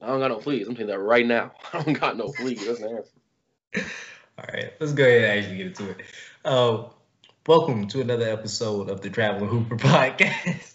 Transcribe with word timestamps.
I 0.00 0.08
don't 0.08 0.20
got 0.20 0.30
no 0.30 0.40
fleas. 0.40 0.68
I'm 0.68 0.76
saying 0.76 0.88
that 0.88 0.98
right 0.98 1.26
now. 1.26 1.52
I 1.72 1.82
don't 1.82 1.98
got 1.98 2.18
no 2.18 2.28
fleas. 2.28 2.66
That's 2.66 2.80
an 2.80 2.98
answer. 2.98 3.10
All 4.38 4.44
right, 4.52 4.72
let's 4.78 4.92
go 4.92 5.04
ahead 5.04 5.22
and 5.22 5.38
actually 5.38 5.56
get 5.56 5.66
into 5.68 5.90
it. 5.90 5.96
Uh, 6.44 6.84
welcome 7.46 7.88
to 7.88 8.02
another 8.02 8.28
episode 8.28 8.90
of 8.90 9.00
the 9.00 9.08
Traveling 9.08 9.48
Hooper 9.48 9.76
Podcast. 9.78 10.74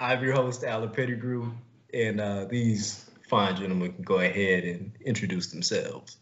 I'm 0.00 0.24
your 0.24 0.34
host, 0.34 0.64
Alan 0.64 0.90
Pettigrew, 0.90 1.52
and 1.94 2.20
uh, 2.20 2.46
these 2.46 3.08
fine 3.28 3.54
gentlemen 3.54 3.92
can 3.92 4.02
go 4.02 4.18
ahead 4.18 4.64
and 4.64 4.92
introduce 5.04 5.52
themselves. 5.52 6.16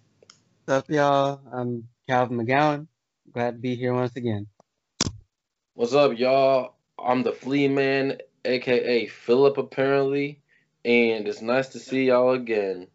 What's 0.67 0.85
up, 0.85 0.91
y'all? 0.91 1.41
I'm 1.51 1.89
Calvin 2.07 2.37
McGowan. 2.37 2.87
Glad 3.33 3.53
to 3.53 3.59
be 3.59 3.77
here 3.77 3.95
once 3.95 4.15
again. 4.15 4.47
What's 5.73 5.95
up, 5.95 6.19
y'all? 6.19 6.75
I'm 6.99 7.23
the 7.23 7.33
Flea 7.33 7.69
Man, 7.69 8.19
aka 8.45 9.07
Philip, 9.07 9.57
apparently, 9.57 10.43
and 10.87 11.27
it's 11.27 11.43
nice 11.43 11.69
to 11.71 11.81
see 11.81 12.05
y'all 12.05 12.31
again. 12.31 12.87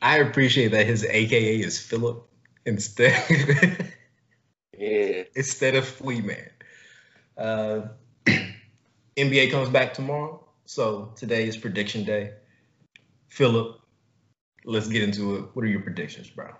I 0.00 0.18
appreciate 0.18 0.68
that 0.68 0.86
his 0.86 1.04
AKA 1.04 1.58
is 1.58 1.80
Philip 1.80 2.24
instead 2.64 3.12
Yeah. 4.78 5.24
instead 5.34 5.74
of 5.74 5.86
Flea 5.86 6.20
Man. 6.20 6.50
Uh, 7.36 7.80
NBA 9.16 9.50
comes 9.50 9.68
back 9.68 9.92
tomorrow, 9.92 10.46
so 10.64 11.12
today 11.16 11.48
is 11.48 11.56
prediction 11.56 12.04
day. 12.04 12.32
Philip, 13.28 13.80
let's 14.64 14.86
get 14.86 15.02
into 15.02 15.36
it. 15.36 15.44
What 15.54 15.64
are 15.64 15.68
your 15.68 15.80
predictions, 15.80 16.30
bro? 16.30 16.50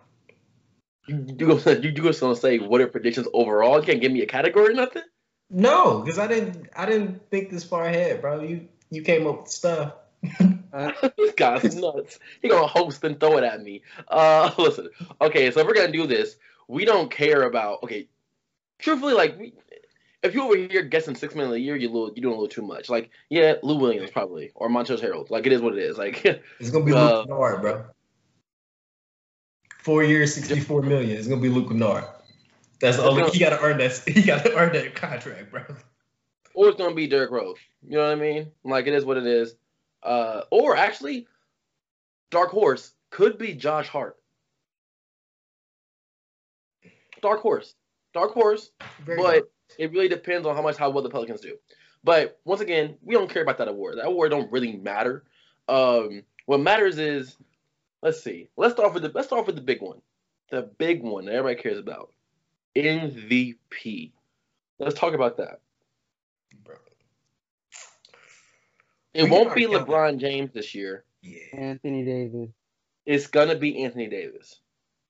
You 1.07 1.25
you 1.39 1.47
gonna 1.47 1.79
you, 1.79 1.91
you 1.91 2.13
gonna 2.13 2.35
say 2.35 2.59
what 2.59 2.81
are 2.81 2.89
predictions 2.89 3.29
overall? 3.33 3.79
You 3.79 3.87
can't 3.87 4.01
give 4.01 4.11
me 4.11 4.23
a 4.23 4.27
category 4.27 4.73
or 4.73 4.75
nothing. 4.75 5.05
No, 5.51 6.01
because 6.01 6.19
I 6.19 6.27
didn't. 6.27 6.69
I 6.77 6.85
didn't 6.85 7.31
think 7.31 7.51
this 7.51 7.65
far 7.65 7.85
ahead, 7.85 8.21
bro. 8.21 8.41
You 8.43 8.69
you 8.91 9.03
came 9.03 9.27
up 9.27 9.43
with 9.43 9.51
stuff. 9.51 9.93
Uh, 10.73 10.93
this 11.17 11.35
guy's 11.35 11.77
nuts. 11.77 12.19
He 12.43 12.49
gonna 12.49 12.67
host 12.67 13.05
and 13.05 13.19
throw 13.19 13.39
it 13.39 13.45
at 13.45 13.63
me. 13.63 13.83
Uh, 14.09 14.51
listen. 14.59 14.89
Okay, 15.21 15.51
so 15.51 15.61
if 15.61 15.67
we're 15.67 15.75
gonna 15.75 15.93
do 15.93 16.07
this, 16.07 16.37
we 16.67 16.85
don't 16.85 17.11
care 17.11 17.43
about. 17.43 17.83
Okay, 17.85 18.09
truthfully, 18.79 19.15
like, 19.15 19.39
we, 19.39 19.55
if 20.23 20.35
you 20.35 20.43
over 20.43 20.57
here 20.57 20.83
guessing 20.83 21.15
six 21.15 21.35
million 21.35 21.55
a 21.55 21.59
year, 21.59 21.77
you 21.77 21.89
little, 21.89 22.13
you 22.15 22.23
doing 22.23 22.35
a 22.35 22.37
little 22.37 22.49
too 22.49 22.63
much. 22.63 22.89
Like, 22.89 23.11
yeah, 23.31 23.55
Lou 23.63 23.79
Williams 23.79 24.11
probably 24.11 24.51
or 24.55 24.69
Montrezl 24.69 25.01
Harrell. 25.01 25.31
Like, 25.31 25.47
it 25.47 25.53
is 25.53 25.61
what 25.61 25.75
it 25.75 25.79
is. 25.79 25.97
Like, 25.97 26.25
It's 26.61 26.71
gonna 26.71 26.85
be 26.85 26.93
Uh, 26.93 27.19
Luke 27.19 27.29
Kennard, 27.29 27.61
bro. 27.63 27.85
Four 29.83 30.05
years, 30.05 30.35
sixty-four 30.35 30.83
million. 30.83 31.17
It's 31.17 31.29
gonna 31.29 31.41
be 31.41 31.49
Luke 31.49 31.69
Kennard. 31.69 32.05
That's 32.81 32.97
the 32.97 33.05
It's 33.05 33.11
only. 33.11 33.31
He 33.31 33.39
gotta 33.39 33.61
earn 33.61 33.79
that. 33.79 33.93
He 34.07 34.23
gotta 34.23 34.55
earn 34.55 34.73
that 34.73 34.95
contract, 34.95 35.51
bro. 35.51 35.63
Or 36.59 36.69
it's 36.69 36.77
gonna 36.77 36.93
be 36.93 37.07
Derrick 37.07 37.31
Rose. 37.31 37.57
You 37.87 37.99
know 37.99 38.03
what 38.03 38.11
I 38.11 38.21
mean? 38.21 38.51
Like, 38.65 38.89
it 38.89 38.93
is 38.93 39.05
what 39.05 39.17
it 39.17 39.27
is. 39.27 39.55
Uh, 40.03 40.41
or 40.51 40.77
actually, 40.77 41.29
dark 42.33 42.51
horse 42.51 42.95
could 43.11 43.39
be 43.39 43.55
Josh 43.55 43.87
Hart. 43.87 44.17
Dark 47.23 47.43
horse, 47.43 47.77
dark 48.13 48.33
horse. 48.33 48.73
Very 49.07 49.23
but 49.23 49.53
it 49.79 49.93
really 49.93 50.09
depends 50.09 50.49
on 50.49 50.57
how 50.57 50.63
much 50.63 50.77
how 50.77 50.91
well 50.91 51.05
the 51.05 51.11
Pelicans 51.11 51.41
do. 51.41 51.57
But 52.03 52.41
once 52.45 52.61
again, 52.61 52.97
we 53.03 53.15
don't 53.15 53.31
care 53.31 53.43
about 53.43 53.59
that 53.59 53.69
award. 53.69 53.99
That 53.99 54.07
award 54.07 54.33
don't 54.33 54.51
really 54.51 54.73
matter. 54.73 55.23
Um, 55.69 56.25
what 56.47 56.59
matters 56.59 56.99
is, 56.99 57.37
let's 58.03 58.21
see. 58.21 58.49
Let's 58.57 58.75
start 58.75 58.95
with 58.95 59.05
the 59.05 59.13
let's 59.15 59.29
start 59.29 59.47
with 59.47 59.55
the 59.55 59.63
big 59.63 59.81
one, 59.81 60.03
the 60.51 60.63
big 60.63 61.05
one 61.05 61.27
that 61.27 61.37
everybody 61.37 61.63
cares 61.63 61.79
about, 61.79 62.13
MVP. 62.75 64.11
Let's 64.81 64.99
talk 64.99 65.15
about 65.15 65.37
that. 65.37 65.61
Bro. 66.65 66.77
It 69.15 69.25
We 69.25 69.31
won't 69.31 69.55
be 69.55 69.67
already 69.67 69.79
count 69.79 69.89
LeBron 69.89 70.19
James 70.19 70.53
this 70.53 70.75
year. 70.75 71.05
Yeah. 71.23 71.39
Anthony 71.53 72.05
Davis. 72.05 72.51
It's 73.07 73.27
gonna 73.27 73.57
be 73.57 73.83
Anthony 73.83 74.09
Davis. 74.09 74.61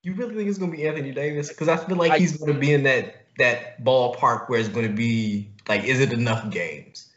You 0.02 0.14
really 0.14 0.34
think 0.34 0.48
it's 0.48 0.58
gonna 0.58 0.72
be 0.72 0.86
Anthony 0.86 1.12
Davis? 1.12 1.48
Because 1.48 1.68
I 1.68 1.76
feel 1.76 1.96
like 1.96 2.12
I- 2.12 2.18
he's 2.18 2.36
gonna 2.36 2.58
be 2.58 2.72
in 2.72 2.84
that 2.84 3.26
that 3.38 3.82
ballpark 3.84 4.48
where 4.48 4.58
it's 4.58 4.68
gonna 4.68 4.88
be 4.88 5.50
like, 5.68 5.84
is 5.84 6.00
it 6.00 6.12
enough 6.12 6.50
games? 6.50 7.12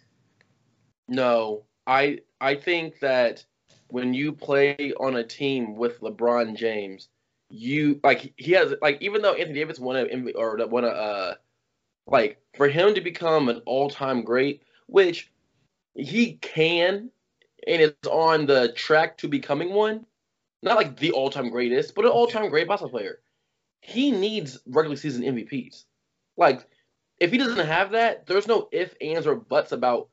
No, 1.07 1.63
I 1.87 2.19
I 2.39 2.55
think 2.55 2.99
that 2.99 3.45
when 3.89 4.13
you 4.13 4.31
play 4.31 4.93
on 4.99 5.15
a 5.15 5.23
team 5.23 5.75
with 5.75 5.99
LeBron 6.01 6.55
James, 6.55 7.09
you 7.49 7.99
like 8.03 8.33
he 8.37 8.53
has 8.53 8.73
like 8.81 9.01
even 9.01 9.21
though 9.21 9.33
Anthony 9.33 9.59
Davis 9.59 9.79
won 9.79 9.97
a 9.97 10.31
or 10.33 10.65
won 10.67 10.85
a 10.85 10.87
uh 10.87 11.33
like 12.11 12.39
for 12.55 12.67
him 12.67 12.93
to 12.95 13.01
become 13.01 13.49
an 13.49 13.61
all-time 13.65 14.23
great, 14.23 14.63
which 14.87 15.31
he 15.95 16.33
can 16.33 17.09
and 17.67 17.81
is 17.81 17.93
on 18.09 18.45
the 18.45 18.73
track 18.73 19.17
to 19.19 19.27
becoming 19.27 19.73
one, 19.73 20.05
not 20.61 20.75
like 20.75 20.97
the 20.97 21.11
all-time 21.11 21.49
greatest, 21.49 21.95
but 21.95 22.05
an 22.05 22.11
all-time 22.11 22.49
great 22.49 22.67
basketball 22.67 22.99
player. 22.99 23.19
He 23.81 24.11
needs 24.11 24.59
regular 24.67 24.95
season 24.95 25.23
MVPs. 25.23 25.85
Like 26.37 26.67
if 27.19 27.31
he 27.31 27.37
doesn't 27.37 27.65
have 27.65 27.91
that, 27.91 28.27
there's 28.27 28.47
no 28.47 28.67
if, 28.71 28.93
ands, 29.01 29.25
or 29.25 29.35
buts 29.35 29.71
about 29.71 30.09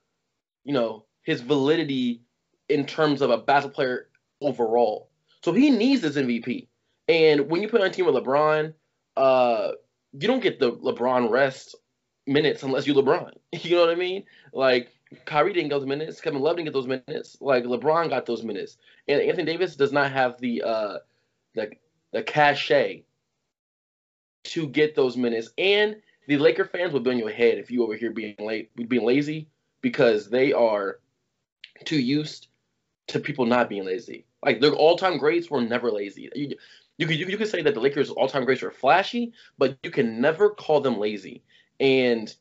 you 0.69 0.75
know, 0.75 1.07
his 1.23 1.41
validity 1.41 2.21
in 2.69 2.85
terms 2.85 3.23
of 3.23 3.31
a 3.31 3.39
basketball 3.39 3.75
player 3.75 4.09
overall. 4.43 5.09
So 5.43 5.55
he 5.55 5.71
needs 5.71 6.03
this 6.03 6.17
MVP. 6.17 6.69
And 7.09 7.49
when 7.49 7.63
you 7.63 7.69
put 7.69 7.81
on 7.81 7.87
a 7.87 7.91
team 7.91 8.05
with 8.05 8.15
LeBron, 8.15 8.75
uh, 9.17 9.71
you 10.13 10.29
don't 10.29 10.43
get 10.43 10.61
the 10.61 10.73
LeBron 10.73 11.31
rest 11.31 11.75
minutes 12.29 12.63
unless 12.63 12.87
you 12.87 12.95
LeBron. 12.95 13.33
You 13.53 13.77
know 13.77 13.81
what 13.81 13.91
I 13.91 13.97
mean? 13.97 14.25
Like 14.53 14.93
Kyrie 15.25 15.53
didn't 15.53 15.71
get 15.71 15.77
those 15.77 15.87
minutes, 15.87 16.21
Kevin 16.21 16.41
Love 16.41 16.57
didn't 16.57 16.67
get 16.67 16.75
those 16.75 16.87
minutes. 16.87 17.39
Like 17.41 17.65
LeBron 17.65 18.11
got 18.11 18.27
those 18.27 18.43
minutes, 18.43 18.77
and 19.09 19.21
Anthony 19.21 19.45
Davis 19.45 19.77
does 19.77 19.93
not 19.93 20.13
have 20.13 20.39
the 20.41 20.63
uh, 20.63 20.99
the 21.55 21.71
the 22.13 22.23
cachet 22.23 23.05
to 24.45 24.67
get 24.69 24.95
those 24.95 25.17
minutes. 25.17 25.51
And 25.59 25.97
the 26.27 26.39
Laker 26.39 26.65
fans 26.65 26.93
will 26.93 27.01
be 27.01 27.11
on 27.11 27.19
your 27.19 27.31
head 27.31 27.59
if 27.59 27.71
you 27.71 27.83
over 27.83 27.95
here 27.95 28.11
being 28.13 28.37
late, 28.39 28.71
being 28.89 29.05
lazy 29.05 29.49
because 29.81 30.29
they 30.29 30.53
are 30.53 31.01
too 31.85 31.99
used 31.99 32.49
to 33.09 33.21
people 33.21 33.47
not 33.47 33.69
being 33.69 33.85
lazy. 33.85 34.27
Like 34.45 34.61
their 34.61 34.73
all-time 34.73 35.19
greats 35.19 35.51
were 35.51 35.63
never 35.63 35.91
lazy. 35.91 36.31
You, 36.35 36.57
you 36.99 37.07
could 37.07 37.19
you, 37.19 37.37
could 37.37 37.49
say 37.49 37.63
that 37.63 37.75
the 37.75 37.81
Lakers' 37.81 38.11
all-time 38.11 38.45
greats 38.45 38.63
were 38.63 38.71
flashy, 38.71 39.33
but 39.57 39.79
you 39.83 39.91
can 39.91 40.21
never 40.21 40.51
call 40.51 40.81
them 40.81 40.99
lazy. 40.99 41.43
And 41.81 42.35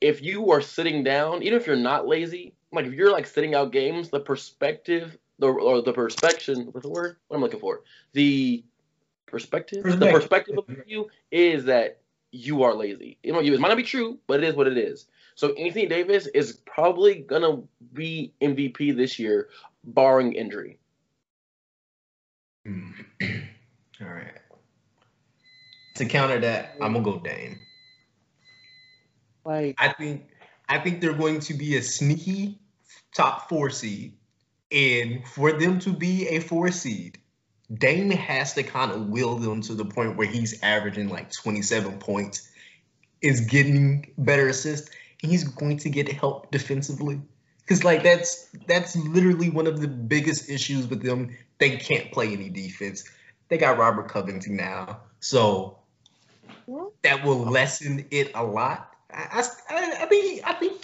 if 0.00 0.22
you 0.22 0.50
are 0.50 0.60
sitting 0.60 1.04
down, 1.04 1.42
even 1.42 1.58
if 1.58 1.66
you're 1.66 1.76
not 1.76 2.06
lazy, 2.06 2.54
like 2.72 2.86
if 2.86 2.92
you're 2.92 3.12
like 3.12 3.26
sitting 3.26 3.54
out 3.54 3.72
games, 3.72 4.10
the 4.10 4.20
perspective, 4.20 5.16
the 5.38 5.48
or 5.48 5.82
the 5.82 5.92
perspection, 5.92 6.68
what's 6.72 6.84
the 6.84 6.90
word? 6.92 7.16
What 7.28 7.36
I'm 7.36 7.42
looking 7.42 7.60
for? 7.60 7.82
The 8.12 8.64
perspective. 9.26 9.82
The 9.82 9.90
Perspective. 9.90 10.56
perspective 10.56 10.58
of 10.58 10.88
you 10.88 11.08
is 11.30 11.64
that 11.64 12.00
you 12.32 12.62
are 12.62 12.74
lazy. 12.74 13.18
You 13.22 13.32
know, 13.32 13.40
it 13.40 13.60
might 13.60 13.68
not 13.68 13.76
be 13.76 13.82
true, 13.82 14.18
but 14.26 14.42
it 14.42 14.48
is 14.48 14.54
what 14.54 14.66
it 14.66 14.78
is. 14.78 15.06
So 15.34 15.52
Anthony 15.54 15.86
Davis 15.86 16.26
is 16.28 16.54
probably 16.66 17.16
gonna 17.16 17.62
be 17.92 18.32
MVP 18.40 18.96
this 18.96 19.18
year, 19.18 19.48
barring 19.84 20.32
injury. 20.32 20.78
Hmm. 22.66 22.90
All 24.00 24.08
right. 24.08 24.32
To 25.96 26.04
counter 26.04 26.38
that, 26.40 26.74
I'm 26.80 26.92
gonna 26.92 27.04
go 27.04 27.18
Dame. 27.18 27.58
Like, 29.46 29.76
I 29.78 29.92
think 29.92 30.28
I 30.68 30.78
think 30.78 31.00
they're 31.00 31.12
going 31.12 31.40
to 31.40 31.54
be 31.54 31.76
a 31.76 31.82
sneaky 31.82 32.58
top 33.14 33.48
four 33.48 33.70
seed, 33.70 34.14
and 34.72 35.24
for 35.26 35.52
them 35.52 35.78
to 35.80 35.92
be 35.92 36.28
a 36.28 36.40
four 36.40 36.72
seed, 36.72 37.18
Dame 37.72 38.10
has 38.10 38.54
to 38.54 38.64
kind 38.64 38.90
of 38.90 39.08
will 39.08 39.36
them 39.36 39.62
to 39.62 39.74
the 39.74 39.84
point 39.84 40.16
where 40.16 40.26
he's 40.26 40.60
averaging 40.62 41.08
like 41.08 41.32
27 41.32 41.98
points, 41.98 42.50
is 43.22 43.40
getting 43.42 44.12
better 44.18 44.48
assists, 44.48 44.90
and 45.22 45.30
he's 45.30 45.44
going 45.44 45.78
to 45.78 45.90
get 45.90 46.10
help 46.10 46.50
defensively. 46.50 47.20
Cause 47.68 47.82
like 47.82 48.04
that's 48.04 48.48
that's 48.66 48.94
literally 48.96 49.50
one 49.50 49.66
of 49.66 49.80
the 49.80 49.88
biggest 49.88 50.48
issues 50.48 50.86
with 50.88 51.02
them. 51.02 51.36
They 51.58 51.76
can't 51.78 52.12
play 52.12 52.32
any 52.32 52.48
defense. 52.48 53.04
They 53.48 53.58
got 53.58 53.78
Robert 53.78 54.08
Covington 54.08 54.56
now, 54.56 55.00
so 55.20 55.78
that 57.02 57.24
will 57.24 57.38
lessen 57.38 58.06
it 58.10 58.32
a 58.34 58.44
lot. 58.44 58.95
I, 59.12 59.44
I, 59.70 60.02
I 60.02 60.06
think 60.06 60.42
I 60.44 60.52
think 60.54 60.82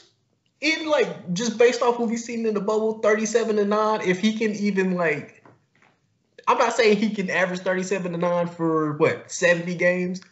in 0.61 0.87
like 0.87 1.33
just 1.35 1.59
based 1.59 1.83
off 1.83 1.99
what 1.99 2.09
we've 2.09 2.19
seen 2.19 2.47
in 2.47 2.55
the 2.55 2.61
bubble, 2.61 2.99
thirty-seven 2.99 3.57
to 3.57 3.65
nine. 3.65 4.01
If 4.03 4.21
he 4.21 4.39
can 4.39 4.53
even 4.53 4.95
like, 4.95 5.45
I'm 6.47 6.59
not 6.59 6.75
saying 6.75 6.99
he 6.99 7.11
can 7.11 7.31
average 7.31 7.61
thirty-seven 7.61 8.13
to 8.13 8.19
nine 8.19 8.47
for 8.47 8.93
what 8.95 9.31
seventy 9.31 9.75
games, 9.75 10.23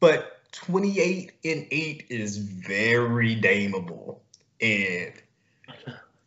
but 0.00 0.40
twenty-eight 0.52 1.32
and 1.44 1.66
eight 1.70 2.06
is 2.08 2.38
very 2.38 3.36
dameable. 3.36 4.20
And 4.60 5.12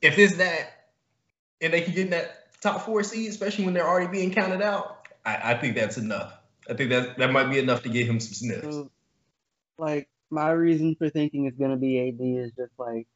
if 0.01 0.19
it's 0.19 0.35
that, 0.35 0.89
and 1.61 1.73
they 1.73 1.81
can 1.81 1.93
get 1.93 2.05
in 2.05 2.09
that 2.11 2.61
top 2.61 2.85
four 2.85 3.01
seed, 3.03 3.29
especially 3.29 3.65
when 3.65 3.73
they're 3.73 3.87
already 3.87 4.11
being 4.11 4.31
counted 4.31 4.61
out, 4.61 5.07
I, 5.25 5.53
I 5.53 5.53
think 5.55 5.75
that's 5.75 5.97
enough. 5.97 6.33
I 6.69 6.73
think 6.73 6.91
that 6.91 7.17
that 7.17 7.31
might 7.31 7.49
be 7.49 7.57
enough 7.57 7.81
to 7.83 7.89
get 7.89 8.05
him 8.05 8.19
some 8.19 8.33
sniffs. 8.33 8.89
like 9.79 10.09
my 10.29 10.51
reason 10.51 10.95
for 10.95 11.09
thinking 11.09 11.45
it's 11.45 11.57
gonna 11.57 11.77
be 11.77 11.99
AD 12.09 12.19
is 12.19 12.51
just 12.57 12.73
like 12.77 13.07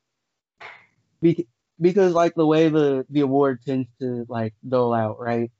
be, 1.22 1.48
because 1.80 2.14
like 2.14 2.36
the 2.36 2.46
way 2.46 2.70
the 2.70 3.06
the 3.10 3.22
award 3.22 3.62
tends 3.66 3.90
to 4.00 4.26
like 4.30 4.54
dole 4.68 4.94
out, 4.94 5.20
right? 5.20 5.52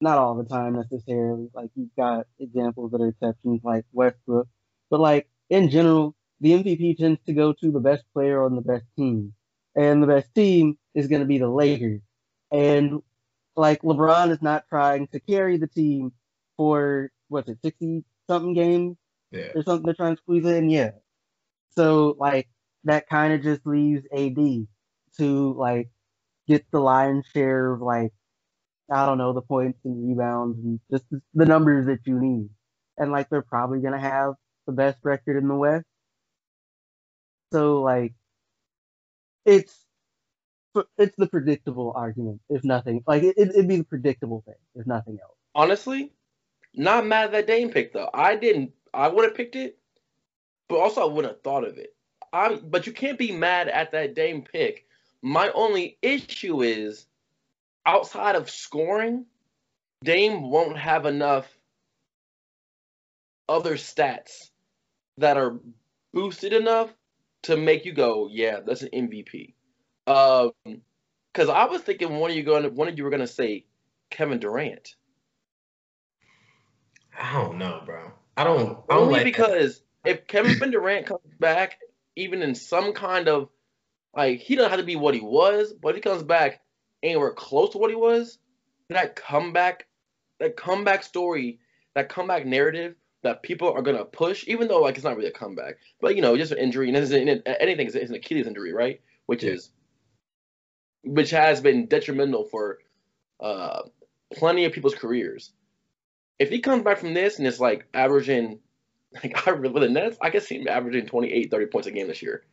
Not 0.00 0.18
all 0.18 0.34
the 0.36 0.44
time 0.44 0.74
necessarily. 0.74 1.48
Like 1.54 1.70
you've 1.74 1.94
got 1.96 2.26
examples 2.38 2.92
that 2.92 3.00
are 3.00 3.08
exceptions, 3.08 3.60
like 3.64 3.84
Westbrook, 3.92 4.48
but 4.90 5.00
like 5.00 5.28
in 5.50 5.70
general, 5.70 6.14
the 6.40 6.52
MVP 6.52 6.96
tends 6.98 7.20
to 7.26 7.32
go 7.32 7.52
to 7.52 7.70
the 7.70 7.80
best 7.80 8.04
player 8.12 8.42
on 8.44 8.54
the 8.54 8.60
best 8.62 8.84
team, 8.96 9.34
and 9.74 10.02
the 10.02 10.06
best 10.06 10.34
team 10.34 10.78
is 10.94 11.08
going 11.08 11.20
to 11.20 11.26
be 11.26 11.38
the 11.38 11.48
Lakers. 11.48 12.00
And 12.52 13.02
like 13.56 13.82
LeBron 13.82 14.30
is 14.30 14.42
not 14.42 14.64
trying 14.68 15.08
to 15.08 15.20
carry 15.20 15.58
the 15.58 15.66
team 15.66 16.12
for 16.56 17.10
what's 17.28 17.48
it, 17.48 17.58
sixty 17.62 18.04
something 18.28 18.54
games 18.54 18.96
Yeah. 19.30 19.48
or 19.54 19.62
something 19.62 19.84
they're 19.84 19.94
trying 19.94 20.16
to 20.16 20.22
squeeze 20.22 20.44
in. 20.46 20.70
Yeah. 20.70 20.92
So 21.70 22.16
like 22.18 22.48
that 22.84 23.08
kind 23.08 23.32
of 23.34 23.42
just 23.42 23.66
leaves 23.66 24.04
AD 24.16 24.66
to 25.18 25.52
like 25.54 25.90
get 26.46 26.64
the 26.70 26.80
lion's 26.80 27.26
share 27.26 27.72
of 27.72 27.80
like 27.82 28.12
I 28.90 29.04
don't 29.06 29.18
know 29.18 29.32
the 29.34 29.42
points 29.42 29.78
and 29.84 30.08
rebounds 30.08 30.58
and 30.58 30.80
just 30.90 31.04
the- 31.10 31.22
the 31.34 31.46
numbers 31.46 31.86
that 31.86 32.00
you 32.06 32.18
need. 32.20 32.48
And 32.96 33.12
like 33.12 33.28
they're 33.28 33.42
probably 33.42 33.80
gonna 33.80 34.00
have 34.00 34.34
the 34.66 34.72
best 34.72 34.98
record 35.04 35.36
in 35.36 35.48
the 35.48 35.54
West. 35.56 35.84
So 37.52 37.82
like 37.82 38.14
it's 39.44 39.84
it's 40.98 41.16
the 41.16 41.26
predictable 41.26 41.92
argument, 41.96 42.40
if 42.50 42.64
nothing. 42.64 43.02
Like 43.06 43.22
it, 43.22 43.34
it'd 43.38 43.68
be 43.68 43.76
the 43.78 43.84
predictable 43.84 44.42
thing, 44.46 44.54
if 44.74 44.86
nothing 44.86 45.18
else. 45.22 45.36
Honestly, 45.54 46.12
not 46.74 47.06
mad 47.06 47.32
that 47.32 47.46
Dame 47.46 47.70
picked 47.70 47.94
though. 47.94 48.10
I 48.12 48.36
didn't. 48.36 48.72
I 48.98 49.06
would 49.06 49.24
have 49.24 49.36
picked 49.36 49.54
it, 49.54 49.78
but 50.68 50.78
also 50.78 51.02
I 51.02 51.12
wouldn't 51.12 51.34
have 51.34 51.42
thought 51.42 51.62
of 51.62 51.78
it. 51.78 51.94
I. 52.32 52.56
But 52.56 52.86
you 52.88 52.92
can't 52.92 53.16
be 53.16 53.30
mad 53.30 53.68
at 53.68 53.92
that 53.92 54.16
Dame 54.16 54.42
pick. 54.42 54.86
My 55.22 55.50
only 55.54 55.98
issue 56.02 56.62
is, 56.62 57.06
outside 57.86 58.34
of 58.34 58.50
scoring, 58.50 59.24
Dame 60.02 60.50
won't 60.50 60.76
have 60.76 61.06
enough 61.06 61.46
other 63.48 63.76
stats 63.76 64.50
that 65.18 65.36
are 65.36 65.60
boosted 66.12 66.52
enough 66.52 66.92
to 67.42 67.56
make 67.56 67.84
you 67.84 67.92
go, 67.92 68.28
yeah, 68.30 68.60
that's 68.66 68.82
an 68.82 68.90
MVP. 68.92 69.54
Um, 70.08 70.50
because 71.32 71.48
I 71.48 71.66
was 71.66 71.82
thinking 71.82 72.16
one 72.16 72.32
of 72.32 72.36
you 72.36 72.42
going, 72.42 72.74
one 72.74 72.88
of 72.88 72.98
you 72.98 73.04
were 73.04 73.10
gonna 73.10 73.28
say 73.28 73.64
Kevin 74.10 74.40
Durant. 74.40 74.96
I 77.16 77.32
don't 77.32 77.58
know, 77.58 77.82
bro. 77.84 78.12
I 78.38 78.44
don't. 78.44 78.78
I 78.88 78.94
don't 78.94 79.02
Only 79.02 79.14
like 79.14 79.24
that. 79.24 79.24
because 79.24 79.82
if 80.04 80.28
Kevin 80.28 80.70
Durant 80.70 81.06
comes 81.06 81.20
back, 81.40 81.80
even 82.14 82.40
in 82.40 82.54
some 82.54 82.92
kind 82.92 83.28
of 83.28 83.48
like 84.16 84.38
he 84.38 84.54
doesn't 84.54 84.70
have 84.70 84.78
to 84.78 84.86
be 84.86 84.94
what 84.94 85.14
he 85.14 85.20
was, 85.20 85.72
but 85.72 85.88
if 85.90 85.96
he 85.96 86.00
comes 86.00 86.22
back 86.22 86.60
anywhere 87.02 87.32
close 87.32 87.70
to 87.70 87.78
what 87.78 87.90
he 87.90 87.96
was, 87.96 88.38
that 88.90 89.16
comeback, 89.16 89.88
that 90.38 90.56
comeback 90.56 91.02
story, 91.02 91.58
that 91.96 92.08
comeback 92.08 92.46
narrative 92.46 92.94
that 93.24 93.42
people 93.42 93.72
are 93.72 93.82
gonna 93.82 94.04
push, 94.04 94.46
even 94.46 94.68
though 94.68 94.80
like 94.82 94.94
it's 94.94 95.04
not 95.04 95.16
really 95.16 95.28
a 95.28 95.32
comeback, 95.32 95.74
but 96.00 96.14
you 96.14 96.22
know, 96.22 96.36
just 96.36 96.52
an 96.52 96.58
injury 96.58 96.86
and 96.86 96.96
this 96.96 97.10
is 97.10 97.42
anything 97.60 97.88
is 97.88 97.96
an 97.96 98.14
Achilles 98.14 98.46
injury, 98.46 98.72
right? 98.72 99.00
Which 99.26 99.42
Yeah. 99.42 99.54
is 99.54 99.72
which 101.02 101.30
has 101.30 101.60
been 101.60 101.86
detrimental 101.86 102.44
for 102.44 102.78
uh 103.40 103.82
plenty 104.32 104.64
of 104.64 104.72
people's 104.72 104.94
careers. 104.94 105.50
If 106.38 106.50
he 106.50 106.60
comes 106.60 106.84
back 106.84 106.98
from 106.98 107.14
this 107.14 107.38
and 107.38 107.46
it's 107.46 107.60
like 107.60 107.86
averaging 107.94 108.60
like 109.22 109.46
I 109.46 109.50
really 109.50 109.72
with 109.72 109.82
the 109.82 109.88
Nets, 109.88 110.18
I 110.20 110.30
can 110.30 110.40
see 110.40 110.58
him 110.58 110.68
averaging 110.68 111.06
28, 111.06 111.50
30 111.50 111.66
points 111.66 111.88
a 111.88 111.90
game 111.90 112.08
this 112.08 112.22
year. 112.22 112.44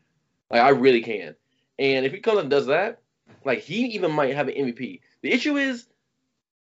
Like 0.49 0.61
I 0.61 0.69
really 0.69 1.01
can. 1.01 1.35
And 1.77 2.05
if 2.05 2.13
he 2.13 2.19
comes 2.19 2.39
and 2.39 2.49
does 2.49 2.67
that, 2.67 3.01
like 3.43 3.59
he 3.59 3.85
even 3.87 4.11
might 4.11 4.35
have 4.35 4.47
an 4.47 4.55
MVP. 4.55 5.01
The 5.21 5.31
issue 5.31 5.57
is, 5.57 5.87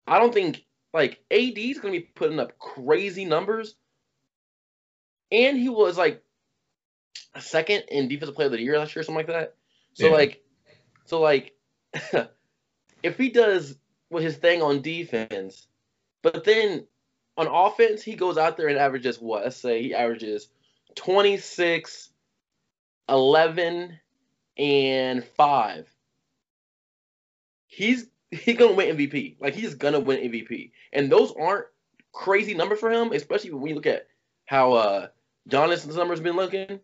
I 0.07 0.19
don't 0.19 0.33
think 0.33 0.65
like 0.95 1.23
AD 1.31 1.59
is 1.59 1.79
gonna 1.79 1.93
be 1.93 2.01
putting 2.01 2.41
up 2.41 2.59
crazy 2.59 3.25
numbers. 3.25 3.77
And 5.31 5.59
he 5.59 5.69
was 5.69 5.97
like 5.97 6.23
a 7.35 7.41
second 7.41 7.85
in 7.89 8.09
defensive 8.09 8.35
player 8.35 8.47
of 8.47 8.53
the 8.53 8.61
year 8.61 8.79
last 8.79 8.95
year, 8.95 9.03
something 9.03 9.17
like 9.17 9.27
that. 9.27 9.55
So 9.95 10.07
Yeah. 10.07 10.13
like, 10.13 10.43
so 11.07 11.21
like, 11.21 11.55
if 13.03 13.17
he 13.17 13.31
does 13.31 13.77
with 14.11 14.23
his 14.23 14.37
thing 14.37 14.63
on 14.63 14.83
defense, 14.83 15.67
but 16.23 16.45
then 16.45 16.87
on 17.37 17.47
offense, 17.47 18.03
he 18.03 18.15
goes 18.15 18.37
out 18.37 18.57
there 18.57 18.69
and 18.69 18.79
averages 18.79 19.21
what? 19.21 19.45
Let's 19.45 19.57
say 19.57 19.83
he 19.83 19.95
averages 19.95 20.49
26, 20.97 22.11
11, 23.09 23.99
and 24.59 25.25
5. 25.25 25.89
He's 27.67 28.07
he's 28.31 28.57
gonna 28.57 28.75
win 28.75 28.97
MVP. 28.97 29.37
Like 29.41 29.55
he's 29.55 29.75
gonna 29.75 30.01
win 30.01 30.31
MVP. 30.31 30.73
And 30.93 31.11
those 31.11 31.33
aren't 31.39 31.67
crazy 32.13 32.55
numbers 32.55 32.81
for 32.81 32.91
him, 32.91 33.13
especially 33.13 33.53
when 33.53 33.69
you 33.69 33.75
look 33.75 33.87
at 33.87 34.09
how 34.45 34.73
uh 34.75 35.07
Giannis's 35.49 35.97
numbers 35.97 36.21
been 36.21 36.37
looking. 36.37 36.81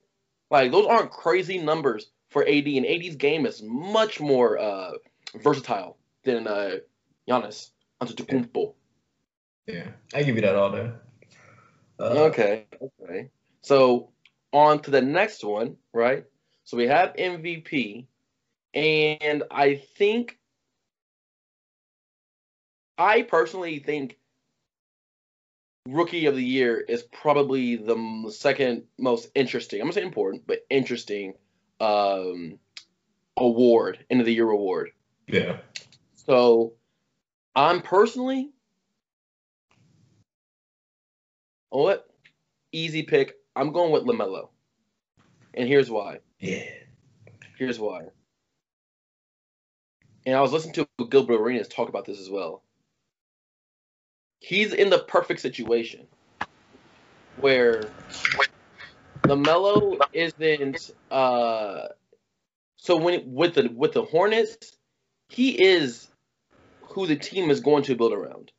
Like 0.50 0.72
those 0.72 0.86
aren't 0.86 1.10
crazy 1.10 1.58
numbers 1.58 2.10
for 2.30 2.42
AD, 2.46 2.66
and 2.66 2.86
AD's 2.86 3.16
game 3.16 3.44
is 3.46 3.62
much 3.62 4.20
more 4.20 4.58
uh 4.58 4.92
versatile 5.42 5.98
than 6.24 6.46
uh 6.46 6.76
Giannis 7.28 7.70
Antetokounmpo. 8.02 8.66
Yeah, 8.66 8.72
I 10.15 10.23
give 10.23 10.37
you 10.37 10.43
that 10.43 10.56
all 10.56 10.73
day. 10.73 10.91
Uh, 12.00 12.29
Okay. 12.29 12.67
Okay. 12.81 13.29
So 13.62 14.11
on 14.53 14.81
to 14.82 14.91
the 14.91 15.03
next 15.03 15.44
one, 15.44 15.76
right? 15.93 16.25
So 16.65 16.76
we 16.76 16.87
have 16.87 17.15
MVP, 17.17 18.06
and 18.75 19.43
I 19.50 19.76
think 19.97 20.38
I 22.97 23.23
personally 23.23 23.79
think 23.79 24.19
Rookie 25.87 26.26
of 26.26 26.35
the 26.35 26.44
Year 26.44 26.79
is 26.79 27.03
probably 27.03 27.76
the 27.76 28.31
second 28.31 28.85
most 28.99 29.31
interesting. 29.35 29.81
I'm 29.81 29.87
gonna 29.87 29.94
say 29.94 30.03
important, 30.03 30.47
but 30.47 30.67
interesting 30.69 31.35
um, 31.81 32.59
award, 33.37 34.05
end 34.11 34.20
of 34.20 34.26
the 34.26 34.35
year 34.35 34.50
award. 34.50 34.91
Yeah. 35.26 35.59
So 36.17 36.75
I'm 37.55 37.81
personally 37.81 38.50
what 41.70 42.09
easy 42.73 43.03
pick. 43.03 43.35
I'm 43.56 43.73
going 43.73 43.93
with 43.93 44.05
Lamelo, 44.05 44.49
and 45.55 45.69
here's 45.69 45.91
why. 45.91 46.19
Yeah. 46.38 46.65
Here's 47.56 47.79
why. 47.79 48.03
And 50.25 50.37
I 50.37 50.41
was 50.41 50.53
listening 50.53 50.75
to 50.75 51.06
Gilbert 51.09 51.41
Arenas 51.41 51.69
talk 51.69 51.88
about 51.88 52.05
this 52.05 52.20
as 52.20 52.31
well. 52.31 52.63
He's 54.41 54.72
in 54.72 54.91
the 54.91 54.98
perfect 54.98 55.41
situation 55.41 56.06
where 57.41 57.82
Lamelo 59.25 59.98
isn't. 60.13 60.91
Uh, 61.10 61.89
so 62.77 62.96
when 62.96 63.32
with 63.32 63.55
the 63.55 63.69
with 63.75 63.93
the 63.93 64.05
Hornets, 64.05 64.77
he 65.29 65.60
is 65.60 66.08
who 66.82 67.06
the 67.06 67.17
team 67.17 67.51
is 67.51 67.60
going 67.60 67.82
to 67.84 67.96
build 67.96 68.13
around. 68.13 68.53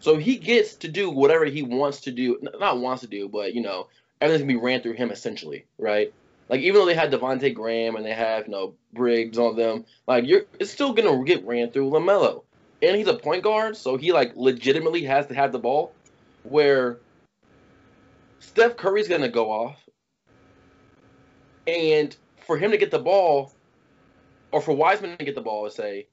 So 0.00 0.16
he 0.16 0.36
gets 0.36 0.76
to 0.76 0.88
do 0.88 1.10
whatever 1.10 1.44
he 1.44 1.62
wants 1.62 2.02
to 2.02 2.12
do, 2.12 2.38
not 2.58 2.78
wants 2.78 3.02
to 3.02 3.08
do, 3.08 3.28
but 3.28 3.54
you 3.54 3.62
know 3.62 3.88
everything's 4.20 4.42
gonna 4.42 4.58
be 4.58 4.64
ran 4.64 4.80
through 4.80 4.94
him 4.94 5.10
essentially, 5.10 5.66
right? 5.78 6.12
Like 6.48 6.60
even 6.60 6.80
though 6.80 6.86
they 6.86 6.94
had 6.94 7.12
Devonte 7.12 7.52
Graham 7.54 7.96
and 7.96 8.04
they 8.04 8.14
have 8.14 8.46
you 8.46 8.52
know 8.52 8.74
Bridges 8.92 9.38
on 9.38 9.56
them, 9.56 9.84
like 10.06 10.26
you're 10.26 10.42
it's 10.58 10.70
still 10.70 10.92
gonna 10.92 11.24
get 11.24 11.46
ran 11.46 11.70
through 11.70 11.90
Lamelo, 11.90 12.44
and 12.82 12.96
he's 12.96 13.08
a 13.08 13.14
point 13.14 13.42
guard, 13.42 13.76
so 13.76 13.96
he 13.96 14.12
like 14.12 14.32
legitimately 14.36 15.04
has 15.04 15.26
to 15.26 15.34
have 15.34 15.52
the 15.52 15.58
ball. 15.58 15.92
Where 16.44 16.98
Steph 18.40 18.76
Curry's 18.76 19.08
gonna 19.08 19.28
go 19.28 19.50
off, 19.50 19.76
and 21.66 22.16
for 22.46 22.56
him 22.56 22.70
to 22.70 22.78
get 22.78 22.90
the 22.90 22.98
ball, 22.98 23.52
or 24.52 24.60
for 24.60 24.72
Wiseman 24.72 25.18
to 25.18 25.24
get 25.24 25.34
the 25.34 25.40
ball, 25.40 25.68
say, 25.68 26.06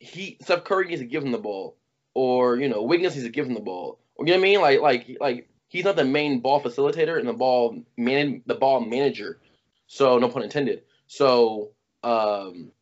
he 0.00 0.38
Steph 0.40 0.64
Curry 0.64 0.88
needs 0.88 1.00
to 1.00 1.06
give 1.06 1.22
him 1.22 1.30
the 1.30 1.38
ball, 1.38 1.76
or 2.14 2.56
you 2.56 2.68
know 2.68 2.82
Wiggins 2.82 3.14
needs 3.14 3.26
to 3.26 3.32
give 3.32 3.46
him 3.46 3.54
the 3.54 3.60
ball. 3.60 3.98
You 4.18 4.26
know 4.26 4.32
what 4.32 4.38
I 4.38 4.42
mean? 4.42 4.60
Like 4.60 4.80
like 4.80 5.16
like 5.20 5.48
he's 5.68 5.84
not 5.84 5.96
the 5.96 6.04
main 6.04 6.40
ball 6.40 6.62
facilitator 6.62 7.18
and 7.18 7.26
the 7.26 7.32
ball 7.32 7.82
man 7.96 8.42
the 8.46 8.54
ball 8.54 8.80
manager. 8.80 9.40
So 9.86 10.18
no 10.18 10.28
pun 10.28 10.42
intended. 10.42 10.82
So 11.06 11.72
um 12.02 12.72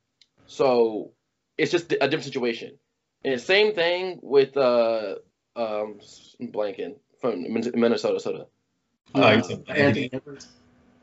so 0.47 1.13
it's 1.57 1.71
just 1.71 1.93
a 1.93 2.09
different 2.09 2.25
situation. 2.25 2.79
And 3.25 3.41
same 3.41 3.75
thing 3.75 4.19
with 4.23 4.57
uh 4.57 5.17
um 5.57 6.01
blanking 6.41 6.97
from 7.21 7.43
Min- 7.53 7.73
Minnesota, 7.75 8.19
Soda. 8.21 8.47
Uh, 9.15 9.43
you 9.49 9.65
Anthony 9.69 10.11
Edwards. 10.13 10.49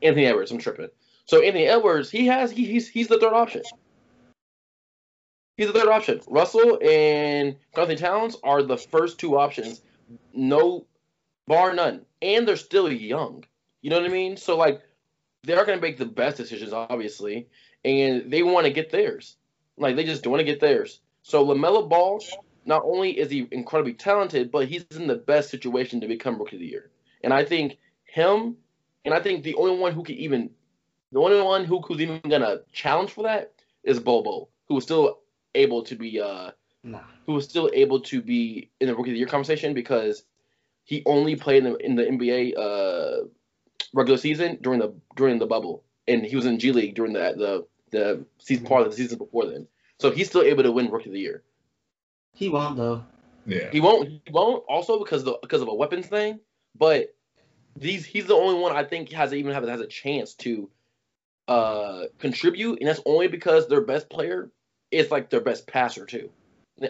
Anthony 0.02 0.26
Edwards. 0.26 0.50
I'm 0.50 0.58
tripping. 0.58 0.88
So 1.26 1.42
Anthony 1.42 1.66
Edwards, 1.66 2.10
he 2.10 2.26
has 2.26 2.50
he, 2.50 2.64
he's 2.64 2.88
he's 2.88 3.08
the 3.08 3.18
third 3.18 3.34
option. 3.34 3.62
He's 5.58 5.66
the 5.66 5.72
third 5.72 5.88
option. 5.88 6.20
Russell 6.28 6.78
and 6.80 7.56
Anthony 7.76 7.96
Towns 7.96 8.36
are 8.44 8.62
the 8.62 8.76
first 8.76 9.18
two 9.18 9.36
options, 9.36 9.82
no 10.32 10.86
bar 11.48 11.74
none, 11.74 12.06
and 12.22 12.46
they're 12.46 12.54
still 12.56 12.90
young. 12.90 13.44
You 13.82 13.90
know 13.90 13.98
what 13.98 14.08
I 14.08 14.12
mean? 14.12 14.36
So 14.36 14.56
like, 14.56 14.80
they're 15.42 15.64
gonna 15.64 15.80
make 15.80 15.98
the 15.98 16.06
best 16.06 16.36
decisions, 16.36 16.72
obviously, 16.72 17.48
and 17.84 18.30
they 18.30 18.44
want 18.44 18.66
to 18.66 18.72
get 18.72 18.90
theirs. 18.90 19.36
Like 19.76 19.96
they 19.96 20.04
just 20.04 20.24
want 20.28 20.38
to 20.38 20.44
get 20.44 20.60
theirs. 20.60 21.00
So 21.22 21.44
Lamelo 21.44 21.88
Ball, 21.88 22.22
not 22.64 22.82
only 22.84 23.18
is 23.18 23.28
he 23.28 23.48
incredibly 23.50 23.94
talented, 23.94 24.52
but 24.52 24.68
he's 24.68 24.84
in 24.92 25.08
the 25.08 25.16
best 25.16 25.50
situation 25.50 26.00
to 26.00 26.06
become 26.06 26.38
Rookie 26.38 26.56
of 26.56 26.60
the 26.60 26.66
Year. 26.66 26.90
And 27.24 27.34
I 27.34 27.44
think 27.44 27.78
him, 28.04 28.56
and 29.04 29.12
I 29.12 29.18
think 29.18 29.42
the 29.42 29.56
only 29.56 29.76
one 29.76 29.92
who 29.92 30.04
could 30.04 30.16
even, 30.16 30.50
the 31.10 31.18
only 31.18 31.42
one 31.42 31.64
who 31.64 31.80
who's 31.80 32.00
even 32.00 32.20
gonna 32.28 32.60
challenge 32.72 33.10
for 33.10 33.24
that 33.24 33.54
is 33.82 33.98
Bol 33.98 34.22
Bol, 34.22 34.50
who 34.68 34.76
is 34.78 34.84
still 34.84 35.18
able 35.58 35.82
to 35.84 35.94
be, 35.96 36.20
uh, 36.20 36.50
Nah. 36.84 37.00
who 37.26 37.34
was 37.34 37.44
still 37.44 37.68
able 37.74 38.00
to 38.00 38.22
be 38.22 38.70
in 38.80 38.86
the 38.88 38.94
Rookie 38.94 39.10
of 39.10 39.14
the 39.14 39.18
Year 39.18 39.26
conversation 39.26 39.74
because 39.74 40.22
he 40.84 41.02
only 41.04 41.34
played 41.36 41.64
in 41.64 41.72
the, 41.72 41.76
in 41.84 41.96
the 41.96 42.04
NBA 42.04 42.56
uh, 42.56 43.26
regular 43.92 44.16
season 44.16 44.58
during 44.62 44.80
the 44.80 44.94
during 45.16 45.38
the 45.38 45.46
bubble, 45.46 45.84
and 46.06 46.24
he 46.24 46.36
was 46.36 46.46
in 46.46 46.58
G 46.58 46.72
League 46.72 46.94
during 46.94 47.12
the 47.12 47.34
the 47.36 47.66
the 47.90 48.24
season 48.38 48.64
part 48.64 48.82
of 48.82 48.90
the 48.90 48.96
season 48.96 49.18
before 49.18 49.46
then. 49.46 49.66
So 50.00 50.10
he's 50.10 50.28
still 50.28 50.42
able 50.42 50.62
to 50.62 50.72
win 50.72 50.90
Rookie 50.90 51.10
of 51.10 51.14
the 51.14 51.20
Year. 51.20 51.42
He 52.32 52.48
won't 52.48 52.76
though. 52.76 53.04
Yeah. 53.46 53.70
He 53.70 53.80
won't. 53.80 54.08
He 54.08 54.30
won't. 54.30 54.64
Also 54.68 54.98
because 54.98 55.24
the 55.24 55.38
because 55.42 55.60
of 55.62 55.68
a 55.68 55.74
weapons 55.74 56.06
thing. 56.06 56.40
But 56.78 57.14
these 57.76 58.04
he's 58.06 58.26
the 58.26 58.34
only 58.34 58.60
one 58.60 58.74
I 58.74 58.84
think 58.84 59.10
has 59.12 59.34
even 59.34 59.52
have 59.52 59.66
has 59.66 59.80
a 59.80 59.86
chance 59.86 60.34
to 60.34 60.70
uh 61.48 62.04
contribute, 62.18 62.78
and 62.80 62.88
that's 62.88 63.00
only 63.04 63.28
because 63.28 63.68
their 63.68 63.80
best 63.80 64.08
player 64.08 64.50
is 64.90 65.10
like 65.10 65.30
their 65.30 65.40
best 65.40 65.66
passer 65.66 66.06
too 66.06 66.30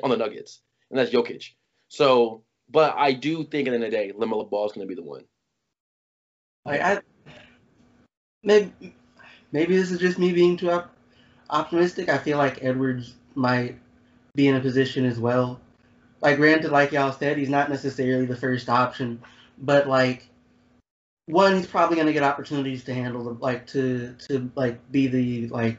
on 0.02 0.10
the 0.10 0.16
Nuggets, 0.16 0.60
and 0.90 0.98
that's 0.98 1.10
Jokic. 1.10 1.50
So, 1.88 2.42
but 2.70 2.94
I 2.96 3.12
do 3.12 3.44
think 3.44 3.68
at 3.68 3.70
the 3.70 3.76
end 3.76 3.84
of 3.84 3.90
the 3.90 3.96
day, 3.96 4.12
Lamelo 4.12 4.48
Ball 4.48 4.66
is 4.66 4.72
going 4.72 4.86
to 4.86 4.94
be 4.94 5.00
the 5.00 5.06
one. 5.06 5.24
Like 6.64 6.80
I, 6.80 7.00
maybe 8.42 8.72
maybe 9.52 9.76
this 9.76 9.90
is 9.90 9.98
just 9.98 10.18
me 10.18 10.32
being 10.32 10.56
too 10.56 10.70
op- 10.70 10.94
optimistic. 11.50 12.08
I 12.08 12.18
feel 12.18 12.38
like 12.38 12.62
Edwards 12.62 13.14
might 13.34 13.78
be 14.34 14.48
in 14.48 14.56
a 14.56 14.60
position 14.60 15.04
as 15.04 15.18
well. 15.18 15.60
Like 16.20 16.36
granted, 16.36 16.70
like 16.70 16.92
y'all 16.92 17.12
said, 17.12 17.38
he's 17.38 17.48
not 17.48 17.70
necessarily 17.70 18.26
the 18.26 18.36
first 18.36 18.68
option, 18.68 19.22
but 19.58 19.88
like 19.88 20.28
one, 21.26 21.56
he's 21.56 21.66
probably 21.66 21.96
gonna 21.96 22.12
get 22.12 22.22
opportunities 22.22 22.84
to 22.84 22.94
handle 22.94 23.24
the 23.24 23.32
like 23.40 23.66
to 23.68 24.14
to 24.28 24.50
like 24.54 24.90
be 24.90 25.06
the 25.06 25.48
like 25.48 25.78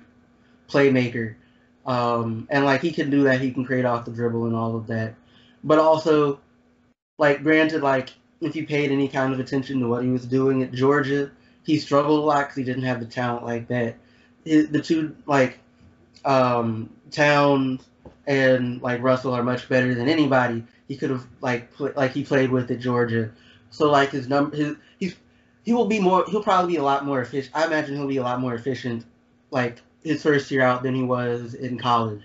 playmaker. 0.67 1.35
Um, 1.89 2.47
and 2.51 2.65
like 2.65 2.81
he 2.81 2.91
can 2.91 3.09
do 3.09 3.23
that, 3.23 3.41
he 3.41 3.51
can 3.51 3.65
create 3.65 3.83
off 3.83 4.05
the 4.05 4.11
dribble 4.11 4.45
and 4.45 4.55
all 4.55 4.75
of 4.75 4.85
that. 4.87 5.15
But 5.63 5.79
also, 5.79 6.39
like 7.17 7.41
granted, 7.41 7.81
like 7.81 8.13
if 8.41 8.55
you 8.55 8.67
paid 8.67 8.91
any 8.91 9.07
kind 9.07 9.33
of 9.33 9.39
attention 9.39 9.79
to 9.79 9.87
what 9.87 10.03
he 10.03 10.09
was 10.09 10.23
doing 10.23 10.61
at 10.61 10.71
Georgia, 10.71 11.31
he 11.63 11.79
struggled 11.79 12.19
a 12.19 12.21
lot 12.23 12.41
because 12.41 12.57
he 12.57 12.63
didn't 12.63 12.83
have 12.83 12.99
the 12.99 13.07
talent 13.07 13.43
like 13.43 13.67
that. 13.69 13.95
His, 14.45 14.69
the 14.69 14.79
two 14.79 15.15
like 15.25 15.57
um, 16.25 16.91
Towns 17.09 17.87
and 18.27 18.79
like 18.83 19.01
Russell 19.01 19.33
are 19.33 19.41
much 19.41 19.67
better 19.67 19.95
than 19.95 20.07
anybody 20.07 20.63
he 20.87 20.95
could 20.95 21.09
have 21.09 21.25
like 21.41 21.71
like 21.79 22.11
he 22.11 22.23
played 22.23 22.51
with 22.51 22.69
at 22.69 22.79
Georgia. 22.79 23.31
So 23.71 23.89
like 23.89 24.11
his 24.11 24.27
number, 24.29 24.55
his 24.55 24.75
he's 24.99 25.15
he 25.63 25.73
will 25.73 25.87
be 25.87 25.99
more. 25.99 26.23
He'll 26.29 26.43
probably 26.43 26.73
be 26.73 26.77
a 26.77 26.83
lot 26.83 27.03
more 27.03 27.19
efficient. 27.19 27.55
I 27.55 27.65
imagine 27.65 27.95
he'll 27.95 28.07
be 28.07 28.17
a 28.17 28.23
lot 28.23 28.39
more 28.39 28.53
efficient, 28.53 29.05
like 29.49 29.81
his 30.03 30.21
first 30.23 30.49
year 30.51 30.61
out 30.61 30.83
than 30.83 30.95
he 30.95 31.03
was 31.03 31.53
in 31.53 31.77
college. 31.77 32.23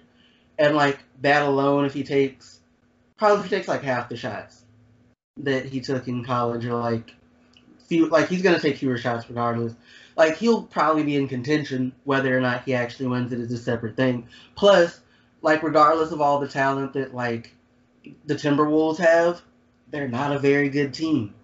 And 0.58 0.76
like 0.76 0.98
that 1.22 1.42
alone, 1.42 1.84
if 1.84 1.94
he 1.94 2.04
takes 2.04 2.60
probably 3.16 3.38
if 3.44 3.50
he 3.50 3.56
takes 3.56 3.68
like 3.68 3.82
half 3.82 4.08
the 4.08 4.16
shots 4.16 4.62
that 5.38 5.64
he 5.64 5.80
took 5.80 6.06
in 6.08 6.24
college, 6.24 6.64
or 6.64 6.74
like 6.74 7.14
few, 7.86 8.08
like 8.08 8.28
he's 8.28 8.42
gonna 8.42 8.60
take 8.60 8.76
fewer 8.76 8.98
shots 8.98 9.28
regardless. 9.28 9.74
Like 10.16 10.36
he'll 10.36 10.62
probably 10.62 11.02
be 11.02 11.16
in 11.16 11.26
contention 11.26 11.92
whether 12.04 12.36
or 12.36 12.40
not 12.40 12.64
he 12.64 12.74
actually 12.74 13.08
wins 13.08 13.32
it 13.32 13.40
is 13.40 13.52
a 13.52 13.58
separate 13.58 13.96
thing. 13.96 14.28
Plus, 14.54 15.00
like 15.42 15.62
regardless 15.62 16.12
of 16.12 16.20
all 16.20 16.38
the 16.38 16.48
talent 16.48 16.92
that 16.92 17.14
like 17.14 17.54
the 18.26 18.34
Timberwolves 18.34 18.98
have, 18.98 19.42
they're 19.90 20.08
not 20.08 20.32
a 20.32 20.38
very 20.38 20.68
good 20.68 20.94
team. 20.94 21.34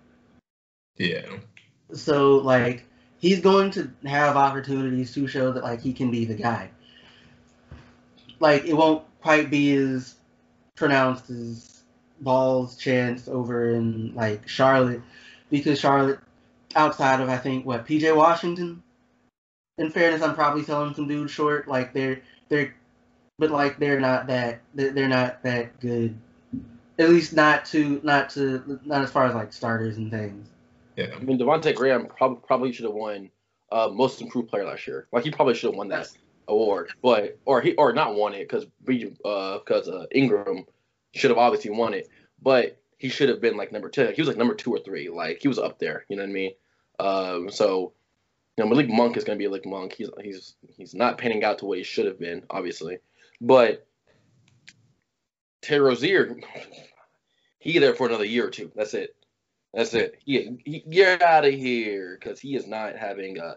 Yeah. 0.97 1.39
So 1.93 2.37
like 2.37 2.85
he's 3.21 3.41
going 3.41 3.71
to 3.73 3.91
have 4.07 4.37
opportunities 4.37 5.15
to 5.15 5.27
show 5.27 5.53
that 5.53 5.63
like 5.63 5.81
he 5.81 5.93
can 5.93 6.11
be 6.11 6.25
the 6.25 6.35
guy. 6.35 6.71
Like 8.41 8.65
it 8.65 8.75
won't 8.75 9.05
quite 9.21 9.51
be 9.51 9.75
as 9.75 10.17
pronounced 10.75 11.31
as 11.31 11.83
Ball's 12.21 12.77
chance 12.77 13.29
over 13.29 13.71
in 13.71 14.15
like 14.15 14.49
Charlotte 14.49 15.03
because 15.51 15.79
Charlotte 15.79 16.19
outside 16.75 17.21
of 17.21 17.29
I 17.29 17.37
think 17.37 17.65
what 17.65 17.87
PJ 17.87 18.15
Washington. 18.17 18.83
In 19.79 19.91
fairness, 19.91 20.23
I'm 20.23 20.35
probably 20.35 20.63
selling 20.63 20.95
some 20.95 21.09
dudes 21.09 21.33
short. 21.33 21.69
Like 21.69 21.93
they're 21.93 22.21
they're, 22.49 22.75
but 23.39 23.51
like 23.51 23.79
they're 23.79 24.01
not 24.01 24.27
that 24.27 24.61
they're 24.75 24.93
they're 24.93 25.09
not 25.09 25.43
that 25.43 25.79
good. 25.81 26.17
At 26.99 27.09
least 27.09 27.33
not 27.33 27.65
to 27.67 28.01
not 28.03 28.31
to 28.31 28.79
not 28.85 29.03
as 29.03 29.11
far 29.11 29.27
as 29.27 29.35
like 29.35 29.53
starters 29.53 29.97
and 29.97 30.11
things. 30.11 30.49
Yeah. 30.97 31.09
I 31.15 31.19
mean, 31.21 31.39
Devonte 31.39 31.75
Graham 31.75 32.07
probably 32.07 32.41
probably 32.47 32.73
should 32.73 32.85
have 32.85 32.95
won 32.95 33.31
uh, 33.73 33.89
most 33.93 34.21
improved 34.21 34.49
player 34.49 34.65
last 34.65 34.87
year. 34.87 35.07
Like 35.13 35.25
he 35.25 35.31
probably 35.31 35.55
should 35.55 35.71
have 35.71 35.79
won 35.79 35.89
that 35.89 36.09
award, 36.49 36.91
but 37.03 37.39
or 37.45 37.61
he 37.61 37.75
or 37.75 37.93
not 37.93 38.15
won 38.15 38.35
it 38.35 38.49
because 38.49 38.65
uh 39.25 39.59
because 39.59 39.89
uh, 39.89 40.07
Ingram 40.13 40.65
should 41.15 41.31
have 41.31 41.39
obviously 41.39 41.71
won 41.71 41.95
it, 41.95 42.09
but 42.43 42.81
he 42.99 43.09
should 43.09 43.29
have 43.29 43.41
been 43.41 43.57
like 43.57 43.73
number 43.73 43.89
two. 43.89 44.13
He 44.15 44.21
was 44.21 44.29
like 44.29 44.37
number 44.37 44.55
two 44.55 44.73
or 44.73 44.79
three. 44.81 45.09
Like 45.09 45.41
he 45.41 45.49
was 45.49 45.59
up 45.59 45.79
there. 45.79 46.05
You 46.09 46.17
know 46.17 46.23
what 46.23 46.31
I 46.31 46.33
mean? 46.33 46.53
Um, 46.99 47.51
so 47.51 47.93
you 48.57 48.65
know, 48.65 48.69
Malik 48.69 48.91
Monk 48.91 49.17
is 49.17 49.25
gonna 49.25 49.39
be 49.39 49.47
Malik 49.47 49.67
Monk. 49.67 49.95
He's 49.95 50.11
he's 50.21 50.55
he's 50.69 50.95
not 50.95 51.19
panning 51.19 51.45
out 51.45 51.59
to 51.59 51.65
what 51.65 51.79
he 51.79 51.85
should 51.85 52.07
have 52.07 52.19
been, 52.19 52.43
obviously, 52.51 52.99
but 53.41 53.87
Terry 55.63 55.81
Rozier, 55.81 56.37
he 57.59 57.79
there 57.79 57.95
for 57.95 58.07
another 58.07 58.25
year 58.25 58.47
or 58.47 58.51
two. 58.51 58.71
That's 58.75 58.95
it. 58.95 59.15
That's 59.73 59.95
it. 59.95 60.19
He, 60.25 60.59
he 60.65 60.81
get 60.81 61.23
out 61.23 61.45
of 61.45 61.55
here 61.55 62.19
because 62.19 62.41
he 62.41 62.57
is 62.57 62.67
not 62.67 62.97
having. 62.97 63.39
Uh, 63.39 63.55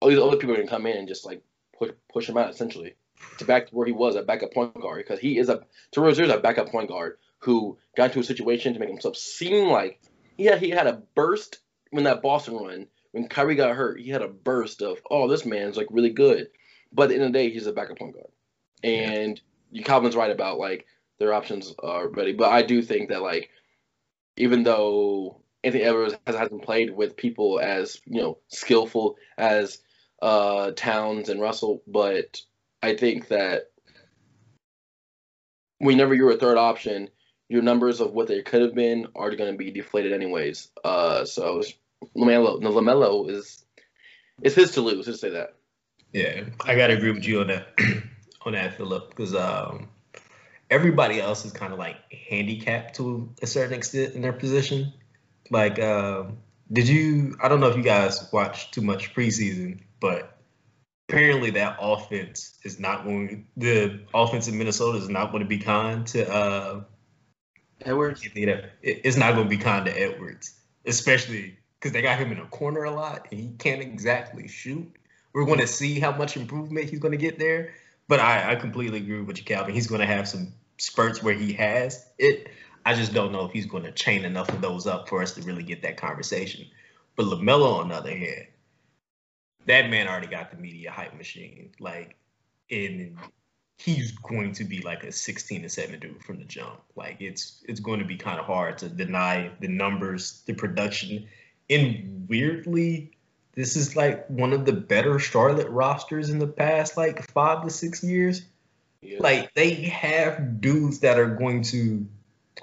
all 0.00 0.08
these 0.08 0.18
other 0.18 0.36
people 0.36 0.54
are 0.54 0.58
gonna 0.58 0.68
come 0.68 0.86
in 0.86 0.96
and 0.96 1.08
just 1.08 1.26
like 1.26 1.42
push 1.78 1.90
push 2.12 2.28
him 2.28 2.38
out 2.38 2.50
essentially 2.50 2.94
to 3.38 3.44
back 3.44 3.68
to 3.68 3.74
where 3.74 3.86
he 3.86 3.92
was 3.92 4.16
a 4.16 4.22
backup 4.22 4.52
point 4.52 4.80
guard 4.80 5.04
because 5.04 5.18
he 5.18 5.38
is 5.38 5.48
a 5.48 5.60
Rozier 5.96 6.24
is 6.24 6.30
a 6.30 6.38
backup 6.38 6.68
point 6.68 6.88
guard 6.88 7.18
who 7.40 7.78
got 7.96 8.06
into 8.06 8.20
a 8.20 8.24
situation 8.24 8.74
to 8.74 8.80
make 8.80 8.88
himself 8.88 9.16
seem 9.16 9.68
like 9.68 10.00
he 10.36 10.44
had 10.44 10.60
he 10.60 10.70
had 10.70 10.86
a 10.86 11.02
burst 11.14 11.58
when 11.90 12.04
that 12.04 12.22
Boston 12.22 12.54
run 12.56 12.86
when 13.12 13.28
Kyrie 13.28 13.56
got 13.56 13.74
hurt. 13.74 14.00
He 14.00 14.10
had 14.10 14.22
a 14.22 14.28
burst 14.28 14.82
of 14.82 14.98
oh 15.10 15.28
this 15.28 15.44
man's 15.44 15.76
like 15.76 15.88
really 15.90 16.10
good, 16.10 16.48
but 16.92 17.04
at 17.04 17.08
the 17.10 17.14
end 17.16 17.24
of 17.24 17.32
the 17.32 17.38
day 17.38 17.50
he's 17.50 17.66
a 17.66 17.72
backup 17.72 17.98
point 17.98 18.14
guard, 18.14 18.30
and 18.82 19.40
yeah. 19.70 19.82
Calvin's 19.82 20.16
right 20.16 20.30
about 20.30 20.58
like 20.58 20.86
their 21.18 21.34
options 21.34 21.74
are 21.80 22.08
ready, 22.08 22.32
but 22.32 22.50
I 22.50 22.62
do 22.62 22.82
think 22.82 23.08
that 23.08 23.22
like 23.22 23.50
even 24.38 24.62
though 24.62 25.40
Anthony 25.64 25.84
Edwards 25.84 26.14
has, 26.26 26.36
hasn't 26.36 26.62
played 26.62 26.94
with 26.94 27.16
people 27.16 27.60
as 27.60 28.00
you 28.06 28.20
know 28.20 28.38
skillful 28.48 29.16
as 29.36 29.78
uh, 30.22 30.72
Towns 30.72 31.28
and 31.28 31.40
Russell, 31.40 31.82
but 31.86 32.40
I 32.82 32.94
think 32.94 33.28
that 33.28 33.70
whenever 35.78 36.14
you're 36.14 36.30
a 36.30 36.36
third 36.36 36.58
option, 36.58 37.08
your 37.48 37.62
numbers 37.62 38.00
of 38.00 38.12
what 38.12 38.28
they 38.28 38.42
could 38.42 38.62
have 38.62 38.74
been 38.74 39.08
are 39.14 39.34
going 39.34 39.52
to 39.52 39.58
be 39.58 39.70
deflated 39.70 40.12
anyways. 40.12 40.70
Uh, 40.84 41.24
so 41.24 41.62
Lamelo, 42.16 42.60
no, 42.60 42.70
Lamelo 42.70 43.30
is 43.30 43.64
it's 44.42 44.54
his 44.54 44.72
to 44.72 44.80
lose. 44.80 45.06
Just 45.06 45.20
say 45.20 45.30
that. 45.30 45.54
Yeah, 46.12 46.44
I 46.60 46.74
gotta 46.74 46.96
agree 46.96 47.12
with 47.12 47.26
you 47.26 47.40
on 47.40 47.48
that 47.48 47.68
on 48.42 48.52
that, 48.52 48.76
Philip, 48.76 49.10
because 49.10 49.34
um, 49.34 49.88
everybody 50.70 51.20
else 51.20 51.44
is 51.44 51.52
kind 51.52 51.72
of 51.72 51.78
like 51.78 51.96
handicapped 52.12 52.96
to 52.96 53.32
a 53.42 53.46
certain 53.46 53.74
extent 53.74 54.14
in 54.14 54.22
their 54.22 54.32
position. 54.32 54.92
Like, 55.50 55.78
uh, 55.78 56.24
did 56.70 56.88
you? 56.88 57.36
I 57.42 57.48
don't 57.48 57.60
know 57.60 57.68
if 57.68 57.76
you 57.76 57.82
guys 57.82 58.28
watched 58.32 58.74
too 58.74 58.82
much 58.82 59.14
preseason, 59.14 59.80
but 60.00 60.38
apparently 61.08 61.50
that 61.50 61.78
offense 61.80 62.58
is 62.64 62.78
not 62.78 63.04
going. 63.04 63.46
The 63.56 64.00
offense 64.12 64.48
in 64.48 64.58
Minnesota 64.58 64.98
is 64.98 65.08
not 65.08 65.30
going 65.30 65.42
to 65.42 65.48
be 65.48 65.58
kind 65.58 66.06
to 66.08 66.30
uh, 66.30 66.80
Edwards. 67.84 68.28
It's 68.82 69.16
not 69.16 69.34
going 69.34 69.48
to 69.48 69.50
be 69.50 69.62
kind 69.62 69.86
to 69.86 69.92
Edwards, 69.92 70.54
especially 70.84 71.56
because 71.78 71.92
they 71.92 72.02
got 72.02 72.18
him 72.18 72.32
in 72.32 72.38
a 72.38 72.46
corner 72.46 72.84
a 72.84 72.90
lot 72.90 73.28
and 73.30 73.40
he 73.40 73.50
can't 73.58 73.80
exactly 73.80 74.48
shoot. 74.48 74.90
We're 75.32 75.44
going 75.44 75.60
to 75.60 75.66
see 75.66 76.00
how 76.00 76.12
much 76.12 76.36
improvement 76.36 76.90
he's 76.90 76.98
going 76.98 77.12
to 77.12 77.18
get 77.18 77.38
there. 77.38 77.74
But 78.08 78.20
I, 78.20 78.52
I 78.52 78.56
completely 78.56 78.98
agree 78.98 79.20
with 79.20 79.38
you, 79.38 79.44
Calvin. 79.44 79.74
He's 79.74 79.86
going 79.86 80.00
to 80.00 80.06
have 80.06 80.26
some 80.26 80.52
spurts 80.78 81.22
where 81.22 81.34
he 81.34 81.52
has 81.54 82.06
it. 82.18 82.48
I 82.84 82.94
just 82.94 83.12
don't 83.12 83.32
know 83.32 83.44
if 83.44 83.52
he's 83.52 83.66
going 83.66 83.82
to 83.82 83.92
chain 83.92 84.24
enough 84.24 84.48
of 84.48 84.62
those 84.62 84.86
up 84.86 85.08
for 85.08 85.22
us 85.22 85.32
to 85.32 85.42
really 85.42 85.62
get 85.62 85.82
that 85.82 85.98
conversation. 85.98 86.66
But 87.16 87.26
LaMelo, 87.26 87.80
on 87.80 87.88
the 87.88 87.96
other 87.96 88.16
hand, 88.16 88.46
that 89.66 89.90
man 89.90 90.08
already 90.08 90.28
got 90.28 90.50
the 90.50 90.56
media 90.56 90.90
hype 90.90 91.14
machine. 91.14 91.70
Like, 91.78 92.16
and 92.70 93.18
he's 93.76 94.12
going 94.12 94.52
to 94.52 94.64
be 94.64 94.80
like 94.80 95.04
a 95.04 95.12
16 95.12 95.62
to 95.62 95.68
7 95.68 96.00
dude 96.00 96.24
from 96.24 96.38
the 96.38 96.44
jump. 96.44 96.80
Like, 96.96 97.20
it's 97.20 97.62
it's 97.68 97.80
going 97.80 97.98
to 97.98 98.06
be 98.06 98.16
kind 98.16 98.40
of 98.40 98.46
hard 98.46 98.78
to 98.78 98.88
deny 98.88 99.50
the 99.60 99.68
numbers, 99.68 100.42
the 100.46 100.54
production. 100.54 101.28
And 101.68 102.26
weirdly, 102.28 103.17
this 103.58 103.74
is 103.74 103.96
like 103.96 104.24
one 104.28 104.52
of 104.52 104.64
the 104.66 104.72
better 104.72 105.18
Charlotte 105.18 105.68
rosters 105.68 106.30
in 106.30 106.38
the 106.38 106.46
past 106.46 106.96
like 106.96 107.28
five 107.32 107.64
to 107.64 107.70
six 107.70 108.04
years. 108.04 108.42
Yeah. 109.02 109.18
Like 109.18 109.52
they 109.54 109.74
have 109.86 110.60
dudes 110.60 111.00
that 111.00 111.18
are 111.18 111.34
going 111.34 111.62
to 111.62 112.06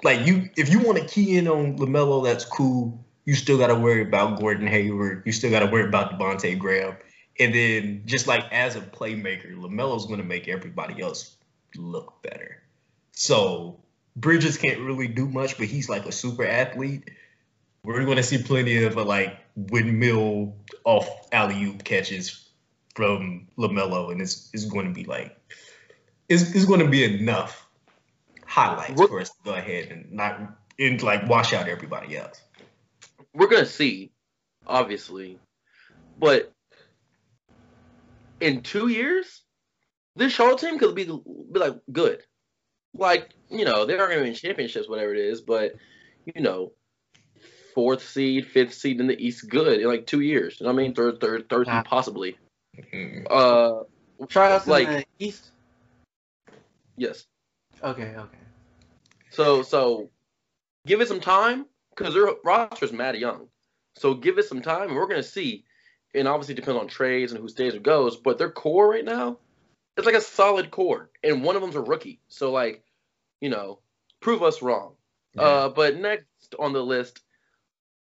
like 0.02 0.26
you 0.26 0.48
if 0.56 0.70
you 0.70 0.80
want 0.80 0.96
to 0.96 1.04
key 1.04 1.36
in 1.36 1.48
on 1.48 1.76
LaMelo, 1.76 2.24
that's 2.24 2.46
cool. 2.46 3.04
You 3.26 3.34
still 3.34 3.58
gotta 3.58 3.74
worry 3.74 4.00
about 4.00 4.40
Gordon 4.40 4.66
Hayward. 4.68 5.24
You 5.26 5.32
still 5.32 5.50
gotta 5.50 5.66
worry 5.66 5.86
about 5.86 6.12
Devonte 6.12 6.58
Graham. 6.58 6.96
And 7.38 7.54
then 7.54 8.02
just 8.06 8.26
like 8.26 8.50
as 8.50 8.76
a 8.76 8.80
playmaker, 8.80 9.54
LaMelo's 9.54 10.06
gonna 10.06 10.22
make 10.22 10.48
everybody 10.48 11.02
else 11.02 11.36
look 11.76 12.22
better. 12.22 12.62
So 13.12 13.80
Bridges 14.16 14.56
can't 14.56 14.80
really 14.80 15.08
do 15.08 15.28
much, 15.28 15.58
but 15.58 15.66
he's 15.66 15.90
like 15.90 16.06
a 16.06 16.12
super 16.12 16.46
athlete. 16.46 17.10
We're 17.86 18.04
gonna 18.04 18.22
see 18.24 18.42
plenty 18.42 18.82
of 18.82 18.98
uh, 18.98 19.04
like 19.04 19.38
windmill 19.54 20.56
off 20.84 21.08
alley 21.30 21.62
oop 21.64 21.84
catches 21.84 22.50
from 22.96 23.46
LaMelo, 23.56 24.10
and 24.10 24.20
it's 24.20 24.50
it's 24.52 24.64
going 24.64 24.86
to 24.86 24.92
be 24.92 25.04
like 25.04 25.36
it's, 26.28 26.54
it's 26.54 26.64
going 26.64 26.80
to 26.80 26.88
be 26.88 27.04
enough 27.04 27.68
highlights 28.44 28.98
What- 28.98 29.08
for 29.10 29.20
us 29.20 29.28
to 29.30 29.36
go 29.44 29.54
ahead 29.54 29.92
and 29.92 30.10
not 30.12 30.58
and 30.80 31.00
like 31.02 31.28
wash 31.28 31.52
out 31.52 31.68
everybody 31.68 32.16
else. 32.16 32.40
we're 33.32 33.46
gonna 33.46 33.64
see, 33.66 34.10
obviously, 34.66 35.38
but 36.18 36.52
in 38.40 38.62
two 38.62 38.88
years, 38.88 39.42
this 40.16 40.32
Charlotte 40.32 40.58
team 40.58 40.78
could 40.80 40.94
be 40.96 41.04
be 41.04 41.58
like 41.58 41.76
good. 41.92 42.22
Like 42.94 43.30
you 43.48 43.64
know, 43.64 43.84
they 43.86 43.96
aren't 43.96 44.10
gonna 44.10 44.22
win 44.24 44.34
championships, 44.34 44.88
whatever 44.88 45.14
it 45.14 45.20
is, 45.20 45.40
but 45.40 45.74
you 46.34 46.42
know, 46.42 46.72
fourth 47.76 48.02
seed, 48.08 48.46
fifth 48.46 48.72
seed 48.72 49.00
in 49.00 49.06
the 49.06 49.22
East, 49.22 49.50
good 49.50 49.78
in 49.80 49.86
like 49.86 50.06
two 50.06 50.22
years. 50.22 50.58
You 50.58 50.64
know 50.64 50.72
what 50.72 50.80
I 50.80 50.84
mean? 50.84 50.94
Third, 50.94 51.20
third, 51.20 51.46
third 51.50 51.66
seed 51.66 51.84
possibly. 51.84 52.38
Mhm. 52.74 53.26
Uh, 53.28 53.84
Charles 54.28 54.66
Like- 54.66 54.88
in 54.88 54.94
the 54.94 55.06
East. 55.18 55.52
yes. 56.96 57.26
Okay, 57.82 58.14
okay. 58.16 58.38
So 59.28 59.62
so 59.62 60.08
give 60.86 61.02
it 61.02 61.08
some 61.08 61.20
time 61.20 61.66
because 61.94 62.14
their 62.14 62.30
roster's 62.42 62.94
mad 62.94 63.14
young. 63.16 63.50
So 63.94 64.14
give 64.14 64.38
it 64.38 64.46
some 64.46 64.62
time, 64.62 64.88
and 64.88 64.96
we're 64.96 65.06
gonna 65.06 65.22
see. 65.22 65.66
And 66.14 66.26
obviously 66.26 66.54
it 66.54 66.56
depends 66.56 66.80
on 66.80 66.88
trades 66.88 67.32
and 67.32 67.40
who 67.42 67.48
stays 67.48 67.74
or 67.74 67.80
goes. 67.80 68.16
But 68.16 68.38
their 68.38 68.50
core 68.50 68.88
right 68.88 69.04
now, 69.04 69.38
it's 69.98 70.06
like 70.06 70.14
a 70.14 70.20
solid 70.22 70.70
core, 70.70 71.10
and 71.22 71.44
one 71.44 71.56
of 71.56 71.62
them's 71.62 71.76
a 71.76 71.82
rookie. 71.82 72.20
So 72.28 72.50
like, 72.52 72.82
you 73.42 73.50
know, 73.50 73.80
prove 74.20 74.42
us 74.42 74.62
wrong. 74.62 74.96
Uh, 75.36 75.68
but 75.68 75.96
next 75.96 76.54
on 76.58 76.72
the 76.72 76.82
list, 76.82 77.20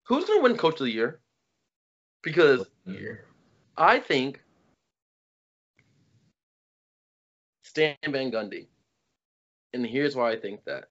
who's 0.04 0.24
gonna 0.24 0.42
win 0.42 0.56
Coach 0.56 0.80
of 0.80 0.86
the 0.86 0.92
Year? 0.92 1.20
Because 2.22 2.66
Yeah. 2.86 3.16
I 3.76 3.98
think 3.98 4.40
Stan 7.62 7.96
Van 8.06 8.30
Gundy. 8.30 8.68
And 9.72 9.84
here's 9.84 10.14
why 10.14 10.30
I 10.30 10.36
think 10.36 10.64
that. 10.64 10.84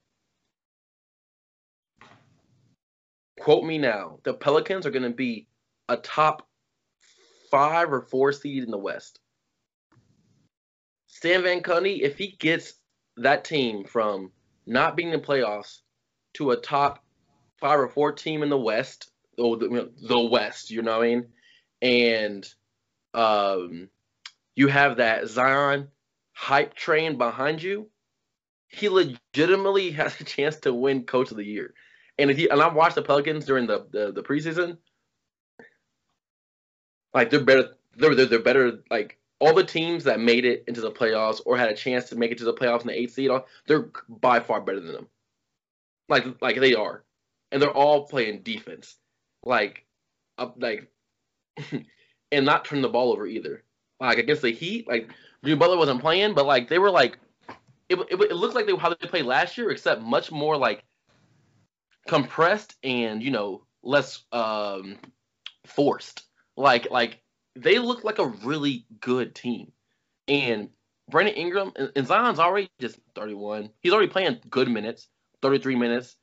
Quote 3.40 3.64
me 3.64 3.78
now. 3.78 4.20
The 4.22 4.34
Pelicans 4.34 4.86
are 4.86 4.90
going 4.90 5.02
to 5.02 5.10
be 5.10 5.48
a 5.88 5.96
top 5.96 6.46
five 7.50 7.92
or 7.92 8.02
four 8.02 8.32
seed 8.32 8.62
in 8.62 8.70
the 8.70 8.78
West. 8.78 9.20
Stan 11.06 11.42
Van 11.42 11.62
Gundy, 11.62 12.00
if 12.02 12.18
he 12.18 12.36
gets 12.38 12.74
that 13.16 13.44
team 13.44 13.84
from 13.84 14.30
not 14.66 14.96
being 14.96 15.12
in 15.12 15.20
the 15.20 15.26
playoffs 15.26 15.80
to 16.34 16.50
a 16.50 16.56
top 16.56 17.03
five 17.58 17.78
or 17.78 17.88
four 17.88 18.12
team 18.12 18.42
in 18.42 18.48
the 18.48 18.58
West, 18.58 19.10
oh, 19.38 19.56
the, 19.56 19.90
the 20.02 20.20
West, 20.20 20.70
you 20.70 20.82
know 20.82 20.98
what 20.98 21.04
I 21.04 21.08
mean? 21.08 21.26
And 21.82 22.48
um, 23.14 23.88
you 24.54 24.68
have 24.68 24.96
that 24.96 25.28
Zion 25.28 25.88
hype 26.32 26.74
train 26.74 27.16
behind 27.16 27.62
you, 27.62 27.88
he 28.68 28.88
legitimately 28.88 29.90
has 29.92 30.20
a 30.20 30.24
chance 30.24 30.56
to 30.60 30.74
win 30.74 31.04
Coach 31.04 31.30
of 31.30 31.36
the 31.36 31.44
Year. 31.44 31.74
And 32.18 32.30
if 32.30 32.36
he 32.36 32.48
and 32.48 32.60
I 32.60 32.68
watched 32.68 32.94
the 32.94 33.02
Pelicans 33.02 33.44
during 33.44 33.66
the, 33.66 33.86
the, 33.90 34.12
the 34.12 34.22
preseason, 34.22 34.78
like 37.12 37.30
they're 37.30 37.44
better. 37.44 37.70
They're, 37.96 38.14
they're 38.14 38.26
they're 38.26 38.42
better. 38.42 38.80
Like 38.90 39.18
all 39.40 39.54
the 39.54 39.64
teams 39.64 40.04
that 40.04 40.20
made 40.20 40.44
it 40.44 40.64
into 40.66 40.80
the 40.80 40.90
playoffs 40.90 41.40
or 41.44 41.56
had 41.56 41.70
a 41.70 41.74
chance 41.74 42.08
to 42.08 42.16
make 42.16 42.30
it 42.30 42.38
to 42.38 42.44
the 42.44 42.54
playoffs 42.54 42.82
in 42.82 42.88
the 42.88 42.98
eighth 42.98 43.14
seed, 43.14 43.30
they're 43.66 43.88
by 44.08 44.40
far 44.40 44.60
better 44.60 44.80
than 44.80 44.92
them. 44.92 45.08
Like 46.08 46.24
like 46.40 46.60
they 46.60 46.74
are, 46.74 47.04
and 47.54 47.62
they're 47.62 47.70
all 47.70 48.06
playing 48.08 48.42
defense, 48.42 48.96
like 49.44 49.86
up 50.36 50.56
like, 50.58 50.90
and 52.32 52.44
not 52.44 52.64
turn 52.64 52.82
the 52.82 52.88
ball 52.88 53.12
over 53.12 53.28
either. 53.28 53.62
Like 54.00 54.18
against 54.18 54.42
the 54.42 54.50
Heat, 54.50 54.88
like 54.88 55.08
Jimmy 55.44 55.56
Butler 55.56 55.78
wasn't 55.78 56.00
playing, 56.00 56.34
but 56.34 56.46
like 56.46 56.68
they 56.68 56.80
were 56.80 56.90
like, 56.90 57.16
it 57.88 57.96
it, 58.10 58.20
it 58.20 58.34
looked 58.34 58.56
like 58.56 58.66
they 58.66 58.74
how 58.74 58.88
they 58.88 59.06
played 59.06 59.24
last 59.24 59.56
year, 59.56 59.70
except 59.70 60.02
much 60.02 60.32
more 60.32 60.56
like 60.56 60.82
compressed 62.08 62.74
and 62.82 63.22
you 63.22 63.30
know 63.30 63.62
less 63.84 64.24
um 64.32 64.96
forced. 65.64 66.24
Like 66.56 66.90
like 66.90 67.22
they 67.54 67.78
look 67.78 68.02
like 68.02 68.18
a 68.18 68.26
really 68.26 68.84
good 69.00 69.32
team, 69.32 69.70
and 70.26 70.70
Brandon 71.08 71.36
Ingram 71.36 71.70
and, 71.76 71.92
and 71.94 72.04
Zion's 72.04 72.40
already 72.40 72.68
just 72.80 72.98
31. 73.14 73.70
He's 73.80 73.92
already 73.92 74.10
playing 74.10 74.40
good 74.50 74.68
minutes, 74.68 75.06
33 75.40 75.76
minutes. 75.76 76.16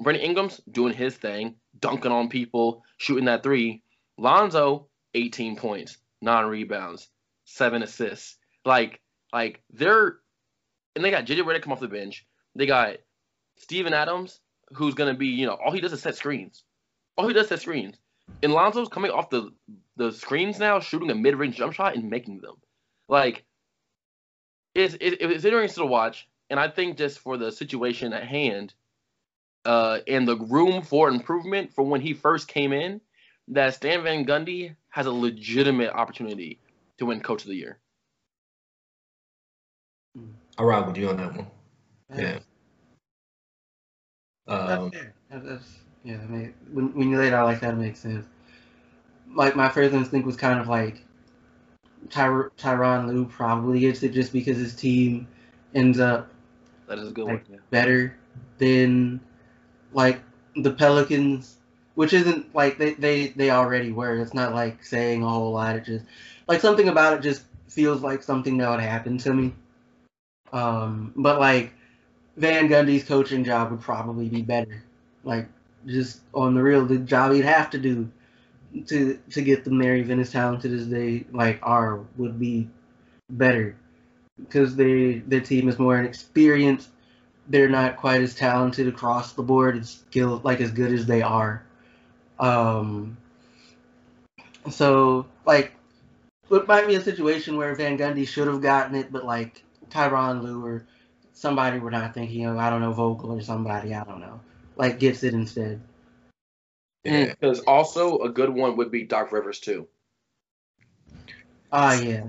Brandon 0.00 0.24
Ingram's 0.24 0.60
doing 0.70 0.92
his 0.92 1.16
thing, 1.16 1.56
dunking 1.78 2.12
on 2.12 2.28
people, 2.28 2.82
shooting 2.96 3.26
that 3.26 3.42
three. 3.42 3.82
Lonzo, 4.16 4.88
18 5.14 5.56
points, 5.56 5.98
nine 6.20 6.46
rebounds, 6.46 7.08
seven 7.44 7.82
assists. 7.82 8.36
Like, 8.64 9.00
like 9.32 9.62
they're 9.70 10.18
and 10.94 11.04
they 11.04 11.10
got 11.10 11.26
JJ 11.26 11.42
Redick 11.42 11.62
come 11.62 11.72
off 11.72 11.80
the 11.80 11.88
bench. 11.88 12.26
They 12.54 12.66
got 12.66 12.96
Steven 13.56 13.92
Adams, 13.92 14.40
who's 14.72 14.94
gonna 14.94 15.14
be, 15.14 15.28
you 15.28 15.46
know, 15.46 15.54
all 15.54 15.72
he 15.72 15.80
does 15.80 15.92
is 15.92 16.02
set 16.02 16.16
screens. 16.16 16.62
All 17.16 17.26
he 17.26 17.34
does 17.34 17.44
is 17.44 17.48
set 17.50 17.60
screens. 17.60 17.96
And 18.42 18.52
Lonzo's 18.52 18.88
coming 18.88 19.10
off 19.10 19.30
the 19.30 19.52
the 19.96 20.12
screens 20.12 20.58
now, 20.58 20.80
shooting 20.80 21.10
a 21.10 21.14
mid 21.14 21.36
range 21.36 21.56
jump 21.56 21.72
shot 21.72 21.94
and 21.94 22.10
making 22.10 22.40
them. 22.40 22.56
Like, 23.08 23.44
it's 24.74 24.94
it, 24.94 25.20
it's 25.20 25.44
interesting 25.44 25.84
to 25.84 25.90
watch. 25.90 26.28
And 26.50 26.60
I 26.60 26.68
think 26.68 26.98
just 26.98 27.18
for 27.18 27.36
the 27.36 27.50
situation 27.50 28.12
at 28.12 28.24
hand, 28.24 28.74
uh, 29.64 29.98
and 30.08 30.26
the 30.28 30.36
room 30.36 30.82
for 30.82 31.08
improvement 31.08 31.72
from 31.74 31.90
when 31.90 32.00
he 32.00 32.12
first 32.12 32.48
came 32.48 32.72
in, 32.72 33.00
that 33.48 33.74
Stan 33.74 34.02
Van 34.02 34.24
Gundy 34.24 34.74
has 34.90 35.06
a 35.06 35.12
legitimate 35.12 35.90
opportunity 35.90 36.58
to 36.98 37.06
win 37.06 37.20
Coach 37.20 37.42
of 37.42 37.48
the 37.48 37.56
Year. 37.56 37.78
I 40.58 40.62
ride 40.62 40.86
with 40.86 40.96
you 40.96 41.08
on 41.08 41.16
that 41.16 41.34
one. 41.36 41.46
Yeah. 42.16 42.38
That's 44.46 44.82
Um, 44.82 44.90
fair. 44.90 45.14
That's 45.30 45.78
yeah. 46.04 46.18
I 46.22 46.26
mean, 46.26 46.54
when 46.72 46.94
when 46.94 47.10
you 47.10 47.18
lay 47.18 47.28
it 47.28 47.34
out 47.34 47.46
like 47.46 47.60
that, 47.60 47.74
it 47.74 47.78
makes 47.78 47.98
sense. 47.98 48.26
Like 49.34 49.56
my 49.56 49.68
first 49.68 49.94
instinct 49.94 50.26
was 50.26 50.36
kind 50.36 50.60
of 50.60 50.68
like 50.68 51.02
Tyr- 52.10 52.50
Tyronn 52.56 53.08
Lue 53.08 53.24
probably 53.24 53.80
gets 53.80 54.02
it 54.02 54.10
just 54.10 54.32
because 54.32 54.56
his 54.58 54.74
team 54.76 55.26
ends 55.74 55.98
up 55.98 56.30
That 56.86 56.98
is 56.98 57.08
a 57.08 57.12
good 57.12 57.24
Like- 57.24 57.48
one. 57.48 57.54
Yeah. 57.54 57.58
better 57.70 58.16
than 58.58 59.18
like 59.94 60.20
the 60.56 60.70
Pelicans, 60.70 61.56
which 61.94 62.12
isn't 62.12 62.54
like 62.54 62.78
they, 62.78 62.94
they, 62.94 63.28
they 63.28 63.50
already 63.50 63.92
were. 63.92 64.16
It's 64.16 64.34
not 64.34 64.54
like 64.54 64.84
saying 64.84 65.22
a 65.22 65.28
whole 65.28 65.52
lot. 65.52 65.76
It 65.76 65.84
just 65.84 66.04
like 66.46 66.60
something 66.60 66.88
about 66.88 67.14
it 67.18 67.22
just 67.22 67.44
feels 67.68 68.02
like 68.02 68.22
something 68.22 68.58
that 68.58 68.70
would 68.70 68.80
happen 68.80 69.18
to 69.18 69.34
me. 69.34 69.54
Um, 70.52 71.12
but 71.16 71.40
like 71.40 71.72
Van 72.36 72.68
Gundy's 72.68 73.04
coaching 73.04 73.44
job 73.44 73.70
would 73.70 73.80
probably 73.80 74.28
be 74.28 74.42
better. 74.42 74.82
Like 75.24 75.48
just 75.86 76.20
on 76.32 76.54
the 76.54 76.62
real, 76.62 76.84
the 76.86 76.98
job 76.98 77.32
he'd 77.32 77.44
have 77.44 77.70
to 77.70 77.78
do 77.78 78.10
to 78.86 79.18
to 79.30 79.42
get 79.42 79.64
them 79.64 79.78
there, 79.78 79.96
even 79.96 80.20
as 80.20 80.30
talented 80.30 80.72
as 80.72 80.88
they 80.88 81.24
like 81.32 81.58
are, 81.62 82.00
would 82.16 82.38
be 82.38 82.68
better 83.30 83.76
because 84.38 84.76
they 84.76 85.18
their 85.26 85.40
team 85.40 85.68
is 85.68 85.78
more 85.78 85.98
inexperienced. 85.98 86.88
They're 87.48 87.68
not 87.68 87.96
quite 87.96 88.22
as 88.22 88.34
talented 88.34 88.88
across 88.88 89.32
the 89.32 89.42
board 89.42 89.76
as 89.76 89.90
skill 89.90 90.40
like 90.44 90.60
as 90.60 90.70
good 90.70 90.92
as 90.92 91.06
they 91.06 91.22
are. 91.22 91.64
Um, 92.38 93.16
so 94.70 95.26
like 95.44 95.72
it 96.50 96.68
might 96.68 96.86
be 96.86 96.94
a 96.94 97.00
situation 97.00 97.56
where 97.56 97.74
Van 97.74 97.98
Gundy 97.98 98.26
should 98.26 98.46
have 98.46 98.62
gotten 98.62 98.94
it, 98.94 99.12
but 99.12 99.24
like 99.24 99.64
Tyronn 99.90 100.42
Lue 100.42 100.64
or 100.64 100.86
somebody 101.32 101.78
we're 101.78 101.90
not 101.90 102.14
thinking 102.14 102.46
of, 102.46 102.56
I 102.56 102.70
don't 102.70 102.80
know, 102.80 102.92
Vogel 102.92 103.32
or 103.32 103.40
somebody, 103.40 103.94
I 103.94 104.04
don't 104.04 104.20
know, 104.20 104.40
like 104.76 104.98
gets 104.98 105.22
it 105.22 105.34
instead. 105.34 105.80
yeah. 107.04 107.26
Because 107.26 107.60
also 107.60 108.18
a 108.20 108.28
good 108.28 108.50
one 108.50 108.76
would 108.76 108.90
be 108.90 109.04
Doc 109.04 109.32
Rivers 109.32 109.60
too. 109.60 109.86
Ah, 111.72 112.00
yeah. 112.00 112.28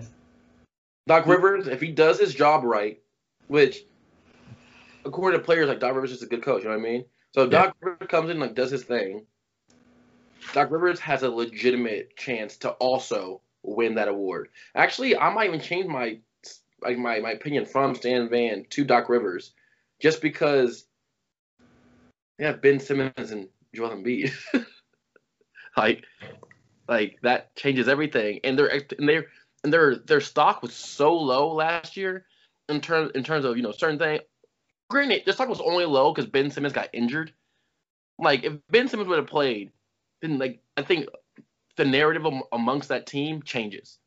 Doc 1.07 1.27
Rivers, 1.27 1.67
if 1.67 1.81
he 1.81 1.91
does 1.91 2.19
his 2.19 2.33
job 2.33 2.63
right, 2.63 2.99
which 3.47 3.85
according 5.05 5.39
to 5.39 5.45
players 5.45 5.67
like 5.67 5.79
Doc 5.79 5.93
Rivers 5.95 6.11
is 6.11 6.23
a 6.23 6.27
good 6.27 6.43
coach, 6.43 6.63
you 6.63 6.69
know 6.69 6.75
what 6.75 6.85
I 6.85 6.89
mean? 6.89 7.05
So 7.33 7.43
if 7.43 7.51
Yeah. 7.51 7.65
Doc 7.65 7.75
Rivers 7.81 8.07
comes 8.07 8.29
in 8.29 8.39
like 8.39 8.55
does 8.55 8.71
his 8.71 8.83
thing, 8.83 9.25
Doc 10.53 10.71
Rivers 10.71 10.99
has 10.99 11.23
a 11.23 11.29
legitimate 11.29 12.15
chance 12.17 12.57
to 12.57 12.71
also 12.71 13.41
win 13.63 13.95
that 13.95 14.07
award. 14.07 14.49
Actually, 14.75 15.17
I 15.17 15.33
might 15.33 15.47
even 15.47 15.61
change 15.61 15.87
my 15.87 16.19
like 16.81 16.97
my, 16.97 17.19
my 17.19 17.31
opinion 17.31 17.65
from 17.65 17.95
Stan 17.95 18.29
Van 18.29 18.65
to 18.69 18.83
Doc 18.83 19.09
Rivers, 19.09 19.53
just 20.01 20.21
because 20.21 20.85
yeah, 22.37 22.53
Ben 22.53 22.79
Simmons 22.79 23.31
and 23.31 23.47
Joel 23.73 23.91
Embiid. 23.91 24.33
like 25.77 26.03
like 26.87 27.17
that 27.23 27.55
changes 27.55 27.87
everything. 27.87 28.39
And 28.43 28.57
their 28.57 28.67
and 28.67 29.09
their 29.09 29.27
and 29.63 29.73
their 29.73 29.95
their 29.95 30.21
stock 30.21 30.61
was 30.61 30.73
so 30.73 31.15
low 31.15 31.53
last 31.53 31.97
year 31.97 32.25
in 32.69 32.81
terms 32.81 33.11
in 33.15 33.23
terms 33.23 33.45
of 33.45 33.57
you 33.57 33.63
know 33.63 33.71
certain 33.71 33.99
thing. 33.99 34.19
Granted, 34.89 35.23
this 35.25 35.35
talk 35.35 35.49
was 35.49 35.61
only 35.61 35.85
low 35.85 36.13
because 36.13 36.29
Ben 36.29 36.51
Simmons 36.51 36.73
got 36.73 36.89
injured. 36.93 37.33
Like 38.19 38.43
if 38.43 38.53
Ben 38.69 38.87
Simmons 38.87 39.09
would 39.09 39.17
have 39.17 39.27
played, 39.27 39.71
then 40.21 40.37
like 40.37 40.59
I 40.77 40.83
think 40.83 41.07
the 41.75 41.85
narrative 41.85 42.25
amongst 42.51 42.89
that 42.89 43.05
team 43.05 43.41
changes. 43.41 43.97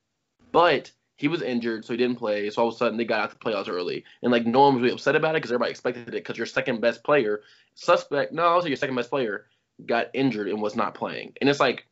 But 0.53 0.91
he 1.17 1.29
was 1.29 1.43
injured, 1.43 1.85
so 1.85 1.93
he 1.93 1.97
didn't 1.97 2.19
play. 2.19 2.49
So 2.49 2.63
all 2.63 2.69
of 2.69 2.75
a 2.75 2.77
sudden 2.77 2.97
they 2.97 3.05
got 3.05 3.21
out 3.21 3.31
the 3.31 3.37
playoffs 3.37 3.69
early, 3.69 4.05
and 4.23 4.33
like 4.33 4.47
no 4.47 4.61
one 4.61 4.75
was 4.75 4.83
really 4.83 4.95
upset 4.95 5.17
about 5.17 5.35
it 5.35 5.39
because 5.39 5.51
everybody 5.51 5.71
expected 5.71 6.09
it 6.09 6.13
because 6.13 6.39
your 6.39 6.47
second 6.47 6.81
best 6.81 7.03
player, 7.03 7.43
suspect, 7.75 8.33
no, 8.33 8.45
also 8.45 8.69
your 8.69 8.77
second 8.77 8.95
best 8.95 9.11
player 9.11 9.47
got 9.85 10.09
injured 10.15 10.49
and 10.49 10.63
was 10.63 10.77
not 10.77 10.95
playing, 10.95 11.33
and 11.41 11.51
it's 11.51 11.61
like 11.61 11.87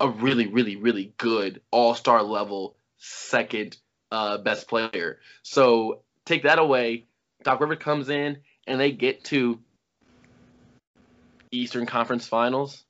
a 0.00 0.08
really, 0.08 0.46
really, 0.46 0.76
really 0.76 1.12
good 1.18 1.60
all 1.72 1.94
star 1.94 2.22
level 2.22 2.76
second 2.98 3.76
uh, 4.12 4.38
best 4.38 4.68
player. 4.68 5.18
So 5.42 6.02
take 6.24 6.44
that 6.44 6.58
away. 6.58 7.06
Doc 7.42 7.60
Rivers 7.60 7.78
comes 7.78 8.08
in 8.08 8.38
and 8.66 8.80
they 8.80 8.92
get 8.92 9.24
to 9.24 9.58
Eastern 11.50 11.86
Conference 11.86 12.26
Finals. 12.26 12.84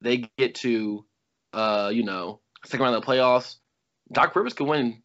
They 0.00 0.28
get 0.36 0.56
to, 0.56 1.04
uh, 1.52 1.90
you 1.92 2.02
know, 2.02 2.40
second 2.64 2.84
round 2.84 2.96
of 2.96 3.02
the 3.02 3.06
playoffs. 3.06 3.56
Doc 4.12 4.34
Rivers 4.36 4.52
could 4.52 4.66
win 4.66 5.02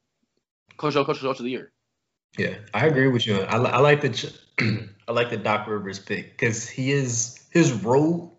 Coach 0.78 0.96
of 0.96 1.06
Coach 1.06 1.24
of 1.24 1.38
the 1.38 1.50
Year. 1.50 1.72
Yeah, 2.38 2.56
I 2.74 2.88
agree 2.88 3.08
with 3.08 3.26
you. 3.26 3.42
I, 3.42 3.58
I 3.58 3.80
like 3.80 4.02
the 4.02 4.34
I 5.08 5.12
like 5.12 5.30
the 5.30 5.38
Doc 5.38 5.68
Rivers 5.68 6.00
pick 6.00 6.32
because 6.32 6.70
he 6.70 6.92
is 6.92 7.44
his 7.50 7.72
role 7.74 8.38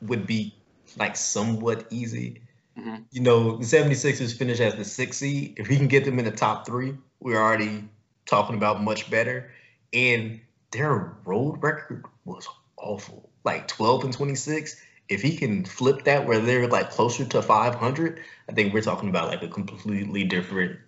would 0.00 0.26
be 0.26 0.54
like 0.96 1.16
somewhat 1.16 1.86
easy. 1.90 2.42
Mm-hmm. 2.78 3.02
You 3.10 3.20
know, 3.20 3.56
the 3.56 3.64
76ers 3.64 4.36
finish 4.36 4.60
as 4.60 4.74
the 4.74 4.84
sixth 4.84 5.20
seed. 5.20 5.54
If 5.58 5.66
he 5.66 5.76
can 5.76 5.88
get 5.88 6.04
them 6.04 6.18
in 6.18 6.24
the 6.24 6.30
top 6.30 6.66
three, 6.66 6.94
we're 7.20 7.40
already 7.40 7.88
talking 8.26 8.56
about 8.56 8.82
much 8.82 9.10
better. 9.10 9.50
And 9.92 10.40
their 10.70 11.14
road 11.24 11.62
record 11.62 12.04
was 12.24 12.48
awful, 12.76 13.30
like 13.44 13.68
12 13.68 14.04
and 14.04 14.12
26. 14.12 14.80
If 15.08 15.20
he 15.20 15.36
can 15.36 15.64
flip 15.64 16.04
that 16.04 16.26
where 16.26 16.38
they're 16.38 16.68
like 16.68 16.90
closer 16.90 17.24
to 17.24 17.42
500, 17.42 18.20
I 18.48 18.52
think 18.52 18.72
we're 18.72 18.82
talking 18.82 19.08
about 19.08 19.28
like 19.28 19.42
a 19.42 19.48
completely 19.48 20.24
different. 20.24 20.78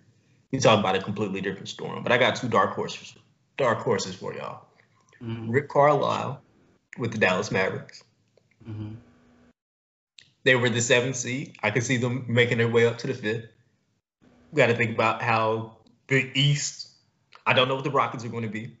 We 0.51 0.59
talking 0.59 0.79
about 0.79 0.95
a 0.95 1.01
completely 1.01 1.41
different 1.41 1.69
storm. 1.69 2.01
But 2.03 2.11
I 2.11 2.17
got 2.17 2.35
two 2.35 2.47
dark 2.47 2.71
horses, 2.71 3.13
dark 3.57 3.79
horses 3.79 4.15
for 4.15 4.33
y'all. 4.33 4.65
Mm-hmm. 5.21 5.51
Rick 5.51 5.69
Carlisle 5.69 6.41
with 6.97 7.11
the 7.11 7.17
Dallas 7.17 7.51
Mavericks. 7.51 8.03
Mm-hmm. 8.67 8.95
They 10.43 10.55
were 10.55 10.69
the 10.69 10.81
seventh 10.81 11.15
seed. 11.15 11.57
I 11.61 11.71
could 11.71 11.83
see 11.83 11.97
them 11.97 12.25
making 12.27 12.59
their 12.59 12.67
way 12.67 12.85
up 12.85 12.99
to 12.99 13.07
the 13.07 13.13
fifth. 13.13 13.47
We 14.51 14.57
got 14.57 14.67
to 14.67 14.75
think 14.75 14.91
about 14.91 15.21
how 15.21 15.77
the 16.07 16.31
East. 16.33 16.89
I 17.45 17.53
don't 17.53 17.67
know 17.67 17.75
what 17.75 17.83
the 17.83 17.91
Rockets 17.91 18.23
are 18.23 18.29
going 18.29 18.43
to 18.43 18.49
be. 18.49 18.77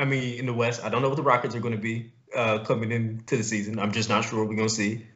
I 0.00 0.06
mean, 0.06 0.38
in 0.38 0.46
the 0.46 0.54
West, 0.54 0.82
I 0.82 0.88
don't 0.88 1.02
know 1.02 1.08
what 1.08 1.16
the 1.16 1.22
Rockets 1.22 1.54
are 1.54 1.60
going 1.60 1.74
to 1.74 1.80
be 1.80 2.10
uh, 2.34 2.60
coming 2.60 2.90
into 2.90 3.36
the 3.36 3.44
season. 3.44 3.78
I'm 3.78 3.92
just 3.92 4.08
not 4.08 4.24
sure 4.24 4.38
what 4.38 4.48
we're 4.48 4.56
going 4.56 4.68
to 4.68 4.74
see. 4.74 5.06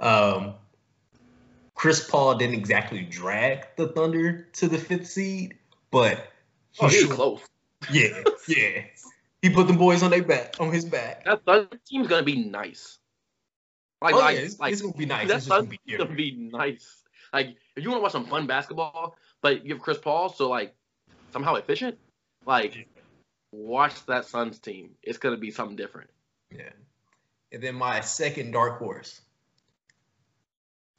Um, 0.00 0.54
Chris 1.74 2.08
Paul 2.08 2.36
didn't 2.36 2.56
exactly 2.56 3.02
drag 3.02 3.66
the 3.76 3.88
Thunder 3.88 4.46
to 4.52 4.68
the 4.68 4.76
fifth 4.76 5.06
seed, 5.06 5.56
but 5.90 6.28
he 6.72 6.84
oh, 6.84 6.88
he 6.88 7.04
was 7.06 7.14
close. 7.16 7.40
Yeah, 7.90 8.22
yeah. 8.46 8.82
He 9.40 9.50
put 9.50 9.66
the 9.66 9.72
boys 9.72 10.02
on 10.02 10.10
their 10.10 10.22
back, 10.22 10.56
on 10.60 10.72
his 10.72 10.84
back. 10.84 11.24
That 11.24 11.44
Thunder 11.44 11.78
team's 11.86 12.06
gonna 12.06 12.22
be 12.22 12.44
nice. 12.44 12.98
Like, 14.02 14.14
oh, 14.14 14.18
like, 14.18 14.36
yeah, 14.36 14.42
it's, 14.42 14.60
like, 14.60 14.72
it's 14.72 14.82
gonna 14.82 14.94
be 14.94 15.06
nice. 15.06 15.26
That's 15.26 15.46
gonna 15.46 15.64
be, 15.64 15.80
gonna 15.96 16.14
be 16.14 16.50
nice. 16.52 17.02
Like, 17.32 17.56
if 17.76 17.82
you 17.82 17.88
want 17.90 18.00
to 18.00 18.02
watch 18.02 18.12
some 18.12 18.26
fun 18.26 18.46
basketball, 18.46 19.16
but 19.40 19.64
you 19.64 19.74
have 19.74 19.82
Chris 19.82 19.98
Paul, 19.98 20.28
so 20.28 20.48
like 20.48 20.74
somehow 21.32 21.54
efficient, 21.54 21.98
like 22.46 22.86
watch 23.54 24.06
that 24.06 24.24
Suns 24.26 24.58
team. 24.58 24.90
It's 25.02 25.18
gonna 25.18 25.36
be 25.36 25.50
something 25.50 25.76
different. 25.76 26.10
Yeah. 26.50 26.70
And 27.52 27.62
then 27.62 27.74
my 27.74 28.00
second 28.00 28.52
dark 28.52 28.78
horse. 28.78 29.20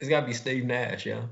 It's 0.00 0.08
gotta 0.08 0.26
be 0.26 0.32
Steve 0.32 0.64
Nash, 0.64 1.06
yeah. 1.06 1.22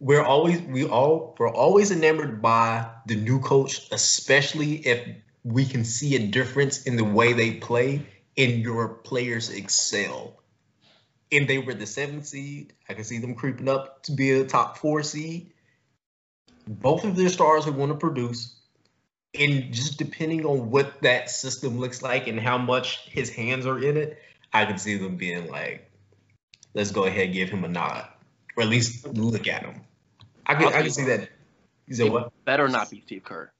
We're 0.00 0.22
always 0.22 0.60
we 0.60 0.84
all 0.84 1.34
we're 1.38 1.52
always 1.52 1.90
enamored 1.90 2.42
by 2.42 2.90
the 3.06 3.16
new 3.16 3.40
coach, 3.40 3.88
especially 3.92 4.74
if 4.86 5.06
we 5.44 5.64
can 5.64 5.84
see 5.84 6.16
a 6.16 6.26
difference 6.26 6.84
in 6.84 6.96
the 6.96 7.04
way 7.04 7.32
they 7.32 7.54
play 7.54 8.06
and 8.36 8.62
your 8.62 8.88
players 8.88 9.50
excel 9.50 10.42
and 11.32 11.48
they 11.48 11.58
were 11.58 11.74
the 11.74 11.86
seventh 11.86 12.26
seed. 12.26 12.74
I 12.88 12.94
can 12.94 13.04
see 13.04 13.18
them 13.18 13.34
creeping 13.34 13.68
up 13.68 14.02
to 14.04 14.12
be 14.12 14.30
a 14.32 14.44
top 14.44 14.78
four 14.78 15.02
seed. 15.02 15.52
Both 16.68 17.04
of 17.04 17.16
their 17.16 17.30
stars 17.30 17.66
are 17.66 17.72
going 17.72 17.88
to 17.88 17.96
produce. 17.96 18.54
And 19.38 19.72
just 19.72 19.98
depending 19.98 20.44
on 20.44 20.70
what 20.70 21.00
that 21.02 21.30
system 21.30 21.78
looks 21.78 22.02
like 22.02 22.26
and 22.26 22.38
how 22.38 22.58
much 22.58 23.06
his 23.08 23.30
hands 23.30 23.64
are 23.64 23.78
in 23.78 23.96
it, 23.96 24.18
I 24.52 24.66
can 24.66 24.76
see 24.76 24.96
them 24.96 25.16
being 25.16 25.50
like, 25.50 25.90
let's 26.74 26.90
go 26.90 27.04
ahead 27.04 27.26
and 27.26 27.34
give 27.34 27.48
him 27.48 27.64
a 27.64 27.68
nod. 27.68 28.06
Or 28.56 28.62
at 28.62 28.68
least 28.68 29.06
look 29.06 29.48
at 29.48 29.62
him. 29.64 29.80
I 30.44 30.54
can 30.54 30.68
I 30.68 30.82
can 30.82 30.90
see 30.90 31.04
that. 31.04 31.30
You 31.86 31.94
said 31.94 32.12
what? 32.12 32.32
Better 32.44 32.68
not 32.68 32.90
be 32.90 33.00
Steve 33.00 33.24
Kerr. 33.24 33.50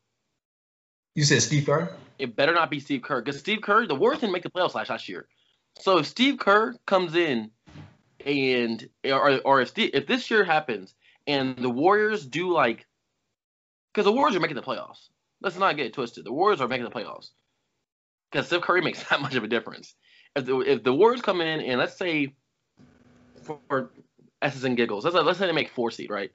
You 1.14 1.24
said 1.24 1.42
Steve 1.42 1.64
Kerr? 1.64 1.94
It 2.18 2.36
better 2.36 2.52
not 2.52 2.70
be 2.70 2.80
Steve 2.80 3.02
Kerr. 3.02 3.22
Because 3.22 3.38
Steve 3.38 3.62
Kerr, 3.62 3.86
the 3.86 3.94
Warriors 3.94 4.20
didn't 4.20 4.32
make 4.32 4.42
the 4.42 4.50
playoffs 4.50 4.74
last 4.74 5.08
year. 5.08 5.26
So 5.78 5.98
if 5.98 6.06
Steve 6.06 6.38
Kerr 6.38 6.74
comes 6.86 7.14
in 7.14 7.50
and 8.24 8.88
or, 9.04 9.40
or 9.44 9.60
if 9.62 9.72
the, 9.74 9.84
if 9.84 10.06
this 10.06 10.30
year 10.30 10.44
happens 10.44 10.94
and 11.26 11.56
the 11.56 11.70
Warriors 11.70 12.26
do 12.26 12.52
like, 12.52 12.86
because 13.92 14.04
the 14.04 14.12
Warriors 14.12 14.36
are 14.36 14.40
making 14.40 14.56
the 14.56 14.62
playoffs. 14.62 15.08
Let's 15.42 15.58
not 15.58 15.76
get 15.76 15.86
it 15.86 15.94
twisted. 15.94 16.24
The 16.24 16.32
Warriors 16.32 16.60
are 16.60 16.68
making 16.68 16.84
the 16.84 16.90
playoffs 16.90 17.30
because 18.30 18.46
Steph 18.46 18.62
Curry 18.62 18.80
makes 18.80 19.02
that 19.08 19.20
much 19.20 19.34
of 19.34 19.44
a 19.44 19.48
difference. 19.48 19.94
If 20.34 20.46
the 20.46 20.60
if 20.60 20.82
the 20.82 20.94
Warriors 20.94 21.20
come 21.20 21.40
in 21.40 21.60
and 21.60 21.78
let's 21.78 21.96
say 21.96 22.34
for, 23.42 23.58
for 23.68 23.90
S's 24.40 24.64
and 24.64 24.76
giggles, 24.76 25.04
let's 25.04 25.14
let's 25.14 25.38
say 25.38 25.46
they 25.46 25.52
make 25.52 25.70
four 25.70 25.90
seed, 25.90 26.10
right? 26.10 26.30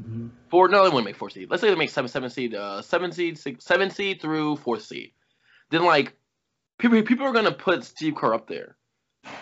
Mm-hmm. 0.00 0.28
Four 0.50 0.68
no, 0.68 0.84
they 0.84 0.90
wouldn't 0.90 1.06
make 1.06 1.16
four 1.16 1.30
seed. 1.30 1.50
Let's 1.50 1.62
say 1.62 1.70
they 1.70 1.74
make 1.74 1.90
seven 1.90 2.08
seven 2.08 2.30
seed, 2.30 2.54
uh, 2.54 2.82
seven 2.82 3.12
seed, 3.12 3.38
six, 3.38 3.64
seven 3.64 3.90
seed 3.90 4.20
through 4.20 4.56
fourth 4.56 4.82
seed. 4.82 5.12
Then 5.70 5.84
like 5.84 6.14
people 6.78 7.02
people 7.02 7.26
are 7.26 7.32
gonna 7.32 7.52
put 7.52 7.84
Steve 7.84 8.14
Kerr 8.14 8.34
up 8.34 8.46
there, 8.46 8.76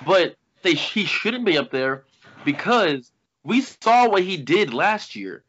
but 0.06 0.36
they 0.62 0.74
he 0.74 1.04
shouldn't 1.04 1.44
be 1.44 1.58
up 1.58 1.70
there 1.70 2.04
because 2.44 3.12
we 3.42 3.60
saw 3.60 4.08
what 4.08 4.22
he 4.22 4.36
did 4.36 4.72
last 4.72 5.14
year. 5.16 5.44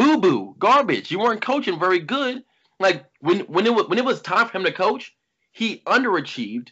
Boo 0.00 0.16
boo, 0.16 0.56
garbage. 0.58 1.10
You 1.10 1.18
weren't 1.18 1.42
coaching 1.42 1.78
very 1.78 1.98
good. 1.98 2.42
Like 2.78 3.04
when 3.20 3.40
when 3.40 3.66
it 3.66 3.74
was, 3.74 3.86
when 3.88 3.98
it 3.98 4.04
was 4.04 4.22
time 4.22 4.48
for 4.48 4.56
him 4.56 4.64
to 4.64 4.72
coach, 4.72 5.14
he 5.52 5.82
underachieved. 5.86 6.70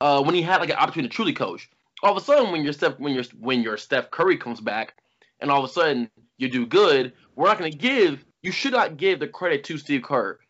Uh, 0.00 0.20
when 0.22 0.34
he 0.34 0.42
had 0.42 0.60
like 0.60 0.70
an 0.70 0.76
opportunity 0.76 1.08
to 1.08 1.14
truly 1.14 1.32
coach, 1.32 1.70
all 2.02 2.10
of 2.10 2.20
a 2.20 2.24
sudden 2.24 2.50
when 2.50 2.64
your 2.64 2.72
Steph 2.72 2.98
when 2.98 3.14
your 3.14 3.22
when 3.38 3.62
your 3.62 3.76
Steph 3.76 4.10
Curry 4.10 4.36
comes 4.36 4.60
back, 4.60 4.94
and 5.38 5.52
all 5.52 5.62
of 5.62 5.70
a 5.70 5.72
sudden 5.72 6.10
you 6.36 6.48
do 6.48 6.66
good, 6.66 7.12
we're 7.36 7.46
not 7.46 7.60
going 7.60 7.70
to 7.70 7.78
give. 7.78 8.24
You 8.42 8.50
should 8.50 8.72
not 8.72 8.96
give 8.96 9.20
the 9.20 9.28
credit 9.28 9.62
to 9.64 9.78
Steve 9.78 10.02
Kerr. 10.02 10.40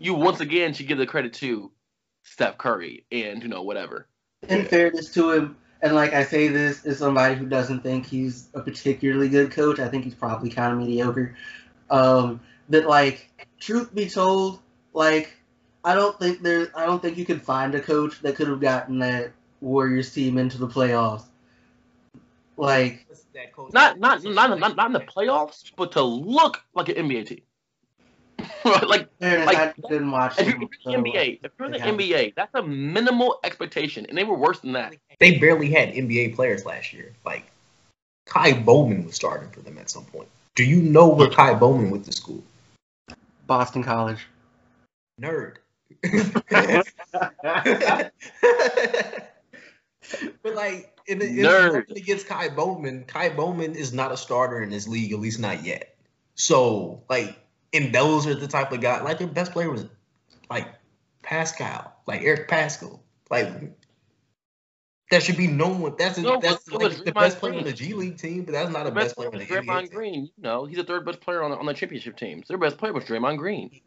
You 0.00 0.14
once 0.14 0.40
again 0.40 0.74
should 0.74 0.88
give 0.88 0.98
the 0.98 1.06
credit 1.06 1.34
to 1.34 1.70
Steph 2.24 2.58
Curry 2.58 3.04
and 3.12 3.44
you 3.44 3.48
know 3.48 3.62
whatever 3.62 4.08
in 4.48 4.64
fairness 4.64 5.12
to 5.14 5.30
him, 5.30 5.56
and 5.82 5.94
like 5.94 6.12
I 6.12 6.24
say 6.24 6.48
this 6.48 6.84
as 6.86 6.98
somebody 6.98 7.34
who 7.34 7.46
doesn't 7.46 7.82
think 7.82 8.06
he's 8.06 8.48
a 8.54 8.60
particularly 8.60 9.28
good 9.28 9.50
coach, 9.50 9.78
I 9.78 9.88
think 9.88 10.04
he's 10.04 10.14
probably 10.14 10.50
kind 10.50 10.72
of 10.72 10.78
mediocre. 10.78 11.36
Um, 11.90 12.40
that 12.68 12.86
like, 12.86 13.28
truth 13.58 13.94
be 13.94 14.08
told, 14.08 14.60
like 14.92 15.36
I 15.84 15.94
don't 15.94 16.18
think 16.18 16.42
there, 16.42 16.68
I 16.74 16.86
don't 16.86 17.00
think 17.00 17.16
you 17.16 17.24
could 17.24 17.42
find 17.42 17.74
a 17.74 17.80
coach 17.80 18.20
that 18.20 18.36
could 18.36 18.48
have 18.48 18.60
gotten 18.60 19.00
that 19.00 19.32
Warriors 19.60 20.12
team 20.12 20.38
into 20.38 20.58
the 20.58 20.68
playoffs. 20.68 21.24
Like, 22.56 23.06
not 23.72 23.98
not 23.98 24.22
not 24.22 24.58
not, 24.58 24.76
not 24.76 24.86
in 24.86 24.92
the 24.92 25.00
playoffs, 25.00 25.72
but 25.76 25.92
to 25.92 26.02
look 26.02 26.62
like 26.74 26.90
an 26.90 26.96
NBA 26.96 27.26
team. 27.26 27.40
like, 28.64 29.08
like 29.20 29.56
I 29.56 29.72
didn't 29.88 30.10
watch. 30.10 30.38
If, 30.38 30.48
you're, 30.48 30.58
the 30.58 30.66
NBA, 30.98 31.40
if 31.42 31.52
you're 31.58 31.70
the 31.70 31.78
NBA, 31.78 32.34
that's 32.34 32.54
a 32.54 32.62
minimal 32.62 33.38
expectation, 33.44 34.06
and 34.08 34.16
they 34.16 34.24
were 34.24 34.36
worse 34.36 34.60
than 34.60 34.72
that. 34.72 34.94
They 35.18 35.38
barely 35.38 35.70
had 35.70 35.94
NBA 35.94 36.34
players 36.34 36.66
last 36.66 36.92
year. 36.92 37.12
Like 37.24 37.50
Ky 38.32 38.52
Bowman 38.52 39.06
was 39.06 39.14
starting 39.14 39.50
for 39.50 39.60
them 39.60 39.78
at 39.78 39.88
some 39.90 40.04
point. 40.04 40.28
Do 40.54 40.64
you 40.64 40.82
know 40.82 41.08
where 41.08 41.28
Ky 41.28 41.54
Bowman 41.54 41.90
went 41.90 42.04
to 42.06 42.12
school? 42.12 42.42
Boston 43.46 43.82
College. 43.82 44.26
Nerd. 45.20 45.56
but 50.42 50.54
like 50.54 50.96
in, 51.06 51.20
in 51.20 51.36
Nerd. 51.36 51.90
against 51.90 52.28
Ky 52.28 52.48
Bowman, 52.48 53.04
Ky 53.04 53.28
Bowman 53.30 53.74
is 53.74 53.92
not 53.92 54.12
a 54.12 54.16
starter 54.16 54.62
in 54.62 54.70
this 54.70 54.86
league, 54.86 55.12
at 55.12 55.18
least 55.20 55.40
not 55.40 55.64
yet. 55.64 55.96
So 56.34 57.02
like 57.08 57.36
And 57.72 57.94
those 57.94 58.26
are 58.26 58.34
the 58.34 58.48
type 58.48 58.72
of 58.72 58.80
guy 58.80 59.02
like 59.02 59.18
their 59.18 59.26
best 59.26 59.52
player 59.52 59.70
was 59.70 59.86
like 60.48 60.68
Paschall, 61.22 61.90
like 62.06 62.22
Eric 62.22 62.48
Paschall. 62.48 63.00
Like 63.30 63.48
that 65.10 65.22
should 65.22 65.36
be 65.36 65.46
no 65.48 65.68
one. 65.68 65.94
That's 65.98 66.18
a, 66.18 66.22
No, 66.22 66.40
that's 66.40 66.66
it 66.68 66.72
was 66.72 66.94
like, 66.96 67.04
the 67.04 67.12
Draymond 67.12 67.14
best 67.14 67.38
player 67.38 67.54
on 67.58 67.64
the 67.64 67.72
G 67.72 67.94
League 67.94 68.16
team, 68.16 68.44
but 68.44 68.52
that's 68.52 68.70
not 68.70 68.84
The 68.84 68.90
the 68.90 68.94
best 68.94 69.06
best 69.08 69.16
player 69.16 69.30
player 69.30 69.42
on 69.42 69.48
was 69.48 69.48
the 69.48 69.54
NBA 69.54 69.66
Draymond 69.66 69.80
team. 69.80 69.88
Green. 69.90 70.24
You 70.36 70.42
know, 70.42 70.64
he's 70.64 70.76
the 70.76 70.84
third 70.84 71.04
best 71.04 71.20
player 71.20 71.42
on 71.42 71.50
the, 71.50 71.56
on 71.56 71.66
the 71.66 71.74
championship 71.74 72.16
team. 72.16 72.42
Their 72.48 72.58
best 72.58 72.78
player 72.78 72.92
was 72.92 73.04
Draymond 73.04 73.38
Green. 73.38 73.80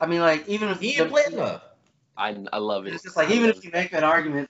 I 0.00 0.06
mean, 0.06 0.20
like 0.20 0.48
even 0.48 0.68
if 0.68 0.80
He 0.80 0.96
ain't 0.96 1.10
playing 1.10 1.32
enough. 1.32 1.62
I 2.16 2.36
I 2.52 2.58
love 2.58 2.86
it. 2.86 2.94
It's 2.94 3.02
just 3.02 3.16
like 3.16 3.30
even 3.30 3.50
if 3.50 3.64
you 3.64 3.70
make 3.72 3.90
that 3.90 4.04
argument, 4.04 4.48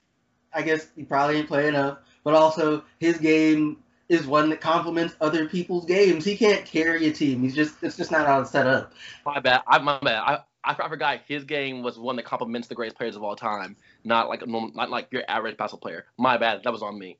I 0.53 0.61
guess 0.61 0.87
he 0.95 1.03
probably 1.03 1.37
ain't 1.37 1.47
play 1.47 1.67
enough. 1.67 1.99
But 2.23 2.33
also, 2.33 2.83
his 2.99 3.17
game 3.17 3.77
is 4.09 4.25
one 4.25 4.49
that 4.49 4.59
complements 4.59 5.15
other 5.21 5.47
people's 5.47 5.85
games. 5.85 6.25
He 6.25 6.35
can't 6.35 6.65
carry 6.65 7.07
a 7.07 7.13
team. 7.13 7.41
He's 7.41 7.55
just 7.55 7.81
it's 7.83 7.97
just 7.97 8.11
not 8.11 8.25
how 8.25 8.41
it's 8.41 8.51
set 8.51 8.67
up. 8.67 8.93
My 9.25 9.39
bad. 9.39 9.61
I 9.67 9.79
my 9.79 9.99
bad. 9.99 10.19
I, 10.19 10.39
I 10.69 10.85
I 10.85 10.89
forgot 10.89 11.19
his 11.27 11.43
game 11.43 11.81
was 11.83 11.97
one 11.97 12.15
that 12.17 12.23
complements 12.25 12.67
the 12.67 12.75
greatest 12.75 12.97
players 12.97 13.15
of 13.15 13.23
all 13.23 13.35
time, 13.35 13.75
not 14.03 14.29
like 14.29 14.41
a 14.41 14.45
norm- 14.45 14.71
not 14.75 14.89
like 14.89 15.07
your 15.11 15.23
average 15.27 15.57
basketball 15.57 15.89
player. 15.89 16.05
My 16.17 16.37
bad. 16.37 16.63
That 16.63 16.71
was 16.71 16.83
on 16.83 16.97
me. 16.97 17.17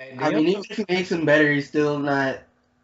I 0.00 0.04
mean, 0.10 0.20
other- 0.20 0.38
even 0.38 0.64
if 0.68 0.76
he 0.76 0.84
makes 0.88 1.12
him 1.12 1.24
better, 1.24 1.52
he's 1.52 1.68
still 1.68 1.98
not. 1.98 2.40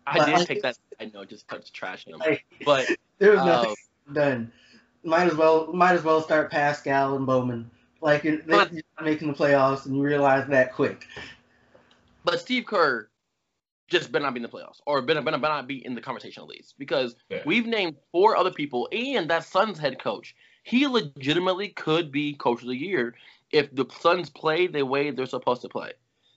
I 0.06 0.18
But, 0.18 0.26
did 0.26 0.34
like, 0.34 0.46
take 0.48 0.62
that. 0.62 0.78
I 1.00 1.06
know, 1.06 1.24
just 1.24 1.48
to 1.48 1.60
trash 1.72 2.06
him. 2.06 2.18
Like, 2.18 2.44
But 2.64 2.86
there 3.18 3.32
was 3.32 3.40
uh, 3.40 3.46
nothing 3.46 3.74
done. 4.12 4.52
Might 5.02 5.26
as 5.26 5.34
well 5.34 5.72
might 5.72 5.94
as 5.94 6.02
well 6.04 6.20
start 6.22 6.50
Paschall 6.52 7.16
and 7.16 7.26
Bowman. 7.26 7.70
Like 8.00 8.22
you're, 8.24 8.36
they're 8.38 8.56
not 8.56 8.72
making 9.02 9.28
the 9.28 9.34
playoffs, 9.34 9.86
and 9.86 9.96
you 9.96 10.02
realize 10.02 10.46
that 10.48 10.72
quick. 10.74 11.06
but 12.24 12.38
Steve 12.40 12.66
Kerr 12.66 13.08
just 13.88 14.10
better 14.10 14.24
not 14.24 14.34
be 14.34 14.38
in 14.38 14.42
the 14.42 14.48
playoffs, 14.48 14.80
or 14.86 15.02
better 15.02 15.20
better, 15.22 15.38
better 15.38 15.54
not 15.54 15.66
be 15.68 15.84
in 15.84 15.94
the 15.94 16.00
conversation 16.00 16.42
at 16.42 16.48
least, 16.48 16.74
because 16.78 17.14
Yeah. 17.30 17.42
we've 17.46 17.66
named 17.66 17.96
four 18.12 18.36
other 18.36 18.50
people, 18.50 18.88
and 18.92 19.30
that 19.30 19.44
Suns 19.44 19.78
head 19.78 19.98
coach. 19.98 20.34
He 20.64 20.86
legitimately 20.86 21.68
could 21.70 22.10
be 22.10 22.34
coach 22.34 22.62
of 22.62 22.68
the 22.68 22.76
year 22.76 23.14
if 23.52 23.72
the 23.74 23.86
Suns 24.00 24.28
play 24.30 24.66
the 24.66 24.84
way 24.84 25.10
they're 25.10 25.26
supposed 25.26 25.62
to 25.62 25.68
play. 25.68 25.92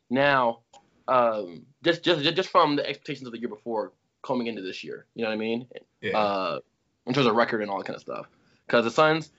Now, 0.09 0.59
um, 1.07 1.65
just 1.83 2.03
just 2.03 2.21
just 2.35 2.49
from 2.49 2.75
the 2.75 2.87
expectations 2.87 3.25
of 3.27 3.33
the 3.33 3.39
year 3.39 3.49
before 3.49 3.93
coming 4.21 4.47
into 4.47 4.61
this 4.61 4.83
year, 4.83 5.05
you 5.15 5.23
know 5.23 5.29
what 5.29 5.35
I 5.35 5.37
mean? 5.37 5.67
yeah. 6.01 6.17
uh, 6.17 6.59
in 7.07 7.13
terms 7.13 7.25
of 7.27 7.35
record 7.35 7.61
and 7.61 7.71
all 7.71 7.77
that 7.79 7.85
kind 7.87 7.95
of 7.95 8.01
stuff. 8.01 8.27
Because 8.67 8.85
the 8.85 8.91
Suns, 8.91 9.31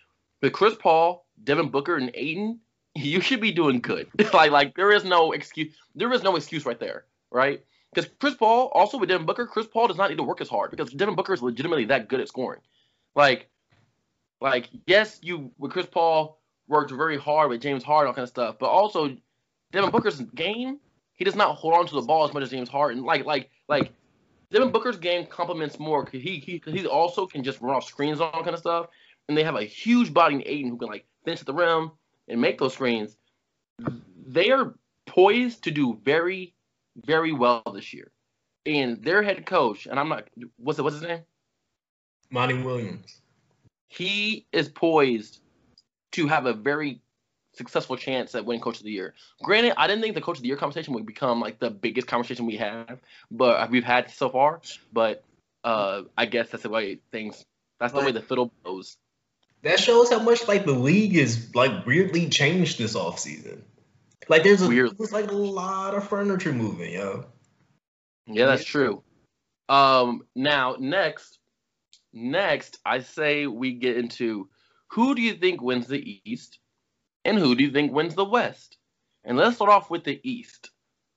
with 0.42 0.52
Chris 0.52 0.74
Paul, 0.74 1.24
Devin 1.44 1.68
Booker, 1.68 1.96
and 1.96 2.10
Ayton, 2.14 2.58
you 2.96 3.20
should 3.20 3.40
be 3.40 3.52
doing 3.52 3.80
good. 3.80 4.08
like, 4.34 4.50
like 4.50 4.74
there 4.74 4.90
is 4.90 5.04
no 5.04 5.30
excuse. 5.32 5.72
There 5.94 6.12
is 6.12 6.22
no 6.24 6.34
excuse 6.36 6.66
right 6.66 6.80
there, 6.80 7.04
right? 7.30 7.64
Because 7.92 8.10
Chris 8.20 8.34
Paul, 8.34 8.70
also 8.72 8.98
with 8.98 9.08
Devin 9.08 9.26
Booker, 9.26 9.46
Chris 9.46 9.66
Paul 9.66 9.88
does 9.88 9.96
not 9.96 10.10
need 10.10 10.16
to 10.16 10.22
work 10.22 10.40
as 10.40 10.48
hard 10.48 10.70
because 10.70 10.92
Devin 10.92 11.16
Booker 11.16 11.34
is 11.34 11.42
legitimately 11.42 11.86
that 11.86 12.08
good 12.08 12.20
at 12.20 12.28
scoring. 12.28 12.60
Like, 13.16 13.48
like 14.40 14.68
yes, 14.86 15.18
you 15.22 15.50
with 15.58 15.72
Chris 15.72 15.86
Paul 15.86 16.38
worked 16.68 16.92
very 16.92 17.18
hard 17.18 17.50
with 17.50 17.60
James 17.60 17.82
Harden, 17.82 18.08
all 18.08 18.14
kind 18.14 18.22
of 18.22 18.28
stuff, 18.28 18.56
but 18.60 18.68
also 18.68 19.16
Devin 19.72 19.90
Booker's 19.90 20.20
game, 20.20 20.78
he 21.14 21.24
does 21.24 21.34
not 21.34 21.56
hold 21.56 21.74
on 21.74 21.86
to 21.86 21.94
the 21.94 22.02
ball 22.02 22.26
as 22.26 22.32
much 22.32 22.44
as 22.44 22.50
James 22.50 22.68
Harden. 22.68 23.04
Like, 23.04 23.24
like, 23.24 23.50
like 23.68 23.92
Devin 24.50 24.70
Booker's 24.70 24.96
game 24.96 25.26
complements 25.26 25.78
more 25.78 26.04
because 26.04 26.22
he 26.22 26.38
he 26.38 26.62
he 26.66 26.86
also 26.86 27.26
can 27.26 27.42
just 27.42 27.60
run 27.60 27.74
off 27.74 27.84
screens 27.84 28.20
all 28.20 28.32
kind 28.32 28.54
of 28.54 28.58
stuff, 28.58 28.86
and 29.28 29.36
they 29.36 29.44
have 29.44 29.56
a 29.56 29.64
huge 29.64 30.12
body 30.14 30.36
in 30.36 30.42
Ayton 30.46 30.70
who 30.70 30.76
can 30.76 30.88
like 30.88 31.06
finish 31.24 31.40
at 31.40 31.46
the 31.46 31.54
rim 31.54 31.90
and 32.28 32.40
make 32.40 32.58
those 32.58 32.74
screens. 32.74 33.16
They 34.26 34.50
are 34.50 34.74
poised 35.06 35.64
to 35.64 35.70
do 35.70 35.98
very, 36.04 36.54
very 37.04 37.32
well 37.32 37.62
this 37.74 37.92
year, 37.92 38.10
and 38.66 39.02
their 39.02 39.22
head 39.22 39.46
coach 39.46 39.86
and 39.86 39.98
I'm 39.98 40.08
not 40.08 40.28
what's 40.56 40.78
it, 40.78 40.82
what's 40.82 40.96
his 40.96 41.04
name? 41.04 41.20
Monty 42.30 42.62
Williams. 42.62 43.20
He 43.88 44.46
is 44.52 44.68
poised 44.68 45.40
to 46.12 46.28
have 46.28 46.46
a 46.46 46.52
very 46.52 47.00
successful 47.54 47.96
chance 47.96 48.34
at 48.34 48.44
winning 48.44 48.62
coach 48.62 48.78
of 48.78 48.84
the 48.84 48.90
year. 48.90 49.14
Granted, 49.42 49.74
I 49.76 49.86
didn't 49.86 50.02
think 50.02 50.14
the 50.14 50.20
coach 50.20 50.38
of 50.38 50.42
the 50.42 50.48
year 50.48 50.56
conversation 50.56 50.94
would 50.94 51.06
become 51.06 51.40
like 51.40 51.58
the 51.58 51.70
biggest 51.70 52.06
conversation 52.06 52.46
we 52.46 52.56
have, 52.56 53.00
but 53.30 53.70
we've 53.70 53.84
had 53.84 54.10
so 54.10 54.28
far. 54.28 54.60
But 54.92 55.24
uh, 55.64 56.02
I 56.16 56.26
guess 56.26 56.50
that's 56.50 56.62
the 56.62 56.68
way 56.68 56.98
things. 57.10 57.44
That's 57.78 57.92
the 57.92 58.00
way 58.00 58.12
the 58.12 58.22
fiddle 58.22 58.52
blows. 58.62 58.96
That 59.62 59.80
shows 59.80 60.10
how 60.10 60.20
much 60.20 60.46
like 60.48 60.64
the 60.64 60.72
league 60.72 61.16
is 61.16 61.54
like 61.54 61.84
weirdly 61.86 62.28
changed 62.28 62.78
this 62.78 62.94
offseason. 62.94 63.62
Like 64.28 64.44
there's 64.44 64.62
a 64.62 64.68
Weird. 64.68 64.96
there's 64.98 65.12
like 65.12 65.30
a 65.30 65.34
lot 65.34 65.94
of 65.94 66.08
furniture 66.08 66.52
moving, 66.52 66.92
yo. 66.92 67.26
Yeah, 68.26 68.46
that's 68.46 68.64
true. 68.64 69.02
Um, 69.68 70.22
now 70.36 70.76
next, 70.78 71.38
next, 72.12 72.78
I 72.84 73.00
say 73.00 73.46
we 73.46 73.72
get 73.72 73.96
into 73.96 74.48
who 74.88 75.14
do 75.14 75.22
you 75.22 75.34
think 75.34 75.62
wins 75.62 75.86
the 75.86 76.20
East, 76.24 76.58
and 77.24 77.38
who 77.38 77.54
do 77.54 77.64
you 77.64 77.70
think 77.70 77.92
wins 77.92 78.14
the 78.14 78.24
West? 78.24 78.76
And 79.24 79.36
let's 79.36 79.56
start 79.56 79.70
off 79.70 79.90
with 79.90 80.04
the 80.04 80.20
East. 80.28 80.70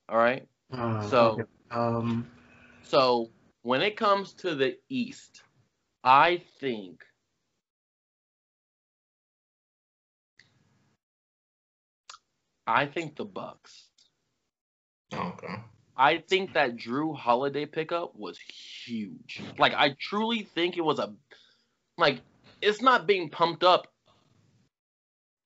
All 0.10 0.18
right. 0.18 0.48
Uh, 0.72 1.08
So- 1.08 1.32
okay. 1.32 1.44
um, 1.72 2.28
So 2.84 3.32
when 3.62 3.82
it 3.82 3.96
comes 3.98 4.34
to 4.34 4.56
the 4.56 4.78
East, 4.90 5.44
I 6.04 6.44
think 6.60 7.04
I 12.66 12.86
think 12.86 13.16
the 13.16 13.26
Bucks. 13.26 13.86
Okay. 15.14 15.56
I 15.96 16.18
think 16.18 16.54
that 16.54 16.76
Jrue 16.76 17.16
Holiday 17.16 17.66
pickup 17.66 18.16
was 18.16 18.40
huge. 18.40 19.44
Like 19.58 19.74
I 19.74 19.96
truly 20.00 20.44
think 20.44 20.78
it 20.78 20.84
was 20.84 21.00
a 21.00 21.14
like 21.98 22.22
it's 22.62 22.82
not 22.82 23.06
being 23.06 23.30
pumped 23.30 23.64
up 23.64 23.88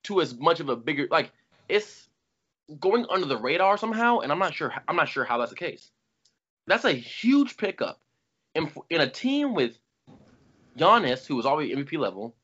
to 0.04 0.22
as 0.22 0.38
much 0.38 0.60
of 0.60 0.70
a 0.70 0.76
bigger 0.76 1.08
like 1.12 1.32
it's 1.68 2.08
going 2.80 3.06
under 3.10 3.26
the 3.26 3.38
radar 3.38 3.78
somehow 3.78 4.20
and 4.20 4.32
I'm 4.32 4.40
not 4.40 4.54
sure 4.54 4.74
I'm 4.88 4.96
not 4.96 5.10
sure 5.10 5.26
how 5.26 5.38
that's 5.38 5.52
the 5.52 5.58
case. 5.58 5.92
That's 6.66 6.86
a 6.86 6.92
huge 6.92 7.58
pickup. 7.58 8.00
And 8.56 8.72
in 8.90 9.02
a 9.02 9.10
team 9.10 9.54
with 9.54 9.78
Giannis 10.78 11.26
who 11.26 11.36
was 11.36 11.46
already 11.46 11.76
MVP 11.76 11.98
level, 11.98 12.36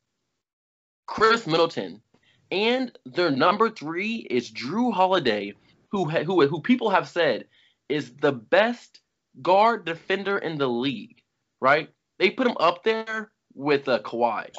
Khris 1.06 1.46
Middleton, 1.46 2.00
and 2.50 2.96
their 3.04 3.30
number 3.30 3.70
3 3.70 4.26
is 4.30 4.50
Jrue 4.50 4.92
Holiday 4.92 5.54
who 5.90 6.04
who 6.08 6.46
who 6.46 6.60
people 6.60 6.90
have 6.90 7.08
said 7.08 7.46
is 7.88 8.12
the 8.16 8.32
best 8.32 9.00
guard 9.42 9.84
defender 9.84 10.38
in 10.38 10.58
the 10.58 10.68
league, 10.68 11.22
right? 11.60 11.88
They 12.18 12.30
put 12.30 12.46
him 12.46 12.56
up 12.58 12.82
there 12.84 13.30
with 13.54 13.88
uh, 13.88 14.00
Kawhi. 14.00 14.50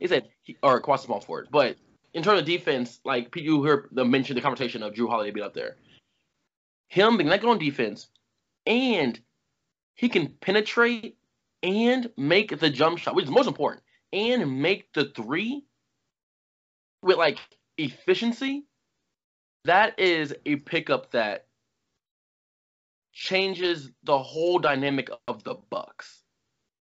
He 0.00 0.06
said, 0.06 0.28
he, 0.42 0.56
or 0.62 0.82
Kawhi 0.82 0.98
small 0.98 1.20
forward, 1.20 1.48
but 1.50 1.76
in 2.12 2.22
terms 2.22 2.40
of 2.40 2.46
defense, 2.46 3.00
like 3.04 3.30
people 3.30 3.62
heard 3.62 3.88
the 3.92 4.04
mention 4.04 4.36
the 4.36 4.42
conversation 4.42 4.82
of 4.82 4.94
Jrue 4.94 5.08
Holiday 5.08 5.30
being 5.30 5.46
up 5.46 5.54
there. 5.54 5.76
Him 6.88 7.16
being 7.16 7.30
that 7.30 7.40
good 7.40 7.48
on 7.48 7.58
defense, 7.58 8.08
and 8.66 9.18
he 9.94 10.08
can 10.08 10.28
penetrate 10.40 11.16
and 11.62 12.10
make 12.16 12.58
the 12.58 12.68
jump 12.68 12.98
shot, 12.98 13.14
which 13.14 13.24
is 13.24 13.30
most 13.30 13.46
important, 13.46 13.82
and 14.12 14.60
make 14.60 14.92
the 14.92 15.06
three 15.06 15.64
with 17.02 17.16
like 17.16 17.38
efficiency. 17.78 18.64
That 19.64 19.98
is 19.98 20.34
a 20.44 20.56
pickup 20.56 21.12
that 21.12 21.46
changes 23.12 23.90
the 24.02 24.18
whole 24.18 24.58
dynamic 24.58 25.10
of 25.28 25.44
the 25.44 25.54
Bucks. 25.70 26.22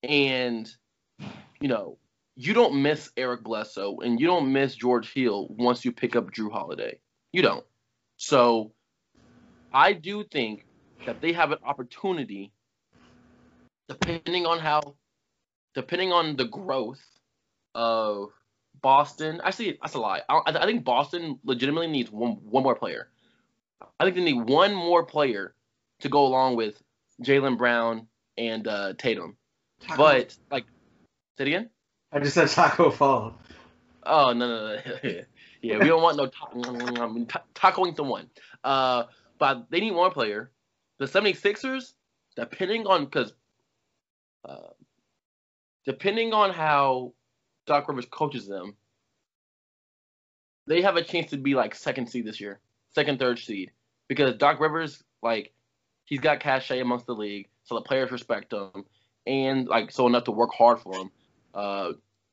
And 0.04 0.70
you 1.60 1.68
know, 1.68 1.98
you 2.36 2.54
don't 2.54 2.82
miss 2.82 3.10
Eric 3.18 3.44
Bledsoe 3.44 3.98
and 4.00 4.20
you 4.20 4.28
don't 4.28 4.54
miss 4.54 4.76
George 4.76 5.12
Hill 5.12 5.48
once 5.50 5.84
you 5.84 5.92
pick 5.92 6.16
up 6.16 6.32
Jrue 6.32 6.52
Holiday. 6.52 7.00
You 7.34 7.42
don't. 7.42 7.66
So 8.18 8.74
I 9.74 9.94
do 9.94 10.24
think 10.24 10.66
that 11.06 11.22
they 11.22 11.34
have 11.34 11.52
an 11.52 11.60
opportunity 11.64 12.52
depending 13.88 14.46
on 14.46 14.60
how 14.60 14.96
depending 15.74 16.12
on 16.12 16.36
the 16.36 16.46
growth 16.46 17.04
of 17.74 18.30
Boston. 18.82 19.42
Actually, 19.44 19.78
that's 19.82 19.94
a 19.96 20.00
lie. 20.00 20.22
I, 20.30 20.42
I 20.46 20.66
think 20.66 20.84
Boston 20.84 21.40
legitimately 21.44 21.88
needs 21.88 22.12
one 22.12 22.34
one 22.50 22.64
more 22.64 22.76
player. 22.76 23.10
I 24.00 24.04
think 24.04 24.16
they 24.16 24.24
need 24.24 24.50
one 24.50 24.74
more 24.74 25.04
player 25.06 25.54
to 26.00 26.10
go 26.10 26.26
along 26.26 26.56
with 26.56 26.82
Jaylen 27.24 27.58
Brown 27.58 28.08
and 28.38 28.68
uh, 28.68 28.94
Tatum. 28.98 29.38
Taco- 29.82 29.98
But 29.98 30.38
like, 30.52 30.66
say 31.38 31.44
it 31.46 31.48
again. 31.48 31.70
I 32.12 32.20
just 32.20 32.36
said 32.36 32.48
Tacko 32.48 32.92
Fall. 32.92 33.34
Oh 34.04 34.34
no 34.34 34.48
no 34.48 34.76
no. 34.76 35.10
yeah, 35.62 35.78
we 35.78 35.86
don't 35.88 36.02
want 36.02 36.18
no 36.18 36.28
ta- 36.28 36.50
ta- 37.28 37.44
tacoing 37.54 37.96
the 37.96 38.04
one. 38.04 38.30
Uh, 38.64 39.04
but 39.40 39.70
they 39.70 39.80
need 39.80 39.92
one 39.92 40.12
player. 40.12 40.52
The 41.00 41.06
76ers, 41.06 41.94
depending 42.36 42.88
on 42.88 43.06
because, 43.06 43.34
uh, 44.46 44.70
depending 45.86 46.34
on 46.34 46.52
how 46.52 47.14
Doc 47.68 47.88
Rivers 47.88 48.08
coaches 48.10 48.48
them, 48.48 48.76
they 50.66 50.82
have 50.82 50.98
a 50.98 51.04
chance 51.04 51.30
to 51.32 51.38
be 51.38 51.54
like 51.54 51.76
second 51.76 52.10
seed 52.10 52.26
this 52.26 52.42
year, 52.42 52.60
second 52.96 53.20
third 53.20 53.40
seed, 53.40 53.72
because 54.08 54.36
Doc 54.36 54.60
Rivers 54.60 55.04
like 55.22 55.54
he's 56.06 56.20
got 56.20 56.40
cachet 56.40 56.80
amongst 56.80 57.06
the 57.06 57.14
league, 57.14 57.48
so 57.64 57.76
the 57.76 57.82
players 57.82 58.12
respect 58.12 58.52
him, 58.54 58.86
and 59.26 59.68
like 59.68 59.92
so 59.92 60.08
enough 60.08 60.24
to 60.24 60.32
work 60.32 60.54
hard 60.54 60.80
for 60.80 60.96
him. 60.96 61.12
Uh, 61.54 61.92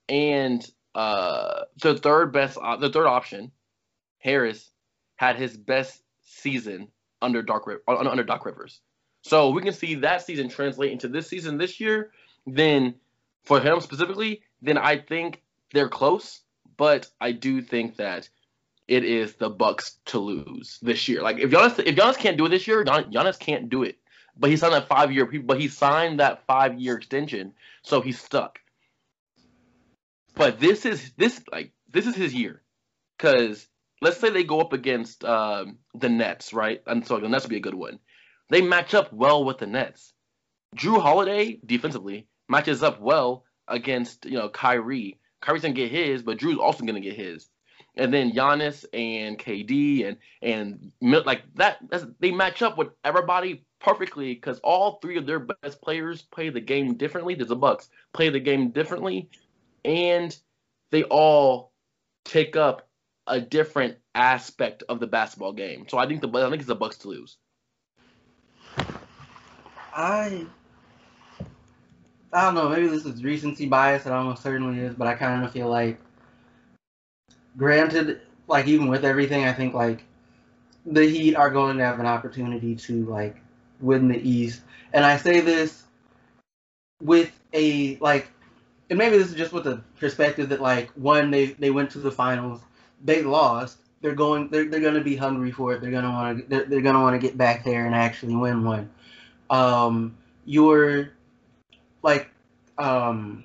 and 0.09 0.66
uh, 0.94 1.62
the 1.81 1.97
third 1.97 2.33
best, 2.33 2.59
uh, 2.61 2.77
the 2.77 2.90
third 2.90 3.07
option, 3.07 3.51
Harris, 4.18 4.70
had 5.16 5.37
his 5.37 5.57
best 5.57 6.03
season 6.23 6.88
under 7.20 7.42
Dark 7.42 7.68
under 7.88 8.25
Doc 8.25 8.44
Rivers. 8.47 8.81
So 9.23 9.51
we 9.51 9.62
can 9.62 9.73
see 9.73 9.97
that 9.97 10.23
season 10.23 10.49
translate 10.49 10.92
into 10.92 11.09
this 11.09 11.27
season 11.29 11.57
this 11.57 11.81
year. 11.81 12.11
Then 12.47 12.94
for 13.44 13.61
him 13.61 13.81
specifically, 13.81 14.42
then 14.64 14.79
I 14.79 14.96
think 14.96 15.42
they're 15.72 15.88
close, 15.88 16.40
but 16.77 17.09
I 17.20 17.33
do 17.33 17.61
think 17.61 17.96
that 17.96 18.29
it 18.88 19.05
is 19.05 19.35
the 19.35 19.50
Bucks 19.50 19.98
to 20.07 20.18
lose 20.18 20.79
this 20.83 21.07
year. 21.09 21.22
Like 21.22 21.38
if 21.38 21.50
Giannis 21.50 21.79
if 21.79 21.94
Giannis 21.96 22.18
can't 22.18 22.37
do 22.37 22.46
it 22.46 22.50
this 22.50 22.66
year, 22.66 22.85
Giannis 22.85 23.38
can't 23.38 23.68
do 23.68 23.83
it. 23.83 23.98
But 24.37 24.50
he 24.50 24.57
signed 24.57 24.74
that 24.74 24.88
five 24.88 25.12
year 25.12 25.27
but 25.27 25.61
he 25.61 25.68
signed 25.68 26.20
that 26.20 26.44
five 26.46 26.79
year 26.79 26.96
extension, 26.96 27.53
so 27.83 28.00
he's 28.00 28.20
stuck. 28.20 28.59
But 30.35 30.59
this 30.59 30.85
is 30.85 31.12
this 31.16 31.42
like 31.53 31.72
this 31.90 32.07
is 32.07 32.16
his 32.16 32.35
year, 32.35 32.62
because 33.16 33.68
let's 34.00 34.18
say 34.18 34.31
they 34.31 34.44
go 34.44 34.61
up 34.61 34.72
against 34.72 35.24
um, 35.24 35.79
the 35.94 36.09
Nets, 36.09 36.53
right? 36.53 36.83
And 36.87 37.07
so 37.07 37.20
the 37.20 37.29
Nets 37.29 37.44
would 37.44 37.50
be 37.50 37.59
a 37.59 37.61
good 37.61 37.74
one. 37.74 38.00
They 38.50 38.61
match 38.61 38.92
up 38.94 39.12
well 39.12 39.44
with 39.44 39.59
the 39.59 39.66
Nets. 39.66 40.12
Jrue 40.77 41.00
Holiday 41.00 41.61
defensively 41.64 42.27
matches 42.48 42.83
up 42.83 43.00
well 43.00 43.44
against 43.68 44.24
you 44.27 44.38
know 44.38 44.48
Kyrie. 44.48 45.18
Kyrie's 45.40 45.62
gonna 45.62 45.74
get 45.74 45.90
his, 45.90 46.22
but 46.22 46.38
Jrue's 46.38 46.59
also 46.59 46.85
gonna 46.85 47.00
get 47.00 47.16
his. 47.16 47.48
And 47.96 48.12
then 48.12 48.33
Giannis 48.33 48.85
and 48.92 49.38
KD 49.38 50.07
and 50.07 50.16
and 50.42 50.92
like 51.00 51.42
that, 51.57 51.79
they 52.20 52.31
match 52.31 52.62
up 52.62 52.77
with 52.77 52.88
everybody 53.05 53.64
perfectly 53.81 54.35
because 54.35 54.59
all 54.61 54.98
three 55.00 55.16
of 55.16 55.27
their 55.27 55.38
best 55.38 55.81
players 55.83 56.22
play 56.22 56.48
the 56.48 56.61
game 56.61 56.94
differently. 56.94 57.35
There's 57.35 57.48
the 57.48 57.57
Bucks 57.57 57.88
play 58.12 58.31
the 58.31 58.40
game 58.40 58.70
differently, 58.70 59.29
and 59.85 60.37
they 60.90 61.05
all 61.05 61.72
take 62.24 62.57
up 62.57 62.88
a 63.27 63.40
different 63.40 63.96
aspect 64.14 64.83
of 64.88 65.00
the 65.00 65.07
basketball 65.07 65.53
game. 65.53 65.87
So 65.88 65.98
I 65.98 66.07
think 66.07 66.20
the 66.20 66.29
I 66.29 66.50
think 66.50 66.61
it's 66.61 66.66
the 66.66 66.74
Bucks 66.74 66.98
to 66.98 67.09
lose. 67.09 67.37
I 69.94 70.46
I 72.35 72.47
don't 72.47 72.57
know. 72.57 72.68
Maybe 72.68 72.88
this 72.88 73.07
is 73.07 73.23
recency 73.23 73.66
bias. 73.66 74.07
It 74.07 74.12
almost 74.12 74.42
certainly 74.42 74.81
is, 74.81 74.94
but 74.97 75.07
I 75.07 75.14
kind 75.14 75.44
of 75.44 75.53
feel 75.53 75.68
like, 75.68 76.01
granted, 77.57 78.23
like 78.49 78.66
even 78.66 78.88
with 78.88 79.05
everything, 79.05 79.44
I 79.44 79.53
think 79.53 79.73
like 79.73 80.03
the 80.85 81.09
Heat 81.09 81.37
are 81.37 81.49
going 81.49 81.79
to 81.79 81.85
have 81.85 82.01
an 82.01 82.07
opportunity 82.07 82.75
to 82.75 83.05
like 83.07 83.37
win 83.81 84.09
the 84.09 84.18
East, 84.29 84.62
and 84.92 85.05
I 85.05 85.16
say 85.16 85.40
this 85.40 85.85
with 87.01 87.31
a 87.53 87.97
like, 87.99 88.29
and 88.90 88.99
maybe 88.99 89.16
this 89.16 89.29
is 89.29 89.35
just 89.35 89.53
with 89.53 89.64
the 89.64 89.81
perspective 90.01 90.49
that 90.49 90.61
like 90.61 90.90
one 90.97 91.31
they 91.31 91.47
they 91.47 91.70
went 91.70 91.88
to 91.92 92.01
the 92.01 92.11
finals, 92.11 92.61
they 93.05 93.23
lost. 93.23 93.79
They're 94.01 94.14
going. 94.14 94.49
They're, 94.49 94.66
they're 94.68 94.81
going 94.81 94.94
to 94.94 95.01
be 95.01 95.16
hungry 95.16 95.53
for 95.53 95.73
it. 95.73 95.81
They're 95.81 95.92
going 95.92 96.05
to 96.05 96.11
want 96.11 96.38
to. 96.38 96.44
They're, 96.47 96.64
they're 96.64 96.83
going 96.83 96.97
to 96.97 97.01
want 97.01 97.18
to 97.18 97.25
get 97.25 97.38
back 97.38 97.64
there 97.64 97.87
and 97.87 97.94
actually 97.94 98.35
win 98.35 98.64
one. 98.64 98.90
Um, 99.49 100.14
you're 100.44 101.13
like 102.05 102.29
um 102.79 103.43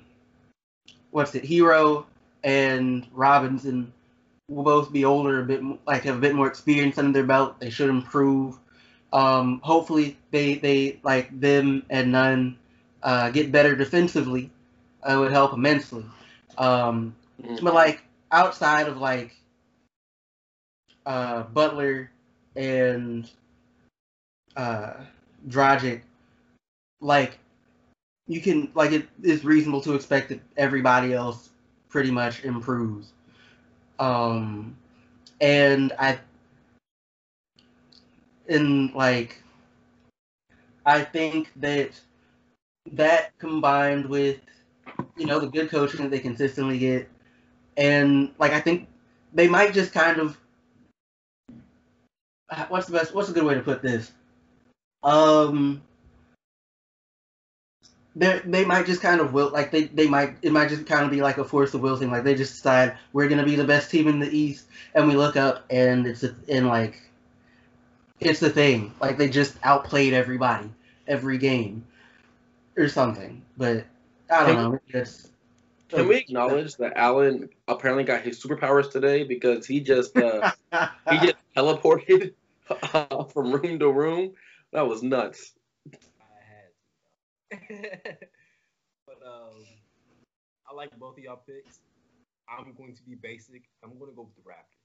what's 1.10 1.34
it 1.34 1.42
Herro 1.42 2.04
and 2.44 3.06
robinson 3.12 3.92
will 4.50 4.64
both 4.64 4.92
be 4.92 5.04
older 5.04 5.40
a 5.40 5.44
bit 5.44 5.62
like 5.86 6.02
have 6.02 6.16
a 6.16 6.20
bit 6.20 6.34
more 6.34 6.48
experience 6.48 6.98
under 6.98 7.12
their 7.12 7.24
belt. 7.26 7.58
They 7.60 7.70
should 7.70 7.88
improve. 7.88 8.58
Um 9.12 9.60
hopefully 9.62 10.18
they 10.30 10.56
they 10.56 11.00
like 11.02 11.40
them 11.40 11.84
and 11.88 12.12
none 12.12 12.58
uh 13.02 13.30
get 13.30 13.52
better 13.52 13.76
defensively. 13.76 14.50
It 15.08 15.16
would 15.16 15.32
help 15.32 15.54
immensely. 15.54 16.04
Um 16.58 17.14
mm-hmm. 17.42 17.64
but 17.64 17.74
like 17.74 18.02
outside 18.32 18.88
of 18.88 18.98
like 18.98 19.36
uh 21.06 21.44
butler 21.44 22.10
and 22.56 23.30
uh 24.56 24.94
Dragic, 25.48 26.02
like 27.00 27.38
you 28.30 28.40
can 28.40 28.70
like 28.76 28.92
it 28.92 29.08
is 29.24 29.44
reasonable 29.44 29.80
to 29.80 29.94
expect 29.94 30.28
that 30.28 30.40
everybody 30.56 31.12
else 31.12 31.50
pretty 31.88 32.12
much 32.12 32.44
improves. 32.44 33.12
Um, 33.98 34.76
and 35.40 35.92
I, 35.98 36.16
and 38.48 38.94
like, 38.94 39.42
I 40.86 41.02
think 41.02 41.50
that 41.56 42.00
that 42.92 43.36
combined 43.38 44.06
with, 44.06 44.38
you 45.16 45.26
know, 45.26 45.40
the 45.40 45.48
good 45.48 45.68
coaching 45.68 46.02
that 46.02 46.12
they 46.12 46.20
consistently 46.20 46.78
get, 46.78 47.08
and 47.76 48.32
like 48.38 48.52
I 48.52 48.60
think 48.60 48.86
they 49.34 49.48
might 49.48 49.74
just 49.74 49.92
kind 49.92 50.20
of, 50.20 50.38
what's 52.68 52.86
the 52.86 52.92
best, 52.92 53.12
what's 53.12 53.28
a 53.28 53.32
good 53.32 53.42
way 53.42 53.54
to 53.54 53.60
put 53.60 53.82
this? 53.82 54.12
Um, 55.02 55.82
they 58.16 58.40
they 58.44 58.64
might 58.64 58.86
just 58.86 59.00
kind 59.00 59.20
of 59.20 59.32
will 59.32 59.50
like 59.50 59.70
they 59.70 59.84
they 59.84 60.08
might 60.08 60.36
it 60.42 60.52
might 60.52 60.68
just 60.68 60.86
kind 60.86 61.04
of 61.04 61.10
be 61.10 61.22
like 61.22 61.38
a 61.38 61.44
force 61.44 61.74
of 61.74 61.80
will 61.80 61.96
thing 61.96 62.10
like 62.10 62.24
they 62.24 62.34
just 62.34 62.54
decide 62.54 62.96
we're 63.12 63.28
gonna 63.28 63.44
be 63.44 63.56
the 63.56 63.64
best 63.64 63.90
team 63.90 64.08
in 64.08 64.18
the 64.18 64.36
East 64.36 64.66
and 64.94 65.06
we 65.06 65.16
look 65.16 65.36
up 65.36 65.64
and 65.70 66.06
it's 66.06 66.24
a, 66.24 66.34
and 66.48 66.66
like 66.66 67.00
it's 68.18 68.40
the 68.40 68.50
thing 68.50 68.92
like 69.00 69.16
they 69.16 69.28
just 69.28 69.56
outplayed 69.62 70.12
everybody 70.12 70.68
every 71.06 71.38
game 71.38 71.84
or 72.76 72.88
something 72.88 73.42
but 73.56 73.84
I 74.30 74.44
don't 74.44 74.56
can 74.56 74.56
know 74.56 74.80
it's 74.88 75.30
can 75.90 76.06
we 76.06 76.16
acknowledge 76.16 76.76
that 76.76 76.92
Allen 76.96 77.48
apparently 77.66 78.04
got 78.04 78.22
his 78.22 78.40
superpowers 78.42 78.90
today 78.90 79.24
because 79.24 79.66
he 79.66 79.80
just 79.80 80.16
uh, 80.16 80.52
he 81.10 81.18
just 81.18 81.36
teleported 81.56 82.34
uh, 82.94 83.24
from 83.24 83.52
room 83.52 83.78
to 83.80 83.90
room? 83.90 84.32
That 84.72 84.86
was 84.86 85.02
nuts. 85.02 85.52
but 89.06 89.18
um, 89.26 89.64
I 90.70 90.74
like 90.74 90.96
both 90.98 91.18
of 91.18 91.24
y'all 91.24 91.42
picks. 91.46 91.80
I'm 92.48 92.72
going 92.74 92.94
to 92.94 93.02
be 93.02 93.14
basic. 93.14 93.62
I'm 93.84 93.98
going 93.98 94.10
to 94.10 94.16
go 94.16 94.22
with 94.22 94.36
the 94.36 94.42
Raptors. 94.42 94.80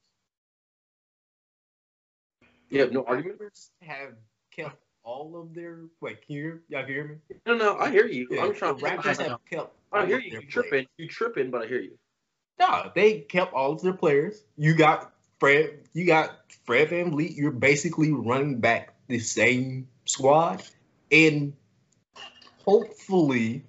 Have 2.80 2.92
no 2.92 3.04
arguments? 3.06 3.72
Have 3.82 4.14
kept 4.52 4.78
all 5.04 5.40
of 5.40 5.54
their. 5.54 5.82
Wait, 6.02 6.26
can 6.26 6.36
you 6.36 6.42
hear? 6.42 6.62
Y'all 6.70 6.86
hear 6.86 7.04
me? 7.06 7.38
No, 7.46 7.56
no, 7.56 7.78
I 7.78 7.92
hear 7.92 8.08
you. 8.08 8.28
Yeah, 8.30 8.44
I'm 8.44 8.56
trying. 8.56 8.78
The 8.78 8.84
Raptors 8.84 9.18
have 9.20 9.40
kept. 9.50 9.74
I 9.92 10.06
hear 10.06 10.20
you. 10.20 10.40
You 10.42 10.48
tripping? 10.48 10.88
You 10.98 11.08
tripping? 11.08 11.52
But 11.52 11.64
I 11.64 11.68
hear 11.68 11.80
you. 11.80 11.98
No, 12.60 12.92
they 12.96 13.20
kept 13.20 13.54
all 13.54 13.74
of 13.74 13.82
their 13.82 13.94
players. 13.94 14.44
You 14.58 14.76
got 14.76 15.14
Fred. 15.40 15.88
You 15.94 16.06
got 16.06 16.40
Fred 16.66 16.90
VanVleet. 16.90 17.36
You're 17.36 17.52
basically 17.52 18.12
running 18.12 18.60
back 18.60 18.96
the 19.08 19.20
same 19.20 19.88
squad, 20.06 20.64
and 21.12 21.54
hopefully, 22.66 23.64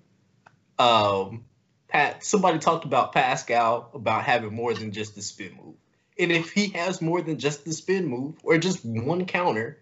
um, 0.78 1.44
Pat, 1.88 2.24
somebody 2.24 2.59
talked 2.59 2.85
about 2.85 3.12
Pascal 3.12 3.90
about 3.94 4.24
having 4.24 4.54
more 4.54 4.74
than 4.74 4.92
just 4.92 5.14
the 5.14 5.22
spin 5.22 5.56
move. 5.62 5.74
And 6.18 6.32
if 6.32 6.50
he 6.50 6.68
has 6.70 7.02
more 7.02 7.20
than 7.20 7.38
just 7.38 7.64
the 7.64 7.72
spin 7.72 8.06
move 8.06 8.37
or 8.42 8.59
just 8.59 8.85
one 8.85 9.26
counter, 9.26 9.78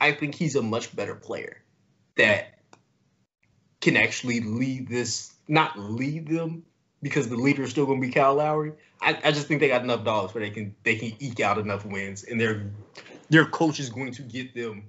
I 0.00 0.12
think 0.12 0.34
he's 0.34 0.56
a 0.56 0.62
much 0.62 0.94
better 0.94 1.14
player 1.14 1.62
that 2.16 2.58
can 3.80 3.96
actually 3.96 4.40
lead 4.40 4.88
this, 4.88 5.32
not 5.46 5.78
lead 5.78 6.26
them 6.26 6.64
because 7.02 7.28
the 7.28 7.36
leader 7.36 7.62
is 7.62 7.70
still 7.70 7.86
going 7.86 8.00
to 8.00 8.06
be 8.06 8.12
Kyle 8.12 8.34
Lowry. 8.34 8.72
I, 9.00 9.18
I 9.24 9.32
just 9.32 9.46
think 9.46 9.60
they 9.60 9.68
got 9.68 9.82
enough 9.82 10.04
dogs 10.04 10.34
where 10.34 10.44
they 10.44 10.50
can 10.50 10.74
they 10.82 10.96
can 10.96 11.12
eke 11.20 11.40
out 11.40 11.58
enough 11.58 11.86
wins, 11.86 12.24
and 12.24 12.38
their 12.38 12.70
their 13.30 13.46
coach 13.46 13.80
is 13.80 13.90
going 13.90 14.12
to 14.12 14.22
get 14.22 14.54
them 14.54 14.84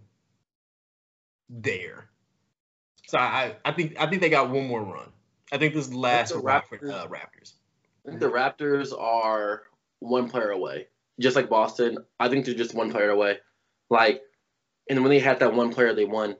there. 1.50 2.10
So 3.12 3.18
I, 3.18 3.58
I 3.66 3.74
think 3.74 3.98
I 4.00 4.08
think 4.08 4.22
they 4.22 4.30
got 4.30 4.50
one 4.50 4.68
more 4.68 4.82
run. 4.82 5.10
I 5.52 5.58
think 5.58 5.74
this 5.74 5.84
is 5.84 5.92
the 5.92 5.98
last 5.98 6.30
the 6.34 6.40
Raptors, 6.40 6.80
for 6.80 6.92
uh, 6.92 7.08
Raptors. 7.08 7.52
I 8.06 8.10
think 8.10 8.22
the 8.22 8.32
Raptors 8.32 8.98
are 8.98 9.64
one 10.00 10.30
player 10.30 10.52
away, 10.52 10.88
just 11.20 11.36
like 11.36 11.50
Boston. 11.50 11.98
I 12.22 12.30
think 12.30 12.46
they're 12.46 12.56
just 12.56 12.74
one 12.74 12.90
player 12.90 13.10
away. 13.10 13.40
Like, 13.90 14.22
and 14.90 15.02
when 15.02 15.10
they 15.10 15.20
had 15.20 15.40
that 15.40 15.54
one 15.54 15.74
player, 15.74 15.94
they 15.94 16.06
won. 16.06 16.38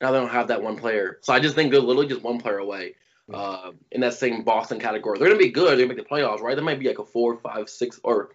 Now 0.00 0.12
they 0.12 0.20
don't 0.20 0.28
have 0.30 0.46
that 0.48 0.62
one 0.62 0.76
player, 0.76 1.18
so 1.20 1.32
I 1.32 1.40
just 1.40 1.56
think 1.56 1.72
they're 1.72 1.80
literally 1.80 2.06
just 2.06 2.22
one 2.22 2.38
player 2.38 2.58
away. 2.58 2.94
Uh, 3.32 3.72
in 3.90 4.02
that 4.02 4.14
same 4.14 4.44
Boston 4.44 4.78
category, 4.78 5.18
they're 5.18 5.28
gonna 5.28 5.38
be 5.38 5.50
good. 5.50 5.70
They're 5.70 5.86
gonna 5.86 5.96
make 5.96 6.08
the 6.08 6.14
playoffs, 6.14 6.42
right? 6.42 6.54
They 6.54 6.62
might 6.62 6.78
be 6.78 6.86
like 6.86 7.00
a 7.00 7.04
four, 7.04 7.38
five, 7.38 7.68
six, 7.68 7.98
or 8.04 8.30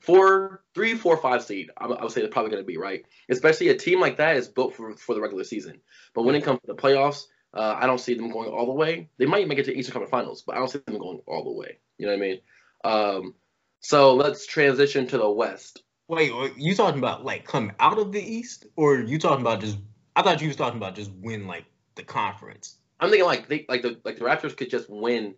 four, 0.00 0.64
three, 0.74 0.94
four, 0.94 1.16
five 1.16 1.42
seed. 1.44 1.70
I, 1.76 1.86
I 1.86 2.02
would 2.02 2.12
say 2.12 2.20
they're 2.20 2.30
probably 2.30 2.50
going 2.50 2.62
to 2.62 2.66
be 2.66 2.78
right. 2.78 3.04
Especially 3.28 3.68
a 3.68 3.76
team 3.76 4.00
like 4.00 4.16
that 4.16 4.36
is 4.36 4.48
built 4.48 4.74
for 4.74 4.96
for 4.96 5.14
the 5.14 5.20
regular 5.20 5.44
season. 5.44 5.80
But 6.14 6.22
when 6.22 6.34
it 6.34 6.42
comes 6.44 6.60
to 6.60 6.66
the 6.66 6.74
playoffs, 6.74 7.24
uh, 7.54 7.76
I 7.78 7.86
don't 7.86 8.00
see 8.00 8.14
them 8.14 8.30
going 8.30 8.50
all 8.50 8.66
the 8.66 8.72
way. 8.72 9.08
They 9.18 9.26
might 9.26 9.48
make 9.48 9.58
it 9.58 9.64
to 9.66 9.76
Eastern 9.76 9.92
Conference 9.92 10.10
Finals, 10.10 10.42
but 10.46 10.56
I 10.56 10.58
don't 10.58 10.68
see 10.68 10.80
them 10.86 10.98
going 10.98 11.20
all 11.26 11.44
the 11.44 11.52
way. 11.52 11.78
You 11.98 12.06
know 12.06 12.12
what 12.12 12.18
I 12.18 12.20
mean? 12.20 12.40
Um, 12.84 13.34
so 13.80 14.14
let's 14.14 14.46
transition 14.46 15.06
to 15.08 15.18
the 15.18 15.30
West. 15.30 15.82
Wait, 16.08 16.32
you 16.56 16.74
talking 16.74 16.98
about 16.98 17.24
like 17.24 17.44
come 17.44 17.72
out 17.78 17.98
of 17.98 18.12
the 18.12 18.22
East, 18.22 18.66
or 18.76 18.98
you 18.98 19.18
talking 19.18 19.42
about 19.42 19.60
just? 19.60 19.78
I 20.16 20.22
thought 20.22 20.40
you 20.40 20.48
was 20.48 20.56
talking 20.56 20.78
about 20.78 20.96
just 20.96 21.12
win 21.12 21.46
like 21.46 21.66
the 21.94 22.02
conference. 22.02 22.76
I'm 22.98 23.10
thinking 23.10 23.26
like 23.26 23.48
they 23.48 23.64
like 23.68 23.82
the 23.82 24.00
like 24.04 24.18
the 24.18 24.24
Raptors 24.24 24.56
could 24.56 24.70
just 24.70 24.90
win. 24.90 25.34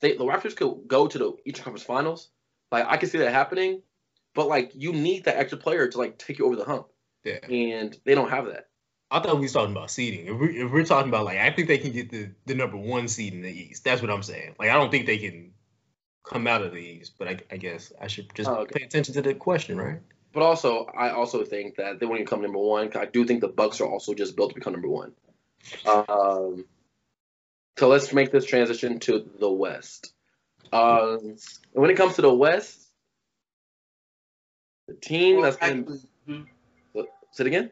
They 0.00 0.16
the 0.16 0.24
Raptors 0.24 0.56
could 0.56 0.86
go 0.86 1.06
to 1.06 1.18
the 1.18 1.32
Eastern 1.44 1.64
Conference 1.64 1.84
Finals. 1.84 2.28
Like 2.70 2.86
I 2.86 2.96
can 2.96 3.08
see 3.08 3.18
that 3.18 3.32
happening, 3.32 3.82
but 4.34 4.48
like 4.48 4.72
you 4.74 4.92
need 4.92 5.24
that 5.24 5.36
extra 5.36 5.58
player 5.58 5.88
to 5.88 5.98
like 5.98 6.18
take 6.18 6.38
you 6.38 6.46
over 6.46 6.56
the 6.56 6.64
hump, 6.64 6.86
Yeah. 7.24 7.38
and 7.48 7.96
they 8.04 8.14
don't 8.14 8.30
have 8.30 8.46
that. 8.46 8.66
I 9.10 9.18
thought 9.20 9.36
we 9.36 9.42
was 9.42 9.52
talking 9.52 9.72
about 9.74 9.90
seeding. 9.90 10.26
If, 10.28 10.38
we, 10.38 10.60
if 10.62 10.70
we're 10.70 10.84
talking 10.84 11.08
about 11.08 11.24
like, 11.24 11.38
I 11.38 11.50
think 11.50 11.66
they 11.66 11.78
can 11.78 11.90
get 11.90 12.10
the, 12.10 12.30
the 12.46 12.54
number 12.54 12.76
one 12.76 13.08
seed 13.08 13.34
in 13.34 13.42
the 13.42 13.50
East. 13.50 13.82
That's 13.82 14.00
what 14.00 14.10
I'm 14.10 14.22
saying. 14.22 14.54
Like, 14.56 14.70
I 14.70 14.74
don't 14.74 14.90
think 14.90 15.06
they 15.06 15.18
can 15.18 15.50
come 16.24 16.46
out 16.46 16.62
of 16.62 16.70
the 16.70 16.78
East, 16.78 17.14
but 17.18 17.26
I, 17.26 17.38
I 17.50 17.56
guess 17.56 17.92
I 18.00 18.06
should 18.06 18.32
just 18.36 18.48
Oh, 18.48 18.58
okay. 18.58 18.78
pay 18.78 18.84
attention 18.84 19.14
to 19.14 19.22
the 19.22 19.34
question, 19.34 19.78
right? 19.78 19.98
But 20.32 20.44
also, 20.44 20.84
I 20.84 21.10
also 21.10 21.42
think 21.42 21.74
that 21.76 21.98
they 21.98 22.06
won't 22.06 22.18
even 22.20 22.28
come 22.28 22.42
number 22.42 22.60
one. 22.60 22.92
I 22.96 23.06
do 23.06 23.24
think 23.24 23.40
the 23.40 23.48
Bucks 23.48 23.80
are 23.80 23.88
also 23.88 24.14
just 24.14 24.36
built 24.36 24.50
to 24.50 24.54
become 24.54 24.74
number 24.74 24.86
one. 24.88 25.12
Um, 25.84 26.66
so 27.78 27.88
let's 27.88 28.12
make 28.12 28.30
this 28.30 28.44
transition 28.44 29.00
to 29.00 29.28
the 29.40 29.50
West. 29.50 30.12
Um, 30.72 31.36
when 31.72 31.90
it 31.90 31.96
comes 31.96 32.14
to 32.14 32.22
the 32.22 32.32
West, 32.32 32.78
the 34.90 34.96
team 34.96 35.40
that's 35.40 35.56
been 35.56 35.80
Actually, 35.80 36.00
hmm. 36.26 37.00
say 37.30 37.44
it 37.44 37.46
again. 37.46 37.70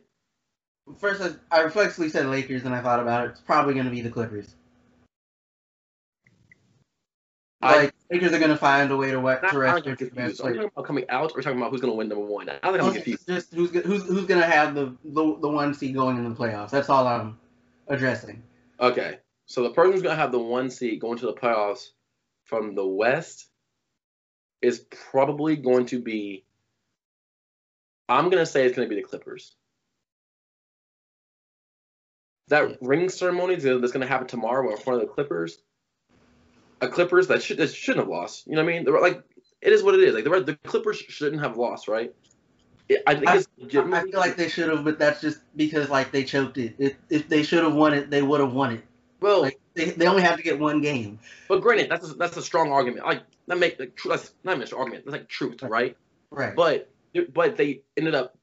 First, 0.98 1.20
I- 1.20 1.56
I 1.56 1.60
reflexively 1.62 2.08
said 2.08 2.26
Lakers, 2.26 2.64
and 2.64 2.74
I 2.74 2.80
thought 2.80 3.00
about 3.00 3.26
it. 3.26 3.30
It's 3.32 3.40
probably 3.40 3.74
going 3.74 3.86
to 3.86 3.90
be 3.90 4.00
the 4.00 4.10
Clippers. 4.10 4.54
I- 7.60 7.76
Like 7.76 7.94
Lakers 8.10 8.32
are 8.32 8.38
going 8.38 8.50
to 8.52 8.56
find 8.56 8.90
a 8.92 8.96
way 8.96 9.10
to, 9.10 9.18
wet, 9.20 9.42
to 9.50 9.58
rest. 9.58 9.86
Are 9.86 9.90
we 9.90 10.32
talking 10.32 10.58
about 10.60 10.84
coming 10.86 11.04
out, 11.10 11.32
or 11.32 11.34
are 11.34 11.38
we 11.38 11.42
talking 11.42 11.58
about 11.58 11.72
who's 11.72 11.80
going 11.80 11.92
to 11.92 11.96
win 11.96 12.08
number 12.08 12.24
one? 12.24 12.48
I 12.48 12.58
don't 12.62 12.72
think 12.72 12.84
I'm 12.84 12.92
confused. 12.94 13.26
Just 13.26 13.52
who's 13.52 13.70
who's 13.70 14.04
who's 14.04 14.26
going 14.26 14.40
to 14.40 14.46
have 14.46 14.74
the, 14.76 14.96
the 15.04 15.38
the 15.40 15.48
one 15.48 15.74
seed 15.74 15.94
going 15.94 16.16
in 16.16 16.28
the 16.28 16.34
playoffs. 16.34 16.70
That's 16.70 16.88
all 16.88 17.06
I'm 17.06 17.38
addressing. 17.88 18.42
Okay, 18.80 19.18
so 19.46 19.64
the 19.64 19.70
person 19.70 19.92
who's 19.92 20.02
going 20.02 20.14
to 20.16 20.20
have 20.22 20.30
the 20.30 20.38
one 20.38 20.70
seed 20.70 21.00
going 21.00 21.18
to 21.18 21.26
the 21.26 21.34
playoffs 21.34 21.88
from 22.44 22.76
the 22.76 22.86
West 22.86 23.48
is 24.62 24.78
probably 25.10 25.56
going 25.56 25.86
to 25.86 26.00
be. 26.00 26.44
I'm 28.08 28.24
going 28.26 28.38
to 28.38 28.46
say 28.46 28.64
it's 28.64 28.76
going 28.76 28.88
to 28.88 28.94
be 28.94 29.00
the 29.00 29.06
Clippers. 29.06 29.54
That 32.48 32.80
ring 32.80 33.08
ceremony 33.10 33.56
that's 33.56 33.92
going 33.92 34.00
to 34.00 34.06
happen 34.06 34.26
tomorrow 34.26 34.70
in 34.70 34.78
front 34.78 35.02
of 35.02 35.08
the 35.08 35.12
Clippers. 35.12 35.58
A 36.80 36.88
Clippers 36.88 37.26
that 37.26 37.42
should 37.42 37.58
that 37.58 37.74
shouldn't 37.74 38.06
have 38.06 38.08
lost. 38.08 38.46
You 38.46 38.54
know 38.54 38.64
what 38.64 38.70
I 38.70 38.72
mean? 38.72 38.84
They're 38.84 39.00
like 39.00 39.22
it 39.60 39.72
is 39.72 39.82
what 39.82 39.94
it 39.94 40.00
is. 40.00 40.14
Like 40.14 40.24
the 40.24 40.40
the 40.40 40.56
Clippers 40.68 40.96
shouldn't 40.98 41.42
have 41.42 41.56
lost, 41.56 41.88
right? 41.88 42.14
I 43.06 43.14
think 43.14 43.28
it's 43.34 43.48
I, 43.76 43.80
I 43.80 44.02
feel 44.02 44.18
like 44.18 44.36
they 44.36 44.48
should 44.48 44.70
have, 44.70 44.84
but 44.84 44.98
that's 44.98 45.20
just 45.20 45.40
because 45.56 45.90
like 45.90 46.10
they 46.10 46.24
choked 46.24 46.56
it. 46.56 46.74
If, 46.78 46.94
if 47.10 47.28
they 47.28 47.42
should 47.42 47.62
have 47.62 47.74
won 47.74 47.92
it, 47.92 48.08
they 48.08 48.22
would 48.22 48.40
have 48.40 48.54
won 48.54 48.72
it. 48.74 48.84
well, 49.20 49.42
Like 49.42 49.60
they, 49.74 49.90
they 49.90 50.06
only 50.06 50.22
have 50.22 50.36
to 50.36 50.42
get 50.42 50.58
one 50.58 50.80
game. 50.80 51.18
But 51.48 51.60
granted, 51.60 51.90
that's 51.90 52.08
a, 52.08 52.14
that's 52.14 52.36
a 52.38 52.42
strong 52.42 52.72
argument. 52.72 53.04
Like 53.04 53.22
that 53.46 53.58
make 53.58 53.78
like, 53.78 53.98
that's 54.02 54.32
not 54.42 54.52
even 54.52 54.62
a 54.62 54.66
strong 54.66 54.82
argument. 54.82 55.04
That's 55.04 55.18
like 55.18 55.28
truth, 55.28 55.62
right? 55.62 55.96
Right. 56.30 56.56
But 56.56 56.88
but 57.32 57.56
they 57.56 57.82
ended 57.96 58.14
up 58.14 58.36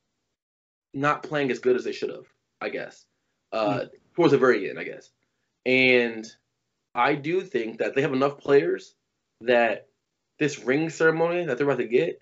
not 0.94 1.24
playing 1.24 1.52
as 1.52 1.60
good 1.60 1.76
as 1.76 1.84
they 1.84 1.92
should 1.92 2.10
have, 2.10 2.26
I 2.62 2.70
guess. 2.70 3.06
Uh, 3.52 3.86
towards 4.16 4.32
the 4.32 4.38
very 4.38 4.70
end, 4.70 4.80
I 4.80 4.84
guess. 4.84 5.10
And 5.66 6.26
I 6.94 7.16
do 7.16 7.42
think 7.42 7.80
that 7.80 7.96
they 7.96 8.02
have 8.02 8.14
enough 8.14 8.38
players 8.38 8.96
that 9.42 9.88
this 10.40 10.60
ring 10.60 10.90
ceremony 10.90 11.46
that 11.46 11.58
they're 11.58 11.68
about 11.68 11.80
to 11.80 11.88
get 11.88 12.22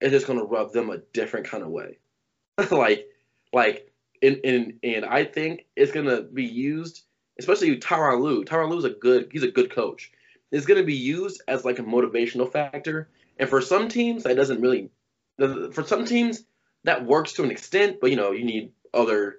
is 0.00 0.12
just 0.12 0.26
gonna 0.26 0.44
rub 0.44 0.72
them 0.72 0.90
a 0.90 0.98
different 0.98 1.46
kind 1.46 1.62
of 1.62 1.70
way. 1.70 1.98
like 2.70 3.06
like 3.52 3.92
and, 4.22 4.40
and 4.44 4.78
and 4.82 5.04
I 5.04 5.24
think 5.24 5.66
it's 5.76 5.92
gonna 5.92 6.22
be 6.22 6.44
used, 6.44 7.02
especially 7.38 7.78
Tyronn 7.78 8.20
Lue. 8.20 8.44
Tyronn 8.44 8.70
Lue's 8.70 8.84
a 8.84 8.90
good 8.90 9.28
he's 9.32 9.42
a 9.42 9.50
good 9.50 9.70
coach. 9.70 10.12
It's 10.50 10.66
gonna 10.66 10.82
be 10.82 10.96
used 10.96 11.42
as 11.48 11.64
like 11.64 11.78
a 11.78 11.84
motivational 11.84 12.50
factor. 12.50 13.08
And 13.38 13.48
for 13.48 13.60
some 13.60 13.88
teams 13.88 14.24
that 14.24 14.36
doesn't 14.36 14.60
really 14.60 14.90
for 15.38 15.84
some 15.84 16.04
teams 16.04 16.44
that 16.84 17.04
works 17.04 17.34
to 17.34 17.44
an 17.44 17.50
extent, 17.50 17.98
but 18.00 18.10
you 18.10 18.16
know, 18.16 18.32
you 18.32 18.44
need 18.44 18.72
other 18.92 19.36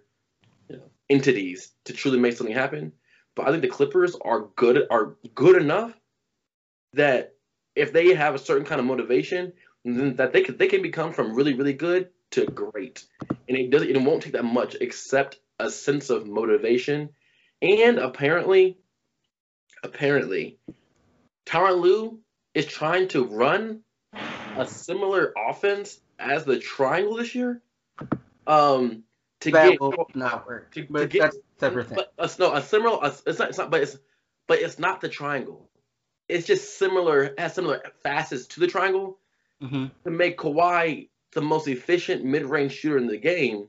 you 0.69 0.77
know, 0.77 0.83
entities 1.09 1.71
to 1.85 1.93
truly 1.93 2.19
make 2.19 2.35
something 2.35 2.55
happen. 2.55 2.93
But 3.35 3.47
I 3.47 3.51
think 3.51 3.61
the 3.61 3.67
Clippers 3.67 4.15
are 4.15 4.47
good 4.55 4.87
are 4.89 5.15
good 5.33 5.61
enough 5.61 5.93
that 6.93 7.35
if 7.75 7.91
they 7.91 8.13
have 8.13 8.35
a 8.35 8.39
certain 8.39 8.65
kind 8.65 8.79
of 8.79 8.85
motivation, 8.85 9.53
then 9.83 10.15
that 10.17 10.33
they 10.33 10.43
can 10.43 10.57
they 10.57 10.67
can 10.67 10.81
become 10.81 11.13
from 11.13 11.33
really 11.33 11.53
really 11.53 11.73
good 11.73 12.09
to 12.31 12.45
great, 12.45 13.05
and 13.47 13.57
it 13.57 13.69
doesn't 13.69 13.89
it 13.89 14.01
won't 14.01 14.23
take 14.23 14.33
that 14.33 14.45
much 14.45 14.75
except 14.79 15.39
a 15.59 15.69
sense 15.69 16.09
of 16.09 16.27
motivation, 16.27 17.09
and 17.61 17.97
apparently, 17.97 18.77
apparently, 19.83 20.59
Tyronn 21.45 21.81
Lue 21.81 22.19
is 22.53 22.65
trying 22.65 23.07
to 23.09 23.25
run 23.25 23.81
a 24.57 24.67
similar 24.67 25.33
offense 25.37 25.99
as 26.19 26.45
the 26.45 26.59
Triangle 26.59 27.15
this 27.15 27.35
year. 27.35 27.61
Um, 28.47 29.03
to 29.41 29.51
that 29.51 29.71
get 29.71 29.81
will 29.81 30.09
not 30.15 30.47
work. 30.47 30.71
to- 30.73 30.85
to 30.85 31.07
get- 31.07 31.19
that's 31.19 31.35
a 31.37 31.39
separate 31.59 31.87
thing. 31.89 31.97
but 31.97 32.13
uh, 32.17 32.27
no, 32.39 32.53
a 32.53 32.61
similar. 32.61 33.03
Uh, 33.03 33.15
it's 33.25 33.39
not. 33.39 33.49
It's 33.49 33.57
not. 33.57 33.71
But 33.71 33.81
it's. 33.81 33.97
But 34.47 34.59
it's 34.59 34.77
not 34.79 35.01
the 35.01 35.09
triangle. 35.09 35.69
It's 36.27 36.45
just 36.47 36.77
similar. 36.77 37.33
Has 37.37 37.53
similar 37.55 37.81
facets 38.03 38.47
to 38.47 38.59
the 38.59 38.67
triangle 38.67 39.19
hmm 39.61 39.85
to 40.03 40.11
make 40.11 40.37
Kawhi 40.37 41.09
the 41.31 41.41
most 41.41 41.67
efficient 41.67 42.23
mid-range 42.25 42.73
shooter 42.73 42.97
in 42.97 43.07
the 43.07 43.17
game. 43.17 43.67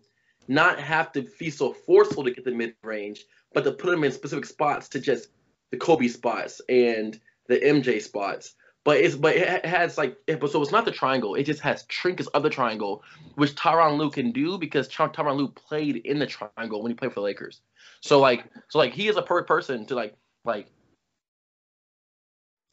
Not 0.48 0.78
have 0.80 1.12
to 1.12 1.22
be 1.38 1.48
so 1.50 1.72
forceful 1.72 2.24
to 2.24 2.30
get 2.30 2.44
the 2.44 2.50
mid-range, 2.52 3.24
but 3.52 3.64
to 3.64 3.72
put 3.72 3.94
him 3.94 4.04
in 4.04 4.12
specific 4.12 4.44
spots 4.44 4.88
to 4.90 5.00
just 5.00 5.28
the 5.70 5.76
Kobe 5.78 6.08
spots 6.08 6.60
and 6.68 7.18
the 7.46 7.58
MJ 7.58 8.02
spots. 8.02 8.54
But 8.84 8.98
it's 8.98 9.16
but 9.16 9.34
it 9.34 9.64
has 9.64 9.96
like 9.96 10.18
but 10.26 10.50
so 10.50 10.60
it's 10.60 10.70
not 10.70 10.84
the 10.84 10.90
triangle. 10.90 11.34
It 11.34 11.44
just 11.44 11.60
has 11.60 11.84
trinkets 11.84 12.28
of 12.28 12.42
the 12.42 12.50
triangle, 12.50 13.02
which 13.36 13.54
Tyronn 13.54 13.96
Lue 13.96 14.10
can 14.10 14.30
do 14.30 14.58
because 14.58 14.88
Ty- 14.88 15.08
Tyronn 15.08 15.36
Lue 15.36 15.48
played 15.48 15.96
in 15.96 16.18
the 16.18 16.26
triangle 16.26 16.82
when 16.82 16.90
he 16.90 16.94
played 16.94 17.12
for 17.12 17.20
the 17.20 17.24
Lakers. 17.24 17.62
So 18.00 18.20
like 18.20 18.44
so 18.68 18.78
like 18.78 18.92
he 18.92 19.08
is 19.08 19.16
a 19.16 19.22
perfect 19.22 19.48
person 19.48 19.86
to 19.86 19.94
like 19.94 20.14
like 20.44 20.66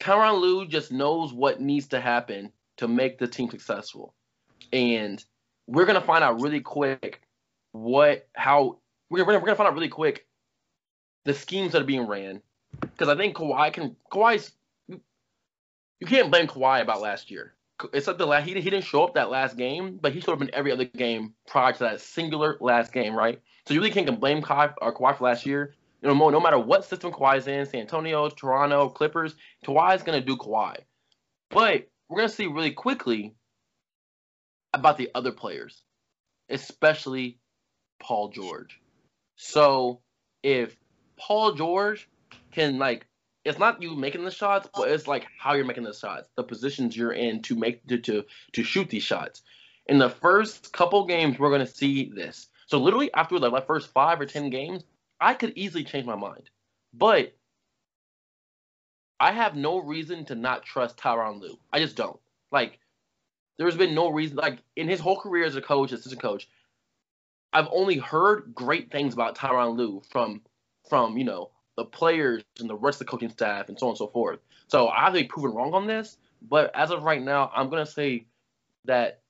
Tyronn 0.00 0.40
Lue 0.40 0.66
just 0.66 0.92
knows 0.92 1.32
what 1.32 1.62
needs 1.62 1.88
to 1.88 2.00
happen 2.00 2.52
to 2.76 2.88
make 2.88 3.18
the 3.18 3.26
team 3.26 3.48
successful. 3.48 4.14
And 4.72 5.24
we're 5.66 5.86
gonna 5.86 6.02
find 6.02 6.22
out 6.22 6.42
really 6.42 6.60
quick 6.60 7.22
what 7.72 8.28
how 8.34 8.78
we're 9.08 9.24
gonna, 9.24 9.38
we're 9.38 9.46
gonna 9.46 9.56
find 9.56 9.68
out 9.68 9.74
really 9.74 9.88
quick 9.88 10.26
the 11.24 11.32
schemes 11.32 11.72
that 11.72 11.82
are 11.82 11.86
being 11.86 12.06
ran. 12.06 12.42
Because 12.80 13.08
I 13.08 13.16
think 13.16 13.36
Kawhi 13.36 13.72
can 13.72 13.96
Kawhi's 14.10 14.52
you 16.02 16.06
can't 16.08 16.32
blame 16.32 16.48
Kawhi 16.48 16.82
about 16.82 17.00
last 17.00 17.30
year. 17.30 17.54
It's 17.92 18.08
like 18.08 18.18
the 18.18 18.26
last 18.26 18.44
he, 18.44 18.54
he 18.54 18.70
didn't 18.70 18.82
show 18.82 19.04
up 19.04 19.14
that 19.14 19.30
last 19.30 19.56
game, 19.56 20.00
but 20.02 20.12
he 20.12 20.20
showed 20.20 20.32
up 20.32 20.42
in 20.42 20.52
every 20.52 20.72
other 20.72 20.84
game 20.84 21.34
prior 21.46 21.72
to 21.72 21.78
that 21.78 22.00
singular 22.00 22.58
last 22.60 22.92
game, 22.92 23.14
right? 23.14 23.40
So 23.68 23.74
you 23.74 23.78
really 23.78 23.92
can't 23.92 24.18
blame 24.18 24.42
Kawhi 24.42 24.74
or 24.82 24.92
Kawhi 24.92 25.16
for 25.16 25.22
last 25.22 25.46
year. 25.46 25.76
You 26.02 26.12
know, 26.12 26.30
no 26.30 26.40
matter 26.40 26.58
what 26.58 26.84
system 26.84 27.12
Kawhi's 27.12 27.46
in, 27.46 27.66
San 27.66 27.82
Antonio, 27.82 28.28
Toronto, 28.28 28.88
Clippers, 28.88 29.36
Kawhi's 29.64 30.02
gonna 30.02 30.20
do 30.20 30.36
Kawhi. 30.36 30.78
But 31.50 31.88
we're 32.08 32.16
gonna 32.16 32.28
see 32.28 32.48
really 32.48 32.72
quickly 32.72 33.36
about 34.74 34.98
the 34.98 35.08
other 35.14 35.30
players, 35.30 35.84
especially 36.48 37.38
Paul 38.00 38.30
George. 38.30 38.80
So 39.36 40.00
if 40.42 40.76
Paul 41.16 41.52
George 41.52 42.08
can 42.50 42.80
like 42.80 43.06
it's 43.44 43.58
not 43.58 43.82
you 43.82 43.94
making 43.96 44.24
the 44.24 44.30
shots, 44.30 44.68
but 44.74 44.88
it's 44.88 45.08
like 45.08 45.26
how 45.38 45.54
you're 45.54 45.64
making 45.64 45.84
the 45.84 45.94
shots, 45.94 46.28
the 46.36 46.44
positions 46.44 46.96
you're 46.96 47.12
in 47.12 47.42
to 47.42 47.56
make 47.56 47.86
to 47.88 47.98
to, 47.98 48.24
to 48.52 48.62
shoot 48.62 48.88
these 48.88 49.02
shots. 49.02 49.42
In 49.86 49.98
the 49.98 50.10
first 50.10 50.72
couple 50.72 51.04
games, 51.06 51.38
we're 51.38 51.50
gonna 51.50 51.66
see 51.66 52.10
this. 52.14 52.48
So 52.66 52.78
literally 52.78 53.12
after 53.14 53.38
like, 53.38 53.66
first 53.66 53.92
five 53.92 54.20
or 54.20 54.26
ten 54.26 54.50
games, 54.50 54.84
I 55.20 55.34
could 55.34 55.52
easily 55.56 55.84
change 55.84 56.06
my 56.06 56.16
mind. 56.16 56.50
But 56.94 57.34
I 59.18 59.32
have 59.32 59.56
no 59.56 59.78
reason 59.78 60.24
to 60.26 60.34
not 60.34 60.64
trust 60.64 60.96
Tyronn 60.96 61.40
Lue. 61.40 61.58
I 61.72 61.78
just 61.78 61.96
don't. 61.96 62.18
Like, 62.50 62.78
there's 63.56 63.76
been 63.76 63.94
no 63.94 64.08
reason. 64.10 64.36
Like 64.36 64.58
in 64.76 64.88
his 64.88 65.00
whole 65.00 65.18
career 65.18 65.44
as 65.44 65.56
a 65.56 65.62
coach, 65.62 65.92
assistant 65.92 66.22
coach, 66.22 66.48
I've 67.52 67.68
only 67.70 67.98
heard 67.98 68.52
great 68.54 68.90
things 68.90 69.14
about 69.14 69.36
Tyronn 69.36 69.76
Lue 69.76 70.02
from 70.10 70.42
from 70.88 71.16
you 71.16 71.24
know 71.24 71.50
the 71.76 71.84
players 71.84 72.42
and 72.60 72.68
the 72.68 72.76
rest 72.76 73.00
of 73.00 73.06
the 73.06 73.10
coaching 73.10 73.30
staff 73.30 73.68
and 73.68 73.78
so 73.78 73.86
on 73.86 73.90
and 73.90 73.98
so 73.98 74.08
forth. 74.08 74.40
So 74.68 74.88
I 74.88 75.04
have 75.04 75.14
to 75.14 75.20
be 75.20 75.26
proven 75.26 75.52
wrong 75.52 75.74
on 75.74 75.86
this. 75.86 76.16
But 76.48 76.74
as 76.74 76.90
of 76.90 77.04
right 77.04 77.22
now, 77.22 77.50
I'm 77.54 77.70
gonna 77.70 77.86
say 77.86 78.26
that 78.84 79.20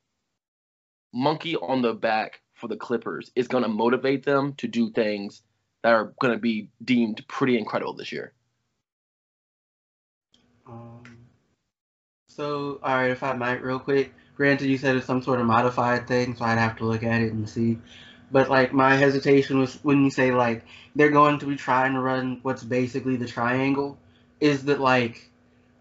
monkey 1.13 1.57
on 1.57 1.83
the 1.83 1.93
back 1.93 2.41
for 2.55 2.69
the 2.69 2.77
Clippers 2.77 3.31
is 3.35 3.49
gonna 3.49 3.69
motivate 3.69 4.25
them 4.25 4.55
to 4.55 4.69
do 4.69 4.91
things 4.91 5.43
that 5.83 5.93
are 5.93 6.15
gonna 6.21 6.39
be 6.39 6.69
deemed 6.85 7.25
pretty 7.29 7.59
incredible 7.59 7.93
this 7.93 8.13
year. 8.13 8.33
Um, 10.67 11.03
so, 12.29 12.81
all 12.83 12.97
right, 12.97 13.11
if 13.11 13.23
I 13.23 13.35
might, 13.35 13.63
real 13.63 13.79
quick. 13.79 14.15
Granted, 14.37 14.69
you 14.69 14.79
said 14.79 14.97
it's 14.97 15.07
some 15.07 15.23
sort 15.23 15.41
of 15.41 15.47
modified 15.47 16.09
thing, 16.09 16.35
so 16.35 16.45
I'd 16.45 16.59
have 16.59 16.77
to 16.79 16.85
look 16.87 17.03
at 17.03 17.21
it 17.21 17.33
and 17.33 17.49
see. 17.49 17.79
But 18.33 18.49
like 18.51 18.73
my 18.73 18.97
hesitation 18.97 19.61
was 19.61 19.79
when 19.83 20.03
you 20.03 20.11
say 20.11 20.33
like 20.33 20.65
they're 20.97 21.11
going 21.11 21.39
to 21.41 21.47
be 21.47 21.57
trying 21.57 21.93
to 21.95 22.01
run 22.01 22.41
what's 22.43 22.65
basically 22.65 23.17
the 23.17 23.27
triangle, 23.27 23.99
is 24.41 24.65
that 24.65 24.81
like 24.81 25.31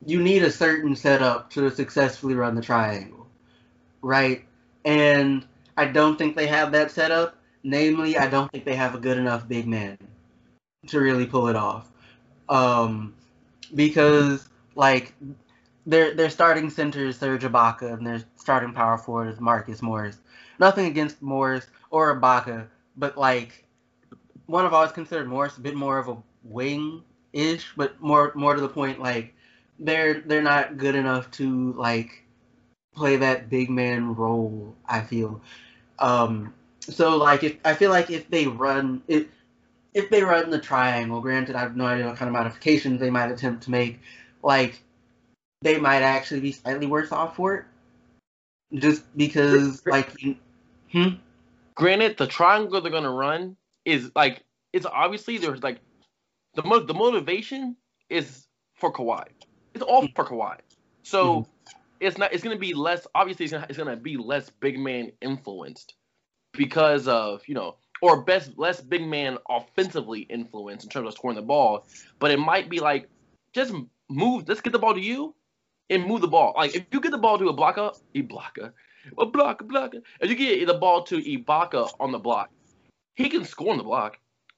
you 0.05 0.21
need 0.21 0.43
a 0.43 0.51
certain 0.51 0.95
setup 0.95 1.49
to 1.51 1.71
successfully 1.71 2.35
run 2.35 2.55
the 2.55 2.61
triangle, 2.61 3.25
right? 4.01 4.43
And 4.83 5.45
I 5.77 5.85
don't 5.85 6.17
think 6.17 6.35
they 6.35 6.47
have 6.47 6.73
that 6.73 6.91
setup. 6.91 7.37
Namely, 7.63 8.17
I 8.17 8.27
don't 8.27 8.51
think 8.51 8.65
they 8.65 8.75
have 8.75 8.95
a 8.95 8.99
good 8.99 9.17
enough 9.19 9.47
big 9.47 9.67
man 9.67 9.97
to 10.87 10.99
really 10.99 11.27
pull 11.27 11.47
it 11.47 11.55
off. 11.55 11.87
Um, 12.49 13.13
because 13.73 14.47
like 14.75 15.13
their 15.85 16.13
their 16.13 16.29
starting 16.29 16.69
center 16.69 17.05
is 17.05 17.17
Serge 17.17 17.43
Ibaka 17.43 17.93
and 17.93 18.05
their 18.05 18.23
starting 18.35 18.73
power 18.73 18.97
forward 18.97 19.29
is 19.29 19.39
Marcus 19.39 19.81
Morris. 19.81 20.17
Nothing 20.61 20.85
against 20.85 21.23
Morris 21.23 21.65
or 21.89 22.15
Ibaka, 22.21 22.67
but 22.95 23.17
like 23.17 23.65
one 24.45 24.63
I've 24.63 24.73
always 24.73 24.91
considered 24.91 25.27
Morris 25.27 25.57
a 25.57 25.61
bit 25.61 25.73
more 25.73 25.97
of 25.97 26.07
a 26.07 26.17
wing 26.43 27.01
ish, 27.33 27.73
but 27.75 27.99
more 27.99 28.31
more 28.35 28.53
to 28.53 28.61
the 28.61 28.69
point, 28.69 28.99
like 28.99 29.33
they're 29.79 30.21
they're 30.21 30.43
not 30.43 30.77
good 30.77 30.93
enough 30.93 31.31
to 31.31 31.73
like 31.73 32.23
play 32.93 33.17
that 33.17 33.49
big 33.49 33.71
man 33.71 34.13
role. 34.13 34.75
I 34.87 35.01
feel. 35.01 35.41
Um, 35.97 36.53
so 36.81 37.17
like 37.17 37.43
if 37.43 37.57
I 37.65 37.73
feel 37.73 37.89
like 37.89 38.11
if 38.11 38.29
they 38.29 38.45
run 38.45 39.01
it, 39.07 39.29
if 39.95 40.11
they 40.11 40.21
run 40.21 40.51
the 40.51 40.59
triangle, 40.59 41.21
granted 41.21 41.55
I 41.55 41.61
have 41.61 41.75
no 41.75 41.87
idea 41.87 42.05
what 42.05 42.17
kind 42.17 42.29
of 42.29 42.33
modifications 42.33 42.99
they 42.99 43.09
might 43.09 43.31
attempt 43.31 43.63
to 43.63 43.71
make, 43.71 43.99
like 44.43 44.79
they 45.63 45.79
might 45.79 46.03
actually 46.03 46.41
be 46.41 46.51
slightly 46.51 46.85
worse 46.85 47.11
off 47.11 47.35
for 47.35 47.55
it, 47.55 47.65
just 48.79 49.01
because 49.17 49.83
like. 49.87 50.11
Hmm? 50.91 51.15
Granted, 51.75 52.17
the 52.17 52.27
triangle 52.27 52.81
they're 52.81 52.91
gonna 52.91 53.11
run 53.11 53.55
is 53.85 54.11
like 54.15 54.43
it's 54.73 54.85
obviously 54.85 55.37
there's 55.37 55.63
like 55.63 55.79
the 56.55 56.63
mo- 56.63 56.85
the 56.85 56.93
motivation 56.93 57.75
is 58.09 58.47
for 58.75 58.91
Kawhi. 58.91 59.25
It's 59.73 59.83
all 59.83 60.07
for 60.15 60.25
Kawhi. 60.25 60.57
So 61.03 61.41
mm-hmm. 61.41 61.79
it's 61.99 62.17
not. 62.17 62.33
It's 62.33 62.43
gonna 62.43 62.57
be 62.57 62.73
less. 62.73 63.07
Obviously, 63.15 63.45
it's 63.45 63.53
gonna, 63.53 63.65
it's 63.69 63.77
gonna 63.77 63.95
be 63.95 64.17
less 64.17 64.49
big 64.49 64.77
man 64.77 65.11
influenced 65.21 65.95
because 66.53 67.07
of 67.07 67.41
you 67.47 67.55
know, 67.55 67.77
or 68.01 68.23
best 68.23 68.57
less 68.57 68.81
big 68.81 69.05
man 69.05 69.37
offensively 69.49 70.21
influenced 70.21 70.83
in 70.83 70.89
terms 70.89 71.07
of 71.07 71.13
scoring 71.13 71.35
the 71.35 71.41
ball. 71.41 71.85
But 72.19 72.31
it 72.31 72.39
might 72.39 72.69
be 72.69 72.79
like 72.79 73.09
just 73.53 73.73
move. 74.09 74.47
Let's 74.47 74.61
get 74.61 74.73
the 74.73 74.79
ball 74.79 74.93
to 74.93 74.99
you 74.99 75.35
and 75.89 76.05
move 76.05 76.21
the 76.21 76.27
ball. 76.27 76.53
Like 76.55 76.75
if 76.75 76.85
you 76.91 76.99
get 76.99 77.11
the 77.11 77.17
ball 77.17 77.37
to 77.37 77.49
a 77.49 77.53
blocker, 77.53 77.91
a 78.13 78.21
blocker, 78.21 78.73
a 79.17 79.25
blocker, 79.25 79.65
block. 79.65 79.93
If 80.19 80.29
you 80.29 80.35
get 80.35 80.65
the 80.67 80.73
ball 80.73 81.03
to 81.03 81.17
Ibaka 81.17 81.91
on 81.99 82.11
the 82.11 82.19
block, 82.19 82.49
he 83.15 83.29
can 83.29 83.45
score 83.45 83.71
on 83.71 83.77
the 83.77 83.83
block. 83.83 84.17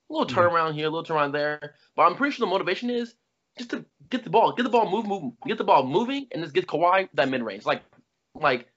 A 0.09 0.13
little 0.13 0.27
turnaround 0.27 0.69
mm-hmm. 0.69 0.77
here, 0.77 0.87
a 0.87 0.89
little 0.89 1.15
turnaround 1.15 1.31
there. 1.31 1.75
But 1.95 2.03
I'm 2.03 2.15
pretty 2.15 2.35
sure 2.35 2.45
the 2.45 2.51
motivation 2.51 2.89
is 2.89 3.15
just 3.57 3.71
to 3.71 3.85
get 4.09 4.23
the 4.23 4.29
ball, 4.29 4.53
get 4.53 4.63
the 4.63 4.69
ball 4.69 4.89
move, 4.89 5.05
move, 5.05 5.33
get 5.47 5.57
the 5.57 5.63
ball 5.63 5.85
moving, 5.85 6.27
and 6.31 6.41
just 6.41 6.53
get 6.53 6.67
Kawhi 6.67 7.09
that 7.13 7.29
mid 7.29 7.43
range. 7.43 7.65
Like, 7.65 7.83
like 8.35 8.67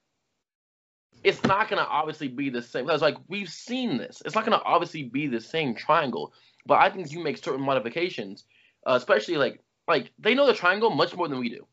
it's 1.24 1.42
not 1.44 1.68
gonna 1.68 1.86
obviously 1.88 2.28
be 2.28 2.50
the 2.50 2.62
same. 2.62 2.86
Because 2.86 3.02
like 3.02 3.16
we've 3.28 3.48
seen 3.48 3.96
this, 3.96 4.22
it's 4.24 4.34
not 4.34 4.44
gonna 4.44 4.62
obviously 4.64 5.04
be 5.04 5.26
the 5.26 5.40
same 5.40 5.74
triangle. 5.74 6.32
But 6.66 6.80
I 6.80 6.90
think 6.90 7.10
you 7.10 7.22
make 7.22 7.38
certain 7.38 7.62
modifications, 7.62 8.44
uh, 8.86 8.94
especially 8.94 9.36
like 9.36 9.60
like 9.88 10.12
they 10.18 10.34
know 10.34 10.46
the 10.46 10.54
triangle 10.54 10.90
much 10.90 11.16
more 11.16 11.28
than 11.28 11.38
we 11.38 11.48
do. 11.48 11.66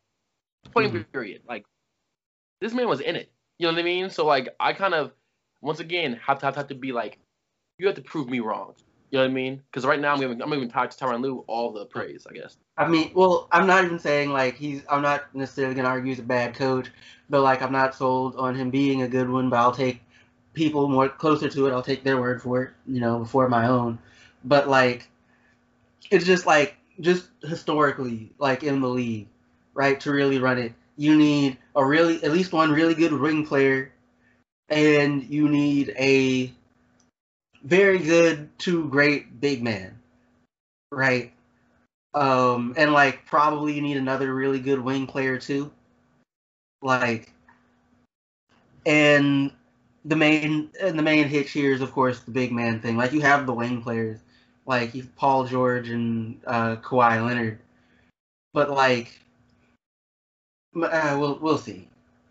Point 0.72 0.94
mm-hmm. 0.94 1.02
period. 1.12 1.42
Like 1.48 1.66
this 2.62 2.74
man 2.74 2.88
was 2.88 3.02
in 3.02 3.16
it. 3.16 3.33
You 3.58 3.68
know 3.68 3.74
what 3.74 3.80
I 3.80 3.84
mean? 3.84 4.10
So 4.10 4.26
like 4.26 4.50
I 4.60 4.74
kind 4.74 4.94
of 4.94 5.12
once 5.62 5.80
again 5.80 6.20
have 6.26 6.40
to 6.40 6.46
have, 6.46 6.56
have 6.56 6.68
to 6.68 6.76
be 6.76 6.92
like, 6.92 7.20
you 7.78 7.88
have 7.88 7.96
to 7.96 8.02
prove 8.02 8.30
me 8.30 8.40
wrong. 8.40 8.74
You 9.12 9.20
know 9.20 9.26
what 9.26 9.32
I 9.32 9.34
mean? 9.34 9.62
Because 9.70 9.86
right 9.86 10.00
now 10.00 10.14
I'm 10.14 10.20
giving 10.20 10.42
I'm 10.42 10.50
giving 10.50 10.70
to 10.70 10.76
Tyronn 10.76 11.22
Lue 11.22 11.44
all 11.48 11.72
the 11.72 11.86
praise, 11.86 12.26
I 12.28 12.34
guess. 12.34 12.58
I 12.78 12.88
mean, 12.88 13.12
well, 13.14 13.48
I'm 13.52 13.68
not 13.68 13.84
even 13.86 14.00
saying 14.00 14.32
like 14.32 14.56
he's. 14.56 14.82
I'm 14.90 15.04
not 15.04 15.34
necessarily 15.36 15.76
gonna 15.76 15.88
argue 15.88 16.10
he's 16.10 16.20
a 16.20 16.24
bad 16.24 16.56
coach, 16.56 16.90
but 17.30 17.42
like 17.42 17.62
I'm 17.62 17.72
not 17.72 17.94
sold 17.94 18.36
on 18.38 18.56
him 18.56 18.72
being 18.72 19.04
a 19.04 19.08
good 19.08 19.30
one. 19.30 19.50
But 19.52 19.58
I'll 19.58 19.72
take 19.72 20.02
people 20.54 20.88
more 20.90 21.10
closer 21.10 21.48
to 21.48 21.68
it. 21.68 21.72
I'll 21.72 21.84
take 21.84 22.04
their 22.04 22.20
word 22.20 22.42
for 22.42 22.64
it, 22.64 22.72
you 22.88 23.00
know, 23.00 23.20
before 23.20 23.48
my 23.50 23.68
own. 23.68 24.00
But 24.44 24.68
like, 24.68 25.08
it's 26.10 26.26
just 26.26 26.48
like 26.48 26.76
just 27.00 27.30
historically, 27.44 28.32
like 28.40 28.64
in 28.64 28.82
the 28.82 28.90
league, 28.90 29.28
right? 29.76 30.00
To 30.00 30.12
really 30.12 30.40
run 30.40 30.58
it, 30.58 30.74
you 30.98 31.18
need 31.18 31.58
a 31.76 31.84
really 31.84 32.24
at 32.24 32.32
least 32.32 32.54
one 32.54 32.72
really 32.72 32.94
good 32.94 33.14
wing 33.14 33.46
player, 33.46 33.92
and 34.70 35.24
you 35.24 35.50
need 35.50 35.94
a 35.98 36.52
very 37.64 38.00
good 38.00 38.50
to 38.60 38.88
great 38.90 39.40
big 39.40 39.64
man, 39.64 39.98
right? 40.92 41.32
Um, 42.14 42.74
and 42.78 42.94
like 42.94 43.26
probably 43.26 43.74
you 43.74 43.82
need 43.82 43.98
another 43.98 44.34
really 44.34 44.60
good 44.60 44.80
wing 44.80 45.08
player 45.08 45.38
too. 45.38 45.72
Like, 46.82 47.32
and 48.86 49.52
the 50.06 50.16
main 50.16 50.70
and 50.82 51.00
the 51.00 51.04
main 51.04 51.28
hitch 51.28 51.52
here 51.52 51.72
is 51.72 51.82
of 51.82 51.92
course 51.92 52.20
the 52.20 52.32
big 52.32 52.52
man 52.52 52.80
thing. 52.80 52.98
Like 52.98 53.14
you 53.14 53.22
have 53.22 53.46
the 53.46 53.54
wing 53.54 53.82
players, 53.82 54.20
like 54.66 54.94
Paul 55.16 55.46
George 55.46 55.90
and 55.90 56.40
uh, 56.46 56.76
Kawhi 56.78 57.26
Leonard, 57.26 57.60
but 58.54 58.70
like, 58.70 59.20
uh, 60.76 61.18
we'll 61.20 61.40
we'll 61.40 61.58
see. 61.58 61.88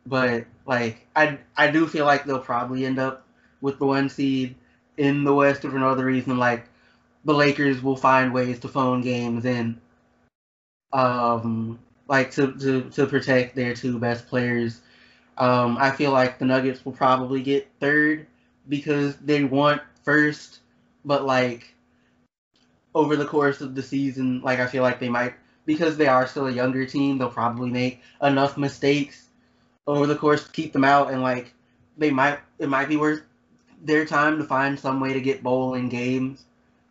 But 0.07 0.47
like 0.67 1.07
I 1.15 1.39
I 1.57 1.71
do 1.71 1.87
feel 1.87 2.07
like 2.07 2.25
they'll 2.25 2.39
probably 2.39 2.85
end 2.85 2.99
up 2.99 3.25
with 3.61 3.79
the 3.79 3.87
one 3.87 4.09
seed 4.09 4.55
in 4.97 5.25
the 5.25 5.35
West 5.35 5.63
for 5.63 5.77
another 5.77 6.05
reason. 6.05 6.39
Like 6.39 6.67
the 7.25 7.35
Lakers 7.35 7.83
will 7.83 7.97
find 7.97 8.33
ways 8.33 8.59
to 8.61 8.69
phone 8.69 9.01
games 9.01 9.45
in, 9.45 9.81
um, 10.93 11.79
like 12.09 12.33
to, 12.33 12.53
to, 12.53 12.91
to 12.91 13.07
protect 13.07 13.55
their 13.55 13.75
two 13.75 13.99
best 13.99 14.27
players. 14.27 14.81
Um, 15.39 15.79
I 15.79 15.93
feel 15.93 16.11
like 16.11 16.39
the 16.39 16.45
Nuggets 16.45 16.85
will 16.85 16.93
probably 16.93 17.43
get 17.43 17.71
third 17.81 18.27
because 18.69 19.17
they 19.17 19.45
want 19.45 19.81
first, 20.05 20.61
but 21.05 21.25
like 21.25 21.75
over 22.95 23.17
the 23.17 23.25
course 23.25 23.61
of 23.61 23.75
the 23.75 23.83
season, 23.83 24.43
like 24.43 24.59
I 24.59 24.67
feel 24.67 24.83
like 24.83 25.01
they 25.01 25.09
might 25.09 25.35
because 25.73 25.97
they 25.97 26.07
are 26.07 26.27
still 26.27 26.47
a 26.47 26.53
younger 26.53 26.85
team, 26.87 27.19
they'll 27.19 27.31
probably 27.31 27.71
make 27.71 28.03
enough 28.23 28.57
mistakes 28.57 29.29
over 29.87 30.07
the 30.07 30.15
course 30.15 30.45
to 30.45 30.53
keep 30.53 30.73
them 30.73 30.85
out, 30.85 31.11
and 31.11 31.23
like 31.23 31.53
they 31.97 32.11
might 32.11 32.39
it 32.59 32.69
might 32.69 32.89
be 32.89 32.97
worth 32.97 33.23
their 33.83 34.05
time 34.05 34.39
to 34.39 34.45
find 34.45 34.79
some 34.79 35.01
way 35.01 35.13
to 35.13 35.21
get 35.21 35.43
Bol 35.43 35.75
in 35.75 35.89
games, 35.89 36.45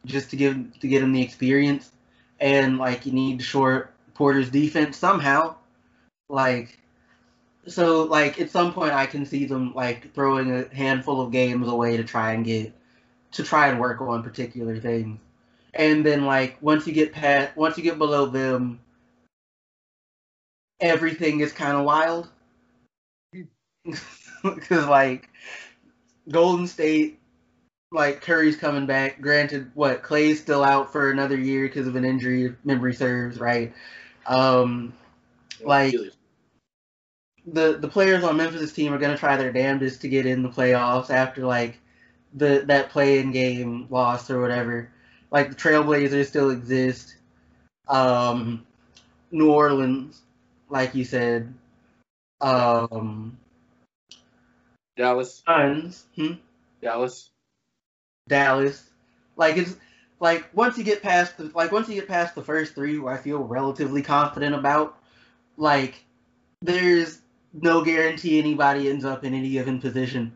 just 0.05 0.29
to 0.31 0.35
give 0.35 0.79
to 0.79 0.87
get 0.87 1.01
them 1.01 1.13
the 1.13 1.21
experience, 1.21 1.91
and 2.39 2.77
like 2.77 3.05
you 3.05 3.11
need 3.11 3.39
to 3.39 3.45
short 3.45 3.93
Porter's 4.13 4.49
defense 4.49 4.97
somehow, 4.97 5.55
like. 6.29 6.77
So 7.67 8.05
like 8.05 8.41
at 8.41 8.49
some 8.49 8.73
point 8.73 8.91
I 8.91 9.05
can 9.05 9.23
see 9.23 9.45
them 9.45 9.73
like 9.75 10.15
throwing 10.15 10.51
a 10.51 10.75
handful 10.75 11.21
of 11.21 11.31
games 11.31 11.67
away 11.67 11.95
to 11.95 12.03
try 12.03 12.31
and 12.31 12.43
get 12.43 12.73
to 13.33 13.43
try 13.43 13.67
and 13.67 13.79
work 13.79 14.01
on 14.01 14.23
particular 14.23 14.79
things. 14.79 15.19
And 15.73 16.05
then 16.05 16.25
like 16.25 16.57
once 16.61 16.85
you 16.85 16.93
get 16.93 17.13
past 17.13 17.55
once 17.55 17.77
you 17.77 17.83
get 17.83 17.97
below 17.97 18.25
them 18.25 18.79
everything 20.81 21.39
is 21.39 21.53
kind 21.53 21.77
of 21.77 21.85
wild. 21.85 22.29
Cuz 24.43 24.85
like 24.85 25.29
Golden 26.29 26.67
State, 26.67 27.19
like 27.91 28.21
Curry's 28.21 28.57
coming 28.57 28.85
back. 28.85 29.21
Granted, 29.21 29.71
what 29.73 30.01
Klay's 30.03 30.39
still 30.41 30.63
out 30.63 30.91
for 30.91 31.11
another 31.11 31.37
year 31.37 31.67
because 31.67 31.87
of 31.87 31.95
an 31.95 32.05
injury. 32.05 32.55
Memory 32.63 32.93
serves, 32.93 33.39
right? 33.39 33.73
Um, 34.25 34.93
like 35.63 35.95
the 37.45 37.77
the 37.77 37.87
players 37.87 38.23
on 38.23 38.37
Memphis' 38.37 38.73
team 38.73 38.93
are 38.93 38.99
gonna 38.99 39.17
try 39.17 39.37
their 39.37 39.51
damnedest 39.51 40.01
to 40.01 40.09
get 40.09 40.25
in 40.25 40.43
the 40.43 40.49
playoffs 40.49 41.09
after 41.09 41.45
like 41.45 41.79
the 42.33 42.63
that 42.67 42.89
play-in 42.89 43.31
game 43.31 43.87
loss 43.89 44.29
or 44.29 44.41
whatever. 44.41 44.89
Like 45.31 45.49
the 45.49 45.55
Trailblazers 45.55 46.27
still 46.27 46.51
exist. 46.51 47.15
Um, 47.87 48.65
New 49.31 49.51
Orleans, 49.51 50.21
like 50.69 50.93
you 50.93 51.05
said. 51.05 51.53
Um, 52.41 53.37
Dallas. 54.97 55.41
Suns. 55.45 56.05
Hmm? 56.15 56.33
Dallas. 56.81 57.29
Dallas. 58.27 58.89
Like 59.37 59.57
it's 59.57 59.75
like 60.19 60.49
once 60.53 60.77
you 60.77 60.83
get 60.83 61.01
past 61.01 61.37
the 61.37 61.51
like 61.55 61.71
once 61.71 61.89
you 61.89 61.95
get 61.95 62.07
past 62.07 62.35
the 62.35 62.43
first 62.43 62.75
three, 62.75 63.01
I 63.05 63.17
feel 63.17 63.39
relatively 63.39 64.01
confident 64.01 64.53
about, 64.53 64.97
like 65.57 66.03
there's 66.61 67.19
no 67.53 67.83
guarantee 67.83 68.39
anybody 68.39 68.89
ends 68.89 69.05
up 69.05 69.23
in 69.23 69.33
any 69.33 69.49
given 69.49 69.79
position. 69.79 70.35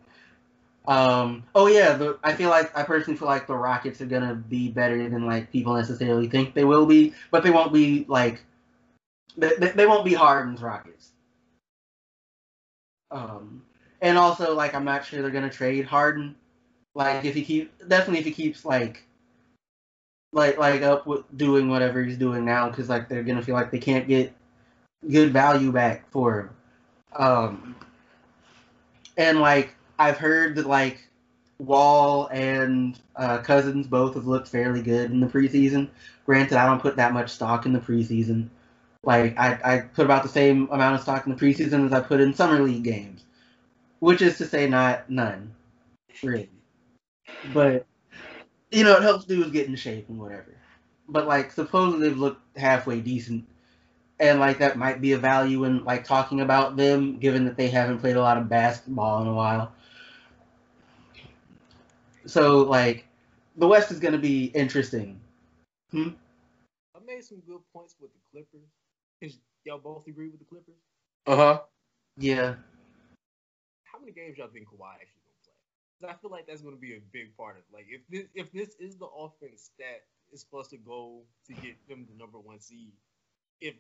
Um, 0.87 1.43
oh 1.55 1.67
yeah, 1.67 1.93
the, 1.93 2.19
I 2.23 2.33
feel 2.33 2.49
like 2.49 2.75
I 2.77 2.83
personally 2.83 3.17
feel 3.17 3.27
like 3.27 3.47
the 3.47 3.55
Rockets 3.55 4.01
are 4.01 4.05
gonna 4.05 4.35
be 4.35 4.69
better 4.69 5.09
than 5.09 5.25
like 5.25 5.51
people 5.51 5.73
necessarily 5.73 6.27
think 6.27 6.53
they 6.53 6.63
will 6.65 6.85
be, 6.85 7.13
but 7.31 7.43
they 7.43 7.51
won't 7.51 7.73
be 7.73 8.05
like 8.07 8.43
they, 9.37 9.51
they 9.57 9.85
won't 9.85 10.05
be 10.05 10.13
Harden's 10.13 10.61
Rockets. 10.61 11.11
Um, 13.11 13.63
and 14.01 14.17
also, 14.17 14.53
like, 14.53 14.75
I'm 14.75 14.85
not 14.85 15.05
sure 15.05 15.21
they're 15.21 15.31
gonna 15.31 15.49
trade 15.49 15.85
Harden. 15.85 16.35
Like 16.93 17.25
if 17.25 17.33
he 17.33 17.43
keep 17.43 17.77
definitely 17.87 18.19
if 18.19 18.25
he 18.25 18.31
keeps 18.31 18.63
like 18.63 19.05
like 20.31 20.57
like 20.57 20.81
up 20.81 21.05
with 21.05 21.23
doing 21.37 21.69
whatever 21.69 22.03
he's 22.03 22.17
doing 22.17 22.45
now 22.45 22.69
because 22.69 22.89
like 22.89 23.09
they're 23.09 23.23
gonna 23.23 23.41
feel 23.41 23.55
like 23.55 23.71
they 23.71 23.79
can't 23.79 24.07
get 24.07 24.33
good 25.09 25.33
value 25.33 25.71
back 25.71 26.09
for 26.11 26.39
him. 26.39 26.49
Um, 27.15 27.75
and 29.17 29.39
like 29.39 29.75
I've 29.97 30.17
heard 30.17 30.55
that 30.55 30.67
like 30.67 31.07
Wall 31.59 32.27
and 32.27 32.99
uh, 33.15 33.39
Cousins 33.39 33.87
both 33.87 34.15
have 34.15 34.27
looked 34.27 34.47
fairly 34.47 34.81
good 34.81 35.11
in 35.11 35.19
the 35.19 35.27
preseason. 35.27 35.89
Granted, 36.25 36.57
I 36.57 36.65
don't 36.65 36.81
put 36.81 36.97
that 36.97 37.13
much 37.13 37.29
stock 37.31 37.65
in 37.65 37.73
the 37.73 37.79
preseason. 37.79 38.49
Like 39.03 39.37
I, 39.37 39.59
I 39.63 39.79
put 39.79 40.05
about 40.05 40.23
the 40.23 40.29
same 40.29 40.67
amount 40.71 40.95
of 40.95 41.01
stock 41.01 41.25
in 41.25 41.33
the 41.33 41.39
preseason 41.39 41.85
as 41.85 41.93
I 41.93 42.01
put 42.01 42.19
in 42.19 42.33
summer 42.33 42.59
league 42.59 42.83
games, 42.83 43.23
which 43.99 44.21
is 44.21 44.37
to 44.39 44.45
say 44.45 44.67
not 44.67 45.09
none, 45.09 45.53
really. 46.23 46.49
But 47.53 47.85
you 48.71 48.83
know, 48.83 48.97
it 48.97 49.03
helps 49.03 49.25
dudes 49.25 49.51
get 49.51 49.67
in 49.67 49.75
shape 49.75 50.09
and 50.09 50.19
whatever. 50.19 50.55
But 51.07 51.27
like 51.27 51.51
supposedly 51.51 52.09
they've 52.09 52.17
looked 52.17 52.57
halfway 52.57 52.99
decent. 52.99 53.45
And 54.19 54.39
like 54.39 54.59
that 54.59 54.77
might 54.77 55.01
be 55.01 55.11
a 55.11 55.17
value 55.17 55.65
in 55.65 55.83
like 55.83 56.03
talking 56.05 56.41
about 56.41 56.75
them, 56.77 57.17
given 57.17 57.45
that 57.45 57.57
they 57.57 57.67
haven't 57.67 57.99
played 57.99 58.15
a 58.15 58.21
lot 58.21 58.37
of 58.37 58.49
basketball 58.49 59.21
in 59.21 59.27
a 59.27 59.33
while. 59.33 59.73
So 62.25 62.59
like 62.63 63.05
the 63.57 63.67
West 63.67 63.91
is 63.91 63.99
gonna 63.99 64.17
be 64.17 64.45
interesting. 64.45 65.19
Hmm? 65.91 66.09
I 66.95 66.99
made 67.05 67.23
some 67.23 67.41
good 67.47 67.61
points 67.73 67.95
with 67.99 68.11
the 68.13 68.19
Clippers. 68.31 68.67
Cause 69.21 69.39
y'all 69.63 69.77
both 69.77 70.07
agree 70.07 70.29
with 70.29 70.39
the 70.39 70.45
Clippers. 70.45 70.75
Uh 71.27 71.35
huh. 71.35 71.61
Yeah. 72.17 72.55
How 73.83 73.99
many 73.99 74.11
games 74.11 74.37
y'all 74.37 74.47
think 74.47 74.67
Kawhi 74.67 74.93
actually 74.93 75.23
gonna 75.23 75.43
play? 75.43 75.53
Because 75.99 76.15
I 76.15 76.21
feel 76.21 76.31
like 76.31 76.47
that's 76.47 76.61
gonna 76.61 76.75
be 76.75 76.95
a 76.95 77.01
big 77.11 77.35
part 77.37 77.57
of 77.57 77.63
like 77.73 77.85
if 77.89 78.01
this 78.09 78.27
if 78.33 78.51
this 78.51 78.75
is 78.79 78.97
the 78.97 79.07
offense 79.07 79.71
that 79.79 80.03
is 80.31 80.41
supposed 80.41 80.69
to 80.71 80.77
go 80.77 81.21
to 81.47 81.53
get 81.53 81.75
them 81.87 82.07
the 82.09 82.17
number 82.17 82.39
one 82.39 82.59
seed, 82.59 82.91
if 83.61 83.75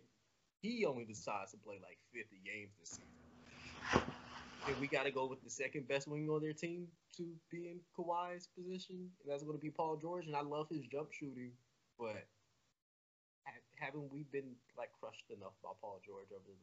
he 0.61 0.85
only 0.85 1.05
decides 1.05 1.51
to 1.51 1.57
play 1.57 1.75
like 1.81 1.97
50 2.13 2.37
games 2.45 2.71
this 2.79 2.89
season, 2.89 4.05
we 4.79 4.87
got 4.87 5.03
to 5.03 5.11
go 5.11 5.27
with 5.27 5.43
the 5.43 5.49
second 5.49 5.87
best 5.87 6.07
wing 6.07 6.27
on 6.29 6.41
their 6.41 6.53
team 6.53 6.87
to 7.17 7.23
be 7.51 7.69
in 7.69 7.79
Kawhi's 7.97 8.49
position, 8.57 9.09
and 9.21 9.25
that's 9.27 9.43
going 9.43 9.57
to 9.57 9.61
be 9.61 9.69
Paul 9.69 9.97
George. 9.97 10.25
And 10.25 10.35
I 10.35 10.41
love 10.41 10.67
his 10.69 10.85
jump 10.87 11.13
shooting, 11.13 11.51
but 11.99 12.25
haven't 13.79 14.11
we 14.11 14.25
been 14.31 14.55
like 14.77 14.89
crushed 14.99 15.29
enough 15.29 15.53
by 15.63 15.69
Paul 15.81 15.99
George 16.05 16.31
over 16.31 16.47
the 16.47 16.57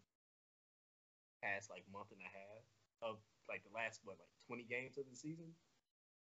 past 1.44 1.70
like 1.70 1.84
month 1.92 2.09
and 2.11 2.20
a 2.24 2.30
half 2.32 2.64
of 3.03 3.16
like 3.48 3.62
the 3.62 3.74
last 3.74 4.00
what 4.05 4.16
like 4.18 4.32
20 4.48 4.64
games 4.66 4.98
of 4.98 5.05
the 5.09 5.16
season? 5.16 5.53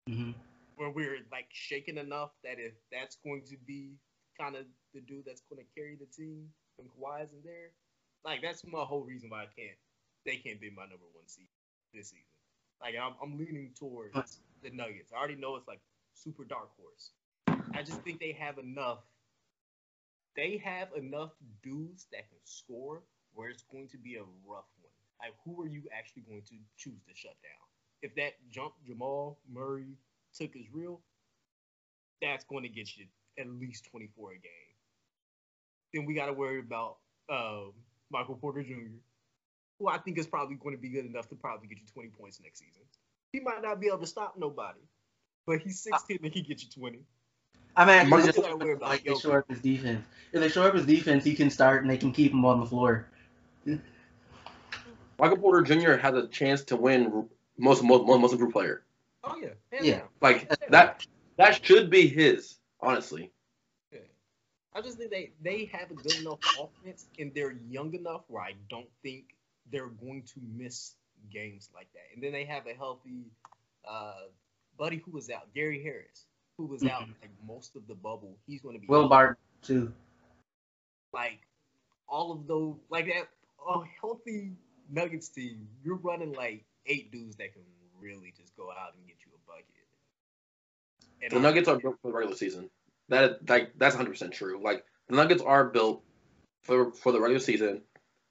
Mm-hmm. 0.10 0.32
Where 0.76 0.92
we're 0.92 1.26
like 1.32 1.48
shaking 1.52 1.98
enough 1.98 2.32
that 2.44 2.60
if 2.60 2.74
that's 2.92 3.18
going 3.24 3.44
to 3.50 3.58
be 3.66 3.98
kind 4.40 4.56
of 4.56 4.66
the 4.94 5.02
dude 5.02 5.26
that's 5.26 5.44
going 5.50 5.64
to 5.64 5.70
carry 5.74 5.96
the 5.96 6.08
team 6.12 6.48
and 6.80 6.88
Kawhi 6.92 7.24
isn't 7.24 7.44
there, 7.44 7.72
like 8.24 8.42
that's 8.42 8.64
my 8.64 8.84
whole 8.84 9.04
reason 9.04 9.30
why 9.30 9.44
I 9.44 9.52
can't 9.56 9.80
they 10.26 10.38
can't 10.38 10.60
be 10.60 10.70
my 10.70 10.84
number 10.84 11.08
one 11.14 11.28
seed 11.28 11.48
this 11.94 12.10
season. 12.10 12.24
Like 12.82 12.96
I'm, 13.02 13.14
I'm 13.22 13.38
leaning 13.38 13.72
towards 13.78 14.40
the 14.64 14.70
Nuggets. 14.72 15.12
I 15.14 15.18
already 15.18 15.36
know 15.36 15.56
it's 15.56 15.68
like 15.68 15.80
super 16.14 16.44
dark 16.44 16.70
horse. 16.78 17.12
I 17.74 17.84
just 17.84 18.02
think 18.02 18.20
they 18.20 18.36
have 18.40 18.58
enough 18.58 19.00
they 20.36 20.62
have 20.64 20.90
enough 20.98 21.32
dudes 21.64 22.08
that 22.12 22.30
can 22.30 22.38
score 22.44 23.04
where 23.34 23.50
it's 23.50 23.64
going 23.72 23.88
to 23.90 23.98
be 23.98 24.16
a 24.16 24.24
rough 24.46 24.68
one. 24.82 24.92
Like, 25.22 25.34
who 25.46 25.62
are 25.62 25.68
you 25.68 25.84
actually 25.98 26.24
going 26.24 26.42
to 26.42 26.56
choose 26.78 27.00
to 27.08 27.16
shut 27.16 27.36
down? 27.42 27.66
If 28.02 28.16
that 28.16 28.34
jump 28.52 28.74
Jamal 28.86 29.40
Murray 29.52 29.96
took 30.34 30.56
is 30.56 30.66
real, 30.74 31.02
that's 32.22 32.44
going 32.44 32.64
to 32.64 32.70
get 32.70 32.96
you 32.98 33.06
at 33.40 33.48
least 33.48 33.86
24 33.92 34.32
a 34.32 34.34
game. 34.34 34.42
Then 35.94 36.06
we 36.06 36.14
got 36.14 36.26
to 36.26 36.34
worry 36.34 36.60
about 36.60 36.98
um, 37.30 37.72
Michael 38.12 38.36
Porter 38.36 38.64
Jr., 38.64 39.00
who 39.80 39.88
I 39.88 39.98
think 39.98 40.18
is 40.18 40.28
probably 40.28 40.56
going 40.56 40.76
to 40.76 40.82
be 40.82 40.90
good 40.90 41.06
enough 41.06 41.28
to 41.30 41.36
probably 41.36 41.68
get 41.68 41.78
you 41.78 41.86
20 41.94 42.10
points 42.10 42.40
next 42.42 42.60
season. 42.60 42.82
He 43.32 43.40
might 43.40 43.62
not 43.62 43.80
be 43.80 43.88
able 43.88 44.00
to 44.00 44.08
stop 44.08 44.36
nobody, 44.38 44.80
but 45.46 45.60
he's 45.60 45.86
uh, 45.92 45.98
16 45.98 46.20
and 46.24 46.34
he 46.34 46.42
get 46.42 46.64
you 46.64 46.70
20. 46.70 47.00
I'm 47.78 47.90
actually 47.90 48.24
just 48.24 48.40
like 48.82 49.04
they 49.04 49.16
show 49.16 49.34
up 49.34 49.50
his 49.50 49.60
defense. 49.60 50.02
If 50.32 50.40
they 50.40 50.48
show 50.48 50.64
up 50.64 50.74
his 50.74 50.86
defense, 50.86 51.26
he 51.26 51.36
can 51.36 51.50
start 51.50 51.82
and 51.82 51.90
they 51.90 51.98
can 51.98 52.14
keep 52.14 52.32
him 52.32 52.46
on 52.46 52.62
the 52.62 52.66
floor. 52.66 53.08
Michael 55.20 55.38
Porter 55.38 55.62
Jr. 55.62 55.94
has 55.94 56.16
a 56.16 56.28
chance 56.28 56.64
to 56.66 56.78
win 56.78 57.28
most 57.58 57.84
most 57.84 58.06
most 58.06 58.32
improved 58.32 58.54
player. 58.54 58.84
Oh 59.24 59.36
yeah, 59.42 59.82
yeah. 59.82 60.02
Like 60.22 60.50
that 60.70 61.06
that 61.38 61.66
should 61.66 61.90
be 61.90 62.08
his, 62.08 62.56
honestly. 62.80 63.32
Yeah. 63.92 64.00
I 64.74 64.82
just 64.82 64.98
think 64.98 65.12
they 65.12 65.32
they 65.42 65.66
have 65.74 65.92
a 65.92 65.96
good 65.96 66.16
enough 66.20 66.40
offense 66.60 67.08
and 67.20 67.34
they're 67.34 67.56
young 67.68 67.94
enough 67.94 68.22
where 68.28 68.44
I 68.44 68.54
don't 68.70 68.90
think 69.04 69.35
they're 69.72 69.88
going 69.88 70.24
to 70.34 70.40
miss 70.56 70.94
games 71.32 71.70
like 71.74 71.88
that. 71.94 72.04
And 72.14 72.24
then 72.24 72.32
they 72.32 72.46
have 72.46 72.68
a 72.68 72.74
healthy 72.74 73.32
uh, 73.88 74.28
buddy 74.78 75.02
who 75.06 75.12
was 75.12 75.30
out, 75.30 75.54
Gary 75.54 75.82
Harris 75.82 76.26
who 76.58 76.66
was 76.66 76.84
out 76.84 77.08
like 77.22 77.32
most 77.46 77.76
of 77.76 77.88
the 77.88 77.96
bubble. 77.96 78.38
He's 78.48 78.62
going 78.62 78.76
to 78.76 78.80
be 78.80 78.88
Will 78.88 79.10
Barton 79.10 79.36
too. 79.62 79.94
Like 81.14 81.40
all 82.08 82.32
of 82.32 82.48
those, 82.48 82.76
like 82.90 83.06
that, 83.08 83.28
a 83.68 83.80
healthy 84.00 84.54
Nuggets 84.90 85.30
team. 85.30 85.68
You're 85.84 85.98
running 85.98 86.34
like 86.34 86.66
eight 86.86 87.12
dudes 87.12 87.36
that 87.38 87.54
can 87.54 87.64
really 88.00 88.34
just 88.38 88.56
go 88.56 88.70
out 88.70 88.94
and 88.96 89.08
get 89.08 89.18
you 89.26 89.32
a 89.34 89.50
bucket. 89.50 89.66
And 91.22 91.32
the 91.32 91.40
Nuggets 91.40 91.68
are 91.68 91.78
built 91.78 91.98
for 92.02 92.10
the 92.10 92.18
regular 92.18 92.36
season. 92.36 92.70
That 93.10 93.48
like 93.50 93.74
that's 93.78 93.96
100 93.96 94.10
percent 94.12 94.34
true. 94.34 94.62
Like 94.64 94.84
the 95.10 95.16
Nuggets 95.16 95.42
are 95.42 95.66
built 95.66 96.04
for 96.64 96.92
for 96.92 97.12
the 97.12 97.20
regular 97.20 97.40
season, 97.40 97.82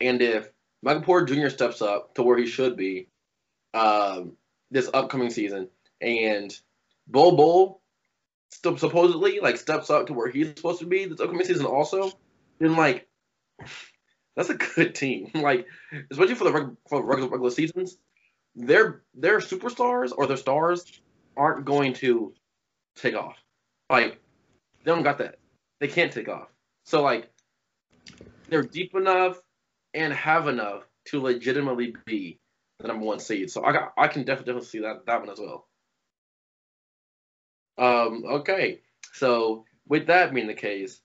and 0.00 0.20
if 0.20 0.48
Michael 0.84 1.02
Porter 1.02 1.34
Jr. 1.34 1.48
steps 1.48 1.80
up 1.80 2.14
to 2.14 2.22
where 2.22 2.36
he 2.36 2.46
should 2.46 2.76
be, 2.76 3.08
um, 3.72 4.36
this 4.70 4.90
upcoming 4.92 5.30
season, 5.30 5.68
and 6.00 6.54
Bol 7.06 7.36
Bol 7.36 7.80
supposedly 8.50 9.40
like 9.40 9.56
steps 9.56 9.88
up 9.88 10.06
to 10.06 10.12
where 10.12 10.30
he's 10.30 10.48
supposed 10.48 10.80
to 10.80 10.86
be 10.86 11.06
this 11.06 11.20
upcoming 11.20 11.46
season 11.46 11.64
also, 11.64 12.12
then 12.58 12.76
like 12.76 13.08
that's 14.36 14.50
a 14.50 14.54
good 14.54 14.94
team. 14.94 15.30
like 15.34 15.66
especially 16.10 16.34
for 16.34 16.44
the 16.44 16.52
reg- 16.52 16.76
for 16.88 17.02
regular 17.02 17.30
regular 17.30 17.50
seasons, 17.50 17.96
their 18.54 19.02
their 19.14 19.38
superstars 19.38 20.12
or 20.16 20.26
their 20.26 20.36
stars 20.36 20.84
aren't 21.34 21.64
going 21.64 21.94
to 21.94 22.34
take 22.96 23.14
off. 23.14 23.36
Like 23.88 24.20
they 24.84 24.90
don't 24.90 25.02
got 25.02 25.18
that. 25.18 25.38
They 25.80 25.88
can't 25.88 26.12
take 26.12 26.28
off. 26.28 26.48
So 26.84 27.02
like 27.02 27.30
they're 28.50 28.62
deep 28.62 28.94
enough 28.94 29.38
and 29.94 30.12
have 30.12 30.48
enough 30.48 30.82
to 31.06 31.20
legitimately 31.20 31.94
be 32.04 32.38
the 32.80 32.88
number 32.88 33.04
one 33.04 33.20
seed. 33.20 33.50
So 33.50 33.64
I 33.64 33.72
got 33.72 33.92
I 33.96 34.08
can 34.08 34.24
definitely 34.24 34.52
definitely 34.52 34.68
see 34.68 34.80
that 34.80 35.06
that 35.06 35.20
one 35.20 35.30
as 35.30 35.38
well. 35.38 35.66
Um, 37.76 38.24
okay, 38.24 38.80
so 39.12 39.64
with 39.88 40.06
that 40.06 40.32
being 40.32 40.46
the 40.46 40.54
case, 40.54 41.00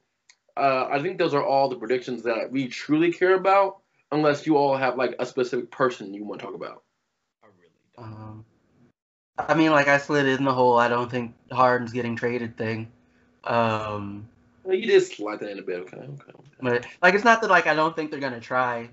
uh, 0.56 0.88
I 0.92 1.02
think 1.02 1.18
those 1.18 1.34
are 1.34 1.44
all 1.44 1.70
the 1.70 1.78
predictions 1.78 2.24
that 2.24 2.52
we 2.52 2.68
truly 2.68 3.12
care 3.12 3.36
about, 3.36 3.78
unless 4.12 4.46
you 4.46 4.58
all 4.58 4.76
have 4.76 4.98
like 4.98 5.16
a 5.20 5.26
specific 5.26 5.72
person 5.72 6.14
you 6.14 6.24
want 6.26 6.42
to 6.42 6.46
talk 6.46 6.56
about. 6.56 6.84
I 7.44 7.48
really 7.58 7.72
don't. 7.98 8.06
Um, 8.06 8.46
I 9.38 9.54
mean, 9.56 9.72
like 9.72 9.88
I 9.88 9.98
slid 9.98 10.28
in 10.28 10.44
the 10.44 10.54
hole. 10.54 10.78
I 10.78 10.90
don't 10.90 11.10
think 11.10 11.34
Harden's 11.52 11.94
getting 11.94 12.16
traded 12.16 12.58
thing. 12.58 12.92
Um, 13.44 14.28
well, 14.70 14.78
you 14.78 14.86
did 14.86 15.02
slide 15.02 15.40
that 15.40 15.50
in 15.50 15.58
a 15.58 15.64
bit. 15.64 15.80
Okay, 15.80 15.98
okay, 15.98 16.08
okay. 16.08 16.50
But 16.62 16.86
like, 17.02 17.16
it's 17.16 17.24
not 17.24 17.42
that 17.42 17.50
like 17.50 17.66
I 17.66 17.74
don't 17.74 17.96
think 17.96 18.12
they're 18.12 18.20
gonna 18.20 18.40
try, 18.40 18.90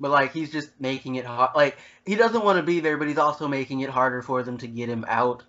but 0.00 0.10
like 0.10 0.32
he's 0.32 0.50
just 0.50 0.70
making 0.80 1.16
it 1.16 1.26
hard. 1.26 1.50
Like 1.54 1.76
he 2.06 2.14
doesn't 2.14 2.42
want 2.42 2.56
to 2.56 2.62
be 2.62 2.80
there, 2.80 2.96
but 2.96 3.08
he's 3.08 3.18
also 3.18 3.46
making 3.46 3.80
it 3.80 3.90
harder 3.90 4.22
for 4.22 4.42
them 4.42 4.56
to 4.56 4.66
get 4.66 4.88
him 4.88 5.04
out 5.06 5.44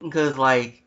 because 0.00 0.38
like 0.38 0.84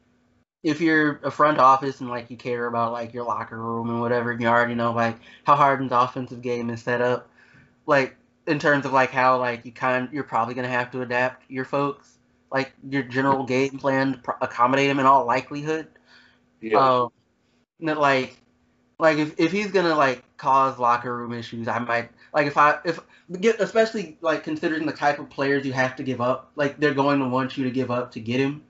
if 0.63 0.79
you're 0.79 1.19
a 1.23 1.31
front 1.31 1.59
office 1.59 1.99
and 1.99 2.09
like 2.09 2.31
you 2.31 2.38
care 2.38 2.67
about 2.67 2.93
like 2.93 3.13
your 3.13 3.25
locker 3.25 3.57
room 3.57 3.89
and 3.89 3.99
whatever, 3.99 4.31
and 4.31 4.41
you 4.41 4.47
already 4.47 4.75
know 4.75 4.93
like 4.93 5.17
how 5.43 5.55
Harden's 5.55 5.91
offensive 5.91 6.41
game 6.41 6.69
is 6.69 6.81
set 6.81 7.01
up, 7.01 7.29
like 7.86 8.15
in 8.47 8.59
terms 8.59 8.86
of 8.86 8.93
like 8.93 9.11
how 9.11 9.38
like 9.39 9.65
you 9.65 9.73
kind 9.73 10.07
you're 10.13 10.23
probably 10.23 10.53
gonna 10.53 10.69
have 10.69 10.89
to 10.91 11.01
adapt 11.01 11.51
your 11.51 11.65
folks, 11.65 12.17
like 12.49 12.71
your 12.89 13.03
general 13.03 13.43
game 13.43 13.77
plan 13.77 14.13
to 14.13 14.36
accommodate 14.41 14.89
him 14.89 14.99
in 14.99 15.05
all 15.05 15.25
likelihood. 15.25 15.88
Yeah. 16.61 16.77
Um, 16.77 17.11
like 17.84 18.38
like 18.99 19.17
if, 19.17 19.39
if 19.39 19.51
he's 19.51 19.71
gonna 19.71 19.95
like 19.95 20.23
cause 20.38 20.79
locker 20.79 21.15
room 21.15 21.34
issues, 21.34 21.67
I 21.67 21.79
might 21.79 22.09
like 22.34 22.47
if 22.47 22.57
I 22.57 22.79
if 22.86 22.99
especially 23.59 24.17
like 24.21 24.43
considering 24.43 24.86
the 24.86 24.93
type 24.93 25.19
of 25.19 25.29
players 25.29 25.65
you 25.65 25.73
have 25.73 25.95
to 25.97 26.03
give 26.03 26.21
up, 26.21 26.51
like 26.55 26.79
they're 26.79 26.93
going 26.93 27.19
to 27.19 27.27
want 27.27 27.57
you 27.57 27.63
to 27.63 27.71
give 27.71 27.91
up 27.91 28.11
to 28.13 28.19
get 28.19 28.39
him 28.39 28.63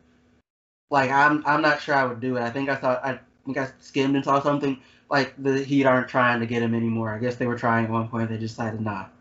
like 0.93 1.09
I'm 1.09 1.43
I'm 1.47 1.64
not 1.64 1.82
sure 1.82 1.95
I 1.95 2.05
would 2.05 2.20
do 2.20 2.38
it. 2.38 2.43
I 2.43 2.51
think 2.51 2.70
I 2.70 2.76
thought 2.76 3.03
I 3.03 3.20
think 3.45 3.57
I 3.57 3.68
skimmed 3.80 4.16
and 4.16 4.24
saw 4.24 4.39
something 4.41 4.80
like 5.09 5.34
the 5.39 5.64
Heat 5.64 5.86
aren't 5.86 6.07
trying 6.07 6.39
to 6.39 6.45
get 6.45 6.61
him 6.61 6.76
anymore. 6.76 7.11
I 7.11 7.18
guess 7.18 7.36
they 7.36 7.47
were 7.47 7.57
trying 7.57 7.86
at 7.86 7.91
one 7.91 8.07
point. 8.07 8.30
They 8.30 8.38
decided 8.38 8.80
not. 8.80 9.11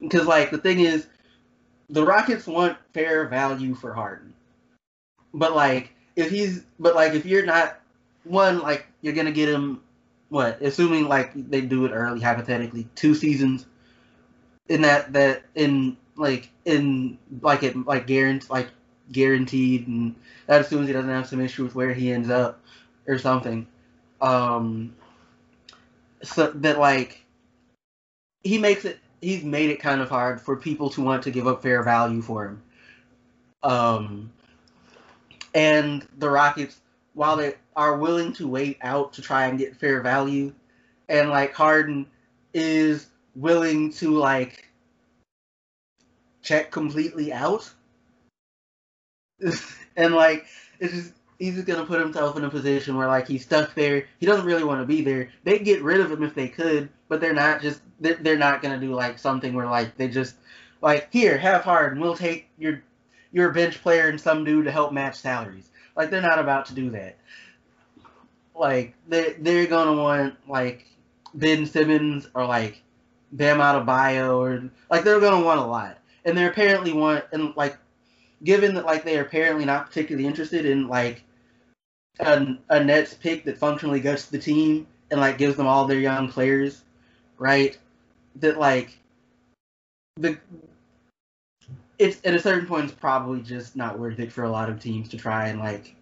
Because 0.00 0.26
like 0.26 0.50
the 0.50 0.58
thing 0.58 0.80
is, 0.80 1.06
the 1.90 2.04
Rockets 2.04 2.46
want 2.46 2.78
fair 2.94 3.28
value 3.28 3.74
for 3.74 3.92
Harden. 3.92 4.32
but 5.34 5.54
like 5.54 5.92
if 6.16 6.30
he's 6.30 6.64
but 6.80 6.94
like 6.94 7.12
if 7.12 7.26
you're 7.26 7.44
not 7.44 7.78
one 8.24 8.60
like 8.60 8.86
you're 9.02 9.14
gonna 9.14 9.32
get 9.32 9.48
him 9.48 9.80
what 10.28 10.60
assuming 10.62 11.08
like 11.08 11.30
they 11.50 11.60
do 11.60 11.84
it 11.84 11.92
early 11.92 12.20
hypothetically 12.20 12.88
two 12.94 13.14
seasons. 13.14 13.66
In 14.68 14.82
that 14.82 15.12
that 15.12 15.42
in 15.54 15.96
like 16.16 16.48
in 16.64 17.18
like 17.40 17.62
it 17.62 17.76
like 17.86 18.06
guaranteed 18.06 18.50
like 18.50 18.68
guaranteed 19.12 19.86
and 19.86 20.14
that 20.46 20.60
assumes 20.60 20.86
he 20.86 20.92
doesn't 20.92 21.10
have 21.10 21.26
some 21.28 21.40
issue 21.40 21.64
with 21.64 21.74
where 21.74 21.92
he 21.92 22.12
ends 22.12 22.30
up 22.30 22.60
or 23.06 23.18
something. 23.18 23.66
Um 24.20 24.94
so 26.22 26.50
that 26.50 26.78
like 26.78 27.22
he 28.42 28.58
makes 28.58 28.84
it 28.84 28.98
he's 29.20 29.44
made 29.44 29.70
it 29.70 29.80
kind 29.80 30.00
of 30.00 30.08
hard 30.08 30.40
for 30.40 30.56
people 30.56 30.88
to 30.90 31.02
want 31.02 31.22
to 31.24 31.30
give 31.30 31.46
up 31.46 31.62
fair 31.62 31.82
value 31.82 32.22
for 32.22 32.46
him. 32.46 32.62
Um 33.62 34.32
and 35.54 36.06
the 36.18 36.28
rockets 36.28 36.80
while 37.12 37.36
they 37.36 37.54
are 37.76 37.96
willing 37.96 38.32
to 38.32 38.48
wait 38.48 38.78
out 38.82 39.12
to 39.12 39.22
try 39.22 39.46
and 39.46 39.58
get 39.58 39.76
fair 39.76 40.00
value 40.00 40.52
and 41.08 41.30
like 41.30 41.52
harden 41.52 42.06
is 42.52 43.08
willing 43.34 43.92
to 43.92 44.16
like 44.16 44.68
check 46.42 46.70
completely 46.70 47.32
out 47.32 47.72
and 49.96 50.14
like 50.14 50.46
it's 50.78 50.92
just 50.92 51.12
he's 51.38 51.54
just 51.54 51.66
gonna 51.66 51.84
put 51.84 52.00
himself 52.00 52.36
in 52.36 52.44
a 52.44 52.50
position 52.50 52.96
where 52.96 53.08
like 53.08 53.26
he's 53.28 53.42
stuck 53.42 53.74
there. 53.74 54.06
He 54.18 54.26
doesn't 54.26 54.46
really 54.46 54.64
want 54.64 54.80
to 54.80 54.86
be 54.86 55.02
there. 55.02 55.30
They'd 55.44 55.64
get 55.64 55.82
rid 55.82 56.00
of 56.00 56.10
him 56.10 56.22
if 56.22 56.34
they 56.34 56.48
could, 56.48 56.88
but 57.08 57.20
they're 57.20 57.34
not 57.34 57.60
just 57.60 57.80
they're, 58.00 58.14
they're 58.14 58.38
not 58.38 58.62
gonna 58.62 58.80
do 58.80 58.94
like 58.94 59.18
something 59.18 59.54
where 59.54 59.66
like 59.66 59.96
they 59.96 60.08
just 60.08 60.36
like 60.80 61.12
here 61.12 61.36
have 61.38 61.62
Harden. 61.62 62.00
We'll 62.00 62.16
take 62.16 62.48
your 62.58 62.82
your 63.32 63.50
bench 63.50 63.82
player 63.82 64.08
and 64.08 64.20
some 64.20 64.44
dude 64.44 64.64
to 64.66 64.72
help 64.72 64.92
match 64.92 65.16
salaries. 65.16 65.70
Like 65.96 66.10
they're 66.10 66.22
not 66.22 66.38
about 66.38 66.66
to 66.66 66.74
do 66.74 66.90
that. 66.90 67.16
Like 68.54 68.94
they 69.08 69.34
they're 69.38 69.66
gonna 69.66 70.00
want 70.00 70.36
like 70.48 70.86
Ben 71.34 71.66
Simmons 71.66 72.28
or 72.34 72.46
like 72.46 72.82
Bam 73.32 73.58
Adebayo 73.58 74.38
or 74.38 74.70
like 74.90 75.04
they're 75.04 75.20
gonna 75.20 75.44
want 75.44 75.60
a 75.60 75.64
lot, 75.64 75.98
and 76.24 76.36
they're 76.36 76.50
apparently 76.50 76.92
want 76.92 77.24
and 77.32 77.54
like 77.56 77.76
given 78.44 78.74
that 78.74 78.86
like 78.86 79.04
they 79.04 79.18
are 79.18 79.22
apparently 79.22 79.64
not 79.64 79.86
particularly 79.86 80.26
interested 80.26 80.66
in 80.66 80.88
like 80.88 81.24
a, 82.20 82.56
a 82.68 82.82
Nets 82.84 83.14
pick 83.14 83.44
that 83.44 83.58
functionally 83.58 84.00
guts 84.00 84.26
the 84.26 84.38
team 84.38 84.86
and 85.10 85.20
like 85.20 85.38
gives 85.38 85.56
them 85.56 85.66
all 85.66 85.86
their 85.86 85.98
young 85.98 86.28
players, 86.28 86.82
right? 87.38 87.76
That 88.36 88.58
like 88.58 88.98
the 90.16 90.38
it's 91.98 92.20
at 92.24 92.34
a 92.34 92.38
certain 92.38 92.66
point 92.66 92.84
it's 92.84 92.94
probably 92.94 93.40
just 93.40 93.76
not 93.76 93.98
worth 93.98 94.18
it 94.18 94.32
for 94.32 94.44
a 94.44 94.50
lot 94.50 94.68
of 94.68 94.80
teams 94.80 95.08
to 95.08 95.16
try 95.16 95.48
and 95.48 95.60
like 95.60 95.94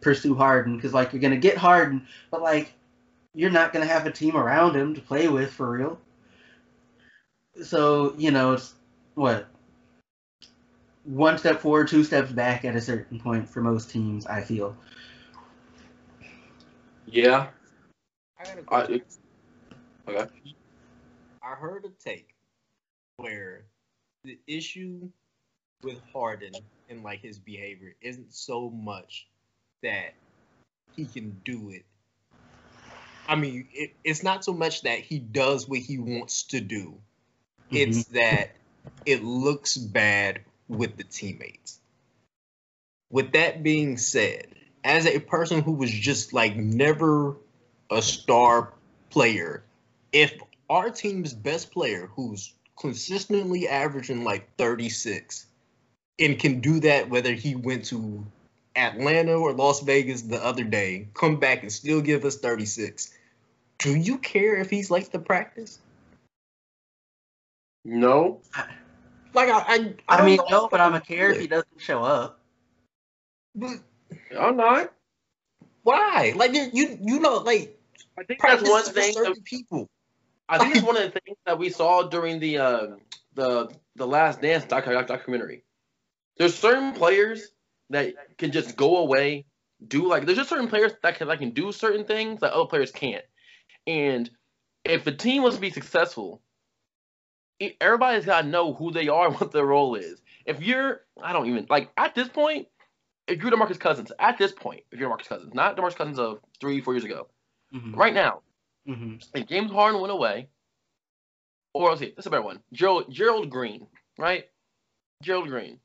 pursue 0.00 0.34
Harden 0.34 0.76
because 0.76 0.94
like 0.94 1.12
you're 1.12 1.22
gonna 1.22 1.36
get 1.36 1.56
Harden, 1.56 2.06
but 2.30 2.42
like 2.42 2.72
you're 3.34 3.50
not 3.50 3.72
gonna 3.72 3.86
have 3.86 4.06
a 4.06 4.10
team 4.12 4.36
around 4.36 4.76
him 4.76 4.94
to 4.94 5.00
play 5.00 5.28
with 5.28 5.52
for 5.52 5.70
real. 5.70 6.00
So 7.62 8.14
you 8.18 8.30
know 8.30 8.52
it's 8.54 8.74
what 9.14 9.48
one 11.04 11.38
step 11.38 11.60
forward, 11.60 11.88
two 11.88 12.04
steps 12.04 12.30
back 12.32 12.64
at 12.64 12.76
a 12.76 12.80
certain 12.80 13.18
point 13.18 13.48
for 13.48 13.60
most 13.60 13.90
teams. 13.90 14.26
I 14.26 14.42
feel. 14.42 14.76
Yeah. 17.06 17.48
I 18.38 18.44
got 18.44 18.58
a 18.58 18.62
I, 18.68 18.80
question. 18.80 18.94
it- 18.94 19.06
okay. 20.08 20.26
I 21.42 21.54
heard 21.54 21.84
a 21.84 21.90
take 21.90 22.34
where 23.16 23.66
the 24.24 24.38
issue 24.46 25.10
with 25.82 26.00
Harden 26.12 26.52
and 26.88 27.02
like 27.02 27.20
his 27.20 27.38
behavior 27.38 27.96
isn't 28.00 28.32
so 28.32 28.70
much 28.70 29.28
that 29.82 30.14
he 30.94 31.04
can 31.04 31.40
do 31.44 31.70
it. 31.70 31.84
I 33.28 33.36
mean, 33.36 33.68
it, 33.72 33.92
it's 34.04 34.22
not 34.22 34.44
so 34.44 34.52
much 34.52 34.82
that 34.82 35.00
he 35.00 35.18
does 35.18 35.68
what 35.68 35.80
he 35.80 35.98
wants 35.98 36.44
to 36.44 36.60
do. 36.60 36.98
Mm-hmm. 37.70 37.76
It's 37.76 38.04
that 38.06 38.56
it 39.04 39.22
looks 39.22 39.76
bad 39.76 40.40
with 40.68 40.96
the 40.96 41.04
teammates. 41.04 41.78
With 43.10 43.32
that 43.32 43.62
being 43.62 43.98
said, 43.98 44.48
as 44.84 45.06
a 45.06 45.18
person 45.18 45.62
who 45.62 45.72
was 45.72 45.90
just 45.90 46.32
like 46.32 46.56
never 46.56 47.36
a 47.90 48.02
star 48.02 48.72
player, 49.10 49.62
if 50.12 50.34
our 50.70 50.90
team's 50.90 51.32
best 51.32 51.70
player 51.70 52.10
who's 52.14 52.52
consistently 52.78 53.68
averaging 53.68 54.24
like 54.24 54.56
36 54.56 55.46
and 56.18 56.38
can 56.38 56.60
do 56.60 56.80
that 56.80 57.10
whether 57.10 57.32
he 57.32 57.54
went 57.54 57.86
to 57.86 58.24
Atlanta 58.78 59.34
or 59.34 59.52
Las 59.52 59.80
Vegas 59.80 60.22
the 60.22 60.42
other 60.42 60.64
day, 60.64 61.08
come 61.14 61.38
back 61.38 61.62
and 61.62 61.72
still 61.72 62.00
give 62.00 62.24
us 62.24 62.36
36. 62.36 63.12
Do 63.78 63.94
you 63.94 64.18
care 64.18 64.56
if 64.56 64.70
he's 64.70 64.90
late 64.90 65.10
to 65.12 65.18
practice? 65.18 65.78
No. 67.84 68.40
Like 69.34 69.48
I, 69.48 69.58
I, 69.58 69.94
I 70.08 70.16
don't 70.16 70.26
mean, 70.26 70.40
no, 70.50 70.68
but 70.68 70.80
I 70.80 70.86
I'm 70.86 70.94
a 70.94 71.00
care 71.00 71.30
if 71.30 71.40
he 71.40 71.46
doesn't 71.46 71.80
show 71.80 72.02
up. 72.02 72.40
But 73.54 73.78
I'm 74.38 74.56
not. 74.56 74.92
why? 75.82 76.32
Like 76.36 76.54
you, 76.54 76.70
you, 76.72 76.98
you 77.02 77.20
know, 77.20 77.38
like 77.38 77.78
I 78.18 78.24
think 78.24 78.40
that's 78.42 78.62
one 78.62 78.84
thing. 78.84 79.12
certain 79.12 79.32
That, 79.34 79.44
people. 79.44 79.88
I 80.48 80.58
think 80.58 80.74
it's 80.74 80.84
one 80.84 80.96
of 80.96 81.02
the 81.02 81.20
things 81.20 81.36
that 81.46 81.58
we 81.58 81.70
saw 81.70 82.02
during 82.04 82.40
the 82.40 82.58
uh, 82.58 82.86
the 83.34 83.70
the 83.96 84.06
Last 84.06 84.40
Dance 84.40 84.64
doc- 84.64 84.86
doc- 84.86 85.06
documentary. 85.06 85.62
There's 86.36 86.54
certain 86.54 86.92
players 86.92 87.52
that 87.90 88.14
can 88.38 88.52
just 88.52 88.76
go 88.76 88.98
away, 88.98 89.46
do 89.86 90.06
like. 90.08 90.26
There's 90.26 90.38
just 90.38 90.50
certain 90.50 90.68
players 90.68 90.92
that 91.02 91.16
can 91.16 91.28
that 91.28 91.38
can 91.38 91.50
do 91.50 91.72
certain 91.72 92.04
things 92.04 92.40
that 92.40 92.52
other 92.52 92.66
players 92.68 92.90
can't. 92.90 93.24
And 93.86 94.30
if 94.84 95.06
a 95.06 95.12
team 95.12 95.42
wants 95.42 95.56
to 95.56 95.60
be 95.60 95.70
successful, 95.70 96.42
e- 97.60 97.74
everybody's 97.80 98.24
got 98.26 98.42
to 98.42 98.46
know 98.48 98.74
who 98.74 98.90
they 98.90 99.08
are 99.08 99.28
and 99.28 99.36
what 99.40 99.52
their 99.52 99.64
role 99.66 99.94
is. 99.94 100.20
If 100.44 100.62
you're, 100.62 101.00
I 101.22 101.32
don't 101.32 101.46
even 101.46 101.66
like 101.68 101.90
at 101.96 102.14
this 102.14 102.28
point. 102.28 102.68
If 103.26 103.42
you're 103.42 103.50
DeMarcus 103.50 103.78
Cousins, 103.78 104.10
at 104.18 104.38
this 104.38 104.52
point, 104.52 104.84
if 104.90 104.98
you're 104.98 105.10
DeMarcus 105.10 105.28
Cousins, 105.28 105.52
not 105.52 105.76
DeMarcus 105.76 105.96
Cousins 105.96 106.18
of 106.18 106.38
three, 106.62 106.80
four 106.80 106.94
years 106.94 107.04
ago, 107.04 107.28
Mm-hmm. 107.74 107.94
right 107.94 108.14
now, 108.14 108.40
Mm-hmm. 108.88 109.16
if 109.34 109.46
James 109.46 109.70
Harden 109.70 110.00
went 110.00 110.10
away, 110.10 110.48
or 111.74 111.90
let's 111.90 112.00
see, 112.00 112.14
that's 112.16 112.26
a 112.26 112.30
better 112.30 112.42
one. 112.42 112.60
Gerald 112.72 113.12
Gerald 113.12 113.50
Green, 113.50 113.86
right? 114.18 114.46
Gerald 115.22 115.48
Green. 115.48 115.78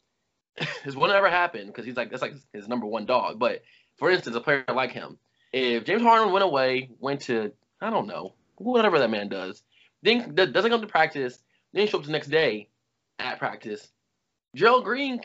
This 0.86 0.96
will 0.96 1.08
never 1.08 1.30
happen 1.30 1.68
because 1.68 1.86
he's 1.86 1.96
like 1.96 2.10
that's 2.10 2.22
like 2.22 2.34
his 2.52 2.68
number 2.68 2.86
one 2.86 3.06
dog. 3.06 3.40
But 3.40 3.64
for 3.98 4.12
instance, 4.12 4.36
a 4.36 4.42
player 4.42 4.66
like 4.74 4.92
him, 4.92 5.18
if 5.52 5.86
James 5.86 6.02
Harden 6.02 6.34
went 6.34 6.44
away, 6.44 6.90
went 7.00 7.22
to 7.22 7.52
I 7.82 7.90
don't 7.90 8.08
know 8.08 8.34
whatever 8.58 9.00
that 9.00 9.10
man 9.10 9.30
does, 9.30 9.64
then 10.02 10.36
doesn't 10.36 10.72
come 10.72 10.82
to 10.82 10.88
practice, 10.88 11.40
then 11.74 11.88
show 11.88 12.00
up 12.00 12.06
the 12.06 12.12
next 12.12 12.28
day 12.28 12.70
at 13.20 13.40
practice, 13.40 13.90
Gerald 14.56 14.86
Green 14.86 15.22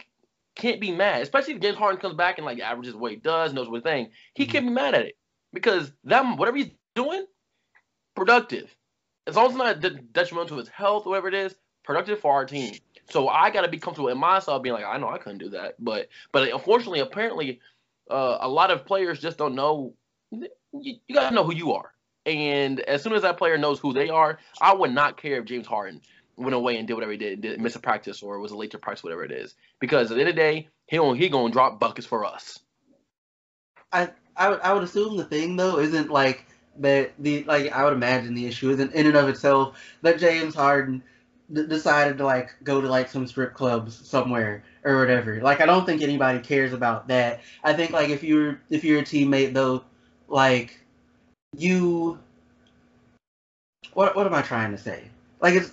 can't 0.54 0.80
be 0.80 0.92
mad, 0.92 1.22
especially 1.22 1.54
if 1.54 1.60
James 1.60 1.76
Harden 1.76 2.00
comes 2.00 2.14
back 2.14 2.38
and 2.38 2.46
like 2.46 2.60
averages 2.60 2.94
what 2.94 3.12
he 3.12 3.16
does, 3.16 3.52
knows 3.52 3.68
what 3.68 3.76
he's 3.76 3.84
saying. 3.84 4.10
He 4.34 4.44
mm-hmm. 4.44 4.52
can't 4.52 4.66
be 4.66 4.72
mad 4.72 4.94
at 4.94 5.06
it 5.06 5.16
because 5.52 5.92
that 6.04 6.38
whatever 6.38 6.56
he's 6.56 6.70
doing, 6.94 7.24
productive. 8.14 8.74
As 9.26 9.36
long 9.36 9.46
as 9.46 9.52
it's 9.52 9.82
not 9.82 10.12
detrimental 10.12 10.56
to 10.56 10.56
his 10.56 10.68
health, 10.68 11.04
whatever 11.04 11.28
it 11.28 11.34
is, 11.34 11.54
productive 11.84 12.20
for 12.20 12.32
our 12.32 12.46
team. 12.46 12.74
So 13.10 13.28
I 13.28 13.50
got 13.50 13.62
to 13.62 13.68
be 13.68 13.78
comfortable 13.78 14.08
in 14.08 14.18
myself 14.18 14.62
being 14.62 14.74
like, 14.74 14.84
I 14.84 14.98
know 14.98 15.08
I 15.08 15.18
couldn't 15.18 15.38
do 15.38 15.50
that, 15.50 15.76
but 15.78 16.08
but 16.32 16.52
unfortunately, 16.52 17.00
apparently, 17.00 17.60
uh, 18.10 18.38
a 18.40 18.48
lot 18.48 18.70
of 18.70 18.84
players 18.84 19.18
just 19.18 19.38
don't 19.38 19.54
know. 19.54 19.94
You, 20.30 20.48
you 20.72 21.14
got 21.14 21.30
to 21.30 21.34
know 21.34 21.44
who 21.44 21.54
you 21.54 21.72
are, 21.72 21.92
and 22.26 22.80
as 22.80 23.02
soon 23.02 23.14
as 23.14 23.22
that 23.22 23.38
player 23.38 23.56
knows 23.56 23.78
who 23.78 23.94
they 23.94 24.10
are, 24.10 24.38
I 24.60 24.74
would 24.74 24.92
not 24.92 25.16
care 25.16 25.38
if 25.38 25.46
James 25.46 25.66
Harden 25.66 26.02
went 26.36 26.54
away 26.54 26.76
and 26.76 26.86
did 26.86 26.94
whatever 26.94 27.12
he 27.12 27.18
did, 27.18 27.40
did 27.40 27.60
miss 27.60 27.76
a 27.76 27.80
practice 27.80 28.22
or 28.22 28.38
was 28.38 28.52
a 28.52 28.56
late 28.56 28.70
to 28.72 28.78
practice, 28.78 29.02
whatever 29.02 29.24
it 29.24 29.32
is, 29.32 29.54
because 29.80 30.10
at 30.10 30.14
the 30.14 30.20
end 30.20 30.28
of 30.28 30.36
the 30.36 30.40
day, 30.40 30.68
he 30.86 30.96
he 31.16 31.28
gonna 31.28 31.52
drop 31.52 31.80
buckets 31.80 32.06
for 32.06 32.26
us. 32.26 32.58
I 33.92 34.10
I 34.36 34.50
would 34.50 34.60
I 34.60 34.72
would 34.74 34.82
assume 34.82 35.16
the 35.16 35.24
thing 35.24 35.56
though 35.56 35.78
isn't 35.78 36.10
like 36.10 36.44
that 36.78 37.12
the 37.18 37.44
like 37.44 37.72
I 37.72 37.84
would 37.84 37.94
imagine 37.94 38.34
the 38.34 38.46
issue 38.46 38.70
isn't 38.70 38.92
in 38.92 39.06
and 39.06 39.16
of 39.16 39.28
itself 39.28 39.82
that 40.02 40.18
James 40.18 40.54
Harden 40.54 41.02
d- 41.52 41.66
decided 41.66 42.18
to 42.18 42.24
like 42.24 42.54
go 42.64 42.80
to 42.80 42.88
like 42.88 43.08
some 43.08 43.26
strip 43.26 43.54
clubs 43.54 44.06
somewhere 44.06 44.64
or 44.84 44.98
whatever. 44.98 45.40
Like 45.40 45.60
I 45.60 45.66
don't 45.66 45.84
think 45.86 46.02
anybody 46.02 46.40
cares 46.40 46.72
about 46.72 47.08
that. 47.08 47.40
I 47.64 47.72
think 47.72 47.90
like 47.92 48.10
if 48.10 48.22
you're 48.22 48.60
if 48.70 48.84
you're 48.84 49.00
a 49.00 49.04
teammate 49.04 49.52
though, 49.52 49.84
like 50.28 50.80
you 51.56 52.18
what 53.94 54.14
what 54.16 54.26
am 54.26 54.34
I 54.34 54.42
trying 54.42 54.72
to 54.72 54.78
say? 54.78 55.04
Like 55.40 55.54
it's 55.54 55.72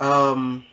um 0.00 0.64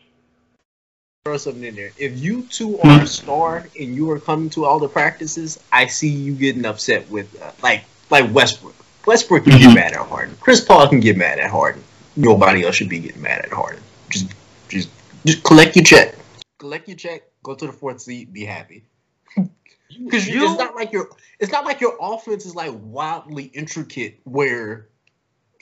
throw 1.24 1.36
something 1.36 1.64
in 1.64 1.74
there. 1.74 1.92
If 1.98 2.18
you 2.18 2.42
two 2.42 2.80
are 2.80 3.02
a 3.02 3.06
star 3.06 3.68
and 3.78 3.94
you 3.94 4.10
are 4.10 4.18
coming 4.18 4.50
to 4.50 4.64
all 4.64 4.78
the 4.78 4.88
practices, 4.88 5.62
I 5.70 5.86
see 5.86 6.08
you 6.08 6.34
getting 6.34 6.64
upset 6.64 7.10
with 7.10 7.40
uh, 7.40 7.52
like 7.62 7.84
like 8.10 8.32
Westbrook. 8.32 8.74
Westbrook 9.06 9.44
can 9.44 9.52
get 9.52 9.62
mm-hmm. 9.62 9.74
mad 9.74 9.92
at 9.92 10.06
Harden. 10.06 10.36
Chris 10.40 10.60
Paul 10.60 10.88
can 10.88 11.00
get 11.00 11.16
mad 11.16 11.38
at 11.38 11.50
Harden. 11.50 11.82
Nobody 12.16 12.64
else 12.64 12.76
should 12.76 12.88
be 12.88 12.98
getting 12.98 13.22
mad 13.22 13.44
at 13.44 13.52
Harden. 13.52 13.82
Just 14.08 14.32
just 14.68 14.90
just 15.24 15.42
collect 15.42 15.76
your 15.76 15.84
check. 15.84 16.14
Collect 16.58 16.88
your 16.88 16.96
check. 16.96 17.22
go 17.42 17.54
to 17.54 17.66
the 17.66 17.72
fourth 17.72 18.00
seed, 18.00 18.32
be 18.32 18.44
happy. 18.44 18.84
Because 19.34 20.28
it's 20.28 20.58
not 20.58 20.74
like 20.74 20.92
your 20.92 21.10
it's 21.38 21.50
not 21.50 21.64
like 21.64 21.80
your 21.80 21.96
offense 22.00 22.46
is 22.46 22.54
like 22.54 22.72
wildly 22.80 23.44
intricate 23.44 24.20
where 24.24 24.88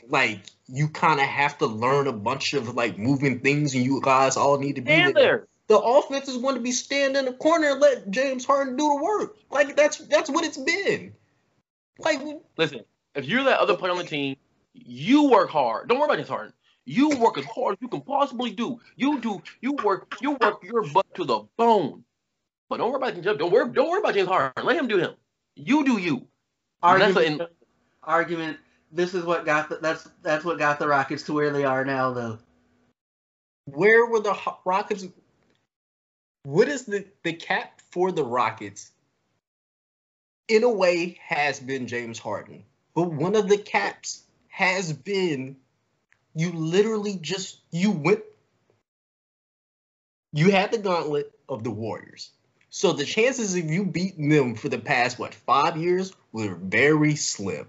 like 0.08 0.40
you 0.66 0.88
kind 0.88 1.20
of 1.20 1.26
have 1.26 1.58
to 1.58 1.66
learn 1.66 2.06
a 2.06 2.12
bunch 2.12 2.54
of 2.54 2.74
like 2.74 2.98
moving 2.98 3.40
things 3.40 3.74
and 3.74 3.84
you 3.84 4.00
guys 4.02 4.36
all 4.36 4.58
need 4.58 4.76
to 4.76 4.82
be 4.82 4.90
stand 4.90 5.14
there. 5.14 5.46
The 5.68 5.78
offense 5.78 6.28
is 6.28 6.38
going 6.38 6.54
to 6.54 6.60
be 6.60 6.72
stand 6.72 7.16
in 7.16 7.26
the 7.26 7.32
corner 7.32 7.72
and 7.72 7.80
let 7.80 8.10
James 8.10 8.44
Harden 8.44 8.76
do 8.76 8.88
the 8.88 9.02
work. 9.02 9.36
Like 9.50 9.76
that's 9.76 9.98
that's 9.98 10.30
what 10.30 10.44
it's 10.44 10.58
been. 10.58 11.12
Like 11.98 12.20
listen, 12.56 12.84
if 13.18 13.26
you're 13.26 13.42
that 13.44 13.58
other 13.58 13.76
player 13.76 13.90
on 13.90 13.98
the 13.98 14.04
team, 14.04 14.36
you 14.72 15.28
work 15.28 15.50
hard. 15.50 15.88
Don't 15.88 15.98
worry 15.98 16.06
about 16.06 16.16
James 16.18 16.28
Harden. 16.28 16.52
You 16.84 17.18
work 17.18 17.36
as 17.36 17.44
hard 17.44 17.74
as 17.74 17.78
you 17.82 17.88
can 17.88 18.00
possibly 18.00 18.50
do. 18.50 18.80
You 18.96 19.20
do. 19.20 19.42
You 19.60 19.72
work. 19.72 20.14
You 20.22 20.38
work 20.40 20.62
your 20.62 20.86
butt 20.88 21.12
to 21.16 21.24
the 21.24 21.40
bone. 21.56 22.04
But 22.68 22.78
don't 22.78 22.90
worry 22.90 22.96
about 22.96 23.14
James. 23.14 23.26
Don't 23.38 23.50
worry. 23.50 23.70
Don't 23.72 23.90
worry 23.90 24.00
about 24.00 24.14
James 24.14 24.28
Harden. 24.28 24.64
Let 24.64 24.76
him 24.76 24.86
do 24.86 24.98
him. 24.98 25.14
You 25.56 25.84
do 25.84 25.98
you. 25.98 26.26
Argument. 26.82 27.42
argument. 28.04 28.58
This 28.92 29.12
is 29.14 29.24
what 29.24 29.44
got 29.44 29.68
the, 29.68 29.76
that's 29.76 30.08
that's 30.22 30.44
what 30.44 30.58
got 30.58 30.78
the 30.78 30.86
Rockets 30.86 31.24
to 31.24 31.32
where 31.32 31.50
they 31.50 31.64
are 31.64 31.84
now, 31.84 32.12
though. 32.12 32.38
Where 33.64 34.06
were 34.06 34.20
the 34.20 34.38
Rockets? 34.64 35.06
What 36.44 36.68
is 36.68 36.84
the 36.84 37.04
the 37.24 37.32
cap 37.32 37.80
for 37.90 38.12
the 38.12 38.24
Rockets? 38.24 38.92
In 40.46 40.62
a 40.62 40.70
way, 40.70 41.18
has 41.20 41.60
been 41.60 41.86
James 41.86 42.18
Harden, 42.18 42.64
but 42.98 43.12
one 43.12 43.36
of 43.36 43.48
the 43.48 43.58
caps 43.58 44.24
has 44.48 44.92
been 44.92 45.54
you 46.34 46.50
literally 46.50 47.14
just 47.14 47.60
you 47.70 47.92
went 47.92 48.22
you 50.32 50.50
had 50.50 50.72
the 50.72 50.78
gauntlet 50.78 51.30
of 51.48 51.62
the 51.62 51.70
Warriors. 51.70 52.32
So 52.70 52.92
the 52.92 53.04
chances 53.04 53.54
of 53.54 53.66
you 53.66 53.84
beating 53.84 54.30
them 54.30 54.56
for 54.56 54.68
the 54.68 54.80
past 54.80 55.16
what 55.16 55.32
five 55.32 55.76
years 55.76 56.12
were 56.32 56.56
very 56.56 57.14
slim. 57.14 57.68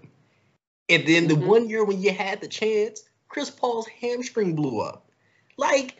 And 0.88 1.06
then 1.06 1.28
the 1.28 1.34
mm-hmm. 1.34 1.46
one 1.46 1.70
year 1.70 1.84
when 1.84 2.02
you 2.02 2.12
had 2.12 2.40
the 2.40 2.48
chance, 2.48 3.04
Chris 3.28 3.50
Paul's 3.50 3.86
hamstring 3.86 4.56
blew 4.56 4.80
up. 4.80 5.08
Like, 5.56 5.96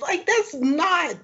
like 0.00 0.24
that's 0.24 0.54
not 0.54 1.16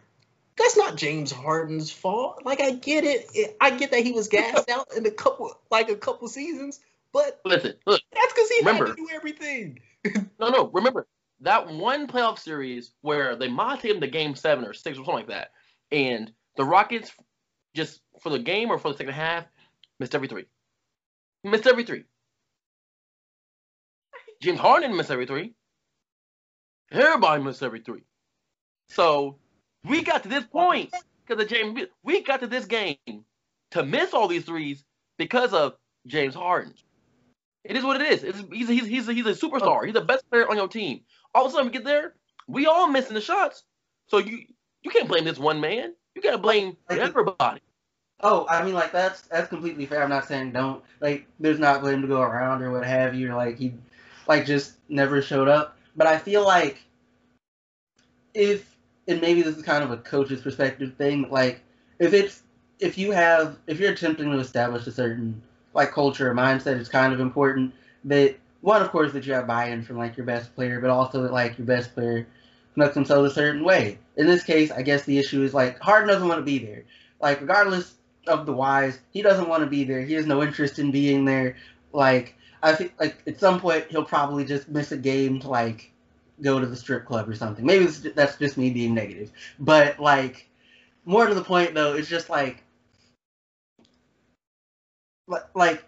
that's 0.58 0.76
not 0.76 0.96
James 0.96 1.32
Harden's 1.32 1.90
fault. 1.90 2.42
Like 2.44 2.60
I 2.60 2.72
get 2.72 3.04
it. 3.04 3.56
I 3.62 3.70
get 3.70 3.92
that 3.92 4.04
he 4.04 4.12
was 4.12 4.28
gassed 4.36 4.68
out 4.68 4.88
in 4.94 5.06
a 5.06 5.10
couple 5.10 5.58
like 5.70 5.88
a 5.88 5.96
couple 5.96 6.28
seasons, 6.28 6.80
but 7.12 7.40
listen, 7.44 7.74
look, 7.86 8.00
that's 8.12 8.32
because 8.32 8.48
he 8.48 8.58
remember, 8.60 8.86
had 8.86 8.96
to 8.96 9.02
do 9.02 9.08
everything. 9.14 9.80
no, 10.38 10.48
no, 10.48 10.70
remember 10.72 11.06
that 11.40 11.68
one 11.68 12.06
playoff 12.06 12.38
series 12.38 12.92
where 13.00 13.36
they 13.36 13.48
might 13.48 13.80
take 13.80 13.94
him 13.94 14.00
to 14.00 14.06
game 14.06 14.34
seven 14.34 14.64
or 14.64 14.72
six 14.72 14.98
or 14.98 15.04
something 15.04 15.14
like 15.14 15.28
that, 15.28 15.50
and 15.90 16.32
the 16.56 16.64
Rockets, 16.64 17.12
just 17.74 18.00
for 18.20 18.30
the 18.30 18.38
game 18.38 18.70
or 18.70 18.78
for 18.78 18.92
the 18.92 18.98
second 18.98 19.14
half, 19.14 19.44
missed 19.98 20.14
every 20.14 20.28
three. 20.28 20.46
Missed 21.44 21.66
every 21.66 21.84
three. 21.84 22.04
James 24.42 24.60
Harden 24.60 24.96
missed 24.96 25.10
every 25.10 25.26
three. 25.26 25.54
Everybody 26.92 27.42
missed 27.42 27.62
every 27.62 27.80
three. 27.80 28.02
So 28.88 29.38
we 29.84 30.02
got 30.02 30.22
to 30.24 30.28
this 30.28 30.44
point 30.44 30.92
because 31.26 31.42
of 31.42 31.48
James. 31.48 31.78
We 32.02 32.22
got 32.22 32.40
to 32.40 32.46
this 32.46 32.64
game 32.64 32.96
to 33.70 33.84
miss 33.84 34.12
all 34.12 34.28
these 34.28 34.44
threes 34.44 34.84
because 35.16 35.52
of 35.52 35.74
James 36.06 36.34
Harden. 36.34 36.74
It 37.64 37.76
is 37.76 37.84
what 37.84 38.00
it 38.00 38.10
is. 38.10 38.24
It's, 38.24 38.42
he's, 38.52 38.68
he's, 38.68 38.86
he's, 38.86 39.08
a, 39.08 39.12
he's 39.12 39.26
a 39.26 39.34
superstar. 39.34 39.80
Oh. 39.80 39.84
He's 39.84 39.94
the 39.94 40.00
best 40.00 40.28
player 40.30 40.48
on 40.48 40.56
your 40.56 40.68
team. 40.68 41.00
All 41.34 41.44
of 41.44 41.50
a 41.50 41.52
sudden, 41.52 41.66
we 41.66 41.72
get 41.72 41.84
there, 41.84 42.14
we 42.48 42.66
all 42.66 42.88
missing 42.88 43.14
the 43.14 43.20
shots. 43.20 43.64
So 44.08 44.18
you 44.18 44.44
you 44.82 44.90
can't 44.90 45.08
blame 45.08 45.24
this 45.24 45.38
one 45.38 45.60
man. 45.60 45.94
You 46.14 46.22
gotta 46.22 46.38
blame 46.38 46.76
everybody. 46.88 47.60
Oh, 48.22 48.46
I 48.48 48.64
mean, 48.64 48.74
like 48.74 48.92
that's 48.92 49.22
that's 49.22 49.48
completely 49.48 49.86
fair. 49.86 50.02
I'm 50.02 50.10
not 50.10 50.26
saying 50.26 50.52
don't 50.52 50.82
like. 51.00 51.26
There's 51.38 51.58
not 51.58 51.80
blame 51.80 52.02
to 52.02 52.08
go 52.08 52.20
around 52.20 52.62
or 52.62 52.72
what 52.72 52.84
have 52.84 53.14
you. 53.14 53.34
Like 53.34 53.58
he, 53.58 53.72
like 54.26 54.44
just 54.46 54.74
never 54.88 55.22
showed 55.22 55.48
up. 55.48 55.76
But 55.96 56.06
I 56.06 56.18
feel 56.18 56.44
like 56.44 56.82
if 58.34 58.76
and 59.06 59.20
maybe 59.20 59.42
this 59.42 59.56
is 59.56 59.62
kind 59.62 59.84
of 59.84 59.90
a 59.90 59.96
coach's 59.98 60.42
perspective 60.42 60.94
thing. 60.94 61.30
Like 61.30 61.60
if 61.98 62.12
it's 62.12 62.42
if 62.80 62.98
you 62.98 63.12
have 63.12 63.58
if 63.66 63.78
you're 63.78 63.92
attempting 63.92 64.30
to 64.30 64.38
establish 64.38 64.86
a 64.86 64.92
certain 64.92 65.40
like 65.74 65.92
culture 65.92 66.34
mindset, 66.34 66.78
is 66.78 66.88
kind 66.88 67.12
of 67.12 67.20
important 67.20 67.74
that 68.04 68.36
one, 68.60 68.82
of 68.82 68.90
course, 68.90 69.12
that 69.12 69.26
you 69.26 69.32
have 69.32 69.46
buy-in 69.46 69.82
from 69.82 69.96
like 69.96 70.16
your 70.16 70.26
best 70.26 70.54
player, 70.54 70.80
but 70.80 70.90
also 70.90 71.22
that 71.22 71.32
like 71.32 71.56
your 71.58 71.66
best 71.66 71.94
player 71.94 72.26
conducts 72.74 72.94
themselves 72.94 73.32
a 73.32 73.34
certain 73.34 73.64
way. 73.64 73.98
In 74.16 74.26
this 74.26 74.42
case, 74.42 74.70
I 74.70 74.82
guess 74.82 75.04
the 75.04 75.18
issue 75.18 75.42
is 75.42 75.54
like 75.54 75.78
Harden 75.80 76.08
doesn't 76.08 76.28
want 76.28 76.40
to 76.40 76.44
be 76.44 76.58
there. 76.58 76.84
Like 77.20 77.40
regardless 77.40 77.94
of 78.26 78.46
the 78.46 78.52
whys, 78.52 78.98
he 79.10 79.22
doesn't 79.22 79.48
want 79.48 79.62
to 79.62 79.68
be 79.68 79.84
there. 79.84 80.02
He 80.02 80.14
has 80.14 80.26
no 80.26 80.42
interest 80.42 80.78
in 80.78 80.90
being 80.90 81.24
there. 81.24 81.56
Like 81.92 82.34
I 82.62 82.74
think 82.74 82.92
like 83.00 83.22
at 83.26 83.40
some 83.40 83.60
point 83.60 83.86
he'll 83.90 84.04
probably 84.04 84.44
just 84.44 84.68
miss 84.68 84.92
a 84.92 84.96
game 84.96 85.40
to 85.40 85.48
like 85.48 85.90
go 86.42 86.58
to 86.58 86.66
the 86.66 86.76
strip 86.76 87.06
club 87.06 87.28
or 87.28 87.34
something. 87.34 87.64
Maybe 87.64 87.86
that's 87.86 88.36
just 88.36 88.56
me 88.56 88.70
being 88.70 88.94
negative, 88.94 89.30
but 89.58 89.98
like 89.98 90.48
more 91.04 91.26
to 91.26 91.34
the 91.34 91.44
point 91.44 91.74
though, 91.74 91.94
it's 91.94 92.08
just 92.08 92.30
like 92.30 92.62
like 95.54 95.84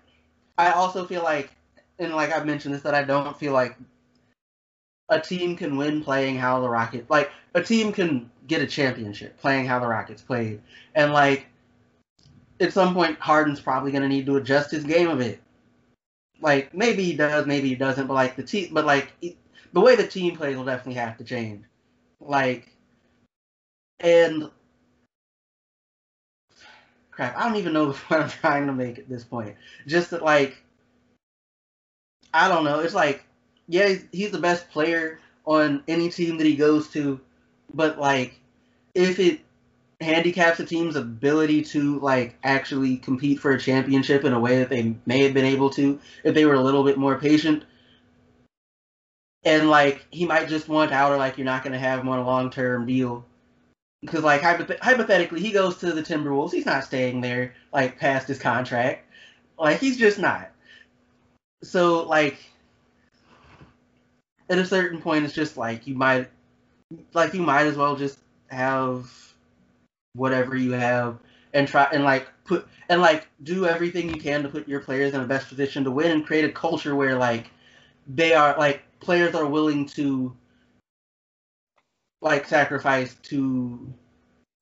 I 0.58 0.72
also 0.72 1.04
feel 1.04 1.22
like 1.22 1.50
and 1.98 2.14
like 2.14 2.32
I've 2.32 2.46
mentioned 2.46 2.74
this 2.74 2.82
that 2.82 2.94
I 2.94 3.02
don't 3.04 3.36
feel 3.36 3.52
like 3.52 3.76
a 5.08 5.20
team 5.20 5.56
can 5.56 5.76
win 5.76 6.02
playing 6.02 6.36
how 6.36 6.60
the 6.60 6.68
Rockets 6.68 7.08
like 7.10 7.30
a 7.54 7.62
team 7.62 7.92
can 7.92 8.30
get 8.46 8.62
a 8.62 8.66
championship 8.66 9.38
playing 9.38 9.66
how 9.66 9.78
the 9.78 9.86
Rockets 9.86 10.22
played. 10.22 10.60
And 10.94 11.12
like 11.12 11.46
at 12.60 12.72
some 12.72 12.94
point 12.94 13.18
Harden's 13.18 13.60
probably 13.60 13.92
gonna 13.92 14.08
need 14.08 14.26
to 14.26 14.36
adjust 14.36 14.70
his 14.70 14.84
game 14.84 15.10
a 15.10 15.16
bit. 15.16 15.40
Like 16.40 16.74
maybe 16.74 17.04
he 17.04 17.14
does, 17.14 17.46
maybe 17.46 17.68
he 17.68 17.74
doesn't, 17.74 18.06
but 18.06 18.14
like 18.14 18.36
the 18.36 18.42
team 18.42 18.72
but 18.72 18.86
like 18.86 19.12
the 19.20 19.80
way 19.80 19.96
the 19.96 20.06
team 20.06 20.36
plays 20.36 20.56
will 20.56 20.64
definitely 20.64 21.00
have 21.00 21.18
to 21.18 21.24
change. 21.24 21.64
Like 22.20 22.68
and 24.00 24.50
crap, 27.12 27.36
I 27.36 27.46
don't 27.46 27.56
even 27.56 27.72
know 27.72 27.92
what 28.08 28.20
I'm 28.20 28.28
trying 28.28 28.66
to 28.66 28.72
make 28.72 28.98
at 28.98 29.08
this 29.08 29.22
point. 29.22 29.54
Just 29.86 30.10
that 30.10 30.22
like 30.22 30.56
I 32.34 32.48
don't 32.48 32.64
know. 32.64 32.80
It's 32.80 32.94
like 32.94 33.24
yeah, 33.68 33.94
he's 34.10 34.32
the 34.32 34.38
best 34.38 34.68
player 34.70 35.20
on 35.44 35.82
any 35.86 36.08
team 36.08 36.38
that 36.38 36.46
he 36.46 36.56
goes 36.56 36.88
to, 36.90 37.20
but 37.72 37.98
like 37.98 38.40
if 38.94 39.18
it 39.18 39.40
handicaps 40.00 40.58
a 40.58 40.64
team's 40.64 40.96
ability 40.96 41.62
to 41.62 42.00
like 42.00 42.36
actually 42.42 42.96
compete 42.96 43.38
for 43.38 43.52
a 43.52 43.58
championship 43.58 44.24
in 44.24 44.32
a 44.32 44.40
way 44.40 44.58
that 44.58 44.68
they 44.68 44.94
may 45.06 45.22
have 45.22 45.32
been 45.32 45.44
able 45.44 45.70
to 45.70 46.00
if 46.24 46.34
they 46.34 46.44
were 46.44 46.54
a 46.54 46.60
little 46.60 46.82
bit 46.82 46.98
more 46.98 47.18
patient. 47.18 47.64
And 49.44 49.70
like 49.70 50.06
he 50.10 50.24
might 50.24 50.48
just 50.48 50.68
want 50.68 50.92
out, 50.92 51.12
or 51.12 51.16
like 51.16 51.36
you're 51.36 51.44
not 51.44 51.62
going 51.62 51.72
to 51.72 51.78
have 51.78 52.00
him 52.00 52.08
on 52.08 52.18
a 52.18 52.24
long 52.24 52.50
term 52.50 52.86
deal 52.86 53.24
because 54.02 54.24
like 54.24 54.42
hypoth- 54.42 54.80
hypothetically 54.80 55.40
he 55.40 55.52
goes 55.52 55.78
to 55.78 55.92
the 55.92 56.02
Timberwolves, 56.02 56.52
he's 56.52 56.66
not 56.66 56.84
staying 56.84 57.20
there 57.20 57.54
like 57.72 57.98
past 57.98 58.28
his 58.28 58.38
contract. 58.38 59.06
Like 59.58 59.78
he's 59.78 59.96
just 59.96 60.18
not. 60.18 60.50
So 61.62 62.02
like 62.02 62.38
at 64.50 64.58
a 64.58 64.66
certain 64.66 65.00
point 65.00 65.24
it's 65.24 65.34
just 65.34 65.56
like 65.56 65.86
you 65.86 65.94
might 65.94 66.28
like 67.14 67.32
you 67.32 67.42
might 67.42 67.66
as 67.66 67.76
well 67.76 67.96
just 67.96 68.18
have 68.48 69.10
whatever 70.14 70.56
you 70.56 70.72
have 70.72 71.18
and 71.54 71.66
try 71.68 71.88
and 71.92 72.04
like 72.04 72.28
put 72.44 72.66
and 72.88 73.00
like 73.00 73.28
do 73.44 73.66
everything 73.66 74.08
you 74.08 74.20
can 74.20 74.42
to 74.42 74.48
put 74.48 74.68
your 74.68 74.80
players 74.80 75.14
in 75.14 75.20
the 75.20 75.26
best 75.26 75.48
position 75.48 75.84
to 75.84 75.90
win 75.90 76.10
and 76.10 76.26
create 76.26 76.44
a 76.44 76.52
culture 76.52 76.94
where 76.94 77.16
like 77.16 77.50
they 78.08 78.34
are 78.34 78.56
like 78.58 78.82
players 79.00 79.34
are 79.34 79.46
willing 79.46 79.86
to 79.86 80.34
like 82.22 82.46
sacrifice 82.46 83.14
to 83.24 83.92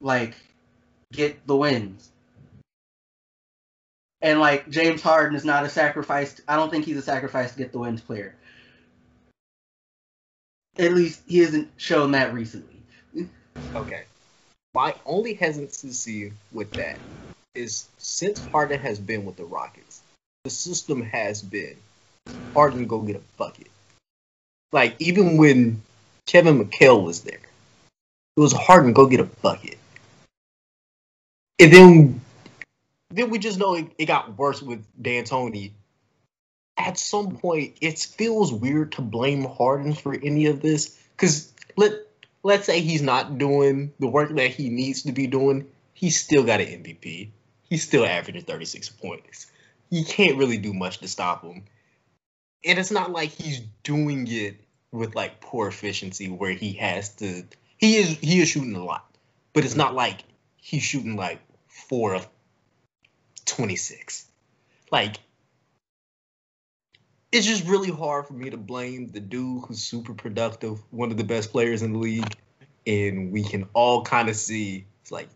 like 0.00 0.34
get 1.12 1.46
the 1.46 1.54
wins. 1.54 2.10
And 4.22 4.40
like 4.40 4.68
James 4.68 5.02
Harden 5.02 5.36
is 5.36 5.44
not 5.44 5.64
a 5.64 5.68
sacrifice. 5.68 6.40
I 6.48 6.56
don't 6.56 6.70
think 6.70 6.84
he's 6.84 6.96
a 6.96 7.02
sacrifice 7.02 7.52
to 7.52 7.58
get 7.58 7.72
the 7.72 7.78
wins 7.78 8.00
player. 8.00 8.34
At 10.78 10.92
least 10.92 11.22
he 11.26 11.38
hasn't 11.38 11.70
shown 11.76 12.12
that 12.12 12.34
recently. 12.34 12.82
Okay. 13.74 14.04
My 14.74 14.94
only 15.04 15.34
hesitancy 15.34 16.32
with 16.52 16.70
that 16.72 16.98
is 17.54 17.88
since 17.98 18.44
Harden 18.46 18.80
has 18.80 18.98
been 18.98 19.24
with 19.24 19.36
the 19.36 19.44
Rockets, 19.44 20.00
the 20.44 20.50
system 20.50 21.02
has 21.02 21.42
been 21.42 21.76
Harden 22.54 22.86
go 22.86 23.00
get 23.00 23.16
a 23.16 23.22
bucket. 23.36 23.70
Like 24.72 24.94
even 24.98 25.36
when 25.36 25.82
Kevin 26.26 26.64
McHale 26.64 27.02
was 27.02 27.22
there, 27.22 27.40
it 28.40 28.42
was 28.42 28.52
Harden 28.54 28.94
go 28.94 29.06
get 29.06 29.20
a 29.20 29.24
bucket. 29.24 29.76
And 31.58 31.72
then 31.72 32.20
then 33.10 33.28
we 33.28 33.38
just 33.38 33.58
know 33.58 33.74
it, 33.74 33.92
it 33.98 34.06
got 34.06 34.38
worse 34.38 34.62
with 34.62 34.82
D'Antoni 35.00 35.72
at 36.78 36.98
some 36.98 37.36
point 37.36 37.76
it 37.82 37.98
feels 37.98 38.50
weird 38.50 38.92
to 38.92 39.02
blame 39.02 39.44
Harden 39.44 39.92
for 39.92 40.14
any 40.14 40.46
of 40.46 40.62
this 40.62 40.98
because 41.14 41.52
let 41.76 41.92
let's 42.42 42.64
say 42.64 42.80
he's 42.80 43.02
not 43.02 43.36
doing 43.36 43.92
the 43.98 44.06
work 44.06 44.34
that 44.34 44.50
he 44.50 44.70
needs 44.70 45.02
to 45.02 45.12
be 45.12 45.26
doing, 45.26 45.66
he's 45.92 46.18
still 46.18 46.42
got 46.42 46.62
an 46.62 46.82
MVP. 46.82 47.28
He's 47.68 47.82
still 47.82 48.06
averaging 48.06 48.44
36 48.44 48.88
points. 48.88 49.46
You 49.90 50.02
can't 50.02 50.38
really 50.38 50.56
do 50.56 50.72
much 50.72 50.98
to 51.00 51.08
stop 51.08 51.44
him. 51.44 51.64
And 52.64 52.78
it's 52.78 52.90
not 52.90 53.12
like 53.12 53.28
he's 53.28 53.60
doing 53.82 54.26
it 54.28 54.56
with 54.92 55.14
like 55.14 55.42
poor 55.42 55.68
efficiency 55.68 56.28
where 56.28 56.52
he 56.52 56.72
has 56.74 57.10
to 57.16 57.44
he 57.80 57.96
is 57.96 58.18
he 58.20 58.40
is 58.40 58.48
shooting 58.48 58.76
a 58.76 58.84
lot. 58.84 59.06
But 59.52 59.64
it's 59.64 59.74
not 59.74 59.94
like 59.94 60.22
he's 60.56 60.82
shooting 60.82 61.16
like 61.16 61.40
four 61.66 62.14
of 62.14 62.28
26. 63.46 64.26
Like 64.92 65.16
it's 67.32 67.46
just 67.46 67.66
really 67.66 67.90
hard 67.90 68.26
for 68.26 68.34
me 68.34 68.50
to 68.50 68.56
blame 68.56 69.08
the 69.08 69.20
dude 69.20 69.64
who's 69.64 69.82
super 69.82 70.14
productive, 70.14 70.80
one 70.90 71.10
of 71.10 71.16
the 71.16 71.24
best 71.24 71.50
players 71.50 71.82
in 71.82 71.92
the 71.92 71.98
league, 71.98 72.36
and 72.86 73.32
we 73.32 73.42
can 73.42 73.68
all 73.72 74.02
kind 74.02 74.28
of 74.28 74.36
see 74.36 74.86
it's 75.00 75.10
like 75.10 75.28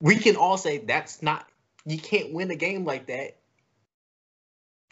we 0.00 0.16
can 0.16 0.36
all 0.36 0.58
say 0.58 0.78
that's 0.78 1.22
not 1.22 1.46
you 1.86 1.98
can't 1.98 2.32
win 2.32 2.50
a 2.50 2.56
game 2.56 2.84
like 2.84 3.06
that. 3.06 3.36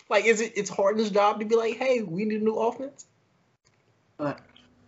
Like, 0.09 0.27
is 0.27 0.41
it 0.41 0.53
it's 0.57 0.71
Harden's 0.71 1.11
job 1.11 1.41
to 1.41 1.47
be 1.47 1.57
like, 1.57 1.77
hey, 1.77 2.03
we 2.03 2.25
need 2.25 2.43
a 2.43 2.45
new 2.45 2.55
offense? 2.55 3.07
But, 4.19 4.41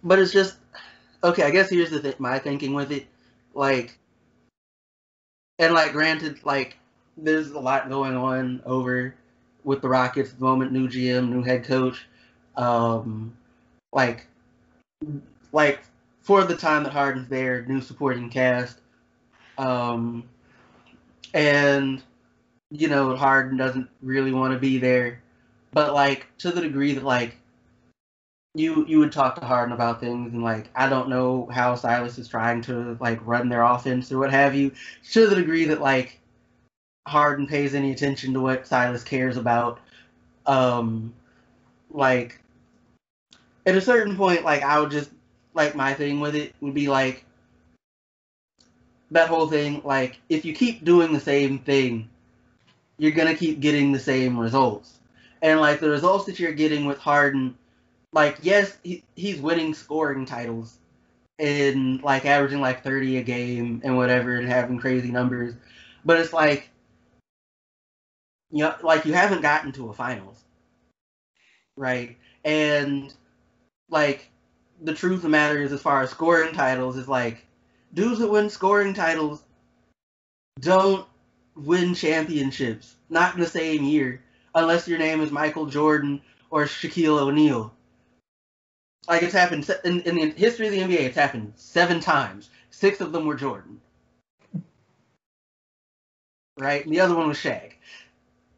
but 0.02 0.18
it's 0.18 0.32
just 0.32 0.56
okay. 1.24 1.42
I 1.42 1.50
guess 1.50 1.70
here's 1.70 1.90
the 1.90 2.00
th- 2.00 2.20
my 2.20 2.38
thinking 2.38 2.74
with 2.74 2.92
it, 2.92 3.06
like, 3.54 3.98
and 5.58 5.74
like, 5.74 5.92
granted, 5.92 6.44
like, 6.44 6.76
there's 7.16 7.50
a 7.50 7.60
lot 7.60 7.88
going 7.88 8.16
on 8.16 8.62
over 8.66 9.14
with 9.64 9.80
the 9.82 9.88
Rockets 9.88 10.32
at 10.32 10.38
the 10.38 10.44
moment. 10.44 10.72
New 10.72 10.88
GM, 10.88 11.30
new 11.30 11.42
head 11.42 11.64
coach, 11.64 12.06
um, 12.56 13.36
like, 13.92 14.26
like 15.52 15.80
for 16.22 16.44
the 16.44 16.56
time 16.56 16.84
that 16.84 16.92
Harden's 16.92 17.28
there, 17.28 17.64
new 17.66 17.80
supporting 17.80 18.30
cast, 18.30 18.80
um, 19.58 20.24
and 21.34 22.02
you 22.70 22.88
know 22.88 23.14
Harden 23.16 23.56
doesn't 23.56 23.88
really 24.02 24.32
want 24.32 24.52
to 24.52 24.58
be 24.58 24.78
there, 24.78 25.22
but 25.72 25.94
like 25.94 26.26
to 26.38 26.50
the 26.50 26.60
degree 26.60 26.94
that 26.94 27.04
like 27.04 27.36
you 28.54 28.86
you 28.86 28.98
would 29.00 29.12
talk 29.12 29.34
to 29.40 29.44
Harden 29.46 29.72
about 29.72 30.00
things 30.00 30.32
and 30.32 30.42
like 30.42 30.70
I 30.74 30.88
don't 30.88 31.08
know 31.08 31.46
how 31.52 31.74
Silas 31.74 32.18
is 32.18 32.28
trying 32.28 32.62
to 32.62 32.96
like 33.00 33.24
run 33.26 33.48
their 33.48 33.62
offense 33.62 34.12
or 34.12 34.18
what 34.18 34.30
have 34.30 34.54
you 34.54 34.72
to 35.10 35.26
the 35.26 35.36
degree 35.36 35.64
that 35.66 35.80
like 35.80 36.20
Harden 37.06 37.46
pays 37.46 37.74
any 37.74 37.92
attention 37.92 38.32
to 38.34 38.40
what 38.40 38.66
Silas 38.66 39.02
cares 39.02 39.36
about. 39.36 39.80
Um 40.46 41.14
like 41.90 42.40
at 43.66 43.76
a 43.76 43.80
certain 43.80 44.16
point 44.16 44.44
like 44.44 44.62
I 44.62 44.78
would 44.80 44.90
just 44.90 45.10
like 45.54 45.74
my 45.74 45.94
thing 45.94 46.20
with 46.20 46.34
it 46.34 46.54
would 46.60 46.74
be 46.74 46.88
like 46.88 47.24
that 49.10 49.28
whole 49.28 49.48
thing 49.48 49.82
like 49.84 50.18
if 50.28 50.44
you 50.44 50.54
keep 50.54 50.84
doing 50.84 51.12
the 51.12 51.20
same 51.20 51.58
thing 51.58 52.08
you're 52.98 53.12
going 53.12 53.28
to 53.28 53.38
keep 53.38 53.60
getting 53.60 53.92
the 53.92 53.98
same 53.98 54.38
results. 54.38 54.98
And 55.42 55.60
like 55.60 55.80
the 55.80 55.90
results 55.90 56.26
that 56.26 56.38
you're 56.38 56.52
getting 56.52 56.86
with 56.86 56.98
Harden 56.98 57.56
like 58.14 58.38
yes, 58.42 58.78
he, 58.84 59.02
he's 59.16 59.40
winning 59.40 59.74
scoring 59.74 60.24
titles 60.24 60.78
and 61.40 62.00
like 62.02 62.24
averaging 62.24 62.60
like 62.60 62.84
30 62.84 63.18
a 63.18 63.22
game 63.22 63.82
and 63.84 63.96
whatever 63.96 64.36
and 64.36 64.48
having 64.48 64.78
crazy 64.78 65.10
numbers. 65.10 65.54
But 66.04 66.20
it's 66.20 66.32
like 66.32 66.70
you 68.52 68.60
know, 68.60 68.74
like 68.82 69.04
you 69.04 69.12
haven't 69.12 69.42
gotten 69.42 69.72
to 69.72 69.90
a 69.90 69.92
finals. 69.92 70.44
Right? 71.76 72.16
And 72.44 73.12
like 73.90 74.30
the 74.80 74.94
truth 74.94 75.16
of 75.16 75.22
the 75.22 75.28
matter 75.28 75.60
is 75.60 75.72
as 75.72 75.82
far 75.82 76.02
as 76.02 76.10
scoring 76.10 76.54
titles 76.54 76.96
is 76.96 77.08
like 77.08 77.44
dudes 77.94 78.20
that 78.20 78.30
win 78.30 78.48
scoring 78.48 78.94
titles 78.94 79.42
don't 80.60 81.04
win 81.56 81.94
championships. 81.94 82.94
Not 83.10 83.34
in 83.34 83.40
the 83.40 83.46
same 83.46 83.82
year. 83.82 84.22
Unless 84.54 84.86
your 84.86 84.98
name 84.98 85.20
is 85.20 85.32
Michael 85.32 85.66
Jordan 85.66 86.22
or 86.50 86.66
Shaquille 86.66 87.18
O'Neal 87.18 87.74
like 89.08 89.22
it's 89.22 89.32
happened 89.34 89.68
in, 89.84 90.00
in 90.02 90.16
the 90.16 90.30
history 90.30 90.66
of 90.66 90.72
the 90.72 90.80
NBA. 90.80 91.00
It's 91.00 91.16
happened 91.16 91.52
seven 91.56 92.00
times. 92.00 92.50
Six 92.70 93.00
of 93.00 93.12
them 93.12 93.26
were 93.26 93.34
Jordan, 93.36 93.80
right? 96.58 96.84
And 96.84 96.94
the 96.94 97.00
other 97.00 97.14
one 97.14 97.28
was 97.28 97.38
Shaq. 97.38 97.74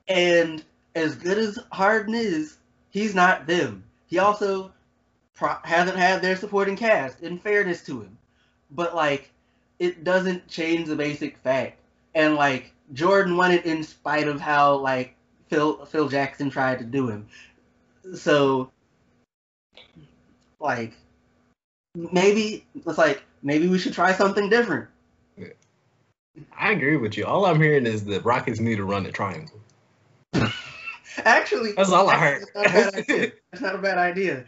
And 0.09 0.65
as 0.95 1.15
good 1.17 1.39
as 1.39 1.59
Harden 1.73 2.15
is, 2.15 2.59
he's 2.91 3.15
not 3.15 3.47
them. 3.47 3.85
He 4.07 4.19
also 4.19 4.73
pro- 5.35 5.59
hasn't 5.65 5.99
had 5.99 6.23
their 6.23 6.37
supporting 6.37 6.77
cast. 6.77 7.21
In 7.23 7.39
fairness 7.39 7.85
to 7.87 8.03
him, 8.03 8.19
but 8.71 8.95
like 8.95 9.33
it 9.79 10.05
doesn't 10.05 10.49
change 10.49 10.89
the 10.89 10.97
basic 10.97 11.39
fact. 11.39 11.79
And 12.15 12.35
like 12.37 12.73
Jordan 12.93 13.37
won 13.37 13.53
it 13.53 13.67
in 13.67 13.83
spite 13.83 14.29
of 14.29 14.41
how 14.41 14.77
like 14.77 15.17
Phil 15.49 15.85
Phil 15.87 16.09
Jackson 16.09 16.51
tried 16.51 16.79
to 16.81 16.85
do 16.85 17.09
him. 17.09 17.27
So 18.15 18.71
like 20.61 20.93
maybe 21.95 22.65
it's 22.75 22.99
like 22.99 23.23
maybe 23.43 23.69
we 23.69 23.79
should 23.79 23.93
try 23.93 24.13
something 24.13 24.49
different. 24.49 24.89
I 26.57 26.73
agree 26.73 26.97
with 26.97 27.17
you. 27.17 27.25
All 27.25 27.47
I'm 27.47 27.61
hearing 27.61 27.87
is 27.87 28.05
the 28.05 28.21
Rockets 28.21 28.61
need 28.61 28.77
to 28.77 28.85
run 28.85 29.05
the 29.05 29.13
triangle. 29.13 29.59
actually, 31.19 31.73
that's 31.73 31.93
all 31.93 32.11
I 32.11 32.17
heard. 32.17 32.45
That's 32.55 33.63
not 33.63 33.75
a 33.75 33.79
bad 33.79 33.97
idea. 33.97 34.45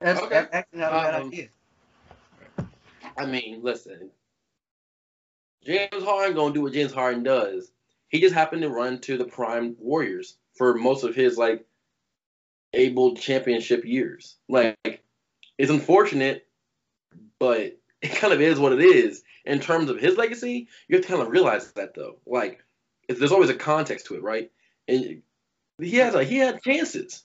That's, 0.00 0.20
okay. 0.20 0.28
that's 0.28 0.54
actually 0.54 0.80
not 0.80 0.92
a 0.92 0.96
bad 0.96 1.14
um, 1.14 1.26
idea. 1.28 1.48
I 3.16 3.26
mean, 3.26 3.62
listen, 3.62 4.10
James 5.64 6.04
Harden 6.04 6.36
gonna 6.36 6.54
do 6.54 6.62
what 6.62 6.72
James 6.72 6.92
Harden 6.92 7.22
does. 7.22 7.72
He 8.08 8.20
just 8.20 8.34
happened 8.34 8.62
to 8.62 8.68
run 8.68 9.00
to 9.00 9.18
the 9.18 9.24
prime 9.24 9.76
Warriors 9.78 10.36
for 10.54 10.74
most 10.74 11.04
of 11.04 11.14
his 11.14 11.36
like 11.36 11.66
able 12.72 13.16
championship 13.16 13.84
years. 13.84 14.36
Like, 14.48 15.02
it's 15.56 15.70
unfortunate, 15.70 16.46
but 17.38 17.78
it 18.02 18.14
kind 18.14 18.32
of 18.32 18.40
is 18.40 18.58
what 18.58 18.72
it 18.72 18.80
is. 18.80 19.22
In 19.44 19.60
terms 19.60 19.88
of 19.88 19.98
his 19.98 20.16
legacy, 20.16 20.68
you 20.88 20.96
have 20.96 21.06
to 21.06 21.10
kind 21.10 21.22
of 21.22 21.30
realize 21.30 21.72
that 21.72 21.94
though. 21.94 22.18
Like, 22.26 22.62
there's 23.08 23.32
always 23.32 23.50
a 23.50 23.54
context 23.54 24.06
to 24.06 24.14
it, 24.16 24.22
right? 24.22 24.50
And 24.86 25.22
he 25.80 25.96
has 25.96 26.14
a, 26.14 26.22
he 26.22 26.36
had 26.36 26.62
chances, 26.62 27.24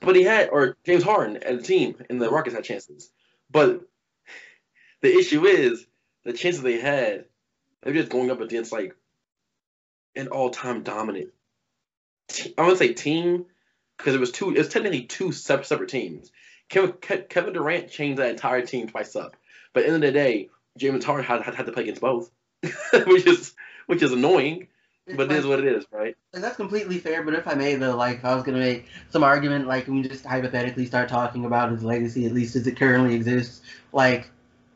but 0.00 0.16
he 0.16 0.22
had 0.22 0.48
or 0.50 0.76
James 0.86 1.02
Harden 1.02 1.36
and 1.36 1.58
the 1.58 1.62
team 1.62 1.96
and 2.08 2.20
the 2.20 2.30
Rockets 2.30 2.56
had 2.56 2.64
chances, 2.64 3.10
but 3.50 3.82
the 5.02 5.14
issue 5.14 5.44
is 5.44 5.86
the 6.24 6.32
chances 6.32 6.62
they 6.62 6.80
had, 6.80 7.26
they're 7.82 7.92
just 7.92 8.10
going 8.10 8.30
up 8.30 8.40
against 8.40 8.72
like 8.72 8.94
an 10.16 10.28
all-time 10.28 10.82
dominant. 10.82 11.30
I 12.56 12.62
want 12.62 12.78
to 12.78 12.84
say 12.84 12.94
team 12.94 13.46
because 14.00 14.14
it 14.14 14.20
was 14.20 14.32
two. 14.32 14.50
It 14.50 14.58
was 14.58 14.68
technically 14.68 15.02
two 15.02 15.32
separate, 15.32 15.66
separate 15.66 15.90
teams. 15.90 16.32
Kevin, 16.68 16.92
Kevin 17.28 17.52
Durant 17.52 17.90
changed 17.90 18.18
that 18.18 18.30
entire 18.30 18.64
team 18.64 18.88
twice 18.88 19.16
up, 19.16 19.36
but 19.72 19.80
at 19.80 19.88
the 19.88 19.94
end 19.94 20.04
of 20.04 20.12
the 20.12 20.18
day, 20.18 20.48
James 20.78 21.04
Harden 21.04 21.24
had, 21.24 21.42
had, 21.42 21.54
had 21.54 21.66
to 21.66 21.72
play 21.72 21.82
against 21.82 22.00
both, 22.00 22.30
which 23.06 23.26
is 23.26 23.54
which 23.86 24.02
is 24.02 24.12
annoying. 24.12 24.68
But 25.06 25.28
like, 25.28 25.30
it 25.30 25.38
is 25.38 25.46
what 25.46 25.58
it 25.58 25.64
is, 25.64 25.84
right? 25.90 26.16
And 26.34 26.44
that's 26.44 26.56
completely 26.56 26.98
fair. 26.98 27.24
But 27.24 27.34
if 27.34 27.48
I 27.48 27.54
may, 27.54 27.74
though, 27.74 27.96
like 27.96 28.18
if 28.18 28.24
I 28.24 28.34
was 28.34 28.44
gonna 28.44 28.58
make 28.58 28.86
some 29.10 29.24
argument, 29.24 29.66
like 29.66 29.88
we 29.88 30.02
just 30.02 30.24
hypothetically 30.24 30.86
start 30.86 31.08
talking 31.08 31.44
about 31.44 31.72
his 31.72 31.82
legacy, 31.82 32.26
at 32.26 32.32
least 32.32 32.54
as 32.56 32.66
it 32.66 32.76
currently 32.76 33.14
exists, 33.14 33.62
like 33.92 34.30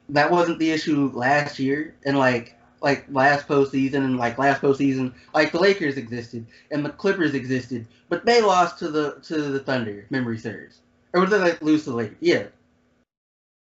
that 0.09 0.31
wasn't 0.31 0.59
the 0.59 0.71
issue 0.71 1.11
last 1.15 1.59
year, 1.59 1.95
and 2.05 2.19
like 2.19 2.54
like 2.85 3.07
last 3.11 3.49
postseason 3.49 3.95
and 3.95 4.19
like 4.19 4.37
last 4.37 4.61
postseason, 4.61 5.15
like 5.33 5.51
the 5.51 5.59
Lakers 5.59 5.97
existed 5.97 6.47
and 6.71 6.85
the 6.85 6.91
Clippers 6.91 7.35
existed, 7.35 7.87
but 8.11 8.27
they 8.27 8.43
lost 8.43 8.79
to 8.81 8.91
the 8.91 9.13
to 9.23 9.41
the 9.41 9.59
Thunder. 9.59 10.07
Memory 10.11 10.37
serves, 10.37 10.81
or 11.15 11.23
was 11.23 11.31
they 11.31 11.39
like 11.39 11.63
lose 11.63 11.85
to 11.85 11.91
the 11.91 11.97
Lakers? 11.97 12.19
Yeah, 12.21 12.45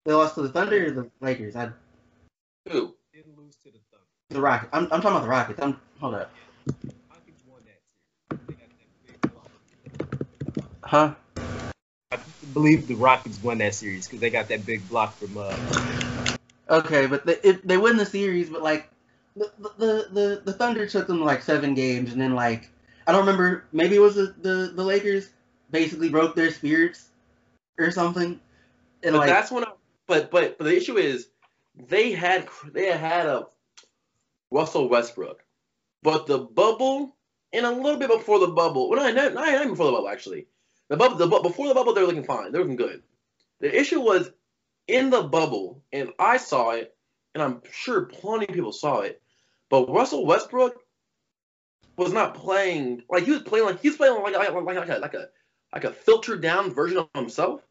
they 0.06 0.14
lost 0.14 0.36
to 0.36 0.42
the 0.42 0.50
Thunder 0.50 0.88
or 0.88 0.92
the 0.92 1.12
Lakers. 1.20 1.58
I 1.58 1.70
who 2.70 2.96
didn't 3.14 3.38
lose 3.38 3.56
to 3.58 3.66
the 3.66 3.80
Thunder. 3.92 4.06
The 4.30 4.42
Rockets. 4.42 4.70
I'm, 4.72 4.84
I'm 4.86 5.02
talking 5.02 5.10
about 5.10 5.24
the 5.24 5.30
Rockets. 5.30 5.60
I'm 5.62 5.78
hold 6.00 6.16
up. 6.16 6.32
Huh? 10.82 11.14
I 12.12 12.18
believe 12.54 12.88
the 12.88 12.96
Rockets 12.96 13.44
won 13.44 13.58
that 13.58 13.76
series 13.76 14.08
because 14.08 14.22
they 14.22 14.30
got 14.30 14.48
that 14.48 14.66
big 14.66 14.88
block 14.88 15.18
from. 15.18 15.38
Uh... 15.38 15.56
Okay, 16.70 17.06
but 17.06 17.26
they 17.26 17.36
it, 17.44 17.68
they 17.68 17.78
win 17.78 17.98
the 17.98 18.06
series, 18.06 18.50
but 18.50 18.64
like 18.64 18.90
the, 19.40 19.72
the 19.78 20.08
the 20.12 20.42
the 20.46 20.54
Thunder 20.54 20.86
took 20.86 21.08
them 21.08 21.22
like 21.22 21.42
seven 21.42 21.74
games, 21.74 22.12
and 22.12 22.22
then 22.22 22.36
like 22.36 22.70
I 23.08 23.12
don't 23.12 23.22
remember. 23.22 23.66
Maybe 23.72 23.96
it 23.96 24.00
was 24.00 24.16
the 24.16 24.36
the, 24.42 24.74
the 24.76 24.84
Lakers 24.84 25.30
basically 25.72 26.10
broke 26.10 26.36
their 26.36 26.52
spirits 26.52 27.10
or 27.78 27.92
something. 27.92 28.40
And 29.04 29.14
but 29.14 29.20
like, 29.20 29.30
that's 29.30 29.52
when. 29.52 29.64
I, 29.64 29.72
but 30.08 30.32
but 30.32 30.58
but 30.58 30.66
the 30.66 30.76
issue 30.76 30.98
is 30.98 31.30
they 31.88 32.12
had 32.12 32.48
they 32.74 32.88
had 32.88 33.26
a 33.26 33.48
Russell 34.52 34.90
Westbrook, 34.90 35.44
but 36.04 36.28
the 36.28 36.40
bubble 36.40 37.16
and 37.54 37.66
a 37.66 37.72
little 37.72 37.98
bit 37.98 38.10
before 38.10 38.40
the 38.40 38.48
bubble. 38.48 38.90
Well, 38.90 39.02
not, 39.02 39.34
not, 39.34 39.34
not 39.34 39.68
before 39.68 39.86
the 39.88 39.92
bubble 39.92 40.10
actually. 40.10 40.48
The 40.90 40.98
bubble, 40.98 41.16
the 41.16 41.28
before 41.28 41.68
the 41.68 41.74
bubble, 41.74 41.94
they 41.94 42.02
were 42.02 42.08
looking 42.08 42.24
fine. 42.24 42.52
They 42.52 42.58
were 42.58 42.66
looking 42.66 42.76
good. 42.76 43.04
The 43.60 43.78
issue 43.78 44.02
was 44.02 44.32
in 44.88 45.10
the 45.12 45.24
bubble, 45.24 45.84
and 45.94 46.10
I 46.18 46.38
saw 46.38 46.72
it, 46.72 46.96
and 47.34 47.44
I'm 47.44 47.62
sure 47.72 48.06
plenty 48.06 48.48
of 48.48 48.54
people 48.56 48.74
saw 48.74 49.02
it. 49.02 49.22
But 49.70 49.90
Russell 49.90 50.26
Westbrook 50.26 50.84
was 51.98 52.14
not 52.14 52.34
playing 52.34 53.04
like 53.10 53.26
he 53.26 53.32
was 53.32 53.42
playing 53.42 53.66
like 53.66 53.82
he's 53.82 53.98
playing 53.98 54.22
like 54.22 54.34
like, 54.34 54.54
like, 54.54 54.66
like, 54.66 54.90
a, 54.90 55.00
like 55.00 55.14
a 55.14 55.30
like 55.74 55.84
a 55.84 55.92
filtered 55.92 56.42
down 56.42 56.74
version 56.74 56.98
of 56.98 57.10
himself. 57.16 57.62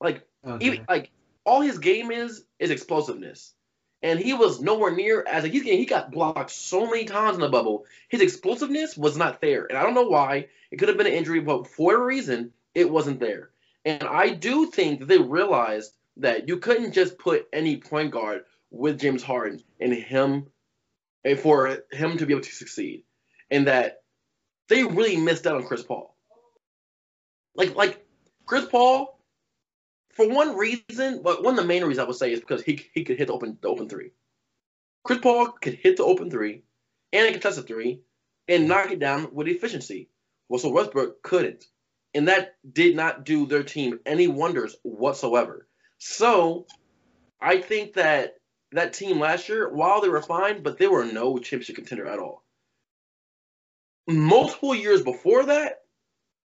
Like 0.00 0.24
Okay. 0.46 0.66
even 0.66 0.84
like 0.88 1.10
all 1.44 1.60
his 1.60 1.78
game 1.78 2.10
is 2.10 2.44
is 2.58 2.70
explosiveness. 2.70 3.54
And 4.00 4.20
he 4.20 4.32
was 4.32 4.60
nowhere 4.60 4.94
near 4.94 5.24
as 5.26 5.42
like 5.42 5.52
he's 5.52 5.64
getting 5.64 5.80
he 5.80 5.86
got 5.86 6.12
blocked 6.12 6.50
so 6.50 6.86
many 6.86 7.04
times 7.04 7.34
in 7.34 7.40
the 7.40 7.48
bubble. 7.48 7.84
His 8.08 8.20
explosiveness 8.20 8.96
was 8.96 9.16
not 9.16 9.40
there. 9.40 9.66
And 9.66 9.76
I 9.76 9.82
don't 9.82 9.94
know 9.94 10.08
why. 10.08 10.48
It 10.70 10.76
could 10.76 10.88
have 10.88 10.96
been 10.96 11.06
an 11.06 11.14
injury, 11.14 11.40
but 11.40 11.66
for 11.66 11.96
a 11.96 12.04
reason, 12.04 12.52
it 12.74 12.88
wasn't 12.88 13.18
there. 13.18 13.50
And 13.84 14.04
I 14.04 14.30
do 14.30 14.66
think 14.70 15.00
that 15.00 15.06
they 15.06 15.18
realized 15.18 15.94
that 16.18 16.46
you 16.46 16.58
couldn't 16.58 16.92
just 16.92 17.18
put 17.18 17.48
any 17.52 17.78
point 17.78 18.12
guard 18.12 18.44
with 18.70 19.00
James 19.00 19.22
Harden 19.22 19.62
and 19.80 19.92
him 19.92 20.46
and 21.28 21.38
for 21.38 21.78
him 21.92 22.16
to 22.16 22.26
be 22.26 22.32
able 22.32 22.42
to 22.42 22.54
succeed. 22.54 23.04
And 23.50 23.66
that 23.66 24.02
they 24.68 24.84
really 24.84 25.16
missed 25.16 25.46
out 25.46 25.56
on 25.56 25.66
Chris 25.66 25.82
Paul. 25.82 26.14
Like 27.54 27.74
like 27.74 28.04
Chris 28.46 28.66
Paul 28.66 29.18
for 30.10 30.28
one 30.28 30.56
reason, 30.56 31.22
but 31.22 31.42
one 31.42 31.54
of 31.54 31.60
the 31.60 31.66
main 31.66 31.84
reasons 31.84 32.04
I 32.04 32.08
would 32.08 32.16
say 32.16 32.32
is 32.32 32.40
because 32.40 32.62
he 32.62 32.88
he 32.92 33.04
could 33.04 33.18
hit 33.18 33.28
the 33.28 33.32
open 33.32 33.58
the 33.60 33.68
open 33.68 33.88
three. 33.88 34.10
Chris 35.04 35.18
Paul 35.18 35.52
could 35.52 35.74
hit 35.74 35.96
the 35.96 36.04
open 36.04 36.30
three 36.30 36.62
and 37.12 37.28
a 37.28 37.32
contested 37.32 37.66
three 37.66 38.00
and 38.46 38.68
knock 38.68 38.90
it 38.90 38.98
down 38.98 39.28
with 39.32 39.48
efficiency. 39.48 40.08
Russell 40.48 40.72
Westbrook 40.72 41.22
couldn't. 41.22 41.66
And 42.14 42.28
that 42.28 42.56
did 42.72 42.96
not 42.96 43.24
do 43.24 43.46
their 43.46 43.62
team 43.62 44.00
any 44.06 44.28
wonders 44.28 44.76
whatsoever. 44.82 45.68
So 45.98 46.66
I 47.40 47.60
think 47.60 47.94
that 47.94 48.37
that 48.72 48.92
team 48.92 49.18
last 49.18 49.48
year, 49.48 49.68
while 49.68 50.00
they 50.00 50.08
were 50.08 50.22
fine, 50.22 50.62
but 50.62 50.78
they 50.78 50.86
were 50.86 51.04
no 51.04 51.38
championship 51.38 51.76
contender 51.76 52.06
at 52.06 52.18
all. 52.18 52.42
Multiple 54.06 54.74
years 54.74 55.02
before 55.02 55.46
that, 55.46 55.82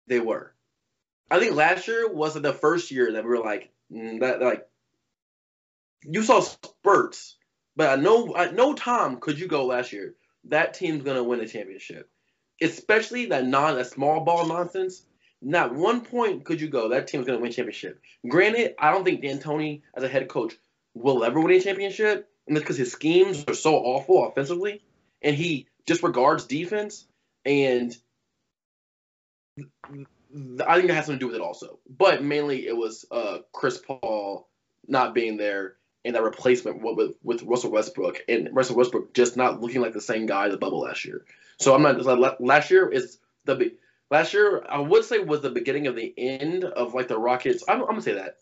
they 0.06 0.20
were. 0.20 0.52
I 1.30 1.38
think 1.38 1.54
last 1.54 1.86
year 1.86 2.12
was 2.12 2.34
the 2.34 2.52
first 2.52 2.90
year 2.90 3.12
that 3.12 3.24
we 3.24 3.30
were 3.30 3.38
like 3.38 3.70
mm, 3.92 4.20
that 4.20 4.40
like 4.40 4.66
you 6.02 6.22
saw 6.22 6.40
spurts, 6.40 7.36
but 7.76 7.90
at 7.90 8.00
no 8.00 8.34
at 8.36 8.54
no 8.54 8.74
time 8.74 9.20
could 9.20 9.38
you 9.38 9.46
go 9.46 9.66
last 9.66 9.92
year 9.92 10.14
that 10.44 10.74
team's 10.74 11.04
gonna 11.04 11.22
win 11.22 11.40
a 11.40 11.46
championship, 11.46 12.08
especially 12.60 13.26
that 13.26 13.46
non 13.46 13.76
that 13.76 13.86
small 13.86 14.24
ball 14.24 14.46
nonsense. 14.46 15.04
Not 15.42 15.74
one 15.74 16.02
point 16.02 16.44
could 16.44 16.60
you 16.60 16.68
go 16.68 16.88
that 16.88 17.06
team's 17.06 17.26
gonna 17.26 17.38
win 17.38 17.52
championship. 17.52 18.00
Granted, 18.28 18.74
I 18.78 18.90
don't 18.90 19.04
think 19.04 19.22
D'Antoni 19.22 19.82
as 19.94 20.02
a 20.02 20.08
head 20.08 20.28
coach 20.28 20.54
will 20.94 21.24
ever 21.24 21.40
win 21.40 21.52
a 21.56 21.60
championship, 21.60 22.28
and 22.46 22.56
that's 22.56 22.64
because 22.64 22.78
his 22.78 22.92
schemes 22.92 23.44
are 23.48 23.54
so 23.54 23.76
awful 23.76 24.26
offensively, 24.26 24.82
and 25.22 25.36
he 25.36 25.66
disregards 25.86 26.46
defense 26.46 27.06
and. 27.44 27.96
I 30.64 30.76
think 30.76 30.86
that 30.86 30.94
has 30.94 31.06
something 31.06 31.18
to 31.18 31.18
do 31.18 31.26
with 31.26 31.34
it 31.34 31.40
also, 31.40 31.80
but 31.88 32.22
mainly 32.22 32.66
it 32.66 32.76
was 32.76 33.04
uh, 33.10 33.38
Chris 33.52 33.78
Paul 33.78 34.48
not 34.86 35.12
being 35.12 35.36
there 35.36 35.74
and 36.04 36.14
that 36.14 36.22
replacement 36.22 36.82
with, 36.82 37.16
with 37.22 37.42
Russell 37.42 37.70
Westbrook 37.70 38.22
and 38.28 38.48
Russell 38.52 38.76
Westbrook 38.76 39.12
just 39.12 39.36
not 39.36 39.60
looking 39.60 39.80
like 39.80 39.92
the 39.92 40.00
same 40.00 40.26
guy 40.26 40.46
in 40.46 40.50
the 40.50 40.56
bubble 40.56 40.80
last 40.80 41.04
year. 41.04 41.24
So 41.58 41.74
I'm 41.74 41.82
not 41.82 42.40
last 42.40 42.70
year 42.70 42.88
is 42.88 43.18
the 43.44 43.72
last 44.10 44.32
year 44.32 44.64
I 44.68 44.78
would 44.78 45.04
say 45.04 45.18
was 45.18 45.42
the 45.42 45.50
beginning 45.50 45.86
of 45.88 45.96
the 45.96 46.14
end 46.16 46.64
of 46.64 46.94
like 46.94 47.08
the 47.08 47.18
Rockets. 47.18 47.64
I'm, 47.68 47.80
I'm 47.80 47.88
gonna 47.88 48.02
say 48.02 48.14
that, 48.14 48.38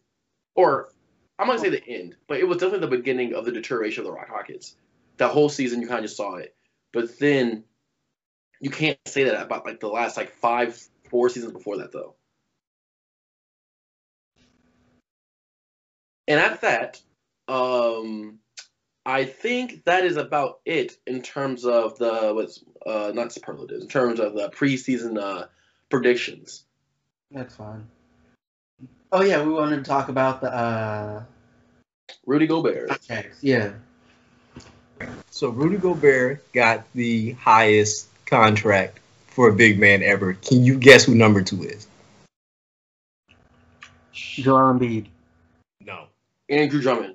or 0.55 0.91
I'm 1.39 1.47
gonna 1.47 1.59
say 1.59 1.68
the 1.68 1.86
end, 1.86 2.16
but 2.26 2.39
it 2.39 2.49
was 2.49 2.59
definitely 2.59 2.86
the 2.89 2.97
beginning 2.97 3.34
of 3.34 3.45
the 3.45 3.53
deterioration 3.53 4.01
of 4.01 4.07
the 4.07 4.12
Rock 4.12 4.30
Rockets. 4.30 4.74
That 5.18 5.30
whole 5.30 5.49
season 5.49 5.80
you 5.80 5.89
kind 5.89 6.01
of 6.01 6.05
just 6.05 6.16
saw 6.16 6.36
it, 6.36 6.55
but 6.93 7.18
then 7.18 7.64
you 8.61 8.70
can't 8.70 8.99
say 9.07 9.24
that 9.24 9.41
about 9.41 9.64
like 9.64 9.80
the 9.80 9.89
last 9.89 10.16
like 10.16 10.32
five 10.32 10.80
four 11.11 11.28
seasons 11.28 11.53
before 11.53 11.78
that 11.78 11.93
though. 11.93 12.14
And 16.26 16.39
at 16.39 16.61
that, 16.61 17.01
um, 17.47 18.39
I 19.07 19.24
think 19.24 19.84
that 19.84 20.05
is 20.05 20.18
about 20.18 20.61
it 20.66 20.99
in 21.07 21.22
terms 21.22 21.64
of 21.64 21.97
the 21.99 22.32
what's 22.34 22.62
uh, 22.84 23.12
not 23.14 23.32
superlatives, 23.32 23.82
in 23.82 23.89
terms 23.89 24.20
of 24.20 24.34
the 24.34 24.51
preseason 24.51 25.18
uh, 25.18 25.47
predictions. 25.89 26.64
That's 27.30 27.57
fine. 27.57 27.89
Oh 29.11 29.23
yeah, 29.23 29.43
we 29.43 29.53
wanted 29.53 29.77
to 29.77 29.83
talk 29.83 30.09
about 30.09 30.41
the 30.41 30.53
uh 30.55 31.23
Rudy 32.27 32.47
Gobert. 32.47 32.89
contracts. 32.89 33.43
Yeah. 33.43 33.73
So 35.31 35.49
Rudy 35.51 35.77
Gobert 35.77 36.51
got 36.53 36.85
the 36.95 37.33
highest 37.33 38.09
contract 38.27 38.99
for 39.29 39.49
a 39.49 39.53
big 39.53 39.79
man 39.79 40.03
ever. 40.03 40.35
Can 40.35 40.65
you 40.65 40.79
guess 40.79 41.05
who 41.05 41.15
number 41.15 41.43
two 41.43 41.63
is? 41.63 41.87
Joel 44.13 44.75
Embiid. 44.75 45.07
No. 45.81 46.07
Andrew 46.49 46.81
Drummond. 46.81 47.15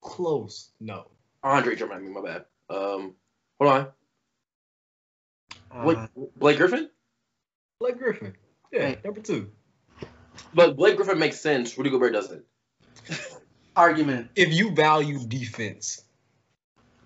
Close. 0.00 0.70
No. 0.80 1.06
Andre 1.42 1.74
Drummond, 1.74 2.00
I 2.00 2.02
mean 2.04 2.14
my 2.14 2.22
bad. 2.22 2.44
Um 2.70 3.14
hold 3.60 3.70
on. 3.72 3.88
Blake, 5.82 5.98
Uh, 5.98 6.06
Blake 6.36 6.56
Griffin? 6.58 6.88
Blake 7.80 7.98
Griffin. 7.98 8.34
Yeah, 8.72 8.84
Right. 8.84 9.04
number 9.04 9.20
two. 9.20 9.50
But 10.52 10.76
Blake 10.76 10.96
Griffin 10.96 11.18
makes 11.18 11.40
sense. 11.40 11.76
Rudy 11.76 11.90
Gobert 11.90 12.12
doesn't. 12.12 12.44
argument. 13.76 14.30
If 14.36 14.52
you 14.52 14.70
value 14.70 15.18
defense, 15.26 16.02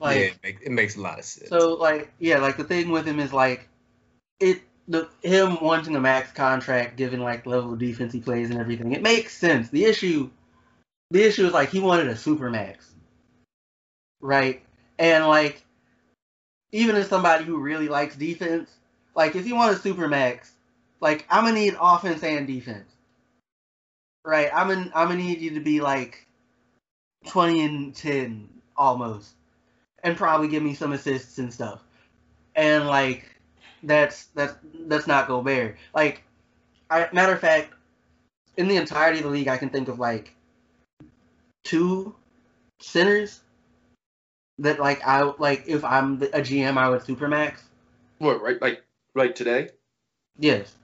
Like 0.00 0.16
yeah, 0.16 0.22
it, 0.22 0.38
make, 0.42 0.58
it 0.62 0.72
makes 0.72 0.96
a 0.96 1.00
lot 1.00 1.18
of 1.18 1.24
sense. 1.24 1.48
so 1.48 1.74
like 1.74 2.12
yeah, 2.18 2.38
like 2.38 2.56
the 2.56 2.64
thing 2.64 2.90
with 2.90 3.06
him 3.06 3.20
is 3.20 3.32
like 3.32 3.68
it 4.40 4.62
the 4.86 5.08
him 5.22 5.58
wanting 5.60 5.96
a 5.96 6.00
max 6.00 6.32
contract 6.32 6.96
given 6.96 7.20
like 7.20 7.46
level 7.46 7.72
of 7.72 7.78
defense 7.78 8.12
he 8.12 8.20
plays 8.20 8.50
and 8.50 8.58
everything. 8.58 8.92
It 8.92 9.02
makes 9.02 9.36
sense. 9.36 9.68
The 9.70 9.84
issue 9.84 10.30
the 11.10 11.22
issue 11.22 11.46
is 11.46 11.52
like 11.52 11.70
he 11.70 11.80
wanted 11.80 12.08
a 12.08 12.16
super 12.16 12.50
max. 12.50 12.90
Right? 14.20 14.62
And 14.98 15.26
like 15.26 15.64
even 16.72 16.96
as 16.96 17.08
somebody 17.08 17.44
who 17.44 17.58
really 17.58 17.88
likes 17.88 18.16
defense, 18.16 18.70
like 19.14 19.36
if 19.36 19.46
you 19.46 19.54
want 19.54 19.76
a 19.76 19.80
super 19.80 20.06
max, 20.06 20.52
like 21.00 21.26
I'm 21.30 21.44
gonna 21.44 21.54
need 21.54 21.76
offense 21.80 22.22
and 22.22 22.46
defense. 22.46 22.88
Right? 24.28 24.50
I'm 24.54 24.68
gonna 24.68 24.92
I'm 24.94 25.08
gonna 25.08 25.22
need 25.22 25.40
you 25.40 25.54
to 25.54 25.60
be 25.60 25.80
like 25.80 26.26
twenty 27.26 27.64
and 27.64 27.94
ten 27.94 28.50
almost. 28.76 29.30
And 30.04 30.18
probably 30.18 30.48
give 30.48 30.62
me 30.62 30.74
some 30.74 30.92
assists 30.92 31.38
and 31.38 31.50
stuff. 31.50 31.82
And 32.54 32.86
like 32.86 33.24
that's 33.82 34.26
that's 34.34 34.54
that's 34.80 35.06
not 35.06 35.28
Gobert. 35.28 35.78
Like 35.94 36.24
I 36.90 37.08
matter 37.10 37.32
of 37.32 37.40
fact, 37.40 37.72
in 38.58 38.68
the 38.68 38.76
entirety 38.76 39.20
of 39.20 39.24
the 39.24 39.30
league 39.30 39.48
I 39.48 39.56
can 39.56 39.70
think 39.70 39.88
of 39.88 39.98
like 39.98 40.34
two 41.64 42.14
centers 42.80 43.40
that 44.58 44.78
like 44.78 45.02
I 45.06 45.22
like 45.22 45.64
if 45.66 45.86
I'm 45.86 46.22
a 46.22 46.42
GM 46.42 46.76
I 46.76 46.90
would 46.90 47.00
supermax. 47.00 47.60
What, 48.18 48.42
right 48.42 48.60
like 48.60 48.84
right 49.14 49.34
today? 49.34 49.70
Yes. 50.38 50.74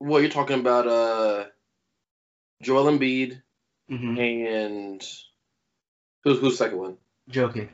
Well, 0.00 0.20
you're 0.20 0.30
talking 0.30 0.58
about 0.58 0.86
uh 0.86 1.44
Joel 2.62 2.90
Embiid 2.90 3.40
Mm-hmm. 3.90 4.18
and 4.20 5.02
who's 6.22 6.38
who's 6.38 6.52
the 6.52 6.64
second 6.64 6.78
one? 6.78 6.96
Jokic. 7.28 7.68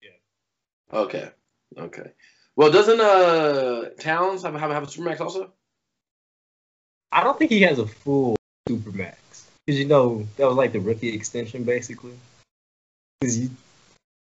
Yeah. 0.00 0.10
Okay. 0.92 1.30
Okay. 1.76 2.12
Well, 2.54 2.70
doesn't 2.70 3.00
uh 3.00 3.90
Towns 3.98 4.44
have 4.44 4.54
have, 4.54 4.70
have 4.70 4.84
a 4.84 4.86
supermax 4.86 5.20
also? 5.20 5.52
I 7.10 7.24
don't 7.24 7.36
think 7.38 7.50
he 7.50 7.62
has 7.62 7.80
a 7.80 7.86
full 7.86 8.36
supermax 8.68 9.16
because 9.66 9.80
you 9.80 9.86
know 9.86 10.26
that 10.36 10.46
was 10.46 10.56
like 10.56 10.72
the 10.72 10.80
rookie 10.80 11.12
extension 11.12 11.64
basically. 11.64 12.14
Because 13.20 13.48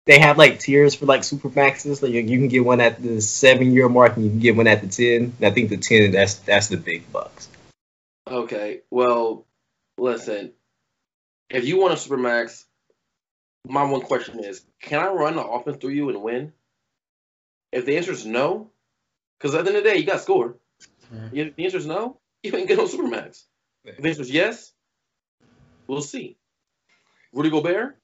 they 0.07 0.19
have 0.19 0.37
like 0.37 0.61
tiers 0.61 0.95
for 0.95 1.07
like 1.07 1.25
super 1.25 1.49
maxes. 1.49 2.03
Like 2.03 2.13
you 2.13 2.23
can 2.23 2.49
get 2.49 2.65
one 2.65 2.81
at 2.81 3.03
the 3.03 3.21
seven 3.21 3.73
year 3.73 3.89
mark 3.89 4.17
and 4.17 4.25
you 4.25 4.31
can 4.31 4.41
get 4.41 4.57
one 4.57 4.67
at 4.67 4.83
the 4.83 4.89
ten. 4.89 5.35
And 5.39 5.47
I 5.47 5.51
think 5.51 5.71
the 5.71 5.77
ten 5.77 6.13
that's 6.13 6.35
that's 6.37 6.69
the 6.69 6.77
big 6.77 7.11
bucks. 7.13 7.49
Okay. 8.29 8.83
Well, 8.91 9.47
listen. 9.99 10.53
If 11.51 11.67
you 11.67 11.79
want 11.79 11.95
a 11.95 11.97
super 11.97 12.17
max, 12.17 12.65
my 13.67 13.85
one 13.85 14.01
question 14.01 14.41
is, 14.41 14.65
can 14.81 15.01
I 15.01 15.09
run 15.09 15.37
the 15.37 15.45
offense 15.45 15.79
through 15.79 15.91
you 15.91 16.09
and 16.09 16.23
win? 16.23 16.53
If 17.71 17.87
the 17.87 17.97
answer 17.97 18.13
is 18.13 18.25
no, 18.25 18.71
because 19.39 19.55
at 19.55 19.65
the 19.65 19.71
end 19.71 19.79
of 19.79 19.85
the 19.85 19.91
day, 19.91 19.99
you 19.99 20.07
got 20.07 20.15
to 20.15 20.19
score. 20.21 20.57
Yeah. 21.13 21.45
If 21.45 21.57
the 21.57 21.65
answer 21.65 21.79
is 21.79 21.87
no, 21.87 22.19
you 22.43 22.55
ain't 22.57 22.69
get 22.69 22.79
no 22.79 22.85
supermax. 22.85 23.45
If 23.85 23.99
the 23.99 24.09
answer 24.09 24.23
is 24.23 24.31
yes, 24.31 24.73
we'll 25.87 26.03
see. 26.03 26.37
Rudy 27.33 27.51
Gobert, 27.51 27.97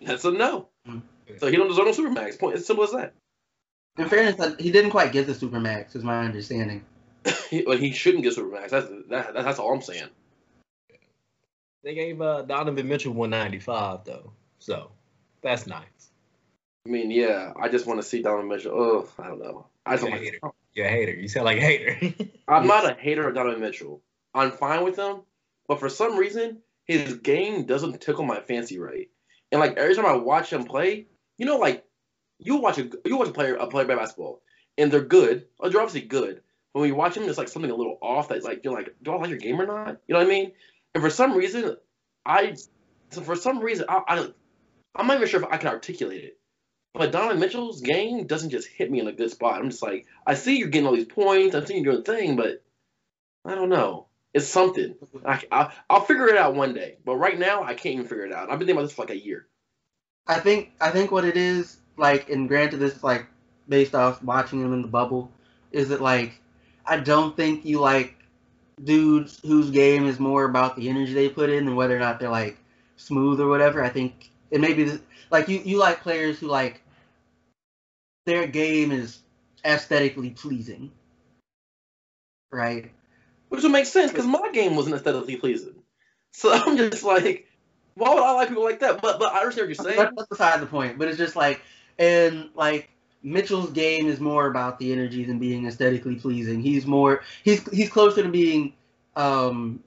that's 0.00 0.24
a 0.24 0.30
no. 0.30 0.68
Mm. 0.88 1.02
So 1.38 1.46
he 1.46 1.56
don't 1.56 1.68
deserve 1.68 1.86
no 1.86 1.92
supermax. 1.92 2.38
Point. 2.38 2.56
It's 2.56 2.66
simple 2.66 2.84
as 2.84 2.92
that. 2.92 3.14
In 3.98 4.08
fairness, 4.08 4.38
like, 4.38 4.60
he 4.60 4.70
didn't 4.70 4.90
quite 4.90 5.12
get 5.12 5.26
the 5.26 5.32
supermax, 5.32 5.96
is 5.96 6.04
my 6.04 6.24
understanding. 6.24 6.84
he, 7.50 7.62
well, 7.66 7.76
he 7.76 7.92
shouldn't 7.92 8.24
get 8.24 8.36
supermax. 8.36 8.70
That's 8.70 8.88
that, 9.08 9.34
that's 9.34 9.58
all 9.58 9.74
I'm 9.74 9.82
saying. 9.82 10.08
They 11.82 11.94
gave 11.94 12.20
uh, 12.20 12.42
Donovan 12.42 12.88
Mitchell 12.88 13.12
195 13.14 14.04
though, 14.04 14.32
so 14.58 14.90
that's 15.42 15.66
nice. 15.66 15.84
I 16.86 16.90
mean, 16.90 17.10
yeah, 17.10 17.52
I 17.60 17.68
just 17.68 17.86
want 17.86 18.00
to 18.00 18.06
see 18.06 18.22
Donovan 18.22 18.48
Mitchell. 18.48 18.72
Oh, 18.74 19.08
I 19.18 19.28
don't 19.28 19.40
know. 19.40 19.66
I 19.84 19.96
just 19.96 20.04
You're 20.04 20.12
a 20.12 20.16
don't 20.16 20.24
hater. 20.24 20.38
like. 20.42 20.52
You're 20.72 20.86
a 20.86 20.90
hater. 20.90 21.14
You 21.14 21.28
sound 21.28 21.46
like 21.46 21.58
a 21.58 21.60
hater. 21.60 22.14
I'm 22.48 22.66
not 22.66 22.88
a 22.88 22.94
hater 22.94 23.28
of 23.28 23.34
Donovan 23.34 23.60
Mitchell. 23.60 24.02
I'm 24.34 24.52
fine 24.52 24.84
with 24.84 24.96
him, 24.96 25.22
but 25.66 25.80
for 25.80 25.88
some 25.88 26.16
reason, 26.16 26.58
his 26.86 27.14
game 27.14 27.64
doesn't 27.64 28.00
tickle 28.00 28.24
my 28.24 28.40
fancy 28.40 28.78
right. 28.78 29.08
And 29.50 29.60
like 29.60 29.76
every 29.76 29.94
time 29.94 30.06
I 30.06 30.14
watch 30.14 30.52
him 30.52 30.64
play, 30.64 31.06
you 31.40 31.46
know, 31.46 31.56
like 31.56 31.84
you 32.38 32.58
watch 32.58 32.78
a 32.78 32.90
you 33.06 33.16
watch 33.16 33.28
a 33.28 33.32
player 33.32 33.54
a 33.54 33.66
player 33.66 33.86
play 33.86 33.96
basketball, 33.96 34.42
and 34.76 34.92
they're 34.92 35.00
good. 35.00 35.46
They're 35.58 35.80
obviously 35.80 36.02
good. 36.02 36.42
But 36.74 36.80
when 36.80 36.88
you 36.90 36.94
watch 36.94 37.14
them, 37.14 37.24
there's 37.24 37.38
like 37.38 37.48
something 37.48 37.70
a 37.70 37.74
little 37.74 37.98
off. 38.02 38.28
That's 38.28 38.44
like 38.44 38.62
you're 38.62 38.74
like, 38.74 38.94
do 39.02 39.12
I 39.12 39.16
like 39.16 39.30
your 39.30 39.38
game 39.38 39.58
or 39.58 39.66
not? 39.66 39.96
You 40.06 40.12
know 40.12 40.18
what 40.18 40.26
I 40.26 40.30
mean? 40.30 40.52
And 40.94 41.02
for 41.02 41.08
some 41.08 41.34
reason, 41.34 41.78
I 42.26 42.56
so 43.08 43.22
for 43.22 43.36
some 43.36 43.60
reason 43.60 43.86
I, 43.88 44.02
I 44.06 44.28
I'm 44.94 45.06
not 45.06 45.16
even 45.16 45.28
sure 45.28 45.42
if 45.42 45.48
I 45.50 45.56
can 45.56 45.68
articulate 45.68 46.24
it. 46.24 46.38
But 46.92 47.10
Donovan 47.10 47.40
Mitchell's 47.40 47.80
game 47.80 48.26
doesn't 48.26 48.50
just 48.50 48.68
hit 48.68 48.90
me 48.90 49.00
in 49.00 49.08
a 49.08 49.12
good 49.12 49.30
spot. 49.30 49.60
I'm 49.60 49.70
just 49.70 49.82
like, 49.82 50.06
I 50.26 50.34
see 50.34 50.58
you're 50.58 50.68
getting 50.68 50.88
all 50.88 50.94
these 50.94 51.06
points. 51.06 51.54
I 51.54 51.64
see 51.64 51.76
you're 51.76 51.84
doing 51.84 52.04
the 52.04 52.12
thing, 52.12 52.36
but 52.36 52.62
I 53.46 53.54
don't 53.54 53.70
know. 53.70 54.08
It's 54.34 54.46
something. 54.46 54.96
I, 55.24 55.42
I, 55.50 55.72
I'll 55.88 56.04
figure 56.04 56.28
it 56.28 56.36
out 56.36 56.54
one 56.54 56.74
day. 56.74 56.98
But 57.04 57.16
right 57.16 57.38
now, 57.38 57.62
I 57.62 57.74
can't 57.74 57.94
even 57.94 58.06
figure 58.06 58.26
it 58.26 58.32
out. 58.32 58.50
I've 58.50 58.58
been 58.58 58.66
thinking 58.66 58.76
about 58.76 58.82
this 58.82 58.92
for 58.92 59.02
like 59.02 59.10
a 59.10 59.24
year. 59.24 59.46
I 60.26 60.40
think 60.40 60.72
I 60.80 60.90
think 60.90 61.10
what 61.10 61.24
it 61.24 61.36
is 61.36 61.78
like, 61.96 62.30
and 62.30 62.48
granted, 62.48 62.78
this 62.78 62.96
is 62.96 63.04
like 63.04 63.26
based 63.68 63.94
off 63.94 64.22
watching 64.22 64.60
him 64.60 64.72
in 64.72 64.82
the 64.82 64.88
bubble, 64.88 65.30
is 65.72 65.88
that 65.90 66.00
like 66.00 66.40
I 66.86 66.98
don't 66.98 67.36
think 67.36 67.64
you 67.64 67.80
like 67.80 68.16
dudes 68.82 69.40
whose 69.44 69.70
game 69.70 70.06
is 70.06 70.18
more 70.20 70.44
about 70.44 70.76
the 70.76 70.88
energy 70.88 71.14
they 71.14 71.28
put 71.28 71.50
in 71.50 71.66
than 71.66 71.76
whether 71.76 71.96
or 71.96 72.00
not 72.00 72.18
they're 72.20 72.30
like 72.30 72.58
smooth 72.96 73.40
or 73.40 73.48
whatever. 73.48 73.82
I 73.82 73.90
think 73.90 74.30
it 74.50 74.60
may 74.60 74.74
be 74.74 74.98
like 75.30 75.48
you 75.48 75.60
you 75.64 75.78
like 75.78 76.02
players 76.02 76.38
who 76.38 76.46
like 76.48 76.82
their 78.26 78.46
game 78.46 78.92
is 78.92 79.20
aesthetically 79.64 80.30
pleasing, 80.30 80.90
right? 82.50 82.90
Which 83.48 83.62
would 83.62 83.72
make 83.72 83.86
sense 83.86 84.12
because 84.12 84.26
my 84.26 84.50
game 84.52 84.76
wasn't 84.76 84.96
aesthetically 84.96 85.36
pleasing. 85.36 85.76
So 86.32 86.52
I'm 86.54 86.76
just 86.78 87.04
like, 87.04 87.46
why 88.00 88.14
would 88.14 88.22
I 88.22 88.32
like 88.32 88.48
people 88.48 88.64
like 88.64 88.80
that? 88.80 89.00
But 89.00 89.18
but 89.18 89.32
I 89.32 89.40
understand 89.40 89.68
what 89.68 89.76
you're 89.76 89.84
saying. 89.84 89.98
That- 89.98 90.16
That's 90.16 90.28
beside 90.28 90.60
the 90.60 90.66
point. 90.66 90.98
But 90.98 91.08
it's 91.08 91.18
just 91.18 91.36
like, 91.36 91.60
and 91.98 92.50
like 92.54 92.90
Mitchell's 93.22 93.70
game 93.70 94.08
is 94.08 94.20
more 94.20 94.46
about 94.46 94.78
the 94.78 94.92
energy 94.92 95.24
than 95.24 95.38
being 95.38 95.66
aesthetically 95.66 96.16
pleasing. 96.16 96.60
He's 96.60 96.86
more 96.86 97.22
he's 97.44 97.68
he's 97.70 97.90
closer 97.90 98.22
to 98.22 98.28
being 98.28 98.74
um, 99.16 99.82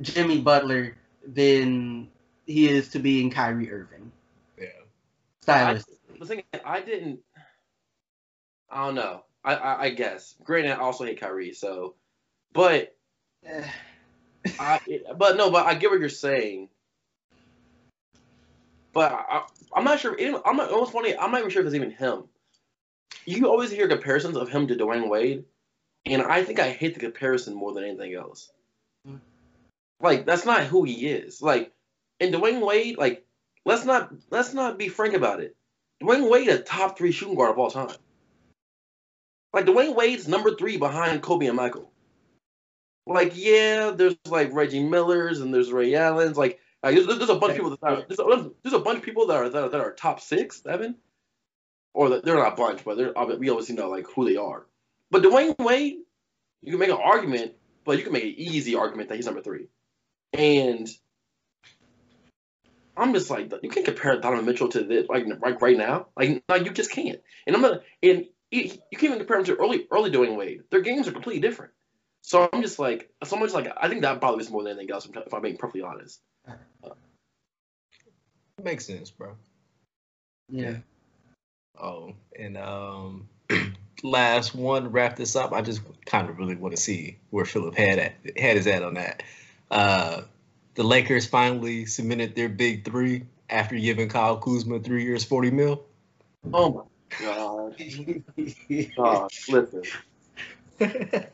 Jimmy 0.00 0.40
Butler 0.40 0.96
than 1.26 2.08
he 2.46 2.68
is 2.68 2.88
to 2.90 2.98
being 2.98 3.30
Kyrie 3.30 3.70
Irving 3.70 4.10
yeah. 4.58 4.66
stylistically. 5.46 6.18
The 6.18 6.26
thing 6.26 6.42
I 6.64 6.80
didn't. 6.80 7.20
I 8.70 8.86
don't 8.86 8.94
know. 8.94 9.24
I, 9.44 9.54
I 9.54 9.82
I 9.84 9.90
guess. 9.90 10.34
Granted, 10.44 10.72
I 10.72 10.80
also 10.80 11.04
hate 11.04 11.20
Kyrie. 11.20 11.52
So, 11.52 11.94
but 12.52 12.94
Eh, 13.44 13.64
I 14.58 14.80
but 15.16 15.36
no, 15.36 15.50
but 15.50 15.66
I 15.66 15.74
get 15.74 15.90
what 15.90 16.00
you're 16.00 16.08
saying. 16.08 16.68
But 18.92 19.12
I, 19.12 19.42
I'm 19.74 19.84
not 19.84 20.00
sure. 20.00 20.18
Even, 20.18 20.40
I'm 20.44 20.56
not. 20.56 20.70
Was 20.72 20.90
funny. 20.90 21.16
I'm 21.16 21.30
not 21.30 21.40
even 21.40 21.50
sure 21.50 21.62
if 21.62 21.66
it's 21.66 21.76
even 21.76 21.90
him. 21.90 22.24
You 23.24 23.48
always 23.48 23.70
hear 23.70 23.88
comparisons 23.88 24.36
of 24.36 24.48
him 24.48 24.66
to 24.68 24.74
Dwyane 24.74 25.08
Wade, 25.08 25.44
and 26.06 26.22
I 26.22 26.42
think 26.42 26.58
I 26.58 26.70
hate 26.70 26.94
the 26.94 27.00
comparison 27.00 27.54
more 27.54 27.72
than 27.72 27.84
anything 27.84 28.14
else. 28.14 28.50
Hmm. 29.06 29.16
Like 30.00 30.26
that's 30.26 30.44
not 30.44 30.64
who 30.64 30.84
he 30.84 31.06
is. 31.06 31.40
Like, 31.40 31.72
and 32.18 32.34
Dwyane 32.34 32.66
Wade, 32.66 32.98
like, 32.98 33.24
let's 33.64 33.84
not 33.84 34.12
let's 34.30 34.54
not 34.54 34.78
be 34.78 34.88
frank 34.88 35.14
about 35.14 35.40
it. 35.40 35.56
Dwyane 36.02 36.30
Wade, 36.30 36.48
a 36.48 36.58
top 36.58 36.96
three 36.96 37.12
shooting 37.12 37.36
guard 37.36 37.50
of 37.50 37.58
all 37.58 37.70
time. 37.70 37.94
Like 39.52 39.66
Dwyane 39.66 39.94
Wade's 39.94 40.28
number 40.28 40.54
three 40.56 40.76
behind 40.76 41.22
Kobe 41.22 41.46
and 41.46 41.56
Michael. 41.56 41.90
Like, 43.06 43.32
yeah, 43.34 43.90
there's 43.90 44.16
like 44.26 44.52
Reggie 44.52 44.82
Miller's 44.82 45.40
and 45.40 45.52
there's 45.52 45.72
Ray 45.72 45.94
Allen's. 45.94 46.36
Like, 46.36 46.60
like 46.82 46.94
there's, 46.94 47.06
there's 47.06 47.30
a 47.30 47.36
bunch 47.36 47.52
of 47.52 47.56
people 47.56 47.70
that 47.70 47.82
are, 47.82 48.04
there's, 48.08 48.20
a, 48.20 48.50
there's 48.62 48.74
a 48.74 48.78
bunch 48.78 48.98
of 48.98 49.04
people 49.04 49.26
that 49.28 49.36
are 49.36 49.48
that 49.48 49.62
are, 49.64 49.68
that 49.68 49.80
are 49.80 49.92
top 49.92 50.20
six, 50.20 50.62
seven, 50.62 50.96
Or 51.92 52.10
that 52.10 52.24
they're 52.24 52.36
not 52.36 52.52
a 52.52 52.56
bunch, 52.56 52.84
but 52.84 52.96
they're 52.96 53.12
we 53.38 53.50
obviously 53.50 53.74
know 53.74 53.90
like 53.90 54.06
who 54.06 54.24
they 54.24 54.36
are. 54.36 54.66
But 55.10 55.22
Dwyane 55.22 55.58
Wade, 55.58 55.98
you 56.62 56.70
can 56.70 56.78
make 56.78 56.90
an 56.90 56.96
argument, 57.02 57.54
but 57.84 57.98
you 57.98 58.04
can 58.04 58.12
make 58.12 58.24
an 58.24 58.34
easy 58.36 58.76
argument 58.76 59.08
that 59.08 59.16
he's 59.16 59.26
number 59.26 59.42
three. 59.42 59.66
And 60.32 60.88
I'm 62.96 63.12
just 63.12 63.30
like, 63.30 63.52
you 63.62 63.70
can't 63.70 63.86
compare 63.86 64.20
Donovan 64.20 64.46
Mitchell 64.46 64.68
to 64.68 64.84
this 64.84 65.08
like 65.08 65.26
right 65.40 65.60
right 65.60 65.76
now. 65.76 66.06
Like, 66.16 66.44
no, 66.48 66.54
you 66.54 66.70
just 66.70 66.92
can't. 66.92 67.20
And 67.46 67.56
I'm 67.56 67.62
gonna 67.62 67.80
and 68.02 68.26
you 68.50 68.62
you 68.62 68.98
can't 68.98 69.04
even 69.04 69.18
compare 69.18 69.38
him 69.38 69.44
to 69.46 69.56
early 69.56 69.86
early 69.90 70.10
Dwyane 70.10 70.36
Wade. 70.36 70.62
Their 70.70 70.82
games 70.82 71.08
are 71.08 71.12
completely 71.12 71.40
different. 71.40 71.72
So 72.22 72.48
I'm 72.52 72.62
just 72.62 72.78
like, 72.78 73.10
so 73.24 73.36
much 73.36 73.52
like 73.52 73.66
I 73.76 73.88
think 73.88 74.02
that 74.02 74.20
bothers 74.20 74.48
me 74.48 74.52
more 74.52 74.62
than 74.62 74.72
anything 74.72 74.92
else. 74.92 75.06
If 75.06 75.34
I'm 75.34 75.42
being 75.42 75.56
perfectly 75.56 75.82
honest. 75.82 76.20
Makes 78.62 78.86
sense, 78.86 79.10
bro. 79.10 79.36
yeah. 80.48 80.76
Oh, 81.80 82.14
and 82.38 82.58
um, 82.58 83.28
last 84.02 84.54
one 84.54 84.84
to 84.84 84.88
wrap 84.90 85.16
this 85.16 85.34
up. 85.34 85.52
I 85.52 85.62
just 85.62 85.80
kind 86.04 86.28
of 86.28 86.38
really 86.38 86.56
want 86.56 86.76
to 86.76 86.80
see 86.80 87.16
where 87.30 87.44
Philip 87.44 87.74
had 87.74 87.98
at, 87.98 88.14
had 88.36 88.56
his 88.56 88.66
at 88.66 88.82
on 88.82 88.94
that. 88.94 89.22
Uh, 89.70 90.22
the 90.74 90.82
Lakers 90.82 91.26
finally 91.26 91.86
cemented 91.86 92.34
their 92.34 92.48
big 92.48 92.84
three 92.84 93.24
after 93.48 93.76
giving 93.76 94.08
Kyle 94.08 94.36
Kuzma 94.36 94.80
three 94.80 95.04
years, 95.04 95.24
forty 95.24 95.50
mil. 95.50 95.84
Oh 96.52 96.70
my 96.70 96.82
god. 97.18 97.76
God, 98.96 99.30
listen. 99.48 99.82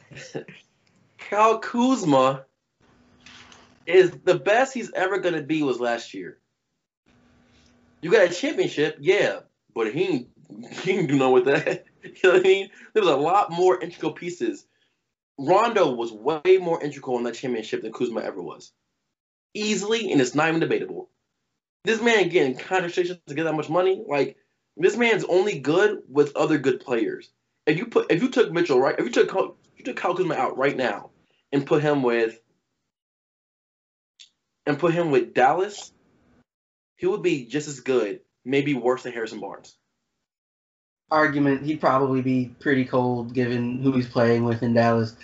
Kyle 1.18 1.58
Kuzma 1.58 2.44
is 3.86 4.10
the 4.24 4.34
best 4.34 4.74
he's 4.74 4.92
ever 4.92 5.18
gonna 5.18 5.42
be 5.42 5.62
was 5.62 5.80
last 5.80 6.14
year. 6.14 6.38
You 8.02 8.10
got 8.10 8.30
a 8.30 8.34
championship, 8.34 8.98
yeah, 9.00 9.40
but 9.74 9.92
he 9.92 10.28
he 10.70 10.92
ain't 10.92 11.08
do 11.08 11.16
nothing 11.16 11.32
with 11.32 11.44
that. 11.46 11.84
you 12.02 12.12
know 12.24 12.32
what 12.32 12.40
I 12.40 12.42
mean? 12.42 12.70
There 12.94 13.02
was 13.02 13.12
a 13.12 13.16
lot 13.16 13.50
more 13.50 13.80
integral 13.80 14.12
pieces. 14.12 14.66
Rondo 15.38 15.92
was 15.92 16.12
way 16.12 16.58
more 16.58 16.82
integral 16.82 17.18
in 17.18 17.24
that 17.24 17.34
championship 17.34 17.82
than 17.82 17.92
Kuzma 17.92 18.20
ever 18.20 18.40
was. 18.40 18.72
Easily, 19.54 20.12
and 20.12 20.20
it's 20.20 20.34
not 20.34 20.48
even 20.48 20.60
debatable. 20.60 21.10
This 21.84 22.00
man 22.00 22.28
getting 22.28 22.56
conversations 22.56 23.18
to 23.26 23.34
get 23.34 23.44
that 23.44 23.54
much 23.54 23.68
money, 23.68 24.02
like 24.06 24.36
this 24.76 24.96
man's 24.96 25.24
only 25.24 25.58
good 25.58 26.02
with 26.08 26.36
other 26.36 26.58
good 26.58 26.80
players. 26.80 27.30
If 27.66 27.78
you 27.78 27.86
put 27.86 28.10
if 28.10 28.22
you 28.22 28.30
took 28.30 28.52
Mitchell 28.52 28.80
right, 28.80 28.98
if 28.98 29.04
you 29.04 29.10
took 29.10 29.28
if 29.72 29.78
you 29.78 29.84
took 29.84 29.96
Kyle 29.96 30.14
Kuzma 30.14 30.34
out 30.34 30.58
right 30.58 30.76
now 30.76 31.10
and 31.52 31.66
put 31.66 31.82
him 31.82 32.02
with 32.02 32.38
and 34.66 34.78
put 34.78 34.94
him 34.94 35.10
with 35.10 35.34
Dallas, 35.34 35.92
he 36.96 37.06
would 37.06 37.22
be 37.22 37.46
just 37.46 37.68
as 37.68 37.80
good, 37.80 38.20
maybe 38.44 38.74
worse 38.74 39.02
than 39.02 39.12
Harrison 39.12 39.40
Barnes. 39.40 39.76
Argument, 41.10 41.62
he'd 41.62 41.80
probably 41.80 42.22
be 42.22 42.54
pretty 42.58 42.84
cold 42.84 43.32
given 43.32 43.78
who 43.78 43.92
he's 43.92 44.08
playing 44.08 44.44
with 44.44 44.62
in 44.62 44.74
Dallas. 44.74 45.14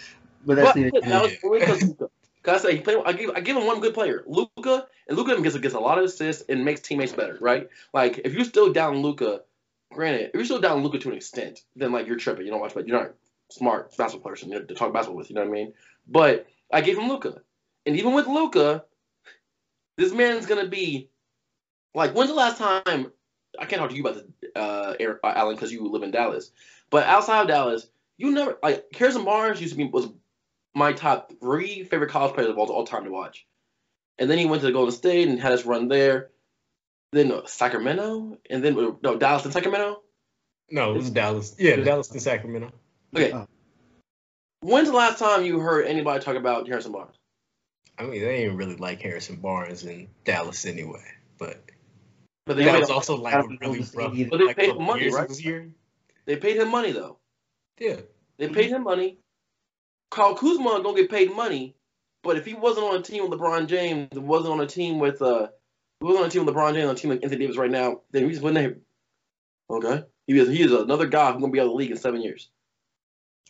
But 0.47 0.57
that's 0.57 0.79
But 0.79 1.05
neither 1.05 1.29
that 1.29 1.39
because 1.43 1.83
Luka. 1.83 2.09
Cause 2.43 2.65
I 2.65 2.71
say 2.71 2.77
he 2.79 3.03
I 3.05 3.13
give 3.13 3.31
I 3.31 3.41
give 3.41 3.57
him 3.57 3.67
one 3.67 3.81
good 3.81 3.95
player, 3.95 4.25
Luka, 4.27 4.87
and 5.07 5.17
Luka 5.17 5.41
gets 5.41 5.57
gets 5.59 5.75
a 5.75 5.81
lot 5.81 5.99
of 5.99 6.05
assists 6.05 6.45
and 6.49 6.65
makes 6.65 6.81
teammates 6.81 7.13
better, 7.13 7.39
right? 7.41 7.69
Like 7.95 8.21
if 8.25 8.35
you're 8.35 8.45
still 8.45 8.73
down 8.73 9.01
Luka, 9.01 9.43
granted, 9.93 10.31
if 10.31 10.35
you're 10.35 10.45
still 10.45 10.61
down 10.61 10.83
Luka 10.83 10.99
to 10.99 11.11
an 11.11 11.17
extent, 11.17 11.61
then 11.77 11.93
like 11.93 12.09
you're 12.09 12.17
tripping. 12.17 12.45
You 12.45 12.51
don't 12.51 12.61
watch, 12.61 12.75
but 12.75 12.89
you're 12.89 12.99
not 12.99 13.13
smart 13.51 13.97
basketball 13.97 14.31
person 14.31 14.51
to 14.51 14.75
talk 14.75 14.93
basketball 14.93 15.19
with. 15.19 15.31
You 15.31 15.37
know 15.37 15.43
what 15.43 15.51
I 15.51 15.53
mean? 15.53 15.73
But 16.09 16.49
I 16.73 16.81
gave 16.81 16.99
him 16.99 17.09
Luka, 17.09 17.43
and 17.87 17.97
even 17.97 18.13
with 18.13 18.27
Luka, 18.27 18.85
this 19.97 20.13
man's 20.13 20.47
gonna 20.47 20.67
be 20.67 21.11
like. 21.95 22.15
When's 22.15 22.31
the 22.31 22.37
last 22.37 22.59
time? 22.59 23.13
I 23.59 23.67
can't 23.67 23.81
talk 23.81 23.91
to 23.91 23.97
you 23.97 24.03
about 24.03 24.23
the 24.23 24.61
uh, 24.61 24.95
Aaron- 24.99 25.19
uh, 25.23 25.33
Alan, 25.35 25.55
because 25.55 25.73
you 25.73 25.87
live 25.89 26.03
in 26.03 26.11
Dallas. 26.11 26.51
But 26.91 27.07
outside 27.07 27.43
of 27.43 27.49
Dallas, 27.49 27.87
you 28.17 28.31
never 28.31 28.59
like 28.63 28.87
Harrison 28.95 29.25
Barnes 29.25 29.61
used 29.61 29.73
to 29.73 29.79
be 29.79 29.85
was 29.85 30.09
my 30.75 30.93
top 30.93 31.33
three 31.41 31.85
favorite 31.85 32.11
college 32.11 32.35
players 32.35 32.51
of 32.51 32.59
all, 32.59 32.71
all 32.71 32.87
time 32.87 33.05
to 33.05 33.11
watch. 33.11 33.47
And 34.19 34.31
then 34.31 34.39
he 34.39 34.47
went 34.47 34.61
to 34.61 34.67
the 34.67 34.73
Golden 34.73 34.93
State 34.93 35.29
and 35.29 35.41
had 35.41 35.53
us 35.53 35.65
run 35.65 35.89
there. 35.89 36.31
Then 37.13 37.31
uh, 37.31 37.45
Sacramento, 37.45 38.39
and 38.49 38.65
then 38.65 38.79
uh, 38.79 38.93
no 39.03 39.17
Dallas 39.19 39.45
and 39.45 39.53
Sacramento. 39.53 40.03
No, 40.71 40.95
it 40.95 40.99
was 40.99 41.11
Dallas. 41.11 41.55
Yeah, 41.59 41.77
Dallas 41.77 42.09
to 42.09 42.21
Sacramento. 42.21 42.73
Okay. 43.15 43.33
Oh. 43.33 43.47
When's 44.61 44.89
the 44.89 44.97
last 44.97 45.19
time 45.19 45.45
you 45.45 45.61
heard 45.61 45.87
anybody 45.87 46.25
talk 46.25 46.37
about 46.37 46.67
Harrison 46.67 46.93
Barnes? 46.93 47.17
I 47.99 48.05
mean, 48.05 48.23
they 48.23 48.43
didn't 48.43 48.57
really 48.57 48.77
like 48.77 49.03
Harrison 49.03 49.37
Barnes 49.37 49.85
in 49.85 50.09
Dallas 50.25 50.65
anyway, 50.65 51.05
but 51.37 51.63
But 52.47 52.57
they, 52.57 52.65
that 52.65 52.81
was 52.81 52.91
also 52.91 53.17
like 53.17 53.35
I 53.35 53.41
a 53.41 53.43
don't 53.43 53.61
really 53.61 53.79
rough. 53.95 54.15
But 54.31 54.39
they 54.39 54.45
like, 54.45 54.57
paid 54.57 54.71
him 54.71 54.83
money, 54.83 55.11
right? 55.11 55.31
They 56.27 56.37
paid 56.37 56.57
him 56.57 56.71
money 56.71 56.93
though. 56.93 57.19
Yeah. 57.79 57.97
They 58.39 58.49
paid 58.49 58.71
him 58.71 58.83
money, 58.83 59.19
Kyle 60.13 60.35
Kuzma 60.35 60.83
don't 60.83 60.95
get 60.95 61.11
paid 61.11 61.35
money, 61.35 61.75
but 62.23 62.37
if 62.37 62.45
he 62.45 62.55
wasn't 62.55 62.87
on 62.87 62.97
a 62.97 63.03
team 63.03 63.29
with 63.29 63.39
LeBron 63.39 63.67
James, 63.67 64.11
wasn't 64.13 64.53
on 64.53 64.61
a 64.61 64.67
team 64.67 64.99
with 64.99 65.23
uh, 65.23 65.49
wasn't 66.03 66.21
on 66.25 66.29
a 66.29 66.31
team 66.31 66.45
with 66.45 66.55
LeBron 66.55 66.75
James, 66.75 66.89
on 66.89 66.95
a 66.95 66.99
team 66.99 67.11
like 67.11 67.23
Anthony 67.23 67.41
Davis 67.41 67.57
right 67.57 67.71
now, 67.71 68.03
then 68.11 68.29
he's 68.29 68.41
winning. 68.41 68.63
there. 68.63 68.77
Okay, 69.71 70.05
he 70.27 70.39
is 70.39 70.49
he 70.49 70.63
is 70.63 70.73
another 70.73 71.07
guy 71.07 71.33
who's 71.33 71.41
gonna 71.41 71.53
be 71.53 71.61
out 71.61 71.65
of 71.65 71.71
the 71.71 71.77
league 71.77 71.91
in 71.91 71.97
seven 71.97 72.21
years. 72.21 72.51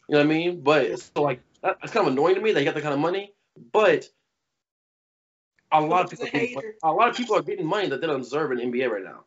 You 0.09 0.15
know 0.15 0.19
what 0.21 0.27
I 0.27 0.29
mean? 0.29 0.61
But 0.63 0.85
it's 0.85 1.11
so 1.15 1.23
like 1.23 1.43
that's 1.63 1.93
kind 1.93 2.07
of 2.07 2.13
annoying 2.13 2.37
to 2.37 2.41
me 2.41 2.53
that 2.53 2.61
he 2.61 2.65
got 2.65 2.75
that 2.75 2.83
kind 2.83 2.95
of 2.95 3.01
money, 3.01 3.35
but. 3.73 4.09
A 5.73 5.81
lot 5.81 6.05
of 6.05 6.11
people, 6.19 6.27
are 6.27 6.31
getting, 6.31 6.73
a 6.83 6.93
lot 6.93 7.09
of 7.09 7.17
people 7.17 7.37
are 7.37 7.43
getting 7.43 7.67
money 7.67 7.89
that 7.89 8.01
they 8.01 8.07
don't 8.07 8.21
deserve 8.21 8.53
in 8.53 8.59
the 8.59 8.65
NBA 8.65 8.91
right 8.91 9.05
now. 9.05 9.25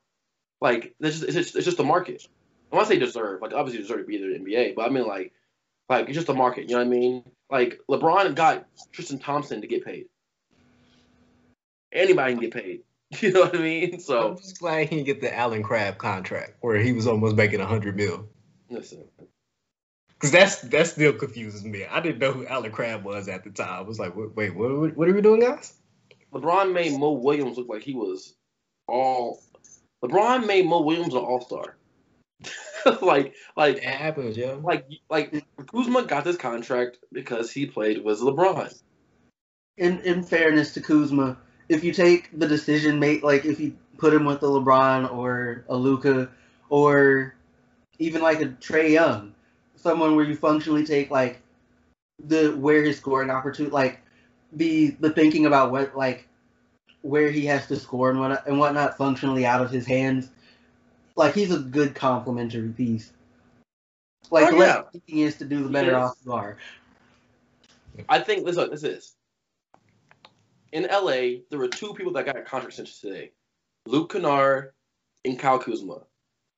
Like, 0.62 0.96
it's 1.00 1.20
just, 1.20 1.24
it's 1.24 1.34
just, 1.34 1.56
it's 1.56 1.66
just 1.66 1.78
the 1.78 1.84
market. 1.84 2.28
I 2.72 2.76
want 2.76 2.88
to 2.88 2.94
say 2.94 3.00
deserve, 3.00 3.42
like 3.42 3.54
obviously 3.54 3.82
you 3.82 3.88
deserve 3.88 4.00
to 4.00 4.06
be 4.06 4.16
in 4.16 4.44
the 4.44 4.52
NBA, 4.52 4.76
but 4.76 4.86
I 4.86 4.90
mean 4.90 5.08
like, 5.08 5.32
like 5.88 6.08
it's 6.08 6.16
just 6.16 6.28
the 6.28 6.34
market. 6.34 6.70
You 6.70 6.76
know 6.76 6.80
what 6.80 6.88
I 6.88 6.90
mean? 6.90 7.24
Like 7.50 7.80
LeBron 7.90 8.36
got 8.36 8.66
Tristan 8.92 9.20
Thompson 9.20 9.62
to 9.62 9.68
get 9.68 9.86
paid. 9.86 10.08
Anybody 11.92 12.34
can 12.34 12.42
get 12.42 12.54
paid. 12.54 12.82
You 13.22 13.32
know 13.32 13.42
what 13.42 13.56
I 13.56 13.60
mean? 13.60 14.00
So 14.00 14.32
I'm 14.32 14.38
just 14.38 14.60
glad 14.60 14.90
he 14.90 14.96
didn't 14.96 15.06
get 15.06 15.22
the 15.22 15.34
Allen 15.34 15.64
Crabbe 15.64 15.98
contract 15.98 16.56
where 16.62 16.78
he 16.78 16.92
was 16.92 17.08
almost 17.08 17.36
making 17.36 17.62
a 17.62 17.66
hundred 17.66 17.96
mil. 17.96 18.28
listen, 18.70 19.06
Cause 20.20 20.32
that's 20.32 20.60
that 20.62 20.88
still 20.88 21.14
confuses 21.14 21.64
me. 21.64 21.86
I 21.86 22.02
didn't 22.02 22.20
know 22.20 22.32
who 22.32 22.48
Allen 22.48 22.72
Crabbe 22.72 23.06
was 23.06 23.30
at 23.30 23.44
the 23.44 23.52
time. 23.52 23.70
I 23.70 23.82
was 23.82 24.00
like, 24.00 24.16
wait, 24.16 24.36
wait 24.36 24.56
what, 24.56 24.98
what 24.98 25.08
are 25.08 25.14
we 25.14 25.22
doing, 25.22 25.40
guys? 25.40 25.74
LeBron 26.36 26.74
made 26.74 26.99
Mo 26.99 27.12
Williams 27.12 27.57
look 27.57 27.70
like 27.70 27.84
he 27.84 27.94
was 27.94 28.36
all. 28.88 29.41
LeBron 30.03 30.45
made 30.45 30.66
Mo 30.66 30.82
Williams 30.82 31.14
an 31.14 31.22
All 31.22 31.41
Star. 31.41 31.78
like, 33.02 33.34
like, 33.56 33.78
It 33.78 33.84
happens, 33.84 34.36
yo. 34.36 34.60
like, 34.64 34.86
like 35.10 35.45
Kuzma 35.68 36.03
got 36.03 36.26
this 36.26 36.36
contract 36.36 36.98
because 37.14 37.52
he 37.52 37.66
played 37.66 38.03
with 38.03 38.20
LeBron. 38.20 38.78
in 39.78 39.99
in 40.02 40.24
fairness 40.24 40.74
to 40.74 40.82
Kuzma, 40.82 41.38
if 41.70 41.84
you 41.84 41.94
take 41.94 42.38
the 42.38 42.48
decision 42.48 42.99
made, 42.99 43.24
like 43.24 43.45
if 43.45 43.60
you 43.60 43.76
put 43.98 44.14
him 44.14 44.26
with 44.26 44.44
a 44.44 44.45
LeBron 44.45 45.12
or 45.14 45.64
a 45.70 45.76
Luka 45.76 46.30
or 46.70 47.34
even 47.98 48.22
like 48.22 48.41
a 48.41 48.48
Trae 48.48 48.91
Young, 48.91 49.34
someone 49.76 50.16
where 50.16 50.26
you 50.26 50.36
functionally 50.36 50.86
take 50.86 51.10
like 51.10 51.41
the 52.24 52.49
where 52.52 52.84
his 52.84 52.98
scoring 52.98 53.30
opportunity, 53.30 53.74
like 53.74 54.02
the 54.54 54.92
the 55.00 55.10
thinking 55.10 55.46
about 55.46 55.72
what 55.72 55.96
like 55.96 56.28
where 57.02 57.30
he 57.30 57.46
has 57.46 57.68
to 57.68 57.76
score 57.76 58.10
and 58.10 58.20
what 58.20 58.48
and 58.48 58.60
whatnot 58.60 58.98
functionally 58.98 59.46
out 59.46 59.62
of 59.62 59.72
his 59.72 59.86
hands, 59.86 60.30
like 61.16 61.34
he's 61.34 61.52
a 61.52 61.60
good 61.60 61.96
complementary 61.96 62.70
piece. 62.70 63.12
Like 64.32 64.48
Oh, 64.48 64.52
the 64.52 64.58
yeah. 64.58 64.82
less 64.94 65.02
he 65.06 65.24
is 65.24 65.36
to 65.36 65.46
do, 65.46 65.64
the 65.64 65.70
better 65.70 65.96
off 65.96 66.16
you 66.26 66.32
are. 66.32 66.58
I 68.10 68.20
think 68.20 68.46
this 68.46 68.56
this 68.56 68.84
is 68.84 69.14
in 70.72 70.84
LA. 70.84 71.42
There 71.50 71.60
were 71.60 71.68
two 71.68 71.94
people 71.94 72.14
that 72.14 72.26
got 72.26 72.36
contract 72.46 72.66
extensions 72.68 73.00
today: 73.00 73.32
Luke 73.86 74.12
Kennard 74.12 74.74
and 75.24 75.40
Kyle 75.40 75.60
Kuzma. 75.60 76.02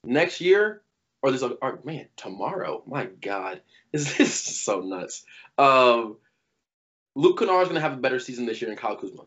Next 0.03 0.39
year, 0.39 0.81
or 1.21 1.31
this, 1.31 1.43
or, 1.43 1.79
man, 1.83 2.07
tomorrow. 2.15 2.83
My 2.85 3.05
God, 3.05 3.61
is 3.93 4.17
this 4.17 4.33
so 4.33 4.81
nuts. 4.81 5.25
Um, 5.57 6.17
Luke 7.17 7.39
Kennard 7.39 7.63
is 7.63 7.67
gonna 7.69 7.81
have 7.81 7.93
a 7.93 7.97
better 7.97 8.19
season 8.19 8.45
this 8.45 8.61
year 8.61 8.69
than 8.69 8.77
Kyle 8.77 8.95
Kuzma. 8.95 9.23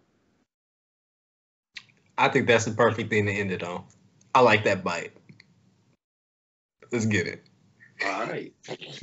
I 2.16 2.28
think 2.28 2.46
that's 2.46 2.64
the 2.64 2.70
perfect 2.70 3.10
thing 3.10 3.26
to 3.26 3.32
end 3.32 3.50
it 3.50 3.64
on. 3.64 3.82
I 4.32 4.42
like 4.42 4.62
that 4.64 4.84
bite. 4.84 5.12
Let's 6.92 7.06
get 7.06 7.26
it. 7.26 7.42
All 8.06 8.26
right. 8.26 8.54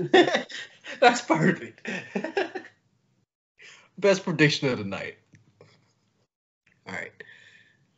that's 1.01 1.21
perfect. 1.21 1.85
Best 3.97 4.23
prediction 4.23 4.69
of 4.69 4.77
the 4.77 4.85
night. 4.85 5.17
All 6.87 6.93
right. 6.93 7.11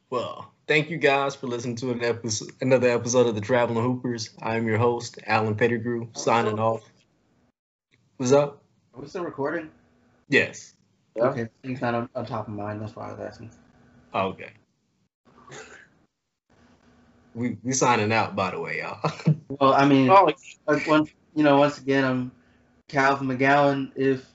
Well, 0.10 0.52
thank 0.68 0.90
you 0.90 0.98
guys 0.98 1.36
for 1.36 1.46
listening 1.46 1.76
to 1.78 1.92
an 1.92 2.04
episode, 2.04 2.50
another 2.62 2.90
episode 2.90 3.28
of 3.28 3.36
the 3.36 3.42
Traveling 3.42 3.84
Hoopers. 3.84 4.32
I'm 4.42 4.66
your 4.66 4.80
host, 4.80 5.20
Alan 5.28 5.56
Pettigrew, 5.56 6.08
signing 6.14 6.58
off. 6.58 6.82
What's 8.18 8.32
up? 8.32 8.64
Are 8.96 9.02
we 9.02 9.08
still 9.08 9.24
recording? 9.24 9.70
Yes. 10.30 10.74
Yeah. 11.20 11.26
Okay, 11.26 11.50
he's 11.64 11.82
not 11.82 11.94
on, 11.94 12.10
on 12.16 12.26
top 12.26 12.48
of 12.48 12.54
mind. 12.54 12.82
That's 12.82 12.96
why 12.96 13.10
I 13.10 13.12
was 13.12 13.20
asking. 13.20 13.52
Oh, 14.14 14.28
okay. 14.30 14.52
We 17.36 17.58
we 17.64 17.74
signing 17.74 18.12
out, 18.12 18.36
by 18.36 18.52
the 18.52 18.60
way, 18.60 18.80
y'all. 18.80 19.12
Well, 19.60 19.74
I 19.74 19.86
mean, 19.86 20.10
Oh, 20.10 20.26
like, 20.26 20.38
like 20.68 20.88
once 20.88 21.10
you 21.36 21.44
know, 21.44 21.58
once 21.58 21.80
again, 21.80 22.06
I'm 22.06 22.32
Calvin 22.88 23.28
McGowan. 23.28 23.92
If 23.96 24.26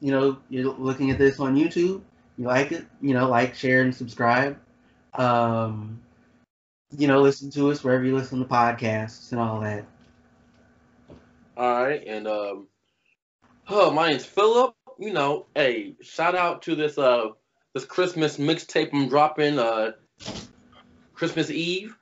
you 0.00 0.10
know 0.10 0.38
you're 0.48 0.72
looking 0.72 1.10
at 1.10 1.18
this 1.18 1.38
on 1.38 1.56
YouTube, 1.56 2.00
you 2.38 2.46
like 2.46 2.72
it, 2.72 2.86
you 3.00 3.12
know, 3.14 3.28
like, 3.28 3.54
share, 3.54 3.82
and 3.82 3.94
subscribe. 3.94 4.58
Um, 5.14 6.00
you 6.96 7.06
know, 7.06 7.20
listen 7.20 7.50
to 7.50 7.70
us 7.70 7.84
wherever 7.84 8.02
you 8.02 8.16
listen 8.16 8.38
to 8.38 8.46
podcasts 8.46 9.30
and 9.32 9.40
all 9.40 9.60
that. 9.60 9.84
all 11.56 11.84
right, 11.84 12.02
and 12.06 12.26
um, 12.26 12.66
oh, 13.68 13.90
my 13.90 14.08
name's 14.08 14.24
Philip. 14.24 14.74
You 14.98 15.12
know, 15.12 15.46
hey, 15.54 15.94
shout 16.00 16.34
out 16.34 16.62
to 16.62 16.74
this 16.74 16.98
uh 16.98 17.28
this 17.74 17.84
Christmas 17.84 18.36
mixtape 18.36 18.90
I'm 18.92 19.08
dropping 19.08 19.58
uh 19.58 19.92
Christmas 21.14 21.50
Eve. 21.50 21.96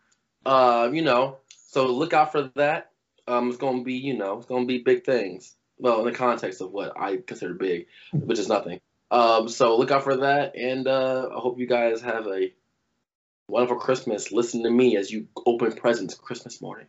Uh, 0.46 0.90
you 0.92 1.02
know, 1.02 1.38
so 1.66 1.88
look 1.88 2.12
out 2.12 2.32
for 2.32 2.50
that. 2.56 2.90
Um, 3.26 3.48
it's 3.48 3.58
gonna 3.58 3.82
be, 3.82 3.94
you 3.94 4.16
know, 4.16 4.38
it's 4.38 4.46
gonna 4.46 4.66
be 4.66 4.78
big 4.78 5.04
things. 5.04 5.54
Well, 5.78 6.00
in 6.00 6.06
the 6.06 6.12
context 6.12 6.60
of 6.60 6.72
what 6.72 6.98
I 6.98 7.18
consider 7.18 7.54
big, 7.54 7.86
which 8.12 8.38
is 8.38 8.48
nothing. 8.48 8.80
Um, 9.10 9.48
so 9.48 9.76
look 9.76 9.90
out 9.90 10.04
for 10.04 10.16
that, 10.16 10.56
and 10.56 10.86
uh, 10.86 11.28
I 11.30 11.38
hope 11.38 11.58
you 11.58 11.66
guys 11.66 12.00
have 12.00 12.26
a 12.26 12.52
wonderful 13.48 13.78
Christmas. 13.78 14.30
Listen 14.30 14.62
to 14.62 14.70
me 14.70 14.96
as 14.96 15.10
you 15.10 15.26
open 15.44 15.72
presents 15.72 16.14
Christmas 16.14 16.60
morning. 16.60 16.86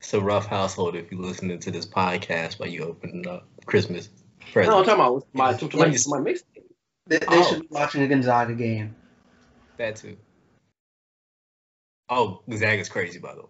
It's 0.00 0.14
a 0.14 0.20
rough 0.20 0.46
household 0.46 0.96
if 0.96 1.10
you're 1.12 1.20
listening 1.20 1.58
to 1.58 1.70
this 1.70 1.84
podcast 1.86 2.58
while 2.58 2.68
you 2.68 2.84
opening 2.84 3.26
up 3.28 3.46
Christmas 3.66 4.08
No, 4.56 4.78
I'm 4.78 4.84
talking 4.84 4.94
about 4.94 5.26
my 5.34 5.52
to, 5.52 5.68
to 5.68 5.76
my, 5.76 5.90
to 5.90 6.08
my 6.08 6.18
mixtape. 6.18 6.64
They, 7.06 7.18
they 7.18 7.26
Oh. 7.28 7.42
should 7.50 7.60
be 7.60 7.66
watching 7.70 8.02
a 8.02 8.08
Gonzaga 8.08 8.54
game. 8.54 8.94
That 9.76 9.96
too. 9.96 10.16
Oh, 12.08 12.42
Gonzaga's 12.48 12.88
crazy, 12.88 13.18
by 13.18 13.34
the 13.34 13.42
way. 13.42 13.48